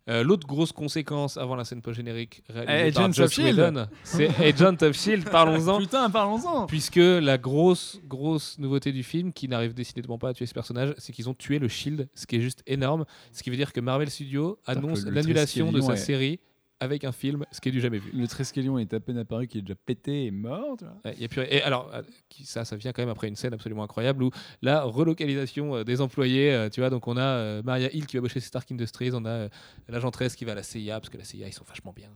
Euh, 0.08 0.22
L'autre 0.22 0.46
grosse 0.46 0.72
conséquence 0.72 1.38
avant 1.38 1.56
la 1.56 1.64
scène 1.64 1.80
post-générique 1.80 2.42
réalisée 2.50 2.88
Eh, 2.88 2.92
par 2.92 3.04
Agents 3.04 3.22
of 3.24 3.32
Shield. 3.32 3.88
C'est 4.02 4.28
Agent 4.44 4.76
of 4.82 4.94
Shield. 4.96 5.30
Parlons-en. 5.30 5.78
Putain, 5.78 6.10
parlons-en 6.10 6.66
Puisque 6.66 6.96
la 6.96 7.38
grosse, 7.38 8.00
grosse 8.06 8.58
nouveauté 8.58 8.92
du 8.92 9.02
film, 9.02 9.32
qui 9.32 9.48
n'arrive 9.48 9.72
décidément 9.72 10.18
pas 10.18 10.28
à 10.28 10.34
tuer 10.34 10.44
ce 10.46 10.52
personnage, 10.54 10.94
c'est 10.98 11.12
qu'ils 11.12 11.28
ont 11.30 11.34
tué 11.34 11.58
le 11.58 11.68
Shield, 11.68 12.08
ce 12.14 12.26
qui 12.26 12.36
est 12.36 12.40
juste 12.40 12.62
énorme. 12.66 13.06
Ce 13.32 13.42
qui 13.42 13.48
veut 13.48 13.56
dire 13.56 13.72
que 13.72 13.80
Marvel 13.80 14.10
Studios 14.10 14.58
annonce 14.66 15.04
l'annulation 15.06 15.72
de 15.72 15.80
sa 15.80 15.96
série 15.96 16.38
avec 16.80 17.04
un 17.04 17.12
film, 17.12 17.44
ce 17.50 17.60
qui 17.60 17.68
est 17.68 17.72
du 17.72 17.80
jamais 17.80 17.98
vu. 17.98 18.10
Le 18.12 18.26
Triskelion 18.26 18.78
est 18.78 18.92
à 18.92 19.00
peine 19.00 19.18
apparu, 19.18 19.46
qui 19.46 19.58
est 19.58 19.62
déjà 19.62 19.74
pété 19.74 20.26
et 20.26 20.30
mort. 20.30 20.76
tu 20.78 20.84
vois. 20.84 20.94
Ouais, 21.04 21.16
y 21.18 21.24
a 21.24 21.28
plus... 21.28 21.42
Et 21.48 21.62
alors, 21.62 21.90
euh, 21.94 22.02
ça, 22.42 22.64
ça 22.64 22.76
vient 22.76 22.92
quand 22.92 23.02
même 23.02 23.08
après 23.08 23.28
une 23.28 23.36
scène 23.36 23.54
absolument 23.54 23.84
incroyable 23.84 24.22
où 24.22 24.30
la 24.60 24.82
relocalisation 24.82 25.76
euh, 25.76 25.84
des 25.84 26.00
employés, 26.00 26.52
euh, 26.52 26.68
tu 26.68 26.80
vois, 26.80 26.90
donc 26.90 27.06
on 27.08 27.16
a 27.16 27.62
Maria 27.62 27.90
Hill 27.92 28.06
qui 28.06 28.16
va 28.16 28.22
bosser 28.22 28.34
chez 28.34 28.46
Stark 28.46 28.70
Industries, 28.72 29.10
on 29.14 29.24
a 29.24 29.48
l'agent 29.88 30.10
13 30.10 30.34
qui 30.34 30.44
va 30.44 30.52
à 30.52 30.56
la 30.56 30.62
CIA, 30.62 31.00
parce 31.00 31.10
que 31.10 31.16
la 31.18 31.24
CIA, 31.24 31.46
ils 31.48 31.52
sont 31.52 31.64
vachement 31.64 31.92
bien. 31.92 32.10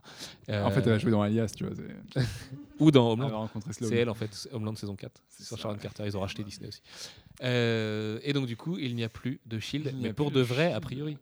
Euh, 0.49 0.63
En 0.65 0.71
fait, 0.71 0.87
elle 0.87 0.93
a 0.93 0.99
joué 0.99 1.11
dans 1.11 1.23
Alias, 1.23 1.53
tu 1.57 1.65
vois. 1.65 1.75
Ou 2.81 2.91
dans 2.91 3.13
Homeland. 3.13 3.49
C'est 3.71 3.95
elle 3.97 4.11
en 4.11 4.15
fait, 4.15 4.49
Homeland 4.53 4.75
saison 4.77 4.97
4. 4.97 5.23
C'est 5.29 5.45
sur 5.45 5.59
Sharon. 5.59 5.77
Carter, 5.77 6.05
ils 6.07 6.17
ont 6.17 6.21
racheté 6.21 6.43
Disney 6.45 6.69
aussi. 6.69 6.83
Euh, 7.43 8.19
et 8.23 8.33
donc 8.33 8.47
du 8.47 8.57
coup, 8.57 8.79
il 8.79 8.95
n'y 8.97 9.05
a 9.05 9.09
plus 9.09 9.41
de 9.47 9.59
Shield, 9.59 9.95
mais 10.01 10.13
pour 10.13 10.31
de 10.31 10.41
vrai, 10.41 10.73
a 10.73 10.81
priori. 10.81 11.17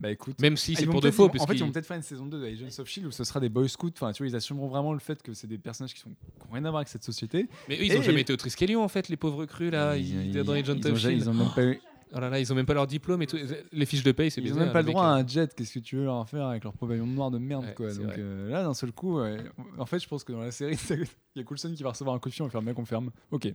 Bah 0.00 0.10
écoute. 0.10 0.40
Même 0.40 0.56
si 0.56 0.74
Ah, 0.76 0.80
c'est 0.80 0.86
pour 0.86 1.00
de 1.00 1.10
faux. 1.10 1.28
parce 1.28 1.44
en 1.44 1.46
fait, 1.46 1.54
ils 1.54 1.60
vont 1.60 1.70
peut-être 1.70 1.86
faire 1.86 1.96
une 1.96 2.02
saison 2.02 2.26
2 2.26 2.40
de 2.40 2.46
Agents 2.46 2.80
of 2.80 2.88
Shield 2.88 3.06
où 3.08 3.12
ce 3.12 3.22
sera 3.22 3.38
des 3.38 3.48
Boy 3.48 3.68
Scouts. 3.68 3.90
Enfin, 3.94 4.12
tu 4.12 4.22
vois, 4.22 4.30
ils 4.30 4.36
assumeront 4.36 4.68
vraiment 4.68 4.92
le 4.92 4.98
fait 4.98 5.22
que 5.22 5.34
c'est 5.34 5.46
des 5.46 5.58
personnages 5.58 5.94
qui 5.94 6.00
sont 6.00 6.10
qui 6.10 6.46
ont 6.48 6.52
rien 6.52 6.64
à 6.64 6.70
voir 6.70 6.78
avec 6.78 6.88
cette 6.88 7.04
société. 7.04 7.48
Mais 7.68 7.76
eux, 7.76 7.84
ils 7.84 7.94
n'ont 7.94 8.02
jamais 8.02 8.22
été 8.22 8.32
au 8.32 8.36
Triskelion 8.36 8.82
en 8.82 8.88
fait, 8.88 9.08
les 9.08 9.16
pauvres 9.16 9.44
crus 9.44 9.70
là. 9.70 9.96
Ils, 9.96 10.32
dans 10.42 10.54
Agent 10.54 10.74
ils 10.74 10.88
of 10.88 10.98
Shield. 10.98 11.18
ils 11.18 11.28
ont 11.28 11.34
même 11.34 11.50
pas 11.54 11.64
eu, 11.64 11.80
Oh 12.12 12.18
là 12.18 12.28
là, 12.28 12.40
ils 12.40 12.52
ont 12.52 12.56
même 12.56 12.66
pas 12.66 12.74
leur 12.74 12.86
diplôme 12.86 13.22
et 13.22 13.26
tout. 13.26 13.38
Les 13.70 13.86
fiches 13.86 14.02
de 14.02 14.10
paye, 14.12 14.30
c'est 14.30 14.40
ils 14.40 14.44
ont 14.44 14.54
bizarre. 14.54 14.64
même 14.64 14.72
pas 14.72 14.82
le 14.82 14.88
droit 14.88 15.04
à 15.04 15.16
euh. 15.18 15.22
un 15.22 15.26
jet. 15.26 15.54
Qu'est-ce 15.54 15.74
que 15.74 15.78
tu 15.78 15.96
veux 15.96 16.04
leur 16.04 16.28
faire 16.28 16.46
avec 16.46 16.64
leur 16.64 16.72
pavillon 16.72 17.06
noir 17.06 17.30
de 17.30 17.38
merde, 17.38 17.64
Ouais, 17.64 17.74
quoi. 17.74 17.92
Donc 17.92 18.18
euh, 18.18 18.50
là, 18.50 18.64
d'un 18.64 18.74
seul 18.74 18.90
coup, 18.92 19.20
ouais, 19.20 19.38
en 19.78 19.86
fait, 19.86 20.00
je 20.00 20.08
pense 20.08 20.24
que 20.24 20.32
dans 20.32 20.40
la 20.40 20.50
série, 20.50 20.76
il 20.90 21.06
y 21.36 21.40
a 21.40 21.44
Coulson 21.44 21.72
qui 21.74 21.82
va 21.82 21.90
recevoir 21.90 22.16
un 22.16 22.18
coup 22.18 22.28
de 22.28 22.34
fil, 22.34 22.42
on 22.42 22.46
va 22.46 22.50
faire 22.50 22.62
mec, 22.62 22.78
on 22.78 22.84
ferme. 22.84 23.10
Ok, 23.30 23.52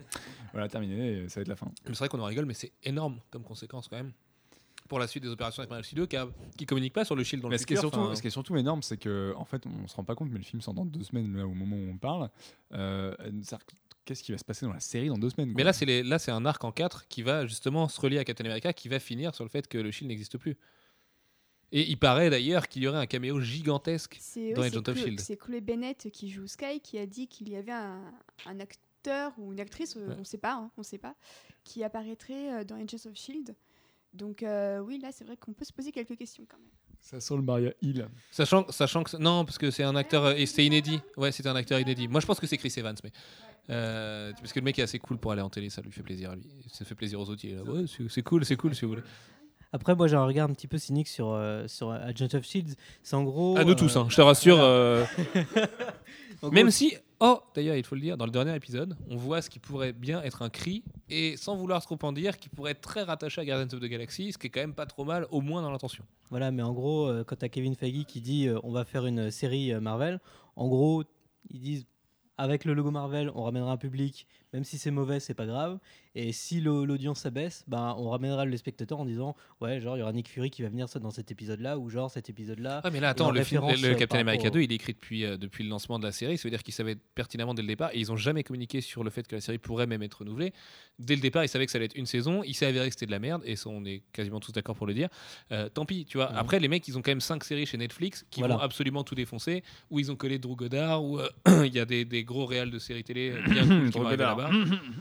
voilà, 0.54 0.70
terminé, 0.70 1.24
et 1.24 1.30
ça 1.30 1.40
va 1.40 1.42
être 1.42 1.48
la 1.50 1.56
fin. 1.56 1.70
C'est 1.86 1.98
vrai 1.98 2.08
qu'on 2.08 2.20
en 2.20 2.26
rigole, 2.26 2.46
mais 2.46 2.54
c'est 2.54 2.72
énorme 2.84 3.20
comme 3.30 3.44
conséquence 3.44 3.88
quand 3.90 3.98
même. 3.98 4.14
Pour 4.88 5.00
la 5.00 5.08
suite 5.08 5.24
des 5.24 5.30
opérations 5.30 5.62
avec 5.62 5.70
Marvel 5.72 5.84
Studios 5.86 6.06
qui, 6.08 6.16
a- 6.16 6.28
qui 6.58 6.66
communique 6.68 6.94
pas 6.94 7.06
sur 7.06 7.16
le 7.16 7.24
Shield 7.24 7.42
dans 7.42 7.50
Mais 7.50 7.56
le 7.56 7.60
ce 7.60 7.66
qui, 7.66 7.74
est 7.74 7.78
futur. 7.78 7.90
surtout, 7.90 8.06
enfin, 8.06 8.16
ce 8.16 8.22
qui 8.22 8.28
est 8.28 8.32
surtout 8.32 8.56
énorme, 8.56 8.84
c'est 8.84 8.98
que 8.98 9.34
en 9.36 9.46
fait, 9.46 9.66
on 9.66 9.88
se 9.88 9.96
rend 9.96 10.04
pas 10.04 10.14
compte, 10.16 10.30
mais 10.32 10.38
le 10.38 10.44
film 10.44 10.62
sort 10.62 10.74
dans 10.76 10.86
deux 10.86 11.04
semaines, 11.04 11.36
là, 11.36 11.46
au 11.48 11.54
moment 11.54 11.76
où 11.76 11.90
on 11.90 11.98
parle. 11.98 12.30
Euh, 12.74 13.16
Qu'est-ce 14.06 14.22
qui 14.22 14.32
va 14.32 14.38
se 14.38 14.46
passer 14.46 14.68
dans 14.68 14.74
la 14.74 14.80
série 14.80 15.08
dans 15.08 15.18
deux 15.18 15.32
semaines 15.32 15.52
Mais 15.56 15.64
là, 15.64 15.74
c'est 15.74 15.86
les- 15.86 16.04
là, 16.04 16.20
c'est 16.20 16.30
un 16.30 16.46
arc 16.46 16.64
en 16.64 16.72
4 16.72 17.08
qui 17.08 17.24
va 17.24 17.48
justement 17.48 17.88
se 17.88 18.00
relier 18.00 18.20
à 18.20 18.24
Captain 18.24 18.46
America, 18.46 18.72
qui 18.72 18.88
va 18.88 19.00
finir 19.00 19.34
sur 19.34 19.44
le 19.44 19.50
fait 19.50 19.68
que 19.68 19.80
le 19.80 19.90
Shield 19.90 20.10
n'existe 20.10 20.38
plus. 20.38 20.56
Et 21.72 21.90
il 21.90 21.98
paraît 21.98 22.30
d'ailleurs 22.30 22.68
qu'il 22.68 22.84
y 22.84 22.88
aurait 22.88 23.00
un 23.00 23.08
caméo 23.08 23.40
gigantesque. 23.40 24.20
Dans 24.56 24.62
Agent 24.62 24.88
of 24.88 24.96
Shield. 24.98 25.20
c'est 25.20 25.36
Chloé 25.38 25.60
Bennett 25.62 26.12
qui 26.12 26.30
joue 26.30 26.46
Sky 26.46 26.80
qui 26.82 27.00
a 27.00 27.08
dit 27.08 27.28
qu'il 27.28 27.50
y 27.50 27.56
avait 27.56 27.72
un, 27.72 28.00
un 28.46 28.60
acteur 28.60 29.34
ou 29.40 29.52
une 29.52 29.60
actrice, 29.60 29.98
euh, 29.98 30.08
Ouais. 30.10 30.16
on 30.20 30.24
sait 30.24 30.38
pas, 30.38 30.54
hein, 30.54 30.70
on 30.78 30.84
sait 30.84 31.00
pas, 31.00 31.16
qui 31.64 31.84
apparaîtrait 31.84 32.60
euh, 32.60 32.64
dans 32.64 32.76
Agents 32.76 33.10
of 33.10 33.16
Shield. 33.16 33.56
Donc 34.16 34.44
euh, 34.44 34.80
oui, 34.80 35.00
là, 35.02 35.10
c'est 35.12 35.26
vrai 35.26 35.36
qu'on 35.38 35.54
peut 35.54 35.66
se 35.66 35.74
poser 35.74 35.92
quelques 35.92 36.18
questions 36.18 36.46
quand 36.50 36.58
même. 36.58 36.70
Ça 37.02 37.20
sent 37.20 37.36
le 37.36 37.42
Maria 37.44 37.72
Hill. 37.82 38.08
Sachant, 38.32 38.66
sachant 38.72 39.04
que. 39.04 39.16
Non, 39.18 39.46
parce 39.46 39.58
que 39.58 39.70
c'est 39.70 39.84
un 39.84 39.96
acteur. 39.96 40.24
euh, 40.26 40.34
Et 40.36 40.46
c'était 40.46 40.66
inédit. 40.66 41.00
Ouais, 41.18 41.32
c'était 41.32 41.50
un 41.50 41.56
acteur 41.56 41.80
inédit. 41.80 42.08
Moi, 42.08 42.20
je 42.22 42.26
pense 42.26 42.40
que 42.40 42.48
c'est 42.48 42.58
Chris 42.58 42.74
Evans, 42.78 42.96
mais. 43.04 43.12
euh, 43.70 44.32
parce 44.40 44.54
que 44.54 44.60
le 44.60 44.66
mec 44.66 44.80
est 44.80 44.84
assez 44.84 45.00
cool 45.00 45.18
pour 45.18 45.32
aller 45.32 45.42
en 45.42 45.50
télé, 45.50 45.70
ça 45.70 45.82
lui 45.82 45.92
fait 45.92 46.02
plaisir 46.04 46.32
à 46.32 46.36
lui. 46.36 46.44
Ça 46.72 46.86
fait 46.86 46.96
plaisir 46.96 47.20
aux 47.20 47.30
autres. 47.30 47.44
il 47.46 47.52
est 47.52 47.56
là, 47.56 47.64
Ouais, 47.64 47.86
c'est 48.10 48.24
cool, 48.24 48.46
c'est 48.46 48.56
cool 48.56 48.74
si 48.74 48.82
vous 48.86 48.90
voulez. 48.92 49.04
Après, 49.74 49.94
moi, 49.94 50.08
j'ai 50.08 50.16
un 50.16 50.24
regard 50.26 50.50
un 50.50 50.54
petit 50.54 50.68
peu 50.68 50.78
cynique 50.78 51.10
sur, 51.10 51.32
euh, 51.32 51.68
sur 51.68 51.92
Agent 51.92 52.34
of 52.34 52.44
Shield. 52.46 52.76
C'est 53.04 53.16
en 53.18 53.24
gros. 53.24 53.58
À 53.58 53.66
nous 53.66 53.72
euh, 53.72 53.76
tous, 53.76 53.98
hein, 53.98 54.08
je 54.10 54.16
te 54.16 54.22
rassure. 54.22 54.58
euh, 54.62 55.04
en 56.46 56.52
Même 56.52 56.66
gros, 56.68 56.72
si, 56.72 56.96
oh, 57.20 57.40
d'ailleurs, 57.56 57.76
il 57.76 57.84
faut 57.84 57.96
le 57.96 58.02
dire, 58.02 58.18
dans 58.18 58.26
le 58.26 58.32
dernier 58.32 58.56
épisode, 58.56 58.96
on 59.10 59.16
voit 59.16 59.42
ce 59.42 59.50
qui 59.50 59.60
pourrait 59.60 59.94
bien 59.94 60.22
être 60.22 60.42
un 60.42 60.50
cri, 60.50 60.84
et 61.10 61.38
sans 61.38 61.56
vouloir 61.56 61.82
trop 61.82 61.98
en 62.04 62.12
dire, 62.12 62.38
qui 62.38 62.50
pourrait 62.50 62.72
être 62.72 62.82
très 62.82 63.04
rattaché 63.04 63.42
à 63.42 63.46
Guardians 63.46 63.76
of 63.76 63.84
the 63.84 63.90
Galaxy, 63.90 64.32
ce 64.32 64.38
qui 64.38 64.48
est 64.48 64.50
quand 64.50 64.62
même 64.62 64.74
pas 64.74 64.86
trop 64.86 65.06
mal, 65.06 65.26
au 65.32 65.42
moins 65.42 65.62
dans 65.62 65.72
l'intention. 65.72 66.04
Voilà, 66.30 66.52
mais 66.52 66.64
en 66.64 66.74
gros, 66.74 67.08
euh, 67.08 67.24
quand 67.24 67.38
tu 67.38 67.46
as 67.46 67.50
Kevin 67.50 67.76
Feige 67.76 68.06
qui 68.06 68.22
dit 68.22 68.48
euh, 68.48 68.60
on 68.64 68.72
va 68.72 68.86
faire 68.86 69.06
une 69.06 69.32
série 69.32 69.74
euh, 69.74 69.80
Marvel, 69.80 70.20
en 70.56 70.68
gros, 70.68 71.04
ils 71.50 71.60
disent 71.60 71.86
avec 72.38 72.66
le 72.66 72.74
logo 72.74 72.92
Marvel, 72.92 73.32
on 73.36 73.44
ramènera 73.44 73.72
un 73.72 73.78
public, 73.78 74.28
même 74.56 74.64
si 74.64 74.78
c'est 74.78 74.92
mauvais, 74.92 75.20
c'est 75.20 75.34
pas 75.34 75.46
grave. 75.46 75.78
Et 76.18 76.32
si 76.32 76.62
le- 76.62 76.86
l'audience 76.86 77.20
s'abaisse, 77.20 77.66
ben, 77.68 77.94
on 77.98 78.10
ramènera 78.10 78.46
le 78.46 78.56
spectateur 78.56 78.98
en 79.02 79.06
disant 79.06 79.36
ouais, 79.60 79.82
genre, 79.82 79.98
il 79.98 80.00
y 80.00 80.02
aura 80.02 80.14
Nick 80.14 80.30
Fury 80.30 80.50
qui 80.50 80.62
va 80.62 80.70
venir 80.70 80.88
ça 80.88 80.98
dans 81.00 81.12
cet 81.12 81.30
épisode-là, 81.30 81.78
ou 81.78 81.90
genre 81.90 82.10
cet 82.10 82.30
épisode-là. 82.30 82.80
Ah 82.86 82.90
mais 82.90 83.02
là 83.02 83.10
attends, 83.10 83.28
en 83.28 83.32
le, 83.32 83.44
film, 83.44 83.62
référence, 83.62 83.82
le 83.86 83.94
euh, 83.94 83.96
Captain 83.96 84.20
America 84.20 84.44
rapport 84.44 84.54
2 84.56 84.62
il 84.62 84.72
est 84.72 84.76
écrit 84.76 84.94
depuis, 84.94 85.26
euh, 85.26 85.36
depuis 85.38 85.66
le 85.66 85.70
lancement 85.70 86.00
de 86.00 86.06
la 86.06 86.14
série, 86.14 86.38
ça 86.38 86.44
veut 86.48 86.52
dire 86.52 86.64
qu'ils 86.64 86.74
savaient 86.74 86.96
pertinemment 86.96 87.54
dès 87.54 87.62
le 87.64 87.68
départ 87.68 87.90
et 87.94 88.00
ils 88.00 88.14
ont 88.14 88.16
jamais 88.16 88.44
communiqué 88.44 88.80
sur 88.80 89.04
le 89.04 89.10
fait 89.10 89.28
que 89.28 89.36
la 89.36 89.42
série 89.42 89.58
pourrait 89.58 89.88
même 89.88 90.04
être 90.04 90.20
renouvelée. 90.20 90.54
Dès 91.00 91.16
le 91.16 91.22
départ 91.22 91.44
ils 91.44 91.50
savaient 91.50 91.66
que 91.66 91.72
ça 91.74 91.78
allait 91.78 91.86
être 91.86 91.96
une 91.98 92.06
saison, 92.06 92.44
il 92.44 92.54
s'est 92.54 92.66
avéré 92.66 92.88
que 92.88 92.94
c'était 92.94 93.08
de 93.08 93.12
la 93.12 93.20
merde 93.20 93.42
et 93.44 93.58
ça 93.58 93.70
on 93.70 93.84
est 93.84 94.04
quasiment 94.14 94.40
tous 94.40 94.54
d'accord 94.54 94.76
pour 94.78 94.88
le 94.88 94.94
dire. 94.94 95.10
Euh, 95.52 95.68
tant 95.68 95.86
pis, 95.86 96.06
tu 96.06 96.18
vois. 96.18 96.30
Mhm. 96.32 96.38
Après 96.38 96.60
les 96.62 96.70
mecs 96.70 96.88
ils 96.88 96.98
ont 96.98 97.02
quand 97.02 97.12
même 97.12 97.20
5 97.20 97.44
séries 97.44 97.66
chez 97.66 97.78
Netflix 97.78 98.26
qui 98.32 98.40
Voilà. 98.40 98.56
vont 98.56 98.62
absolument 98.62 99.04
tout 99.04 99.16
défoncer, 99.16 99.64
où 99.90 100.00
ils 100.00 100.10
ont 100.14 100.16
collé 100.16 100.40
Drew 100.40 100.56
Goddard, 100.56 101.04
où 101.04 101.20
euh, 101.20 101.28
il 101.66 101.74
y 101.76 101.80
a 101.80 101.86
des, 101.86 102.06
des 102.06 102.24
gros 102.24 102.46
réals 102.46 102.72
de 102.72 102.80
séries 102.80 103.04
télé 103.04 103.34
bien 103.50 103.68
cool 103.68 103.90
qui 103.92 104.00
Drew 104.00 104.06
arriver 104.46 104.64
Goddard. 104.64 104.84
là-bas. 104.84 104.94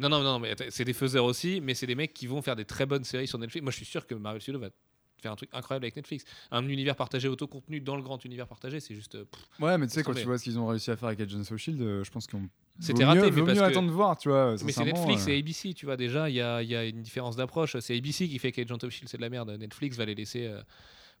Non, 0.00 0.08
non, 0.08 0.22
non, 0.24 0.38
mais 0.40 0.54
c'est 0.70 0.84
des 0.84 0.92
faiseurs 0.92 1.24
aussi, 1.24 1.60
mais 1.60 1.74
c'est 1.74 1.86
des 1.86 1.94
mecs 1.94 2.12
qui 2.14 2.26
vont 2.26 2.42
faire 2.42 2.56
des 2.56 2.64
très 2.64 2.84
bonnes 2.84 3.04
séries 3.04 3.28
sur 3.28 3.38
Netflix. 3.38 3.62
Moi, 3.62 3.70
je 3.70 3.76
suis 3.76 3.86
sûr 3.86 4.06
que 4.06 4.14
Marvel 4.16 4.40
Studios 4.42 4.58
va 4.60 4.70
faire 5.22 5.30
un 5.32 5.36
truc 5.36 5.48
incroyable 5.52 5.84
avec 5.84 5.94
Netflix. 5.94 6.24
Un 6.50 6.66
univers 6.68 6.96
partagé 6.96 7.28
autocontenu 7.28 7.80
dans 7.80 7.94
le 7.96 8.02
grand 8.02 8.22
univers 8.24 8.48
partagé, 8.48 8.80
c'est 8.80 8.94
juste. 8.96 9.14
euh, 9.14 9.24
pff, 9.24 9.60
Ouais, 9.60 9.78
mais 9.78 9.86
tu 9.86 9.92
sais, 9.94 10.02
quand 10.02 10.12
tu 10.12 10.24
vois 10.24 10.36
ce 10.36 10.44
qu'ils 10.44 10.58
ont 10.58 10.66
réussi 10.66 10.90
à 10.90 10.96
faire 10.96 11.08
avec 11.08 11.20
Agents 11.20 11.38
of 11.48 11.56
Shield, 11.56 11.80
euh, 11.80 12.02
je 12.02 12.10
pense 12.10 12.26
qu'on. 12.26 12.48
C'était 12.80 13.04
raté, 13.04 13.20
mieux, 13.20 13.24
mais 13.26 13.30
vaut 13.30 13.46
parce 13.46 13.56
mieux 13.56 13.64
que- 13.64 13.70
attendre 13.70 13.88
de 13.88 13.92
voir, 13.94 14.16
tu 14.18 14.28
vois. 14.28 14.56
Mais 14.64 14.72
c'est 14.72 14.84
Netflix 14.84 15.28
euh, 15.28 15.30
et 15.30 15.38
ABC, 15.38 15.74
tu 15.74 15.86
vois, 15.86 15.96
déjà, 15.96 16.28
il 16.28 16.34
y 16.34 16.40
a, 16.40 16.60
il 16.60 16.68
y 16.68 16.74
a 16.74 16.84
une 16.84 17.00
différence 17.00 17.36
d'approche. 17.36 17.76
C'est 17.78 17.96
ABC 17.96 18.28
qui 18.28 18.38
fait 18.40 18.50
qu'Agent 18.50 18.74
of 18.82 18.90
Shield, 18.90 19.08
c'est 19.08 19.16
de 19.16 19.22
la 19.22 19.30
merde. 19.30 19.50
Netflix 19.60 19.96
va 19.96 20.04
les 20.06 20.16
laisser. 20.16 20.46
euh, 20.46 20.60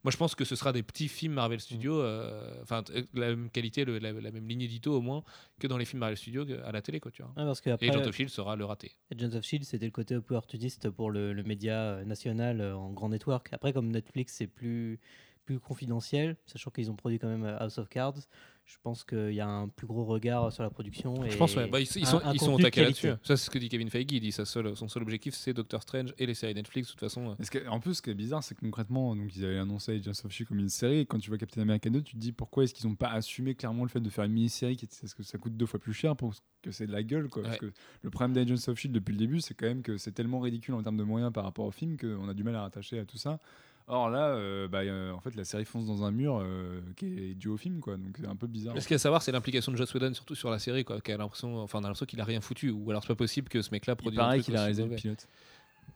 Moi, 0.04 0.10
je 0.10 0.16
pense 0.18 0.34
que 0.34 0.44
ce 0.44 0.54
sera 0.54 0.72
des 0.72 0.82
petits 0.82 1.08
films 1.08 1.32
Marvel 1.32 1.58
Studios, 1.60 1.98
euh, 2.00 2.60
enfin, 2.62 2.82
t- 2.82 3.06
la 3.14 3.28
même 3.30 3.50
qualité, 3.50 3.84
le- 3.86 3.98
la, 3.98 4.12
la 4.12 4.30
même 4.30 4.46
ligne 4.46 4.60
édito 4.60 4.94
au 4.94 5.00
moins, 5.00 5.24
que 5.58 5.66
dans 5.66 5.78
les 5.78 5.86
films 5.86 6.00
Marvel 6.00 6.18
Studios 6.18 6.44
à 6.64 6.72
la 6.72 6.82
télé, 6.82 7.00
quoi, 7.00 7.10
tu 7.10 7.22
vois. 7.22 7.32
Parce 7.34 7.66
après, 7.66 7.86
Et 7.86 7.90
Agent 7.90 8.06
of 8.06 8.14
Shield 8.14 8.30
sera 8.30 8.54
le 8.54 8.64
raté. 8.66 8.92
Agents 9.10 9.34
of 9.34 9.44
Shield, 9.44 9.64
c'était 9.64 9.86
le 9.86 9.90
côté 9.92 10.14
opportuniste 10.14 10.90
pour 10.90 11.10
le, 11.10 11.32
le 11.32 11.42
média 11.42 11.74
euh, 11.76 12.04
national 12.04 12.60
euh, 12.60 12.76
en 12.76 12.92
grand 12.92 13.08
network. 13.08 13.48
Après, 13.52 13.72
comme 13.72 13.90
Netflix, 13.90 14.34
c'est 14.34 14.46
plus, 14.46 15.00
plus 15.46 15.58
confidentiel, 15.58 16.36
sachant 16.46 16.70
qu'ils 16.70 16.90
ont 16.90 16.96
produit 16.96 17.18
quand 17.18 17.28
même 17.28 17.44
euh, 17.44 17.58
House 17.58 17.78
of 17.78 17.88
Cards, 17.88 18.18
je 18.64 18.76
pense 18.82 19.04
qu'il 19.04 19.32
y 19.34 19.40
a 19.40 19.46
un 19.46 19.68
plus 19.68 19.86
gros 19.86 20.04
regard 20.04 20.50
sur 20.50 20.62
la 20.62 20.70
production. 20.70 21.22
Et 21.24 21.30
Je 21.30 21.36
pense, 21.36 21.54
ouais. 21.54 21.68
Bah, 21.68 21.80
ils, 21.80 21.86
sont, 21.86 22.20
un 22.24 22.32
ils 22.32 22.40
sont 22.40 22.54
au 22.54 22.58
taquet 22.58 22.82
là-dessus. 22.82 23.08
Ça, 23.22 23.36
c'est 23.36 23.44
ce 23.44 23.50
que 23.50 23.58
dit 23.58 23.68
Kevin 23.68 23.90
Feige. 23.90 24.06
Il 24.10 24.20
dit 24.20 24.32
sa 24.32 24.44
seule, 24.46 24.74
son 24.76 24.88
seul 24.88 25.02
objectif, 25.02 25.34
c'est 25.34 25.52
Doctor 25.52 25.82
Strange 25.82 26.14
et 26.18 26.24
les 26.24 26.32
séries 26.34 26.54
Netflix. 26.54 26.88
De 26.88 26.92
toute 26.92 27.00
façon, 27.00 27.36
euh. 27.38 27.68
En 27.68 27.78
plus, 27.80 27.94
ce 27.94 28.02
qui 28.02 28.10
est 28.10 28.14
bizarre, 28.14 28.42
c'est 28.42 28.54
que 28.54 28.60
concrètement, 28.60 29.14
donc, 29.14 29.36
ils 29.36 29.44
avaient 29.44 29.58
annoncé 29.58 29.92
Agents 29.96 30.12
of 30.24 30.32
Shield 30.32 30.48
comme 30.48 30.58
une 30.60 30.68
série. 30.70 31.00
Et 31.00 31.06
quand 31.06 31.18
tu 31.18 31.28
vois 31.28 31.38
Captain 31.38 31.60
America 31.60 31.90
2, 31.90 32.00
tu 32.02 32.14
te 32.14 32.18
dis 32.18 32.32
pourquoi 32.32 32.64
est-ce 32.64 32.72
qu'ils 32.72 32.88
n'ont 32.88 32.96
pas 32.96 33.10
assumé 33.10 33.54
clairement 33.54 33.82
le 33.82 33.90
fait 33.90 34.00
de 34.00 34.08
faire 34.10 34.24
une 34.24 34.32
mini-série 34.32 34.76
qui 34.76 34.86
Parce 34.86 35.12
que 35.14 35.22
ça 35.22 35.36
coûte 35.36 35.56
deux 35.56 35.66
fois 35.66 35.78
plus 35.78 35.92
cher 35.92 36.16
pour 36.16 36.32
que 36.62 36.70
c'est 36.70 36.86
de 36.86 36.92
la 36.92 37.02
gueule. 37.02 37.28
Quoi, 37.28 37.42
Parce 37.42 37.54
Ouais. 37.60 37.68
que 37.68 37.72
le 38.02 38.10
problème 38.10 38.32
d'Agents 38.32 38.70
of 38.70 38.78
Shield 38.78 38.94
depuis 38.94 39.12
le 39.12 39.18
début, 39.18 39.40
c'est 39.40 39.52
quand 39.54 39.66
même 39.66 39.82
que 39.82 39.98
c'est 39.98 40.12
tellement 40.12 40.40
ridicule 40.40 40.72
en 40.74 40.82
termes 40.82 40.96
de 40.96 41.04
moyens 41.04 41.30
par 41.32 41.44
rapport 41.44 41.66
au 41.66 41.70
film 41.70 41.98
qu'on 41.98 42.28
a 42.28 42.34
du 42.34 42.42
mal 42.44 42.56
à 42.56 42.62
rattacher 42.62 42.98
à 42.98 43.04
tout 43.04 43.18
ça. 43.18 43.38
Or 43.86 44.08
là, 44.08 44.28
euh, 44.28 44.66
bah, 44.66 44.78
euh, 44.78 45.12
en 45.12 45.20
fait, 45.20 45.34
la 45.34 45.44
série 45.44 45.66
fonce 45.66 45.86
dans 45.86 46.04
un 46.04 46.10
mur 46.10 46.40
euh, 46.40 46.80
qui 46.96 47.06
est 47.06 47.34
dû 47.34 47.48
au 47.48 47.58
film. 47.58 47.80
Quoi, 47.80 47.96
donc 47.96 48.16
c'est 48.18 48.26
un 48.26 48.36
peu 48.36 48.46
bizarre. 48.46 48.74
Mais 48.74 48.80
ce 48.80 48.86
qu'il 48.86 48.94
y 48.94 48.96
a 48.96 48.96
à 48.96 48.98
savoir, 48.98 49.20
c'est 49.20 49.32
l'implication 49.32 49.72
de 49.72 49.76
Joss 49.76 49.92
Whedon, 49.92 50.14
surtout 50.14 50.34
sur 50.34 50.50
la 50.50 50.58
série, 50.58 50.84
quoi. 50.84 51.00
Qui 51.02 51.12
a 51.12 51.18
l'impression, 51.18 51.58
enfin, 51.58 51.80
on 51.80 51.82
a 51.82 51.88
l'impression 51.88 52.06
qu'il 52.06 52.20
a 52.20 52.24
rien 52.24 52.40
foutu. 52.40 52.70
Ou 52.70 52.90
alors, 52.90 53.02
c'est 53.02 53.08
pas 53.08 53.14
possible 53.14 53.48
que 53.50 53.60
ce 53.60 53.70
mec-là 53.72 53.92
Il 53.92 53.96
produise. 53.96 54.20
un 54.20 54.22
paraît 54.22 54.40
qu'il 54.40 54.56
a 54.56 54.60
réalisé 54.60 54.86
le 54.86 54.94
pilote. 54.94 55.28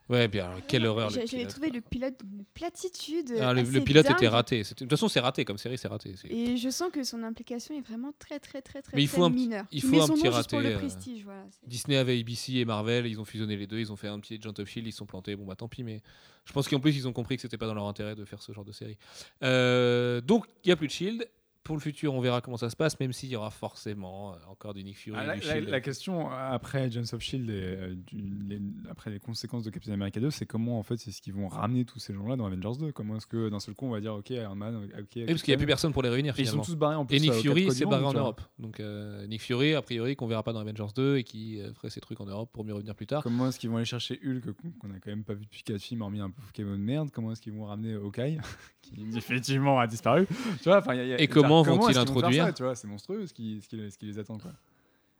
Ouais, 0.09 0.27
bien, 0.27 0.49
quelle 0.67 0.87
horreur. 0.87 1.11
J'avais 1.11 1.45
trouvé 1.45 1.69
le 1.69 1.81
pilote 1.81 2.15
d'une 2.23 2.43
platitude. 2.45 3.31
Ah, 3.39 3.53
le, 3.53 3.61
assez 3.61 3.71
le 3.71 3.81
pilote 3.81 4.05
dingue. 4.07 4.15
était 4.17 4.27
raté. 4.27 4.63
De 4.63 4.67
toute 4.73 4.89
façon, 4.89 5.07
c'est 5.07 5.19
raté 5.19 5.45
comme 5.45 5.59
série, 5.59 5.77
c'est 5.77 5.87
raté. 5.87 6.15
Et 6.29 6.57
je 6.57 6.69
sens 6.69 6.89
que 6.91 7.03
son 7.03 7.21
implication 7.21 7.77
est 7.77 7.81
vraiment 7.81 8.11
très 8.17 8.39
très 8.39 8.61
très 8.63 8.81
très, 8.81 8.97
Mais 8.97 9.03
il 9.03 9.07
très 9.07 9.17
faut 9.17 9.23
un 9.23 9.29
mineure. 9.29 9.65
il 9.71 9.81
faut 9.83 10.01
un 10.01 10.07
petit 10.07 10.23
pour 10.23 10.33
raté, 10.33 10.59
le 10.59 10.69
euh, 10.69 10.77
prestige, 10.79 11.23
voilà. 11.23 11.43
c'est- 11.51 11.67
Disney 11.69 11.95
avait 11.97 12.19
ABC 12.19 12.53
et 12.55 12.65
Marvel, 12.65 13.05
ils 13.05 13.19
ont 13.21 13.25
fusionné 13.25 13.55
les 13.55 13.67
deux, 13.67 13.77
ils 13.79 13.91
ont 13.91 13.95
fait 13.95 14.07
un 14.07 14.19
petit 14.19 14.39
Agent 14.41 14.53
of 14.57 14.67
Shield, 14.67 14.87
ils 14.87 14.91
sont 14.91 15.05
plantés. 15.05 15.35
Bon, 15.35 15.45
bah 15.45 15.55
tant 15.55 15.67
pis, 15.67 15.83
mais 15.83 16.01
je 16.45 16.53
pense 16.53 16.67
qu'en 16.67 16.79
plus, 16.79 16.95
ils 16.95 17.07
ont 17.07 17.13
compris 17.13 17.35
que 17.35 17.43
c'était 17.43 17.57
pas 17.59 17.67
dans 17.67 17.75
leur 17.75 17.85
intérêt 17.87 18.15
de 18.15 18.25
faire 18.25 18.41
ce 18.41 18.51
genre 18.51 18.65
de 18.65 18.71
série. 18.71 18.97
Euh, 19.43 20.21
donc, 20.21 20.47
il 20.63 20.69
n'y 20.69 20.71
a 20.71 20.75
plus 20.75 20.87
de 20.87 20.91
Shield. 20.91 21.29
Pour 21.69 21.77
le 21.77 21.81
futur, 21.83 22.15
on 22.15 22.19
verra 22.19 22.41
comment 22.41 22.57
ça 22.57 22.71
se 22.71 22.75
passe, 22.75 22.99
même 22.99 23.13
s'il 23.13 23.29
y 23.29 23.35
aura 23.35 23.51
forcément 23.51 24.33
euh, 24.33 24.37
encore 24.49 24.73
du 24.73 24.83
Nick 24.83 24.97
Fury. 24.97 25.15
Ah, 25.19 25.23
la, 25.25 25.35
du 25.37 25.45
la- 25.47 25.61
la 25.61 25.81
question 25.81 26.31
euh, 26.31 26.33
après 26.51 26.81
Agents 26.81 27.13
of 27.13 27.21
Shield 27.21 27.47
et 27.47 27.53
euh, 27.53 27.93
du- 27.95 28.17
les- 28.47 28.59
après 28.89 29.11
les 29.11 29.19
conséquences 29.19 29.63
de 29.63 29.69
Captain 29.69 29.91
America 29.91 30.19
2, 30.19 30.31
c'est 30.31 30.47
comment 30.47 30.79
en 30.79 30.83
fait 30.83 30.97
c'est 30.97 31.11
ce 31.11 31.21
qu'ils 31.21 31.33
vont 31.33 31.47
ramener 31.47 31.85
tous 31.85 31.99
ces 31.99 32.11
gens-là 32.15 32.35
dans 32.37 32.47
Avengers 32.47 32.79
2 32.79 32.91
Comment 32.91 33.17
est-ce 33.17 33.27
que 33.27 33.49
d'un 33.49 33.59
seul 33.59 33.75
coup 33.75 33.85
on 33.85 33.91
va 33.91 33.99
dire 34.01 34.15
ok 34.15 34.31
Iron 34.31 34.55
Man, 34.55 34.89
ok. 34.99 35.05
Oui, 35.15 35.25
parce 35.27 35.43
qu'il 35.43 35.51
n'y 35.51 35.55
a 35.55 35.57
plus 35.57 35.67
personne 35.67 35.93
pour 35.93 36.01
les 36.01 36.09
réunir 36.09 36.33
Et 36.39 36.41
ils 36.41 36.47
sont 36.47 36.59
tous 36.61 36.75
barrés 36.75 36.95
en 36.95 37.05
plus. 37.05 37.17
Et 37.17 37.19
Nick 37.19 37.33
Fury 37.33 37.71
s'est 37.71 37.85
barré 37.85 38.03
en. 38.03 38.13
Europe. 38.13 38.41
Donc 38.57 38.79
euh, 38.79 39.27
Nick 39.27 39.41
Fury, 39.43 39.75
a 39.75 39.83
priori, 39.83 40.15
qu'on 40.15 40.25
verra 40.25 40.41
pas 40.41 40.53
dans 40.53 40.59
Avengers 40.61 40.91
2 40.95 41.17
et 41.17 41.23
qui 41.23 41.61
ferait 41.75 41.91
ses 41.91 42.01
trucs 42.01 42.19
en 42.19 42.25
Europe 42.25 42.49
pour 42.51 42.65
mieux 42.65 42.73
revenir 42.73 42.95
plus 42.95 43.05
tard. 43.07 43.21
Comment 43.21 43.47
est-ce 43.49 43.59
qu'ils 43.59 43.69
vont 43.69 43.75
aller 43.77 43.85
chercher 43.85 44.19
Hulk 44.25 44.51
qu'on 44.79 44.89
a 44.89 44.99
quand 44.99 45.11
même 45.11 45.23
pas 45.23 45.35
vu 45.35 45.45
depuis 45.45 45.61
4 45.61 45.79
films, 45.79 46.01
hormis 46.01 46.19
un 46.19 46.31
Pokémon 46.31 46.71
de 46.71 46.77
merde? 46.77 47.09
Comment 47.13 47.31
est-ce 47.31 47.41
qu'ils 47.41 47.53
vont 47.53 47.65
ramener 47.65 47.93
Hawkeye 47.93 48.39
qui 48.81 49.03
définitivement 49.05 49.79
a 49.79 49.85
disparu? 49.87 50.25
Tu 50.63 50.69
vois, 50.69 50.81
y 50.95 50.99
a- 50.99 51.05
y 51.05 51.13
a- 51.13 51.21
Et 51.21 51.27
comment 51.27 51.58
genre, 51.63 51.75
vont-ils 51.77 51.89
est-ce 51.91 51.99
qu'ils 51.99 52.07
faire 52.07 52.15
introduire 52.17 52.45
ça, 52.45 52.53
Tu 52.53 52.63
vois, 52.63 52.75
c'est 52.75 52.87
monstrueux 52.87 53.27
ce 53.27 53.33
qui, 53.33 53.61
ce 53.61 53.67
qui, 53.67 53.91
ce 53.91 53.97
qui 53.97 54.05
les 54.05 54.19
attend 54.19 54.37
quoi. 54.37 54.51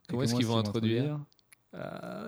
Comment 0.07 0.23
est-ce 0.23 0.35
qu'ils 0.35 0.45
vont 0.45 0.57
introduire 0.57 1.19
Ah, 1.73 2.27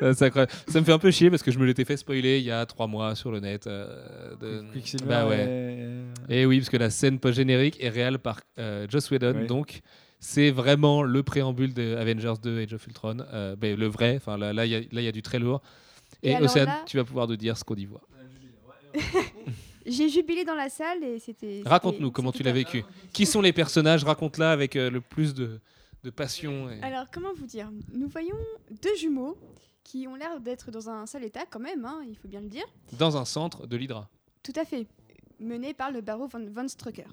Ah, 0.00 0.14
c'est 0.14 0.24
incroyable. 0.26 0.50
Ça 0.66 0.80
me 0.80 0.84
fait 0.84 0.92
un 0.92 0.98
peu 0.98 1.10
chier 1.12 1.30
parce 1.30 1.42
que 1.44 1.50
je 1.52 1.58
me 1.60 1.64
l'étais 1.64 1.84
fait 1.84 1.96
spoiler 1.96 2.38
il 2.38 2.44
y 2.44 2.50
a 2.50 2.66
trois 2.66 2.88
mois 2.88 3.14
sur 3.14 3.30
le 3.30 3.38
net. 3.40 3.66
euh, 3.68 4.34
de- 4.36 4.64
Bah 5.06 5.28
ouais. 5.28 5.46
et- 6.28 6.40
Et 6.40 6.46
oui, 6.46 6.58
parce 6.58 6.68
que 6.70 6.76
la 6.76 6.90
scène 6.90 7.18
post-générique 7.20 7.76
est 7.80 7.88
réelle 7.88 8.18
par 8.18 8.40
euh, 8.58 8.86
Joss 8.88 9.10
Whedon, 9.10 9.34
Oui. 9.42 9.46
donc 9.46 9.80
c'est 10.18 10.50
vraiment 10.50 11.02
le 11.04 11.22
préambule 11.22 11.72
de 11.74 11.94
Avengers 11.96 12.34
2 12.42 12.62
Age 12.62 12.74
of 12.74 12.86
Ultron, 12.86 13.18
euh, 13.32 13.54
ben, 13.56 13.78
le 13.78 13.86
vrai. 13.86 14.14
Enfin 14.16 14.36
là, 14.36 14.52
là, 14.52 14.66
il 14.66 14.72
y, 14.72 14.74
a- 14.98 15.00
y 15.02 15.12
du 15.12 15.22
très 15.22 15.38
lourd. 15.38 15.62
Et 16.24 16.32
Et, 16.32 16.36
Océane, 16.40 16.66
là- 16.66 16.82
tu 16.86 16.96
vas 16.96 17.04
pouvoir 17.04 17.28
nous 17.28 17.36
dire 17.36 17.56
ce 17.56 17.62
qu'on 17.64 17.74
y 17.76 17.84
voit. 17.86 18.02
J'ai 19.86 20.08
jubilé 20.08 20.44
dans 20.44 20.54
la 20.54 20.68
salle 20.68 21.02
et 21.02 21.18
c'était. 21.18 21.62
Raconte-nous 21.66 22.10
comment 22.10 22.32
tu 22.32 22.42
l'as 22.42 22.52
vécu. 22.52 22.84
Qui 23.12 23.26
sont 23.26 23.40
les 23.40 23.52
personnages? 23.52 24.04
Raconte-la 24.04 24.52
avec 24.52 24.76
euh, 24.76 24.90
le 24.90 25.00
plus 25.00 25.34
de, 25.34 25.58
de 26.04 26.10
passion. 26.10 26.70
et- 26.70 26.82
Alors, 26.82 27.06
comment 27.12 27.32
vous 27.34 27.46
dire? 27.46 27.70
Nous 27.92 28.08
voyons 28.08 28.36
deux 28.82 28.94
jumeaux 28.96 29.36
qui 29.84 30.06
ont 30.06 30.14
l'air 30.14 30.40
d'être 30.40 30.70
dans 30.70 30.88
un 30.88 31.06
sale 31.06 31.24
état 31.24 31.44
quand 31.50 31.58
même, 31.60 31.84
hein, 31.84 32.00
il 32.08 32.16
faut 32.16 32.28
bien 32.28 32.40
le 32.40 32.48
dire. 32.48 32.64
Dans 32.98 33.16
un 33.16 33.24
centre 33.24 33.66
de 33.66 33.76
l'Hydra. 33.76 34.08
Tout 34.42 34.52
à 34.56 34.64
fait. 34.64 34.86
Menés 35.40 35.74
par 35.74 35.90
le 35.90 36.00
barreau 36.00 36.28
von, 36.28 36.46
von 36.50 36.68
Strucker, 36.68 37.06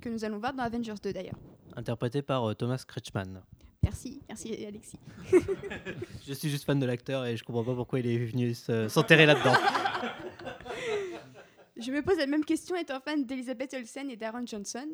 que 0.00 0.08
nous 0.08 0.24
allons 0.24 0.38
voir 0.38 0.54
dans 0.54 0.62
Avengers 0.62 0.94
2 1.02 1.12
d'ailleurs. 1.12 1.38
Interprété 1.76 2.22
par 2.22 2.48
euh, 2.48 2.54
Thomas 2.54 2.82
Kretschmann. 2.88 3.42
Merci, 3.82 4.22
merci 4.28 4.64
Alexis. 4.66 4.98
Je 6.26 6.32
suis 6.32 6.48
juste 6.48 6.64
fan 6.64 6.80
de 6.80 6.86
l'acteur 6.86 7.26
et 7.26 7.36
je 7.36 7.44
comprends 7.44 7.64
pas 7.64 7.74
pourquoi 7.74 8.00
il 8.00 8.06
est 8.06 8.16
venu 8.16 8.54
se- 8.54 8.88
s'enterrer 8.88 9.26
là-dedans. 9.26 9.52
Je 11.76 11.90
me 11.90 12.02
pose 12.02 12.18
la 12.18 12.26
même 12.26 12.44
question 12.44 12.76
étant 12.76 13.00
fan 13.00 13.24
d'Elizabeth 13.24 13.74
Olsen 13.74 14.10
et 14.10 14.16
d'Aaron 14.16 14.46
Johnson. 14.46 14.86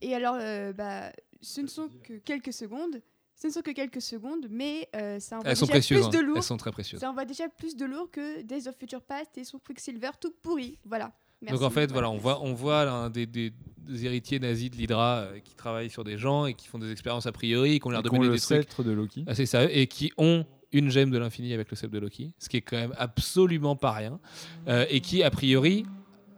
Et 0.00 0.14
alors, 0.14 0.36
euh, 0.40 0.72
bah, 0.72 1.12
ce 1.40 1.60
ne 1.60 1.66
sont 1.66 1.88
que 2.02 2.14
quelques 2.14 2.52
secondes. 2.52 3.00
Ce 3.34 3.48
ne 3.48 3.52
sont 3.52 3.60
que 3.60 3.70
quelques 3.70 4.00
secondes, 4.00 4.46
mais 4.50 4.88
euh, 4.96 5.20
ça 5.20 5.36
envoie 5.38 5.50
Elles 5.50 5.56
sont 5.56 5.66
déjà 5.66 5.80
plus 5.80 6.08
de 6.10 6.16
hein. 6.18 6.22
lourd. 6.22 6.36
Elles 6.38 6.42
sont 6.42 6.56
très 6.56 6.72
précieuses. 6.72 7.00
Ça 7.00 7.10
envoie 7.10 7.26
déjà 7.26 7.48
plus 7.50 7.76
de 7.76 7.84
lourd 7.84 8.10
que 8.10 8.40
Days 8.42 8.66
of 8.66 8.76
Future 8.78 9.02
Past 9.02 9.36
et 9.36 9.44
son 9.44 9.58
Quicksilver 9.58 10.10
tout 10.20 10.32
pourri. 10.42 10.78
Voilà. 10.84 11.12
Donc 11.42 11.60
en 11.60 11.68
fait, 11.68 11.92
voilà, 11.92 12.08
on 12.10 12.16
voit, 12.16 12.42
on 12.42 12.54
voit 12.54 12.86
l'un 12.86 13.10
des, 13.10 13.26
des- 13.26 13.52
des 13.78 14.06
héritiers 14.06 14.40
nazis 14.40 14.70
de 14.70 14.76
l'Hydra 14.76 15.18
euh, 15.18 15.38
qui 15.40 15.54
travaillent 15.54 15.90
sur 15.90 16.02
des 16.02 16.16
gens 16.16 16.46
et 16.46 16.54
qui 16.54 16.66
font 16.66 16.78
des 16.78 16.90
expériences 16.90 17.26
a 17.26 17.32
priori, 17.32 17.78
qui 17.78 17.86
ont 17.86 17.90
l'air 17.90 18.02
de 18.02 18.08
mener 18.08 18.20
le 18.26 18.32
des 18.32 18.38
trucs 18.38 18.40
sceptre 18.40 18.82
de 18.82 18.90
Loki. 18.90 19.24
assez 19.28 19.44
sérieux 19.46 19.68
et 19.70 19.86
qui 19.86 20.12
ont 20.16 20.46
une 20.72 20.90
gemme 20.90 21.10
de 21.10 21.18
l'infini 21.18 21.52
avec 21.52 21.70
le 21.70 21.76
sceptre 21.76 21.92
de 21.94 21.98
Loki, 22.00 22.32
ce 22.38 22.48
qui 22.48 22.56
est 22.56 22.62
quand 22.62 22.76
même 22.76 22.94
absolument 22.96 23.76
pas 23.76 23.92
rien, 23.92 24.18
euh, 24.66 24.86
et 24.88 25.00
qui 25.00 25.22
a 25.22 25.30
priori, 25.30 25.84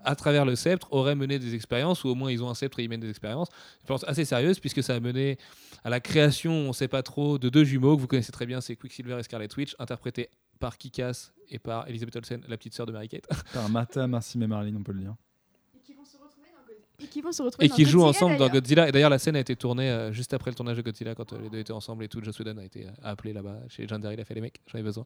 à 0.05 0.15
travers 0.17 0.45
le 0.45 0.57
sceptre, 0.57 0.93
auraient 0.93 1.15
mené 1.15 1.39
des 1.39 1.55
expériences, 1.55 2.05
ou 2.05 2.09
au 2.09 2.15
moins 2.15 2.31
ils 2.31 2.43
ont 2.43 2.49
un 2.51 2.55
sceptre 2.55 2.79
et 2.81 2.85
ils 2.85 2.89
mènent 2.89 3.01
des 3.01 3.11
expériences, 3.11 3.49
je 3.83 3.87
pense 3.87 4.05
assez 4.05 4.25
sérieuses, 4.25 4.61
puisque 4.61 4.83
ça 4.83 4.95
a 4.95 5.01
mené 5.01 5.39
à 5.85 5.91
la 5.91 6.01
création, 6.01 6.53
on 6.53 6.73
sait 6.73 6.89
pas 6.89 7.03
trop, 7.03 7.39
de 7.39 7.49
deux 7.49 7.65
jumeaux 7.65 7.97
que 7.97 8.01
vous 8.01 8.07
connaissez 8.07 8.33
très 8.33 8.47
bien, 8.47 8.61
c'est 8.61 8.77
Quicksilver 8.77 9.19
et 9.19 9.23
Scarlet 9.23 9.49
Witch, 9.57 9.75
interprétés 9.79 10.29
par 10.59 10.77
Kikas 10.79 11.31
et 11.51 11.59
par 11.59 11.89
Elizabeth 11.89 12.17
Olsen, 12.17 12.43
la 12.49 12.57
petite 12.57 12.75
sœur 12.75 12.87
de 12.87 12.93
Mary 12.93 13.09
Kate, 13.09 13.27
Par 13.53 13.69
Martha, 13.69 14.07
Marcy 14.07 14.43
et 14.43 14.47
Marlene, 14.47 14.77
on 14.77 14.83
peut 14.83 14.93
le 14.93 15.01
dire. 15.01 15.15
Et 15.77 15.81
qui 15.81 15.93
vont 15.95 16.05
se 16.05 16.17
retrouver 16.17 16.49
dans, 16.53 16.67
Go- 16.67 16.81
et 17.03 17.07
qui 17.07 17.21
vont 17.21 17.31
se 17.33 17.43
retrouver 17.43 17.67
et 17.67 17.69
dans 17.69 17.75
qui 17.77 17.85
jouent 17.85 18.01
Godzilla, 18.01 18.09
ensemble 18.27 18.37
dans. 18.39 18.49
Godzilla. 18.49 18.89
Et 18.89 18.93
d'ailleurs, 18.93 19.11
la 19.11 19.19
scène 19.19 19.37
a 19.37 19.41
été 19.41 19.55
tournée 19.57 19.89
euh, 19.89 20.13
juste 20.13 20.35
après 20.35 20.51
le 20.51 20.55
tournage 20.57 20.77
de 20.77 20.83
Godzilla, 20.83 21.15
quand 21.15 21.33
euh, 21.33 21.39
les 21.43 21.49
deux 21.49 21.59
étaient 21.59 21.73
ensemble 21.73 22.05
et 22.05 22.09
tout. 22.09 22.23
Joss 22.23 22.39
Whedon 22.39 22.59
a 22.59 22.65
été 22.65 22.87
euh, 22.87 22.91
appelé 23.05 23.33
là-bas 23.33 23.59
chez 23.69 23.83
Legendary, 23.83 24.15
il 24.15 24.21
a 24.21 24.25
fait 24.25 24.35
les 24.35 24.41
mecs, 24.41 24.61
j'en 24.67 24.79
ai 24.79 24.83
besoin. 24.83 25.05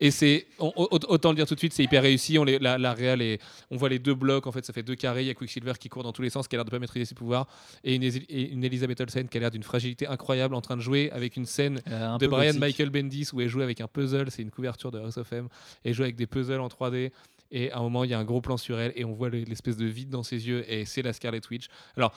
Et 0.00 0.10
c'est, 0.10 0.46
autant 0.58 1.30
le 1.30 1.36
dire 1.36 1.46
tout 1.46 1.54
de 1.54 1.58
suite, 1.58 1.72
c'est 1.72 1.82
hyper 1.84 2.02
réussi. 2.02 2.38
On 2.38 2.44
les, 2.44 2.58
la, 2.58 2.76
la 2.78 2.92
réal 2.92 3.22
est- 3.22 3.40
on 3.70 3.76
voit 3.76 3.88
les 3.88 3.98
deux 3.98 4.14
blocs, 4.14 4.46
en 4.46 4.52
fait, 4.52 4.64
ça 4.66 4.72
fait 4.72 4.82
deux 4.82 4.94
carrés. 4.96 5.22
Il 5.22 5.26
y 5.28 5.30
a 5.30 5.34
Quicksilver 5.34 5.72
qui 5.78 5.88
court 5.88 6.02
dans 6.02 6.12
tous 6.12 6.22
les 6.22 6.30
sens, 6.30 6.46
qui 6.48 6.56
a 6.56 6.58
l'air 6.58 6.64
de 6.64 6.70
pas 6.70 6.78
maîtriser 6.78 7.04
ses 7.06 7.14
pouvoirs, 7.14 7.46
et 7.84 7.94
une, 7.94 8.02
et 8.02 8.50
une 8.50 8.64
Elizabeth 8.64 9.00
Olsen 9.00 9.28
qui 9.28 9.36
a 9.38 9.40
l'air 9.40 9.50
d'une 9.50 9.62
fragilité 9.62 10.06
incroyable, 10.06 10.54
en 10.54 10.60
train 10.60 10.76
de 10.76 10.82
jouer 10.82 11.10
avec 11.12 11.36
une 11.36 11.46
scène 11.46 11.80
Euh, 11.88 12.06
un 12.08 12.18
de 12.18 12.26
Brian 12.26 12.46
gothique. 12.48 12.60
Michael 12.60 12.90
Bendis 12.90 13.28
où 13.32 13.40
elle 13.40 13.48
joue 13.48 13.62
avec 13.62 13.80
un 13.80 13.86
puzzle, 13.88 14.30
c'est 14.30 14.42
une 14.42 14.50
couverture 14.50 14.90
de 14.90 14.98
House 14.98 15.16
of 15.16 15.32
M, 15.32 15.48
et 15.84 15.88
elle 15.88 15.94
joue 15.94 16.02
avec 16.02 16.16
des 16.16 16.26
puzzles 16.26 16.60
en 16.60 16.68
3D. 16.68 17.10
Et 17.50 17.70
à 17.72 17.78
un 17.78 17.82
moment, 17.82 18.04
il 18.04 18.10
y 18.10 18.14
a 18.14 18.18
un 18.18 18.24
gros 18.24 18.40
plan 18.40 18.56
sur 18.56 18.78
elle 18.78 18.92
et 18.96 19.04
on 19.04 19.12
voit 19.12 19.28
le- 19.28 19.40
l'espèce 19.44 19.76
de 19.76 19.86
vide 19.86 20.08
dans 20.10 20.22
ses 20.22 20.46
yeux 20.48 20.64
et 20.72 20.84
c'est 20.84 21.02
la 21.02 21.12
Scarlet 21.12 21.40
Witch. 21.50 21.66
Alors, 21.96 22.12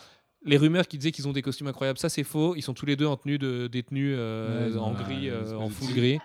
les 0.46 0.58
rumeurs 0.58 0.88
qui 0.88 0.98
disaient 0.98 1.12
qu'ils 1.12 1.28
ont 1.28 1.34
des 1.34 1.42
costumes 1.42 1.68
incroyables, 1.68 1.98
ça 2.00 2.10
c'est 2.10 2.24
faux. 2.24 2.56
Ils 2.56 2.62
sont 2.62 2.74
tous 2.74 2.86
les 2.86 2.96
deux 2.96 3.06
en 3.08 3.16
tenue 3.18 3.38
de 3.38 3.68
détenus 3.68 4.14
euh, 4.18 4.72
Ouais, 4.72 4.78
en 4.78 4.92
gris, 4.92 5.30
euh, 5.30 5.56
en 5.58 5.70
full 5.70 5.94
gris. 5.94 6.20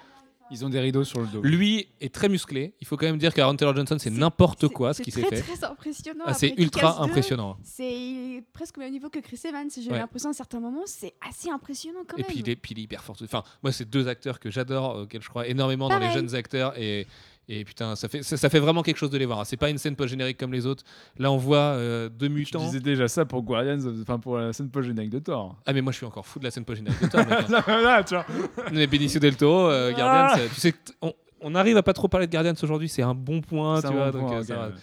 Ils 0.51 0.65
ont 0.65 0.71
des 0.71 0.81
rideaux 0.81 1.05
sur 1.05 1.21
le 1.21 1.27
dos. 1.27 1.43
Lui 1.43 1.89
est 2.01 2.13
très 2.13 2.29
musclé. 2.31 2.73
Il 2.81 2.87
faut 2.87 2.97
quand 2.97 3.05
même 3.05 3.19
dire 3.19 3.35
qu'Aaron 3.35 3.55
Taylor 3.55 3.77
Johnson, 3.77 3.97
c'est 3.99 4.09
C'est- 4.09 4.17
n'importe 4.19 4.63
C'est- 4.63 4.73
quoi 4.73 4.95
ce 4.95 4.99
c'est 4.99 5.03
qui 5.05 5.11
s'est 5.11 5.21
très, 5.21 5.37
fait. 5.37 5.43
très 5.55 5.63
impressionnant. 5.65 6.25
Ah, 6.27 6.33
c'est 6.33 6.55
ultra 6.57 6.81
Kick-Ass 6.89 6.97
2, 6.97 7.03
impressionnant. 7.05 7.57
C'est 7.63 8.43
presque 8.55 8.79
au 8.79 8.81
même 8.81 8.93
niveau 8.93 9.11
que 9.11 9.19
Chris 9.19 9.39
Evans. 9.45 9.69
J'ai 9.79 9.91
Ouais. 9.91 9.99
l'impression 9.99 10.31
à 10.31 10.33
certains 10.33 10.59
moments, 10.59 10.85
c'est 10.87 11.13
assez 11.29 11.51
impressionnant 11.51 12.01
quand 12.09 12.17
Et 12.17 12.23
même. 12.23 12.31
puis 12.31 12.39
il, 12.41 12.49
est, 12.49 12.57
puis 12.57 12.73
il 12.73 12.79
est 12.81 12.83
hyper 12.85 13.05
fort. 13.05 13.17
Enfin, 13.23 13.43
moi, 13.63 13.73
c'est 13.73 13.89
deux 13.89 14.09
acteurs 14.09 14.41
que 14.41 14.51
j'adore, 14.51 14.97
auxquels 15.03 15.21
je 15.23 15.29
crois 15.29 15.47
énormément 15.47 15.89
dans 15.91 15.99
les 15.99 16.11
jeunes 16.13 16.35
acteurs. 16.35 16.73
Et, 16.79 17.07
et 17.51 17.65
putain, 17.65 17.97
ça 17.97 18.09
fait, 18.09 18.23
ça, 18.23 18.37
ça 18.37 18.51
fait 18.51 18.59
vraiment 18.61 18.83
quelque 18.83 18.97
chose 18.99 19.11
de 19.11 19.17
les 19.19 19.25
voir. 19.25 19.47
C'est 19.47 19.57
pas 19.57 19.71
une 19.71 19.79
scène 19.79 19.97
post-générique 19.97 20.37
comme 20.39 20.53
les 20.53 20.67
autres. 20.67 20.85
Là, 21.19 21.33
on 21.33 21.39
voit 21.39 21.57
euh, 21.59 22.09
deux 22.11 22.27
Je 22.29 22.33
mutants. 22.33 22.65
disais 22.65 22.81
déjà 22.81 23.09
ça 23.09 23.25
pour 23.25 23.43
Guardians, 23.43 23.79
enfin 24.03 24.19
pour 24.19 24.37
la 24.37 24.53
scène 24.53 24.69
post-générique 24.71 25.11
de 25.11 25.19
Thor. 25.19 25.57
Ah, 25.65 25.73
mais 25.73 25.81
moi, 25.81 25.93
je 25.93 25.97
suis 25.97 26.07
encore 26.07 26.27
fou 26.27 26.39
de 26.39 26.45
la 26.45 26.51
scène 26.51 26.65
post-générique 26.65 27.01
de 27.01 27.07
Thor. 27.09 27.23
Là, 27.27 27.65
là, 27.83 28.05
tu 28.05 28.15
vois. 28.15 28.27
Mais 28.73 28.87
Benicio 28.87 29.19
del 29.21 29.37
Toro, 29.37 29.69
euh, 29.71 29.93
Ah. 29.95 29.97
Guardians, 29.97 30.43
euh, 30.45 30.49
tu 30.55 30.61
sais, 30.61 30.75
on, 31.01 31.13
on 31.41 31.55
arrive 31.55 31.77
à 31.79 31.83
pas 31.83 31.95
trop 31.95 32.09
parler 32.09 32.27
de 32.27 32.33
Guardians 32.33 32.55
aujourd'hui. 32.63 32.89
C'est 32.91 33.03
un 33.03 33.15
bon 33.15 33.41
point, 33.41 33.81
tu 33.81 33.87
un 33.87 33.91
vois. 33.93 34.11
bon 34.13 34.19
donc, 34.19 34.29
point, 34.29 34.39
euh, 34.41 34.45
ça 34.45 34.69
ouais. 34.69 34.75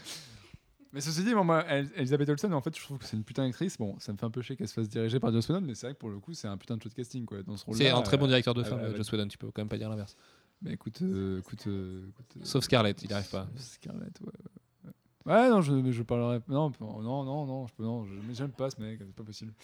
Mais 0.91 1.01
ceci 1.01 1.23
dit, 1.25 1.33
moi, 1.33 1.43
moi, 1.43 1.65
El- 1.67 1.89
Elisabeth 1.97 2.29
Olsen, 2.29 2.53
en 2.53 2.61
fait, 2.61 2.73
je 2.75 2.81
trouve 2.81 2.97
que 2.97 3.03
c'est 3.05 3.17
une 3.17 3.23
putain 3.25 3.45
d'actrice. 3.45 3.77
Bon, 3.77 3.95
ça 3.99 4.13
me 4.13 4.17
fait 4.17 4.25
un 4.25 4.29
peu 4.31 4.41
chier 4.41 4.55
qu'elle 4.55 4.67
se 4.69 4.73
fasse 4.73 4.87
diriger 4.87 5.19
par 5.19 5.31
Joss 5.33 5.49
Whedon, 5.49 5.59
mais 5.61 5.75
c'est 5.75 5.87
vrai 5.87 5.93
que 5.93 5.99
pour 5.99 6.09
le 6.09 6.19
coup, 6.19 6.33
c'est 6.33 6.47
un 6.47 6.55
putain 6.55 6.77
de 6.77 6.81
show 6.81 6.87
de 6.87 6.93
casting, 6.93 7.25
quoi. 7.25 7.43
Dans 7.43 7.57
ce 7.57 7.65
rôle-là. 7.65 7.83
C'est 7.85 7.91
un 7.91 8.01
très 8.01 8.15
bon 8.17 8.27
directeur 8.27 8.53
de 8.53 8.63
film, 8.63 8.79
Joss 8.95 9.11
Whedon. 9.11 9.27
Tu 9.27 9.37
peux 9.37 9.47
quand 9.47 9.61
même 9.61 9.67
pas 9.67 9.77
dire 9.77 9.89
l'inverse. 9.89 10.15
Bah 10.61 10.71
écoute, 10.71 11.01
euh, 11.01 11.39
écoute, 11.39 11.67
euh, 11.67 12.07
écoute, 12.09 12.37
euh, 12.37 12.39
Sauf 12.43 12.63
Scarlett, 12.63 13.01
il 13.03 13.13
arrive 13.13 13.29
pas. 13.29 13.47
Scarlett, 13.57 14.19
ouais. 14.21 14.27
ouais, 14.27 14.91
ouais. 15.27 15.33
Ouais, 15.33 15.49
non, 15.49 15.61
je, 15.61 15.91
je 15.91 16.03
parlerai. 16.03 16.39
Non, 16.47 16.71
non, 16.79 17.01
non, 17.23 17.45
non, 17.45 17.67
je 17.67 17.73
peux, 17.73 17.83
non, 17.83 18.05
je, 18.05 18.13
mais 18.27 18.33
j'aime 18.33 18.51
pas 18.51 18.69
ce 18.69 18.81
mec, 18.81 18.97
c'est 18.99 19.13
pas 19.15 19.23
possible. 19.23 19.53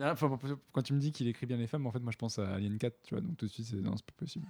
Ah, 0.00 0.10
enfin, 0.10 0.28
quand 0.72 0.82
tu 0.82 0.92
me 0.92 0.98
dis 0.98 1.12
qu'il 1.12 1.28
écrit 1.28 1.46
bien 1.46 1.56
les 1.56 1.68
femmes, 1.68 1.86
en 1.86 1.92
fait, 1.92 2.00
moi 2.00 2.10
je 2.10 2.16
pense 2.16 2.40
à 2.40 2.54
Alien 2.54 2.78
4, 2.78 2.96
tu 3.04 3.14
vois, 3.14 3.20
donc 3.20 3.36
tout 3.36 3.46
de 3.46 3.50
suite, 3.52 3.66
c'est 3.66 3.76
non, 3.76 3.96
c'est 3.96 4.04
pas 4.04 4.12
possible. 4.18 4.44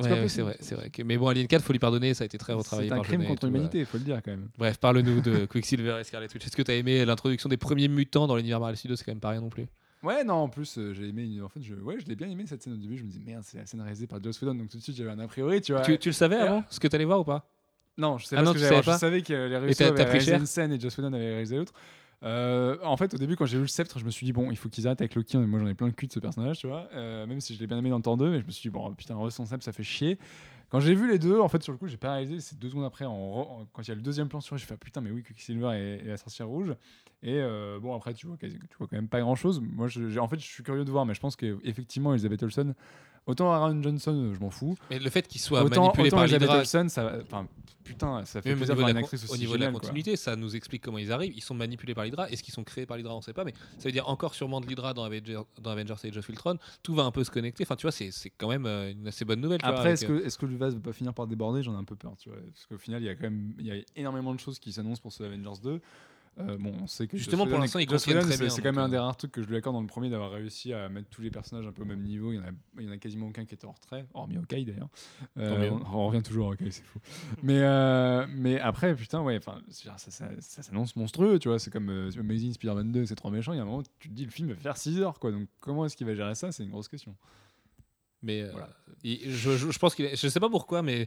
Ouais, 0.00 0.10
ouais, 0.10 0.28
c'est 0.28 0.42
vrai, 0.42 0.56
c'est 0.58 0.74
vrai. 0.74 0.90
que- 0.90 1.04
Mais 1.04 1.16
bon, 1.16 1.28
Alien 1.28 1.46
4, 1.46 1.62
faut 1.62 1.72
lui 1.72 1.78
pardonner, 1.78 2.12
ça 2.12 2.24
a 2.24 2.26
été 2.26 2.38
très 2.38 2.52
retravaillé 2.54 2.88
C'est 2.88 2.94
un 2.94 2.96
par 2.96 3.06
crime 3.06 3.24
contre 3.24 3.44
euh. 3.44 3.50
l'humanité, 3.50 3.78
il 3.78 3.86
faut 3.86 3.98
le 3.98 4.02
dire 4.04 4.20
quand 4.20 4.32
même. 4.32 4.48
Bref, 4.58 4.78
parle-nous 4.78 5.20
de 5.20 5.46
Quicksilver 5.46 5.98
et 6.00 6.02
Scarlet 6.02 6.26
Witch. 6.34 6.44
Est-ce 6.44 6.56
que 6.56 6.62
tu 6.62 6.72
as 6.72 6.74
aimé 6.74 7.04
l'introduction 7.04 7.48
des 7.48 7.56
premiers 7.56 7.86
mutants 7.86 8.26
dans 8.26 8.34
l'univers 8.34 8.58
Marvel 8.58 8.76
Studios 8.76 8.96
C'est 8.96 9.04
quand 9.04 9.12
même 9.12 9.20
pas 9.20 9.30
rien 9.30 9.40
non 9.42 9.48
plus. 9.48 9.68
Ouais, 10.02 10.24
non, 10.24 10.34
en 10.34 10.48
plus, 10.48 10.78
euh, 10.78 10.94
j'ai 10.94 11.08
aimé. 11.08 11.40
En 11.42 11.48
fait, 11.48 11.60
je, 11.62 11.74
ouais, 11.74 11.98
je 12.00 12.06
l'ai 12.06 12.16
bien 12.16 12.28
aimé 12.28 12.44
cette 12.46 12.62
scène 12.62 12.72
au 12.72 12.76
début. 12.76 12.96
Je 12.96 13.04
me 13.04 13.10
dis, 13.10 13.20
merde, 13.20 13.42
c'est 13.44 13.58
la 13.58 13.66
scène 13.66 13.80
réalisée 13.82 14.06
par 14.06 14.22
Joss 14.22 14.40
Whedon, 14.40 14.54
donc 14.54 14.68
tout 14.70 14.78
de 14.78 14.82
suite, 14.82 14.96
j'avais 14.96 15.10
un 15.10 15.18
a 15.18 15.26
priori, 15.28 15.60
tu 15.60 15.72
vois. 15.72 15.82
Tu, 15.82 15.98
tu 15.98 16.08
le 16.08 16.12
savais 16.14 16.36
avant 16.36 16.64
Ce 16.70 16.80
que 16.80 16.88
tu 16.88 16.96
allais 16.96 17.04
voir 17.04 17.20
ou 17.20 17.24
pas? 17.24 17.46
Non, 17.98 18.16
je 18.16 18.24
sais 18.26 18.36
Ah 18.36 18.38
pas 18.38 18.44
non, 18.44 18.52
ce 18.52 18.54
que 18.54 18.58
tu 18.60 18.64
j'allais 18.64 18.76
savais 18.76 18.84
voir. 18.84 18.94
pas 18.94 18.96
Je 18.96 19.00
savais 19.00 19.22
que 19.22 19.66
les 19.66 19.74
t'as 19.74 19.88
avaient 19.88 20.04
réalisé 20.04 20.34
une 20.36 20.46
scène 20.46 20.72
et 20.72 20.80
Joss 20.80 20.96
Whedon 20.96 21.12
avait 21.12 21.28
réalisé 21.32 21.56
l'autre. 21.56 21.74
Euh, 22.22 22.76
en 22.82 22.96
fait, 22.96 23.12
au 23.14 23.16
début, 23.18 23.34
quand 23.36 23.46
j'ai 23.46 23.56
vu 23.56 23.62
le 23.62 23.68
sceptre, 23.68 23.98
je 23.98 24.04
me 24.04 24.10
suis 24.10 24.24
dit, 24.26 24.32
bon, 24.32 24.50
il 24.50 24.56
faut 24.56 24.68
qu'ils 24.68 24.86
arrêtent 24.86 25.00
avec 25.00 25.14
Loki. 25.14 25.36
Moi, 25.38 25.58
j'en 25.58 25.66
ai 25.66 25.74
plein 25.74 25.86
le 25.86 25.92
cul 25.92 26.06
de 26.06 26.12
ce 26.12 26.20
personnage, 26.20 26.58
tu 26.58 26.66
vois. 26.66 26.88
Euh, 26.94 27.26
même 27.26 27.40
si 27.40 27.54
je 27.54 27.60
l'ai 27.60 27.66
bien 27.66 27.78
aimé 27.78 27.90
dans 27.90 27.96
le 27.96 28.02
temps 28.02 28.16
2, 28.16 28.30
mais 28.30 28.40
je 28.40 28.46
me 28.46 28.50
suis 28.50 28.62
dit, 28.62 28.70
bon, 28.70 28.92
putain, 28.94 29.16
Russ 29.16 29.34
sans 29.34 29.44
sceptre, 29.46 29.64
ça 29.64 29.72
fait 29.72 29.82
chier. 29.82 30.18
Quand 30.70 30.78
j'ai 30.80 30.94
vu 30.94 31.10
les 31.10 31.18
deux, 31.18 31.40
en 31.40 31.48
fait, 31.48 31.62
sur 31.62 31.72
le 31.72 31.78
coup, 31.78 31.88
j'ai 31.88 31.96
pas 31.96 32.12
réalisé. 32.12 32.40
C'est 32.40 32.58
deux 32.58 32.68
secondes 32.70 32.84
après, 32.84 33.04
quand 33.04 33.82
il 33.82 33.88
y 33.88 33.90
a 33.90 33.94
le 33.96 34.00
deuxième 34.02 34.28
plan 34.28 34.40
sur 34.40 34.54
eux, 34.54 34.58
j'ai 34.58 34.66
fait, 34.66 34.74
ah, 34.74 34.76
putain, 34.76 35.00
mais 35.00 35.10
oui, 35.10 35.22
Quicksilver 35.24 35.70
et, 35.74 36.04
et 36.04 36.08
la 36.08 36.16
sorcière 36.16 36.46
rouge. 36.46 36.74
Et 37.22 37.34
euh, 37.40 37.78
bon, 37.80 37.94
après, 37.94 38.14
tu 38.14 38.26
vois, 38.26 38.36
tu 38.38 38.48
vois 38.78 38.86
quand 38.86 38.92
même 38.96 39.08
pas 39.08 39.20
grand 39.20 39.34
chose. 39.34 39.60
Moi, 39.60 39.88
je- 39.88 40.18
en 40.18 40.28
fait, 40.28 40.38
je 40.38 40.46
suis 40.46 40.62
curieux 40.62 40.84
de 40.84 40.90
voir, 40.90 41.04
mais 41.06 41.14
je 41.14 41.20
pense 41.20 41.34
qu'effectivement, 41.36 42.12
Elizabeth 42.12 42.42
Olsen, 42.44 42.74
autant 43.26 43.52
Aaron 43.52 43.82
Johnson, 43.82 44.14
euh, 44.14 44.34
je 44.34 44.40
m'en 44.40 44.50
fous. 44.50 44.76
Mais 44.90 44.98
le 44.98 45.10
fait 45.10 45.26
qu'il 45.28 45.40
soit 45.40 45.62
autant 45.62 45.82
manipulé 45.82 46.08
autant 46.08 46.16
par 46.16 46.24
Elizabeth 46.24 46.50
Olsen, 46.50 46.88
ça, 46.88 47.12
enfin, 47.22 47.46
putain, 47.84 48.24
ça 48.24 48.40
fait 48.42 48.54
plaisir 48.54 48.56
niveau, 48.56 48.66
de 48.66 48.68
de 48.68 48.74
voir 48.74 48.86
la, 48.86 48.90
une 48.90 48.96
con- 48.96 49.04
actrice 49.04 49.30
au 49.30 49.36
niveau 49.36 49.54
de 49.56 49.60
la 49.60 49.70
quoi. 49.70 49.80
continuité, 49.80 50.16
ça 50.16 50.36
nous 50.36 50.54
explique 50.56 50.82
comment 50.82 50.98
ils 50.98 51.10
arrivent. 51.12 51.32
Ils 51.36 51.42
sont 51.42 51.54
manipulés 51.54 51.94
par 51.94 52.04
l'Hydra. 52.04 52.28
Est-ce 52.30 52.42
qu'ils 52.42 52.54
sont 52.54 52.64
créés 52.64 52.86
par 52.86 52.96
l'Hydra 52.96 53.14
On 53.14 53.18
ne 53.18 53.22
sait 53.22 53.32
pas, 53.32 53.44
mais 53.44 53.52
ça 53.78 53.84
veut 53.88 53.92
dire 53.92 54.08
encore 54.08 54.34
sûrement 54.34 54.60
de 54.60 54.66
l'Hydra 54.66 54.94
dans 54.94 55.04
Avengers, 55.04 55.40
dans 55.60 55.70
Avengers 55.70 55.94
Age 56.04 56.16
of 56.16 56.28
Ultron. 56.28 56.56
Tout 56.82 56.94
va 56.94 57.02
un 57.04 57.10
peu 57.10 57.24
se 57.24 57.30
connecter. 57.30 57.64
Enfin, 57.64 57.76
tu 57.76 57.82
vois, 57.82 57.92
c'est 57.92 58.10
quand 58.38 58.48
même 58.48 58.66
euh, 58.66 58.92
une 58.92 59.08
assez 59.08 59.24
bonne 59.24 59.40
nouvelle. 59.40 59.60
Après, 59.62 59.80
avec, 59.80 59.92
est-ce 59.94 60.06
que, 60.06 60.24
est-ce 60.24 60.38
que 60.38 60.46
le 60.46 60.56
vase 60.56 60.74
va 60.74 60.80
pas 60.80 60.92
finir 60.92 61.14
par 61.14 61.26
déborder? 61.26 61.62
J'en 61.62 61.74
ai 61.74 61.78
un 61.78 61.84
peu 61.84 61.96
peur, 61.96 62.14
tu 62.18 62.28
vois. 62.30 62.38
Parce 62.52 62.66
qu'au 62.66 62.78
final, 62.78 63.02
il 63.02 63.06
y 63.06 63.10
a 63.10 63.14
quand 63.14 63.22
même 63.24 63.54
il 63.58 63.66
y 63.66 63.72
a 63.72 63.76
énormément 63.96 64.34
de 64.34 64.40
choses 64.40 64.58
qui 64.58 64.72
s'annoncent 64.72 65.00
pour 65.02 65.12
ce 65.12 65.22
Avengers 65.24 65.60
2. 65.62 65.80
Euh, 66.38 66.56
bon, 66.58 66.72
on 66.80 66.86
sait 66.86 67.06
que 67.06 67.16
Justement, 67.18 67.42
Joss 67.44 67.50
pour 67.52 67.60
l'instant, 67.60 67.78
contiennent 67.80 68.16
Whedon, 68.16 68.26
très 68.28 68.36
c'est- 68.36 68.42
bien, 68.44 68.50
C'est 68.50 68.62
quand 68.62 68.68
même 68.72 68.78
un 68.78 68.88
des 68.88 68.96
euh, 68.96 69.02
rares 69.02 69.16
trucs 69.16 69.32
que 69.32 69.42
je 69.42 69.48
lui 69.48 69.56
accorde 69.56 69.74
dans 69.76 69.80
le 69.82 69.86
premier 69.88 70.08
d'avoir 70.08 70.30
réussi 70.30 70.72
à 70.72 70.88
mettre 70.88 71.08
tous 71.10 71.20
les 71.20 71.30
personnages 71.30 71.66
un 71.66 71.72
peu 71.72 71.82
au 71.82 71.84
même 71.86 72.02
niveau. 72.02 72.32
Il 72.32 72.36
y 72.36 72.38
en 72.38 72.44
a, 72.44 72.50
il 72.78 72.84
y 72.86 72.88
en 72.88 72.92
a 72.92 72.96
quasiment 72.98 73.26
aucun 73.26 73.44
qui 73.44 73.52
était 73.54 73.66
en 73.66 73.72
retrait, 73.72 74.06
hormis 74.14 74.36
Hawkeye 74.38 74.64
d'ailleurs. 74.64 74.88
Euh, 75.36 75.70
on, 75.70 75.82
on 75.98 76.06
revient 76.06 76.22
toujours 76.22 76.46
à 76.48 76.50
Hawkeye, 76.52 76.70
c'est 76.72 76.84
fou. 76.84 76.98
mais, 77.42 77.58
euh, 77.60 78.26
mais 78.30 78.58
après, 78.60 78.94
putain, 78.94 79.20
ouais, 79.20 79.36
enfin, 79.36 79.60
ça, 79.70 79.98
ça, 79.98 80.28
ça 80.40 80.62
s'annonce 80.62 80.96
monstrueux, 80.96 81.38
tu 81.38 81.48
vois. 81.48 81.58
C'est 81.58 81.70
comme 81.70 81.90
Amazing 82.18 82.54
Spider-Man 82.54 82.92
2, 82.92 83.06
c'est 83.06 83.16
trop 83.16 83.30
méchant. 83.30 83.52
Il 83.52 83.56
y 83.56 83.58
a 83.58 83.62
un 83.62 83.66
moment, 83.66 83.82
tu 83.98 84.08
te 84.08 84.14
dis, 84.14 84.24
le 84.24 84.30
film 84.30 84.48
va 84.50 84.54
faire 84.56 84.76
6 84.78 84.98
heures, 85.00 85.18
quoi. 85.18 85.32
Donc, 85.32 85.48
comment 85.58 85.84
est-ce 85.84 85.96
qu'il 85.96 86.06
va 86.06 86.14
gérer 86.14 86.34
ça? 86.36 86.52
C'est 86.52 86.62
une 86.62 86.70
grosse 86.70 86.88
question. 86.88 87.14
Mais 88.22 88.44
Voilà. 88.50 88.70
il- 89.02 89.30
je, 89.30 89.56
je, 89.56 89.70
je 89.70 89.78
pense 89.78 89.94
qu'il 89.94 90.08
je 90.08 90.28
sais 90.28 90.40
pas 90.40 90.50
pourquoi, 90.50 90.82
mais 90.82 91.06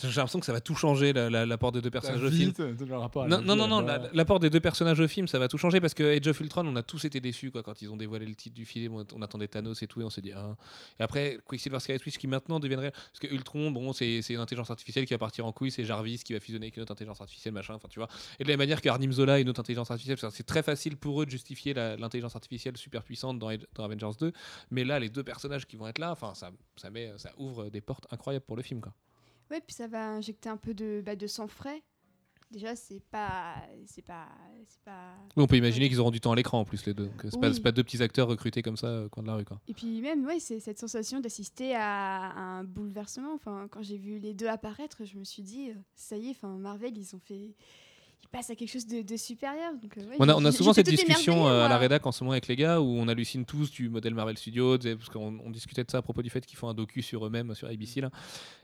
j'ai 0.00 0.08
l'impression 0.08 0.40
que 0.40 0.46
ça 0.46 0.52
va 0.52 0.60
tout 0.60 0.74
changer 0.74 1.12
la- 1.12 1.28
la- 1.30 1.46
l'apport 1.46 1.70
des 1.72 1.80
deux 1.80 1.90
personnages 1.90 2.22
au 2.22 2.30
film. 2.30 2.52
Rapport 2.92 3.28
Non, 3.28 3.38
la 3.38 3.42
non, 3.42 3.56
non, 3.56 3.68
non, 3.68 3.80
la- 3.82 3.98
la- 3.98 4.10
l'apport 4.12 4.40
des 4.40 4.50
deux 4.50 4.60
personnages 4.60 4.98
au 5.00 5.06
film, 5.06 5.28
ça 5.28 5.38
va 5.38 5.48
tout 5.48 5.58
changer 5.58 5.80
parce 5.80 5.94
que 5.94 6.16
Age 6.16 6.26
of 6.26 6.40
Ultron, 6.40 6.66
on 6.66 6.74
a 6.76 6.82
tous 6.82 7.04
été 7.04 7.20
déçus 7.20 7.50
quoi, 7.50 7.62
quand 7.62 7.80
ils 7.82 7.90
ont 7.90 7.96
dévoilé 7.96 8.26
le 8.26 8.34
titre 8.34 8.54
du 8.54 8.64
film. 8.64 8.94
On, 9.14 9.22
attendait 9.22 9.48
Thanos 9.48 9.82
et 9.82 9.86
tout, 9.86 10.00
et 10.00 10.04
on 10.04 10.10
s'est 10.10 10.22
dit. 10.22 10.32
Ah. 10.32 10.56
Et 10.98 11.02
après, 11.02 11.38
Quicksilver 11.46 11.78
Scarlet 11.80 12.00
Witch 12.04 12.18
qui 12.18 12.26
maintenant 12.26 12.58
deviendrait. 12.58 12.90
Parce 12.90 13.18
que 13.20 13.26
Ultron, 13.32 13.70
bon, 13.70 13.92
c'est 13.92 14.18
une 14.30 14.38
intelligence 14.40 14.70
artificielle 14.70 15.04
qui 15.06 15.14
va 15.14 15.18
partir 15.18 15.46
en 15.46 15.52
couille, 15.52 15.70
c'est 15.70 15.84
Jarvis 15.84 16.18
qui 16.24 16.32
va 16.32 16.40
fusionner 16.40 16.66
avec 16.66 16.76
une 16.76 16.82
autre 16.82 16.92
intelligence 16.92 17.20
artificielle, 17.20 17.52
machin, 17.54 17.74
enfin 17.74 17.88
tu 17.88 17.98
vois. 17.98 18.08
Et 18.40 18.44
de 18.44 18.48
la 18.48 18.52
même 18.52 18.58
manière 18.60 18.80
que 18.80 18.88
Arnim 18.88 19.12
Zola 19.12 19.38
est 19.38 19.42
une 19.42 19.48
autre 19.50 19.60
intelligence 19.60 19.90
artificielle, 19.90 20.18
c'est 20.32 20.46
très 20.46 20.62
facile 20.62 20.96
pour 20.96 21.20
eux 21.22 21.26
de 21.26 21.30
justifier 21.30 21.74
la- 21.74 21.96
l'intelligence 21.96 22.34
artificielle 22.34 22.76
super 22.76 23.02
puissante 23.02 23.38
dans, 23.38 23.50
dans 23.74 23.84
Avengers 23.84 24.16
2. 24.18 24.32
Mais 24.70 24.84
là, 24.84 24.98
les 24.98 25.08
deux 25.10 25.22
personnages 25.22 25.66
qui 25.66 25.76
vont 25.76 25.86
être 25.86 25.98
là, 25.98 26.10
enfin, 26.12 26.32
ça, 26.34 26.50
ça, 26.76 26.90
met, 26.90 27.12
ça 27.18 27.30
ouvre 27.36 27.68
des 27.68 27.80
portes 27.80 28.06
incroyables 28.10 28.44
pour 28.44 28.56
le 28.56 28.62
film 28.62 28.80
quoi. 28.80 28.92
Ouais, 29.52 29.60
puis 29.60 29.74
ça 29.74 29.86
va 29.86 30.08
injecter 30.08 30.48
un 30.48 30.56
peu 30.56 30.74
de, 30.74 31.02
bah, 31.04 31.14
de 31.14 31.26
sang 31.28 31.46
frais. 31.46 31.82
Déjà, 32.50 32.74
c'est 32.76 33.00
pas. 33.10 33.54
C'est 33.86 34.04
pas. 34.04 34.26
C'est 34.68 34.80
pas. 34.82 35.14
Oui, 35.36 35.42
on 35.42 35.46
peut 35.46 35.56
imaginer 35.56 35.88
qu'ils 35.88 36.00
auront 36.00 36.10
du 36.10 36.20
temps 36.20 36.32
à 36.32 36.36
l'écran 36.36 36.60
en 36.60 36.64
plus, 36.66 36.84
les 36.84 36.92
deux. 36.92 37.10
C'est 37.22 37.38
pas, 37.40 37.48
Oui. 37.48 37.54
c'est 37.54 37.62
pas 37.62 37.72
deux 37.72 37.82
petits 37.82 38.02
acteurs 38.02 38.28
recrutés 38.28 38.60
comme 38.62 38.76
ça 38.76 38.88
euh, 38.88 39.06
au 39.06 39.08
coin 39.08 39.22
de 39.22 39.28
la 39.28 39.36
rue 39.36 39.44
quoi. 39.46 39.58
Et 39.68 39.74
puis 39.74 40.00
même, 40.02 40.24
ouais, 40.26 40.38
c'est 40.38 40.60
cette 40.60 40.78
sensation 40.78 41.20
d'assister 41.20 41.74
à 41.74 42.32
un 42.32 42.64
bouleversement. 42.64 43.32
Enfin, 43.34 43.68
quand 43.70 43.82
j'ai 43.82 43.96
vu 43.96 44.18
les 44.18 44.34
deux 44.34 44.48
apparaître, 44.48 45.04
je 45.04 45.16
me 45.16 45.24
suis 45.24 45.42
dit, 45.42 45.70
euh, 45.70 45.74
ça 45.94 46.16
y 46.18 46.26
est, 46.28 46.30
enfin, 46.32 46.48
Marvel, 46.58 46.96
ils 46.98 47.14
ont 47.16 47.20
fait. 47.20 47.54
Ils 48.24 48.28
passent 48.28 48.48
à 48.50 48.54
quelque 48.56 48.70
chose 48.70 48.86
de, 48.86 49.02
de 49.02 49.16
supérieur. 49.16 49.72
Donc, 49.74 49.98
euh, 49.98 50.06
ouais, 50.06 50.16
On 50.18 50.28
a, 50.28 50.34
on 50.34 50.44
a 50.44 50.50
j'ai- 50.50 50.56
souvent 50.56 50.72
cette 50.72 50.88
discussion 50.88 51.46
euh, 51.48 51.64
à 51.66 51.68
la 51.68 51.76
rédac 51.76 52.06
en 52.06 52.12
ce 52.12 52.24
moment 52.24 52.32
avec 52.32 52.46
les 52.46 52.56
gars 52.56 52.80
où 52.80 52.86
on 52.86 53.06
hallucine 53.08 53.44
tous 53.44 53.70
du 53.70 53.88
modèle 53.90 54.14
Marvel 54.14 54.38
Studios, 54.38 54.78
parce 54.78 55.10
qu'on 55.10 55.38
on 55.44 55.50
discutait 55.50 55.84
de 55.84 55.90
ça 55.90 55.98
à 55.98 56.02
propos 56.02 56.22
du 56.22 56.30
fait 56.30 56.44
qu'ils 56.46 56.56
font 56.56 56.68
un 56.68 56.74
docu 56.74 57.02
sur 57.02 57.26
eux-mêmes 57.26 57.54
sur 57.54 57.68
ABC. 57.68 58.00
Là. 58.00 58.10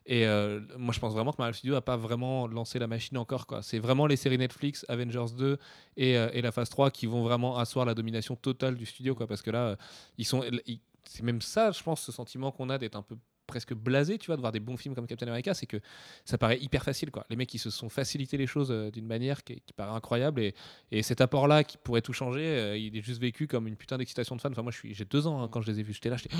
Et 0.06 0.26
euh, 0.26 0.60
moi 0.78 0.94
je 0.94 1.00
pense 1.00 1.12
vraiment 1.12 1.32
que 1.32 1.36
Marvel 1.38 1.54
Studios 1.54 1.74
n'a 1.74 1.82
pas 1.82 1.96
vraiment 1.98 2.46
lancé 2.46 2.78
la 2.78 2.86
machine 2.86 3.18
encore. 3.18 3.46
quoi. 3.46 3.62
C'est 3.62 3.78
vraiment 3.78 4.06
les 4.06 4.16
séries 4.16 4.38
Netflix, 4.38 4.86
Avengers 4.88 5.34
2 5.36 5.58
et, 5.98 6.16
euh, 6.16 6.30
et 6.32 6.40
la 6.40 6.50
phase 6.52 6.70
3 6.70 6.90
qui 6.90 7.04
vont 7.06 7.22
vraiment 7.22 7.58
asseoir 7.58 7.84
la 7.84 7.94
domination 7.94 8.36
totale 8.36 8.76
du 8.76 8.86
studio. 8.86 9.14
Quoi, 9.14 9.26
parce 9.26 9.42
que 9.42 9.50
là, 9.50 9.76
ils 10.16 10.24
sont, 10.24 10.42
ils- 10.66 10.80
c'est 11.04 11.22
même 11.22 11.40
ça, 11.42 11.70
je 11.72 11.82
pense, 11.82 12.02
ce 12.02 12.12
sentiment 12.12 12.52
qu'on 12.52 12.68
a 12.70 12.76
d'être 12.78 12.94
un 12.96 13.02
peu 13.02 13.16
presque 13.48 13.74
blasé, 13.74 14.18
tu 14.18 14.26
vois, 14.26 14.36
de 14.36 14.40
voir 14.40 14.52
des 14.52 14.60
bons 14.60 14.76
films 14.76 14.94
comme 14.94 15.08
Captain 15.08 15.26
America, 15.26 15.54
c'est 15.54 15.66
que 15.66 15.78
ça 16.24 16.38
paraît 16.38 16.58
hyper 16.60 16.84
facile, 16.84 17.10
quoi. 17.10 17.26
Les 17.30 17.34
mecs, 17.34 17.52
ils 17.52 17.58
se 17.58 17.70
sont 17.70 17.88
facilité 17.88 18.36
les 18.36 18.46
choses 18.46 18.70
euh, 18.70 18.92
d'une 18.92 19.06
manière 19.06 19.42
qui, 19.42 19.60
paraît 19.76 19.96
incroyable, 19.96 20.40
et, 20.40 20.54
et 20.92 21.02
cet 21.02 21.20
apport-là, 21.20 21.64
qui 21.64 21.78
pourrait 21.78 22.02
tout 22.02 22.12
changer, 22.12 22.44
euh, 22.44 22.76
il 22.76 22.96
est 22.96 23.02
juste 23.02 23.20
vécu 23.20 23.48
comme 23.48 23.66
une 23.66 23.76
putain 23.76 23.98
d'excitation 23.98 24.36
de 24.36 24.40
fan. 24.40 24.52
Enfin, 24.52 24.62
moi, 24.62 24.72
j'ai 24.84 25.04
deux 25.04 25.26
ans 25.26 25.42
hein, 25.42 25.48
quand 25.50 25.62
je 25.62 25.72
les 25.72 25.80
ai 25.80 25.82
vus, 25.82 25.94
j'étais 25.94 26.10
là, 26.10 26.16
j'étais, 26.16 26.36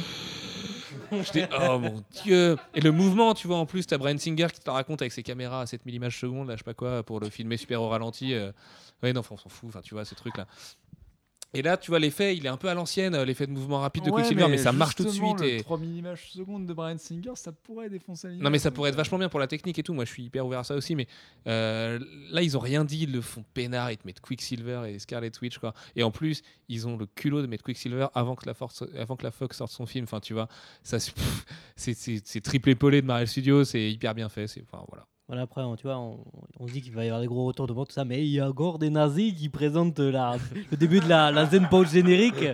j'étais, 1.25 1.49
oh 1.59 1.79
mon 1.79 2.05
dieu. 2.23 2.57
Et 2.75 2.81
le 2.81 2.93
mouvement, 2.93 3.35
tu 3.35 3.49
vois, 3.49 3.57
en 3.57 3.67
plus, 3.67 3.87
t'as 3.87 3.99
Brian 3.99 4.19
Singer 4.19 4.49
qui 4.53 4.61
te 4.61 4.71
raconte 4.71 5.03
avec 5.03 5.13
ses 5.13 5.23
caméras 5.23 5.63
à 5.63 5.67
7000 5.67 5.95
images 5.95 6.21
secondes, 6.21 6.49
là, 6.49 6.57
sais 6.57 6.63
pas 6.63 6.75
quoi, 6.75 7.03
pour 7.03 7.19
le 7.19 7.31
filmer 7.31 7.57
super 7.57 7.83
au 7.83 7.89
ralenti. 7.89 8.35
euh. 8.35 8.53
Ouais, 9.03 9.13
non, 9.13 9.23
on 9.31 9.37
s'en 9.37 9.49
fout, 9.49 9.69
enfin, 9.69 9.81
tu 9.81 9.95
vois, 9.95 10.05
ces 10.05 10.17
trucs-là. 10.17 10.47
Et 11.55 11.63
là, 11.63 11.79
tu 11.79 11.91
vois, 11.91 11.99
l'effet, 11.99 12.37
il 12.37 12.45
est 12.45 12.51
un 12.51 12.59
peu 12.59 12.69
à 12.69 12.75
l'ancienne, 12.75 13.15
euh, 13.15 13.25
l'effet 13.25 13.47
de 13.47 13.53
mouvement 13.53 13.81
rapide 13.81 14.05
de 14.05 14.11
Ouais, 14.11 14.21
Quicksilver, 14.21 14.49
mais, 14.49 14.59
ça 14.59 14.71
marche 14.71 14.97
tout 14.97 15.05
de 15.05 15.09
suite. 15.09 15.41
Le 15.41 15.47
Et... 15.49 15.61
3000 15.63 15.97
images 15.97 16.31
secondes 16.31 16.67
de 16.67 16.75
Brian 16.75 16.99
Singer, 16.99 17.33
ça 17.37 17.53
pourrait 17.53 17.89
défoncer 17.89 18.29
l'image. 18.29 18.43
Non 18.45 18.51
mais 18.51 18.59
ça 18.59 18.71
pourrait 18.71 18.91
être 18.91 18.97
vachement 18.97 19.17
bien 19.19 19.31
pour 19.31 19.41
la 19.41 19.47
technique 19.47 19.79
et 19.79 19.83
tout. 19.83 19.95
Moi 19.95 20.05
je 20.05 20.11
suis 20.11 20.25
hyper 20.25 20.45
ouvert 20.47 20.59
à 20.59 20.65
ça 20.65 20.75
aussi. 20.75 20.95
Mais 20.95 21.07
euh, 21.47 21.99
là 22.31 22.43
ils 22.43 22.57
ont 22.57 22.61
rien 22.61 22.85
dit. 22.85 23.05
Ils 23.05 23.13
le 23.13 23.23
font 23.23 23.45
peinard. 23.55 23.91
Ils 23.91 23.97
te 23.97 24.07
mettent 24.07 24.21
Quicksilver 24.21 24.83
et 24.89 24.99
Scarlet 24.99 25.33
Witch 25.41 25.57
quoi. 25.59 25.73
Et 25.97 26.03
en 26.03 26.11
plus 26.11 26.43
ils 26.69 26.87
ont 26.87 26.99
le 26.99 27.07
culot 27.07 27.41
de 27.41 27.47
mettre 27.47 27.65
Quicksilver 27.65 28.09
avant 28.15 28.35
que 28.37 28.45
la, 28.47 28.53
Force, 28.53 28.85
avant 28.99 29.17
que 29.17 29.25
la 29.25 29.31
Fox 29.31 29.57
sorte 29.57 29.73
son 29.73 29.87
film. 29.87 30.05
Enfin 30.05 30.21
tu 30.21 30.35
vois, 30.35 30.49
ça 30.83 30.99
c'est- 31.01 31.13
pff, 31.15 31.47
c'est 31.77 31.95
c'est- 31.95 32.27
c'est 32.27 32.41
triple 32.43 32.69
épaulé 32.71 33.01
de 33.01 33.07
Marvel 33.07 33.27
Studios. 33.27 33.65
C'est 33.65 33.91
hyper 33.91 34.15
bien 34.15 34.29
fait. 34.29 34.47
C'est 34.49 34.63
enfin 34.71 34.85
voilà. 34.89 35.07
Voilà, 35.29 35.43
après, 35.43 35.61
on, 35.63 35.77
tu 35.77 35.83
vois, 35.83 35.99
on, 35.99 36.19
on 36.59 36.67
se 36.67 36.73
dit 36.73 36.81
qu'il 36.81 36.93
va 36.95 37.05
y 37.05 37.09
avoir 37.09 37.21
des 37.21 37.27
gros 37.27 37.45
retournements, 37.45 37.85
tout 37.85 37.93
ça, 37.93 38.05
mais 38.07 38.25
il 38.25 38.31
y 38.31 38.41
a 38.41 38.49
encore 38.49 38.79
des 38.79 38.89
nazis 38.89 39.35
qui 39.35 39.51
présentent 39.51 39.99
la, 40.01 40.37
le 40.71 40.77
début 40.77 41.01
de 41.01 41.07
la, 41.09 41.31
la 41.31 41.45
Zen 41.45 41.69
Pause 41.69 41.93
générique. 41.93 42.47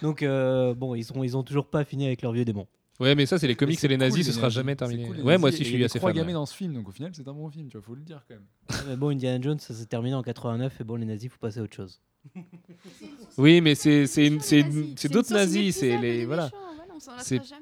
Donc, 0.00 0.22
euh, 0.22 0.74
bon, 0.74 0.94
ils, 0.94 1.04
sont, 1.04 1.22
ils 1.22 1.36
ont 1.36 1.42
toujours 1.42 1.66
pas 1.66 1.84
fini 1.84 2.06
avec 2.06 2.22
leur 2.22 2.32
vieux 2.32 2.44
démon. 2.46 2.66
Ouais 3.00 3.14
mais 3.16 3.26
ça 3.26 3.38
c'est 3.38 3.48
les 3.48 3.56
comics 3.56 3.78
c'est 3.80 3.86
et 3.86 3.90
les 3.90 3.96
nazis. 3.96 4.16
cool, 4.18 4.24
ce 4.24 4.28
les 4.28 4.34
sera 4.34 4.46
nazis. 4.46 4.54
jamais 4.54 4.76
terminé. 4.76 5.06
cool, 5.06 5.20
ouais 5.22 5.36
moi 5.36 5.48
aussi 5.48 5.58
je 5.60 5.64
suis 5.64 5.74
il 5.74 5.80
y 5.80 5.82
a 5.82 5.86
assez 5.86 5.98
trois 5.98 6.10
fan. 6.10 6.16
gamins 6.18 6.28
ouais. 6.28 6.32
dans 6.34 6.46
ce 6.46 6.54
film, 6.54 6.74
donc 6.74 6.88
au 6.88 6.92
final 6.92 7.10
c'est 7.14 7.26
un 7.26 7.32
bon 7.32 7.50
film, 7.50 7.66
tu 7.68 7.76
vois, 7.76 7.84
faut 7.84 7.94
le 7.96 8.02
dire 8.02 8.22
quand 8.28 8.34
même. 8.34 8.44
Mais 8.88 8.96
bon, 8.96 9.08
Indiana 9.08 9.42
Jones, 9.42 9.58
ça 9.58 9.74
s'est 9.74 9.86
terminé 9.86 10.14
en 10.14 10.22
89, 10.22 10.80
et 10.80 10.84
bon, 10.84 10.96
les 10.96 11.06
nazis, 11.06 11.28
faut 11.30 11.38
passer 11.38 11.60
à 11.60 11.62
autre 11.64 11.74
chose. 11.74 12.00
Oui 13.38 13.60
mais 13.60 13.74
c'est 13.74 14.06
c'est 14.06 14.26
une- 14.26 14.34
méchants, 14.34 14.44
c'est 14.46 14.56
les 14.56 14.62
nazis. 14.64 14.76
une- 14.90 14.96
c'est 14.96 15.08
une 15.08 15.14
d'autres 15.14 15.32
nazis. 15.32 15.76
C'est 15.76 15.98
les 15.98 16.24
voilà. 16.26 16.50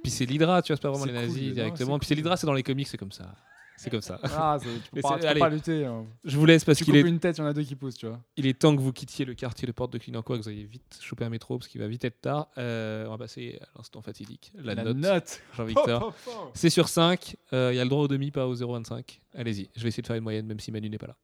puis 0.03 0.11
c'est 0.11 0.27
l'Hydra. 0.27 0.61
Tu 0.62 0.73
vois 0.73 0.77
c'est 0.77 0.83
pas 0.83 0.91
vraiment 0.91 1.07
les 1.07 1.12
nazis 1.12 1.55
directement. 1.55 1.99
Puis 1.99 2.09
c'est 2.09 2.14
l'Hydra 2.14 2.37
c'est 2.37 2.47
dans 2.47 2.53
les 2.53 2.62
comics 2.62 2.89
c'est 2.89 2.99
comme 2.99 3.12
ça. 3.12 3.35
C'est 3.81 3.89
comme 3.91 4.03
ça. 4.03 4.20
Ah, 4.24 4.59
tu 4.61 4.68
peux 4.93 5.01
pas, 5.01 5.14
tu 5.14 5.20
peux 5.20 5.26
allez. 5.28 5.41
pas 5.41 5.49
lutter. 5.49 5.87
hein. 5.87 6.05
Je 6.22 6.37
vous 6.37 6.45
laisse 6.45 6.64
parce 6.64 6.81
qu'il 6.83 6.95
est 6.97 7.01
une 7.01 7.18
tête, 7.18 7.39
il 7.39 7.41
y 7.41 7.45
en 7.45 7.47
a 7.47 7.55
deux 7.55 7.62
qui 7.62 7.74
poussent, 7.76 7.97
tu 7.97 8.07
vois. 8.07 8.20
Il 8.37 8.47
est 8.47 8.59
temps 8.59 8.76
que 8.76 8.81
vous 8.83 8.93
quittiez 8.93 9.24
le 9.24 9.33
quartier 9.35 9.66
de 9.66 9.72
porte 9.72 9.93
de 9.93 9.99
Clignancourt, 9.99 10.37
que 10.37 10.43
vous 10.43 10.51
ayez 10.51 10.64
vite 10.64 10.99
chopé 11.01 11.24
un 11.24 11.31
métro 11.31 11.57
parce 11.59 11.66
qu'il 11.68 11.81
va 11.81 11.89
vite 11.89 12.05
être 12.05 12.20
tard. 12.20 12.49
Euh, 12.59 13.07
on 13.07 13.12
va 13.12 13.18
passer 13.18 13.59
à 13.62 13.78
l'instant 13.78 14.03
fatidique. 14.03 14.53
La, 14.55 14.74
note, 14.74 15.41
Jean-Victor. 15.57 16.01
Pop, 16.01 16.14
pop, 16.24 16.35
pop. 16.35 16.51
C'est 16.55 16.70
sur 16.70 16.89
5. 16.89 17.37
Il 17.53 17.57
y 17.57 17.59
a 17.78 17.85
le 17.85 17.89
droit 17.89 18.03
au 18.05 18.09
demi, 18.09 18.31
pas 18.31 18.47
au 18.47 18.55
0,25. 18.55 19.20
Allez-y, 19.35 19.70
je 19.74 19.83
vais 19.83 19.89
essayer 19.89 20.03
de 20.03 20.07
faire 20.07 20.16
une 20.16 20.22
moyenne, 20.24 20.47
même 20.47 20.61
si 20.61 20.70
Manu 20.70 20.91
n'est 20.91 20.99
pas 20.99 21.07
là. 21.07 21.16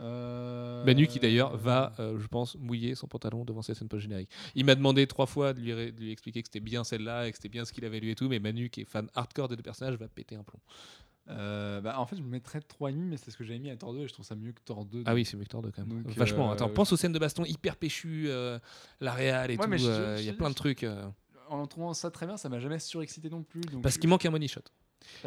Euh, 0.00 0.84
Manu 0.84 1.06
qui 1.06 1.18
d'ailleurs 1.18 1.56
va, 1.56 1.92
euh, 1.98 2.18
je 2.18 2.26
pense, 2.28 2.56
mouiller 2.56 2.94
son 2.94 3.06
pantalon 3.08 3.44
devant 3.44 3.62
cette 3.62 3.76
scène 3.76 3.88
post-générique. 3.88 4.30
Il 4.54 4.64
m'a 4.64 4.74
demandé 4.74 5.06
trois 5.06 5.26
fois 5.26 5.52
de 5.52 5.60
lui, 5.60 5.72
de 5.72 6.00
lui 6.00 6.12
expliquer 6.12 6.42
que 6.42 6.48
c'était 6.48 6.60
bien 6.60 6.84
celle-là 6.84 7.26
et 7.26 7.30
que 7.32 7.36
c'était 7.36 7.48
bien 7.48 7.64
ce 7.64 7.72
qu'il 7.72 7.84
avait 7.84 8.00
lu 8.00 8.10
et 8.10 8.14
tout, 8.14 8.28
mais 8.28 8.38
Manu, 8.38 8.70
qui 8.70 8.82
est 8.82 8.84
fan 8.84 9.08
hardcore 9.14 9.48
des 9.48 9.56
deux 9.56 9.62
personnages, 9.62 9.96
va 9.96 10.08
péter 10.08 10.36
un 10.36 10.44
plomb. 10.44 10.60
Euh, 11.30 11.80
bah, 11.80 11.98
en 12.00 12.06
fait, 12.06 12.16
je 12.16 12.22
me 12.22 12.28
mettrais 12.28 12.60
3,5, 12.60 12.94
mais 12.96 13.16
c'est 13.16 13.30
ce 13.30 13.36
que 13.36 13.44
j'avais 13.44 13.58
mis 13.58 13.70
à 13.70 13.76
Thor 13.76 13.92
2 13.92 14.00
et 14.00 14.08
je 14.08 14.12
trouve 14.12 14.24
ça 14.24 14.34
mieux 14.34 14.52
que 14.52 14.60
Thor 14.64 14.84
2. 14.84 15.02
Ah 15.06 15.14
oui, 15.14 15.24
c'est 15.24 15.36
mieux 15.36 15.44
que 15.44 15.48
Thor 15.50 15.62
2 15.62 15.70
quand 15.70 15.86
même. 15.86 16.02
Donc, 16.02 16.14
Vachement. 16.16 16.50
euh, 16.50 16.54
Attends, 16.54 16.68
pense 16.70 16.92
aux 16.92 16.96
scènes 16.96 17.12
de 17.12 17.18
baston 17.18 17.44
hyper 17.44 17.76
péchues, 17.76 18.26
euh, 18.28 18.58
la 19.00 19.12
réal 19.12 19.50
et 19.50 19.56
Ouais, 19.56 19.66
tout. 19.66 19.84
euh, 19.86 20.16
Il 20.18 20.24
y 20.24 20.30
a 20.30 20.32
plein 20.32 20.48
de 20.50 20.54
trucs. 20.54 20.84
euh, 20.84 21.04
En 21.50 21.66
trouvant 21.66 21.92
ça 21.94 22.10
très 22.10 22.26
bien, 22.26 22.36
ça 22.36 22.48
m'a 22.48 22.58
jamais 22.60 22.78
surexcité 22.78 23.28
non 23.30 23.42
plus. 23.42 23.60
donc 23.62 23.82
parce 23.82 23.96
qu'il 23.98 24.08
manque 24.08 24.24
un 24.26 24.30
money 24.30 24.48
shot. 24.48 24.60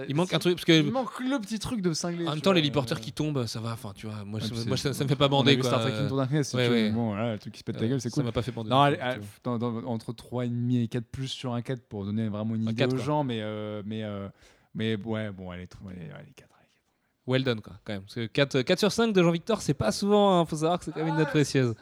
Il 0.07 0.15
manque 0.15 0.33
un 0.33 0.37
truc 0.39 0.55
parce 0.55 0.65
que 0.65 0.73
Il 0.83 0.91
manque 0.91 1.19
le 1.21 1.39
petit 1.39 1.57
truc 1.57 1.81
de 1.81 1.93
cinglé. 1.93 2.27
en 2.27 2.31
même 2.31 2.41
temps 2.41 2.51
vois, 2.51 2.53
les 2.55 2.61
euh, 2.97 3.01
qui 3.01 3.11
tombent, 3.13 3.45
ça 3.47 3.59
va. 3.59 3.71
Enfin, 3.73 3.93
tu 3.95 4.05
vois, 4.05 4.23
moi, 4.25 4.39
ouais, 4.39 4.47
ça- 4.47 4.65
moi 4.67 4.77
ça, 4.77 4.93
ça 4.93 5.03
me 5.03 5.09
fait 5.09 5.15
pas 5.15 5.27
bander 5.29 5.57
quoi. 5.57 5.69
Star 5.69 5.81
Trek 5.81 5.93
Darkness, 6.15 6.49
si 6.49 6.55
ouais, 6.57 6.69
ouais. 6.69 6.91
Bon, 6.91 7.07
voilà, 7.11 7.33
le 7.33 7.39
truc 7.39 7.53
qui 7.53 7.59
se 7.59 7.63
pète 7.63 7.77
la 7.77 7.83
Euh, 7.83 7.89
gueule, 7.89 8.01
c'est 8.01 8.09
Ça 8.09 8.15
cool. 8.15 8.25
m'a 8.25 8.31
pas 8.31 8.41
fait 8.43 8.51
bander. 8.51 8.69
Non, 8.69 8.81
ah, 8.81 9.15
dans- 9.43 9.57
dans- 9.57 9.83
entre 9.85 10.13
3,5 10.13 10.83
et 10.83 10.87
4 10.87 11.05
plus 11.05 11.29
sur 11.29 11.53
un 11.53 11.61
4 11.61 11.81
pour 11.87 12.05
donner 12.05 12.27
vraiment 12.27 12.53
une 12.55 12.67
Un 12.67 12.71
idée 12.71 12.81
4, 12.81 12.91
aux 12.93 12.95
quoi. 12.97 13.03
gens, 13.05 13.23
mais, 13.23 13.39
euh, 13.41 13.81
mais, 13.85 14.03
mais 14.73 14.95
ouais, 14.95 15.31
bon, 15.31 15.49
allez, 15.51 15.67
allez, 15.87 16.01
allez, 16.01 16.11
allez 16.11 16.31
4. 16.33 16.49
Well 17.27 17.43
done 17.43 17.61
quoi, 17.61 17.73
quand 17.83 17.93
même. 17.93 18.01
Parce 18.01 18.15
que 18.15 18.25
4, 18.25 18.61
4 18.63 18.79
sur 18.79 18.91
5 18.91 19.13
de 19.13 19.21
Jean-Victor, 19.21 19.61
c'est 19.61 19.75
pas 19.75 19.91
souvent. 19.91 20.43
Il 20.43 20.47
faut 20.47 20.55
savoir 20.55 20.79
que 20.79 20.85
c'est 20.85 20.91
quand 20.91 20.99
même 21.01 21.09
une 21.09 21.17
note 21.17 21.29
précieuse. 21.29 21.75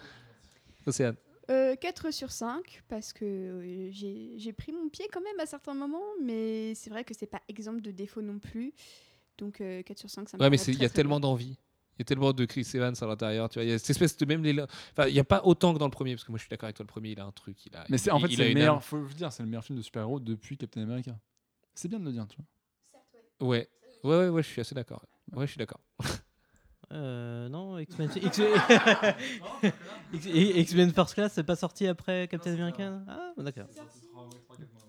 Océane. 0.86 1.16
Euh, 1.50 1.76
4 1.76 2.12
sur 2.12 2.32
5, 2.32 2.84
parce 2.90 3.12
que 3.14 3.26
euh, 3.26 3.88
j'ai 3.92 4.34
j'ai 4.38 4.54
pris 4.54 4.72
mon 4.72 4.90
pied 4.90 5.08
quand 5.12 5.22
même 5.22 5.40
à 5.40 5.46
certains 5.46 5.74
moments, 5.74 6.04
mais 6.22 6.76
c'est 6.76 6.90
vrai 6.90 7.04
que 7.04 7.14
c'est 7.18 7.26
pas 7.26 7.42
exemple 7.48 7.82
de 7.82 7.92
défaut 7.92 8.22
non 8.22 8.38
plus. 8.38 8.74
Donc 9.38 9.62
euh, 9.62 9.82
4 9.82 9.98
sur 9.98 10.10
5, 10.10 10.30
ça 10.30 10.38
me 10.38 10.44
Ouais, 10.44 10.50
mais 10.50 10.58
il 10.58 10.80
y 10.82 10.86
a 10.86 10.90
tellement 10.90 11.20
d'envie. 11.20 11.58
Il 11.96 12.00
y 12.00 12.02
a 12.02 12.06
tellement 12.06 12.34
de 12.34 12.46
Chris 12.46 12.68
Evans 12.76 12.94
à 13.02 13.06
l'intérieur. 13.08 13.50
Tu 13.50 13.56
vois, 13.60 13.64
il 13.64 13.70
y 13.70 13.74
a 13.74 13.80
cette 13.80 13.90
espèce 13.90 14.16
de 14.18 14.26
même 14.26 14.44
les. 14.44 14.62
Enfin, 14.62 15.08
il 15.08 15.16
y 15.16 15.20
a 15.20 15.24
pas 15.24 15.42
autant 15.46 15.74
que 15.74 15.80
dans 15.80 15.86
le 15.88 15.92
premier, 15.92 16.14
parce 16.16 16.24
que 16.26 16.32
moi 16.32 16.38
je 16.38 16.44
suis 16.44 16.50
d'accord 16.50 16.68
avec 16.68 16.76
toi. 16.76 16.84
Le 16.84 16.88
premier, 16.88 17.12
il 17.12 17.20
a 17.20 17.26
un 17.26 17.32
truc. 17.32 17.66
Il 17.66 17.76
a, 17.76 17.86
Mais 17.90 17.98
c'est, 17.98 18.12
en 18.12 18.20
il- 18.20 18.22
fait, 18.28 18.28
il 18.34 18.36
c'est 18.36 18.42
a 18.42 18.46
le 18.46 18.52
une 18.52 18.58
meilleur, 18.58 18.76
âme. 18.76 18.82
faut 18.82 18.98
le 18.98 19.08
dire, 19.14 19.32
c'est 19.32 19.42
le 19.44 19.50
meilleur 19.50 19.64
film 19.64 19.78
de 19.78 19.84
super-héros 19.84 20.20
depuis 20.20 20.58
Captain 20.58 20.82
America. 20.82 21.18
C'est 21.74 21.88
bien 21.88 22.00
de 22.00 22.06
le 22.06 22.12
dire, 22.12 22.28
tu 22.28 22.36
vois. 22.38 22.46
Ouais. 23.42 23.68
Ouais, 24.04 24.18
ouais, 24.18 24.30
ouais, 24.30 24.44
je 24.44 24.48
suis 24.48 24.62
assez 24.62 24.76
d'accord. 24.76 25.04
Ouais, 25.34 25.46
je 25.46 25.52
suis 25.52 25.60
d'accord. 25.60 25.80
Euh, 26.92 27.48
non, 27.50 27.78
X-Men 27.78 28.10
X- 30.14 30.26
X-Men 30.26 30.92
First 30.92 31.14
Class, 31.14 31.34
c'est 31.34 31.44
pas 31.44 31.56
sorti 31.56 31.86
après 31.86 32.28
Captain 32.28 32.54
America 32.54 32.94
Ah, 33.08 33.32
d'accord. 33.38 33.68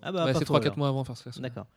Ah 0.01 0.11
bah, 0.11 0.25
Ouais, 0.25 0.33
c'est 0.33 0.45
trop, 0.45 0.55
3-4 0.57 0.63
alors. 0.65 0.77
mois 0.79 0.87
avant 0.87 1.03
First 1.03 1.21
Class. 1.23 1.39
D'accord. 1.39 1.67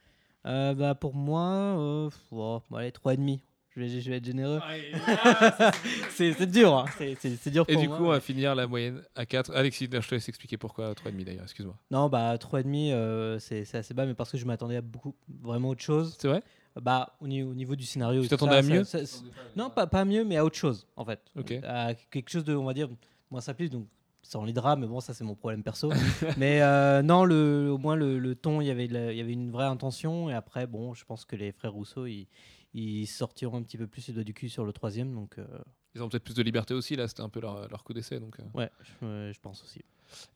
Euh, 0.47 0.73
bah, 0.73 0.95
pour 0.95 1.15
moi, 1.15 1.43
euh, 1.79 2.09
oh, 2.33 2.63
bon, 2.71 2.77
allez, 2.79 2.91
3,5. 2.91 3.41
Je 3.77 3.81
vais, 3.81 4.01
je 4.01 4.09
vais 4.11 4.17
être 4.17 4.25
généreux. 4.25 4.61
c'est 6.11 6.33
c'est 6.33 6.47
dur, 6.47 6.73
hein. 6.79 6.85
c'est 6.97 7.17
c'est- 7.21 7.37
c'est 7.37 7.51
dur 7.51 7.67
Et 7.69 7.73
pour 7.75 7.83
du 7.83 7.89
moi. 7.89 7.97
coup, 7.99 8.05
on 8.05 8.11
va 8.11 8.21
finir 8.21 8.55
la 8.55 8.67
moyenne 8.69 9.03
à 9.17 9.27
4. 9.27 9.53
Alexis, 9.55 9.89
là, 9.89 10.01
je 10.01 10.09
te 10.09 10.15
laisse 10.15 10.29
expliquer 10.29 10.57
pourquoi 10.57 10.95
3,5 10.95 11.25
d'ailleurs, 11.25 11.43
excuse-moi. 11.43 11.77
Non, 11.91 12.09
bah 12.09 12.39
3,5, 12.39 12.93
euh, 12.93 13.39
c'est 13.41 13.65
c'est 13.65 13.79
assez 13.79 13.93
bas, 13.93 14.07
mais 14.07 14.15
parce 14.15 14.31
que 14.31 14.39
je 14.39 14.45
m'attendais 14.47 14.77
à 14.77 14.81
beaucoup, 14.81 15.15
vraiment 15.43 15.71
autre 15.71 15.83
chose. 15.83 16.17
C'est 16.19 16.29
vrai? 16.29 16.43
Bah, 16.81 17.17
au 17.21 17.29
niveau, 17.29 17.51
au 17.51 17.55
niveau 17.55 17.77
du 17.77 17.85
scénario. 17.85 18.23
Tu 18.23 18.29
t'attendais 18.29 18.57
à 18.57 18.63
ça- 18.63 18.69
mieux 18.69 18.85
ça- 18.85 19.07
ça- 19.07 19.23
Non, 19.57 19.71
pas, 19.71 19.87
pas 19.87 20.05
mieux, 20.05 20.25
mais 20.25 20.37
à 20.37 20.45
autre 20.45 20.57
chose, 20.57 20.87
en 20.97 21.05
fait. 21.05 21.21
À 21.65 21.95
quelque 21.95 22.31
chose 22.31 22.45
de, 22.45 22.55
on 22.55 22.65
va 22.65 22.75
dire, 22.75 22.89
moins 23.31 23.41
simpliste, 23.41 23.73
donc 23.73 23.87
ça 24.23 24.39
en 24.39 24.45
lidera, 24.45 24.75
mais 24.75 24.87
bon, 24.87 25.01
ça 25.01 25.13
c'est 25.15 25.23
mon 25.25 25.35
problème 25.35 25.63
perso. 25.63 25.91
mais 26.39 26.63
euh, 26.63 27.03
non, 27.03 27.25
le, 27.25 27.69
au 27.71 27.79
moins 27.79 27.95
le, 27.95 28.19
le 28.19 28.35
ton, 28.35 28.61
il 28.61 28.67
y 28.67 28.71
avait 28.71 28.89
de 28.89 28.95
la- 28.95 29.13
il 29.13 29.19
y 29.19 29.21
avait 29.21 29.33
une 29.35 29.51
vraie 29.51 29.67
intention. 29.67 30.31
Et 30.31 30.35
après, 30.35 30.67
bon, 30.67 30.95
je 30.95 31.05
pense 31.05 31.25
que 31.25 31.37
les 31.37 31.53
frères 31.53 31.73
Rousseau, 31.75 32.07
ils, 32.07 32.27
ils 32.73 33.07
sortiront 33.07 33.59
un 33.59 33.63
petit 33.63 33.79
peu 33.79 33.87
plus 33.87 34.09
les 34.09 34.15
doigts 34.15 34.25
du 34.25 34.35
cul 34.35 34.49
sur 34.49 34.65
le 34.65 34.73
troisième. 34.73 35.15
Donc, 35.15 35.39
euh, 35.39 35.47
Ils 35.95 36.03
ont 36.03 36.09
peut-être 36.09 36.25
plus 36.25 36.35
de 36.35 36.43
liberté 36.43 36.75
aussi, 36.75 36.97
là, 36.97 37.07
c'était 37.09 37.23
un 37.23 37.29
peu 37.29 37.41
leur, 37.41 37.69
leur 37.69 37.85
coup 37.85 37.93
d'essai. 37.93 38.19
Donc, 38.21 38.35
euh. 38.41 38.59
ouais, 38.59 38.71
je, 39.01 39.31
je 39.33 39.41
pense 39.41 39.63
aussi. 39.63 39.81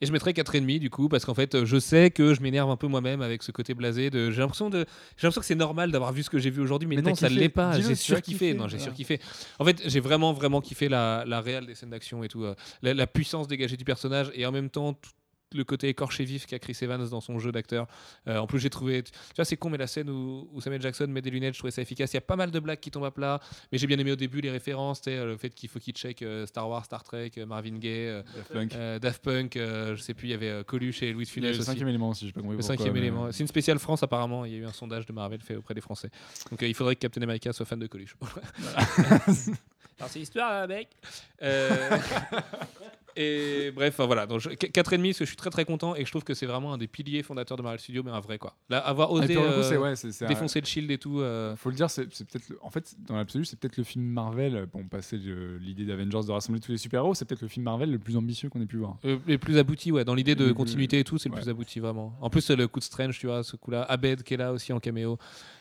Et 0.01 0.07
je 0.07 0.13
mettrais 0.13 0.33
4,5 0.33 0.79
du 0.79 0.89
coup, 0.91 1.09
parce 1.09 1.25
qu'en 1.25 1.35
fait, 1.35 1.65
je 1.65 1.79
sais 1.79 2.11
que 2.11 2.33
je 2.35 2.41
m'énerve 2.41 2.71
un 2.71 2.77
peu 2.77 2.87
moi-même 2.87 3.21
avec 3.23 3.43
ce 3.43 3.53
côté 3.53 3.75
blasé. 3.75 4.11
De... 4.11 4.31
J'ai 4.31 4.41
l'impression 4.41 4.71
de... 4.71 4.79
j'ai 5.17 5.27
l'impression 5.27 5.41
que 5.41 5.47
c'est 5.47 5.55
normal 5.55 5.91
d'avoir 5.93 6.13
vu 6.13 6.23
ce 6.23 6.31
que 6.31 6.39
j'ai 6.39 6.51
vu 6.51 6.61
aujourd'hui, 6.63 6.89
mais, 6.89 6.97
Mais 6.97 7.03
non, 7.03 7.15
ça 7.15 7.29
ne 7.29 7.35
l'est 7.35 7.49
pas. 7.49 7.79
J'ai 7.81 7.95
surkiffé. 7.95 8.47
kiffé, 8.51 8.55
Non, 8.55 8.67
j'ai 8.67 8.77
voilà. 8.79 8.85
surkiffé. 8.85 9.21
En 9.59 9.65
fait, 9.65 9.83
j'ai 9.87 10.01
vraiment, 10.01 10.33
vraiment 10.33 10.61
kiffé 10.61 10.89
la, 10.89 11.25
la 11.27 11.41
réelle 11.41 11.67
des 11.67 11.75
scènes 11.75 11.91
d'action 11.91 12.25
et 12.25 12.29
tout. 12.29 12.45
euh, 12.45 12.55
la, 12.83 12.95
la 12.95 13.07
puissance 13.07 13.47
dégagée 13.47 13.77
du 13.77 13.85
personnage 13.85 14.31
et 14.35 14.47
en 14.47 14.53
même 14.53 14.71
temps 14.71 14.95
tout 14.95 15.11
le 15.55 15.65
côté 15.65 15.89
écorché 15.89 16.25
vif 16.25 16.47
qu'a 16.47 16.59
Chris 16.59 16.77
Evans 16.83 17.09
dans 17.09 17.21
son 17.21 17.39
jeu 17.39 17.53
d'acteur. 17.53 17.87
Euh, 18.27 18.39
en 18.39 18.47
plus, 18.47 18.59
j'ai 18.59 18.71
trouvé. 18.71 19.03
Tu 19.03 19.11
vois, 19.37 19.45
c'est 19.45 19.57
con, 19.57 19.71
mais 19.71 19.79
la 19.79 19.87
scène 19.87 20.11
où, 20.11 20.49
où 20.53 20.61
Samuel 20.61 20.83
Jackson 20.83 21.07
met 21.09 21.23
des 21.23 21.31
lunettes, 21.31 21.55
je 21.55 21.59
trouvais 21.61 21.71
ça 21.71 21.83
efficace. 21.83 22.13
Il 22.13 22.17
y 22.17 22.19
a 22.19 22.23
pas 22.23 22.37
mal 22.37 22.51
de 22.51 22.59
blagues 22.61 22.81
qui 22.81 22.91
tombent 22.91 23.05
à 23.05 23.11
plat, 23.11 23.41
mais 23.73 23.79
j'ai 23.79 23.87
bien 23.87 23.99
aimé 23.99 24.13
au 24.13 24.17
début 24.17 24.41
les 24.41 24.51
références, 24.51 25.01
le 25.07 25.37
fait 25.37 25.51
qu'il 25.51 25.69
faut 25.69 25.79
qu'il 25.79 25.95
check 25.95 26.23
euh, 26.23 26.47
Star 26.47 26.69
Wars, 26.69 26.85
Star 26.85 27.03
Trek, 27.05 27.31
euh, 27.39 27.47
Marvin 27.47 27.79
Gaye, 27.79 28.09
euh, 28.09 28.23
Daft 28.35 28.53
Punk. 28.53 28.75
euh, 28.75 28.99
Daft 28.99 29.23
Punk, 29.25 29.57
euh, 29.57 29.97
je 29.97 30.03
sais 30.03 30.15
plus, 30.15 30.29
il 30.29 30.31
y 30.33 30.35
avait 30.35 30.49
euh, 30.51 30.63
Coluche 30.65 31.03
et 31.03 31.13
Louis 31.13 31.25
de 31.25 31.31
Funès 31.31 31.57
le 31.57 31.63
cinquième 31.65 31.89
élément 31.89 32.11
aussi, 32.11 32.27
je 32.27 32.31
sais 32.31 32.33
pas 32.35 32.41
compris 32.41 32.57
Le 32.57 32.63
cinquième 32.63 32.93
mais- 32.93 32.99
élément. 32.99 33.33
C'est 33.33 33.41
une 33.43 33.49
spéciale 33.49 33.79
France 33.79 34.03
apparemment. 34.03 34.45
Il 34.45 34.53
y 34.53 34.55
a 34.57 34.59
eu 34.59 34.65
un 34.67 34.73
sondage 34.73 35.07
de 35.07 35.13
Marvel 35.13 35.41
fait 35.41 35.57
auprès 35.57 35.75
des 35.75 35.81
Français. 35.81 36.11
Donc 36.51 36.63
euh, 36.63 36.67
il 36.69 36.75
faudrait 36.75 36.95
que 36.97 37.01
Captain 37.01 37.23
America 37.23 37.53
soit 37.53 37.67
fan 37.67 37.79
de 37.79 37.87
Coluche. 37.87 38.15
Alors 40.01 40.09
c'est 40.11 40.19
l'histoire, 40.19 40.69
mec. 40.69 40.89
Et 43.21 43.73
bref, 43.73 43.97
voilà. 43.99 44.27
Donc 44.27 44.41
je- 44.41 44.51
qu- 44.51 44.69
4,5 44.71 45.03
parce 45.09 45.19
que 45.19 45.25
je 45.25 45.29
suis 45.29 45.37
très 45.37 45.51
très 45.51 45.65
content 45.65 45.97
et 45.97 46.05
je 46.05 46.11
trouve 46.11 46.23
que 46.23 46.35
c'est 46.35 46.47
vraiment 46.47 46.73
un 46.73 46.79
des 46.79 46.87
piliers 46.87 47.23
fondateurs 47.25 47.57
de 47.57 47.63
Marvel 47.63 47.81
Studios, 47.81 48.03
mais 48.05 48.13
un 48.13 48.21
vrai 48.21 48.39
quoi. 48.39 48.55
Là, 48.71 48.79
avoir 48.79 49.09
Ah, 49.11 49.15
osé 49.15 49.35
le 49.35 49.41
coup, 49.41 49.47
euh, 49.47 49.63
c'est 49.95 49.97
c'est- 49.97 50.13
c'est 50.13 50.27
défoncer 50.27 50.61
le 50.61 50.67
shield 50.67 50.91
et 50.91 50.99
tout. 50.99 51.21
euh, 51.21 51.57
Faut 51.57 51.71
le 51.71 51.75
dire, 51.75 51.91
c'est 51.91 52.07
c'est 52.13 52.27
peut-être. 52.29 52.49
le- 52.49 52.59
En 52.63 52.71
fait, 52.71 52.95
dans 53.09 53.17
l'absolu, 53.17 53.45
c'est 53.45 53.59
peut-être 53.59 53.77
le 53.77 53.83
film 53.85 54.05
Marvel. 54.05 54.67
Bon, 54.73 54.85
passer 54.85 55.19
de- 55.19 55.59
l'idée 55.61 55.85
d'Avengers 55.85 56.27
de 56.27 56.31
rassembler 56.33 56.61
tous 56.61 56.71
les 56.73 56.79
super-héros, 56.79 57.15
c'est 57.15 57.25
peut-être 57.25 57.43
le 57.43 57.49
film 57.49 57.65
Marvel 57.65 57.91
le 57.91 57.99
plus 57.99 58.17
ambitieux 58.17 58.49
qu'on 58.49 58.61
ait 58.61 58.67
pu 58.67 58.77
voir. 58.77 58.97
euh, 59.05 59.19
les 59.27 59.39
plus 59.39 59.59
aboutis, 59.59 59.91
ouais, 59.91 60.05
dans 60.05 60.15
l'idée 60.15 60.35
de 60.37 60.45
Le- 60.45 60.55
continuité 60.55 60.99
et 61.01 61.05
tout, 61.05 61.19
c'est 61.19 61.29
le 61.29 61.35
ouais. 61.35 61.41
plus 61.41 61.51
abouti 61.51 61.81
vraiment. 61.81 62.15
En 62.21 62.31
plus, 62.31 62.49
le 62.51 62.69
coup 62.69 62.79
de 62.79 62.85
Strange, 62.85 63.19
tu 63.19 63.27
vois, 63.27 63.43
ce 63.43 63.57
coup-là. 63.57 63.83
Abed 63.83 64.23
qui 64.23 64.35
est 64.35 64.37
là 64.37 64.53
aussi 64.53 64.73
en 64.73 64.79
caméo. 64.81 65.19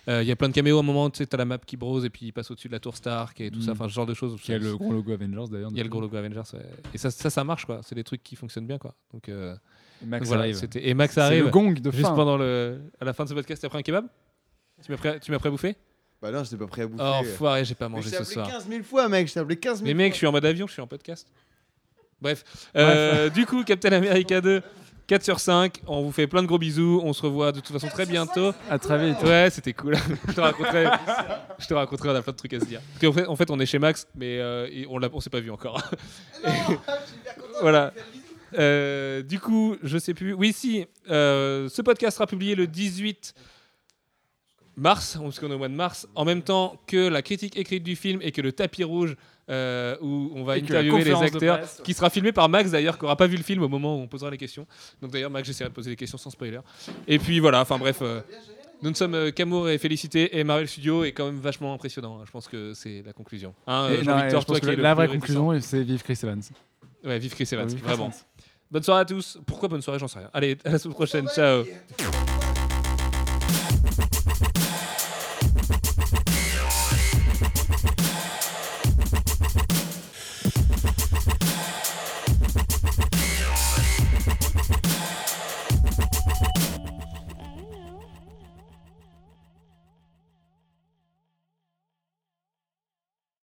Euh, 0.10 0.22
Il 0.24 0.28
y 0.28 0.32
a 0.32 0.36
plein 0.38 0.48
de 0.48 0.54
caméos 0.54 0.78
à 0.78 0.80
un 0.80 0.84
moment, 0.84 1.10
tu 1.10 1.18
sais, 1.18 1.26
t'as 1.26 1.38
la 1.38 1.44
map 1.46 1.58
qui 1.58 1.76
brose 1.76 2.06
et 2.06 2.10
puis 2.10 2.28
il 2.28 2.32
passe 2.32 2.50
au-dessus 2.52 2.68
de 2.70 2.74
la 2.74 2.80
tour 2.80 2.96
Stark 2.96 3.42
et 3.42 3.52
tout 3.52 3.62
ça, 3.62 3.72
Mm. 3.72 3.74
enfin 3.74 3.90
ce 3.90 3.94
genre 3.94 4.06
de 4.06 4.14
choses. 4.14 4.40
Qui 4.42 4.54
a 4.54 4.58
le 4.58 4.76
gros 4.78 4.94
logo 4.94 5.12
Avengers 5.12 5.46
d'ailleurs. 5.52 5.70
Il 5.72 5.78
y 5.78 5.82
a 5.82 5.84
le 5.84 5.90
gros 5.90 6.00
logo 6.02 6.16
Avengers. 6.16 6.42
ouais. 6.54 6.62
Et 6.94 6.98
ça, 6.98 7.12
ça, 7.12 7.30
ça 7.30 7.44
marche 7.48 7.66
quoi. 7.66 7.82
C'est 7.84 7.96
des 7.96 8.04
trucs 8.04 8.22
qui 8.22 8.36
fonctionnent 8.36 8.68
bien 8.68 8.78
quoi. 8.78 8.94
Donc 9.12 9.28
euh, 9.30 9.56
Max 10.06 10.28
voilà, 10.28 10.44
arrive. 10.44 10.56
c'était- 10.56 10.88
Et 10.88 10.94
Max 10.94 11.16
C'est 11.16 11.22
arrive 11.22 11.46
le 11.46 11.50
gong 11.50 11.74
de 11.74 11.90
juste 11.92 12.06
fin. 12.06 12.14
pendant 12.16 12.38
le 12.38 12.80
à 13.02 13.06
la 13.06 13.14
fin 13.14 13.24
de 13.24 13.30
ce 13.30 13.34
podcast. 13.34 13.62
T'as 13.64 13.70
pris 13.70 13.80
un 13.80 13.82
kebab 13.82 14.06
Tu 14.86 14.92
m'as 14.92 14.98
prêt, 14.98 15.20
tu 15.20 15.32
m'as 15.32 15.40
prêt 15.40 15.48
à 15.48 15.52
bouffer? 15.52 15.76
Bah 16.22 16.32
non, 16.32 16.44
j'étais 16.44 16.58
pas 16.58 16.68
prêt 16.68 16.84
à 16.84 16.88
bouffer. 16.88 17.04
Oh 17.04 17.20
enfoiré, 17.22 17.66
j'ai 17.66 17.76
pas 17.76 17.90
mangé 17.90 18.10
ce 18.10 18.16
appelé 18.18 18.34
soir. 18.34 18.48
15 18.48 18.68
000 18.70 18.84
fois, 18.84 19.08
mec. 19.10 19.28
Je 19.28 19.34
t'ai 19.34 19.40
appelé 19.40 19.56
15 19.58 19.78
000 19.80 19.88
Mais 19.88 19.94
mec, 19.94 20.14
je 20.14 20.18
suis 20.18 20.28
en 20.28 20.32
mode 20.32 20.46
avion, 20.46 20.68
je 20.68 20.74
suis 20.74 20.82
en 20.82 20.88
podcast. 20.88 21.28
Bref, 22.20 22.44
Euh, 22.76 23.30
du 23.30 23.46
coup, 23.46 23.64
Captain 23.64 23.92
America 23.92 24.42
2, 24.42 24.62
4 25.08 25.24
sur 25.24 25.40
5. 25.40 25.82
On 25.88 26.02
vous 26.02 26.12
fait 26.12 26.28
plein 26.28 26.42
de 26.42 26.48
gros 26.48 26.58
bisous. 26.58 27.02
On 27.04 27.14
se 27.14 27.22
revoit 27.22 27.52
de 27.54 27.62
toute 27.62 27.72
façon 27.72 27.88
très 27.88 28.06
bientôt. 28.06 28.52
À 28.70 28.78
très 28.78 28.98
vite. 29.08 29.22
Ouais, 29.24 29.48
c'était 29.50 29.74
cool. 29.74 29.96
je 30.28 30.34
te 30.34 30.42
raconterai. 30.42 30.88
je 31.60 31.68
te 31.68 31.74
raconterai, 31.74 32.10
on 32.10 32.16
a 32.16 32.22
plein 32.22 32.34
de 32.34 32.38
trucs 32.38 32.54
à 32.54 32.60
se 32.60 32.66
dire. 32.66 32.82
Parce 32.94 33.02
qu'en 33.02 33.14
fait, 33.14 33.28
en 33.28 33.36
fait, 33.36 33.50
on 33.50 33.60
est 33.60 33.66
chez 33.66 33.80
Max, 33.80 34.06
mais 34.16 34.38
euh, 34.40 34.68
on 34.90 34.98
l'a, 35.00 35.08
on 35.14 35.22
s'est 35.22 35.30
pas 35.30 35.40
vu 35.40 35.50
encore. 35.50 35.82
voilà. 37.62 37.94
Euh, 38.58 39.22
du 39.22 39.40
coup, 39.40 39.78
je 39.82 39.98
sais 39.98 40.14
plus. 40.14 40.34
Oui, 40.34 40.54
si. 40.54 40.86
euh, 41.10 41.70
ce 41.70 41.82
podcast 41.82 42.18
sera 42.18 42.28
publié 42.28 42.56
le 42.56 42.68
18 42.68 43.34
mars, 44.78 45.18
parce 45.22 45.40
qu'on 45.40 45.50
est 45.52 45.54
au 45.56 45.58
mois 45.58 45.68
de 45.68 45.74
mars, 45.74 46.08
en 46.16 46.24
même 46.24 46.42
temps 46.44 46.80
que 46.88 47.08
la 47.10 47.22
critique 47.22 47.58
écrite 47.58 47.84
du 47.84 47.96
film 47.96 48.20
et 48.22 48.32
que 48.32 48.42
le 48.42 48.52
tapis 48.52 48.84
rouge 48.84 49.16
euh, 49.50 49.96
où 50.02 50.32
on 50.36 50.44
va 50.44 50.58
Et 50.58 50.62
interviewer 50.62 51.04
les 51.04 51.14
acteurs, 51.16 51.58
presse. 51.60 51.82
qui 51.84 51.94
sera 51.94 52.10
filmé 52.10 52.32
par 52.32 52.48
Max 52.50 52.72
d'ailleurs, 52.72 52.98
qui 52.98 53.06
aura 53.06 53.16
pas 53.16 53.28
vu 53.28 53.38
le 53.38 53.44
film 53.44 53.64
au 53.64 53.68
moment 53.70 53.98
où 53.98 54.02
on 54.02 54.08
posera 54.08 54.30
les 54.30 54.38
questions. 54.38 54.66
Donc 55.02 55.12
d'ailleurs, 55.12 55.32
Max, 55.32 55.48
j'essaierai 55.48 55.70
de 55.70 55.74
poser 55.76 55.90
des 55.90 55.96
questions 55.96 56.18
sans 56.18 56.30
spoiler. 56.30 56.60
Et 57.08 57.18
puis 57.20 57.40
voilà, 57.40 57.62
enfin 57.62 57.78
bref. 57.78 57.98
euh, 58.02 58.22
nous 58.84 58.92
ne 58.92 58.96
sommes 58.96 59.16
euh, 59.16 59.32
qu'amour 59.32 59.70
et 59.70 59.80
félicité 59.80 60.38
et 60.38 60.44
Marvel 60.44 60.68
Studios 60.68 61.04
est 61.04 61.12
quand 61.12 61.26
même 61.26 61.40
vachement 61.40 61.74
impressionnant. 61.74 62.20
hein. 62.20 62.24
Je 62.28 62.32
pense 62.32 62.48
que 62.48 62.74
c'est 62.76 63.02
la 63.06 63.14
conclusion. 63.14 63.56
Hein, 63.66 63.90
Et 63.92 64.04
non, 64.04 64.20
pense 64.32 64.46
toi 64.46 64.60
qui 64.60 64.76
la 64.76 64.94
vraie 64.94 65.08
conclusion, 65.08 65.60
c'est 65.62 65.82
vive 65.82 66.04
Chris 66.04 66.20
Evans. 66.22 66.42
Ouais, 67.04 67.18
vive 67.18 67.34
Chris 67.34 67.48
Evans, 67.52 67.68
Vive 67.68 67.78
Chris 67.80 67.88
vraiment. 67.88 68.08
Evans. 68.10 68.20
Bonne 68.70 68.84
soirée 68.84 69.02
à 69.02 69.06
tous. 69.06 69.40
Pourquoi 69.48 69.70
bonne 69.70 69.82
soirée 69.82 69.98
J'en 69.98 70.08
sais 70.10 70.20
rien. 70.20 70.30
Allez, 70.34 70.58
à 70.66 70.72
la 70.72 70.78
semaine 70.78 70.94
prochaine. 70.94 71.28
Ciao. 71.30 71.64
Bye. 71.64 72.37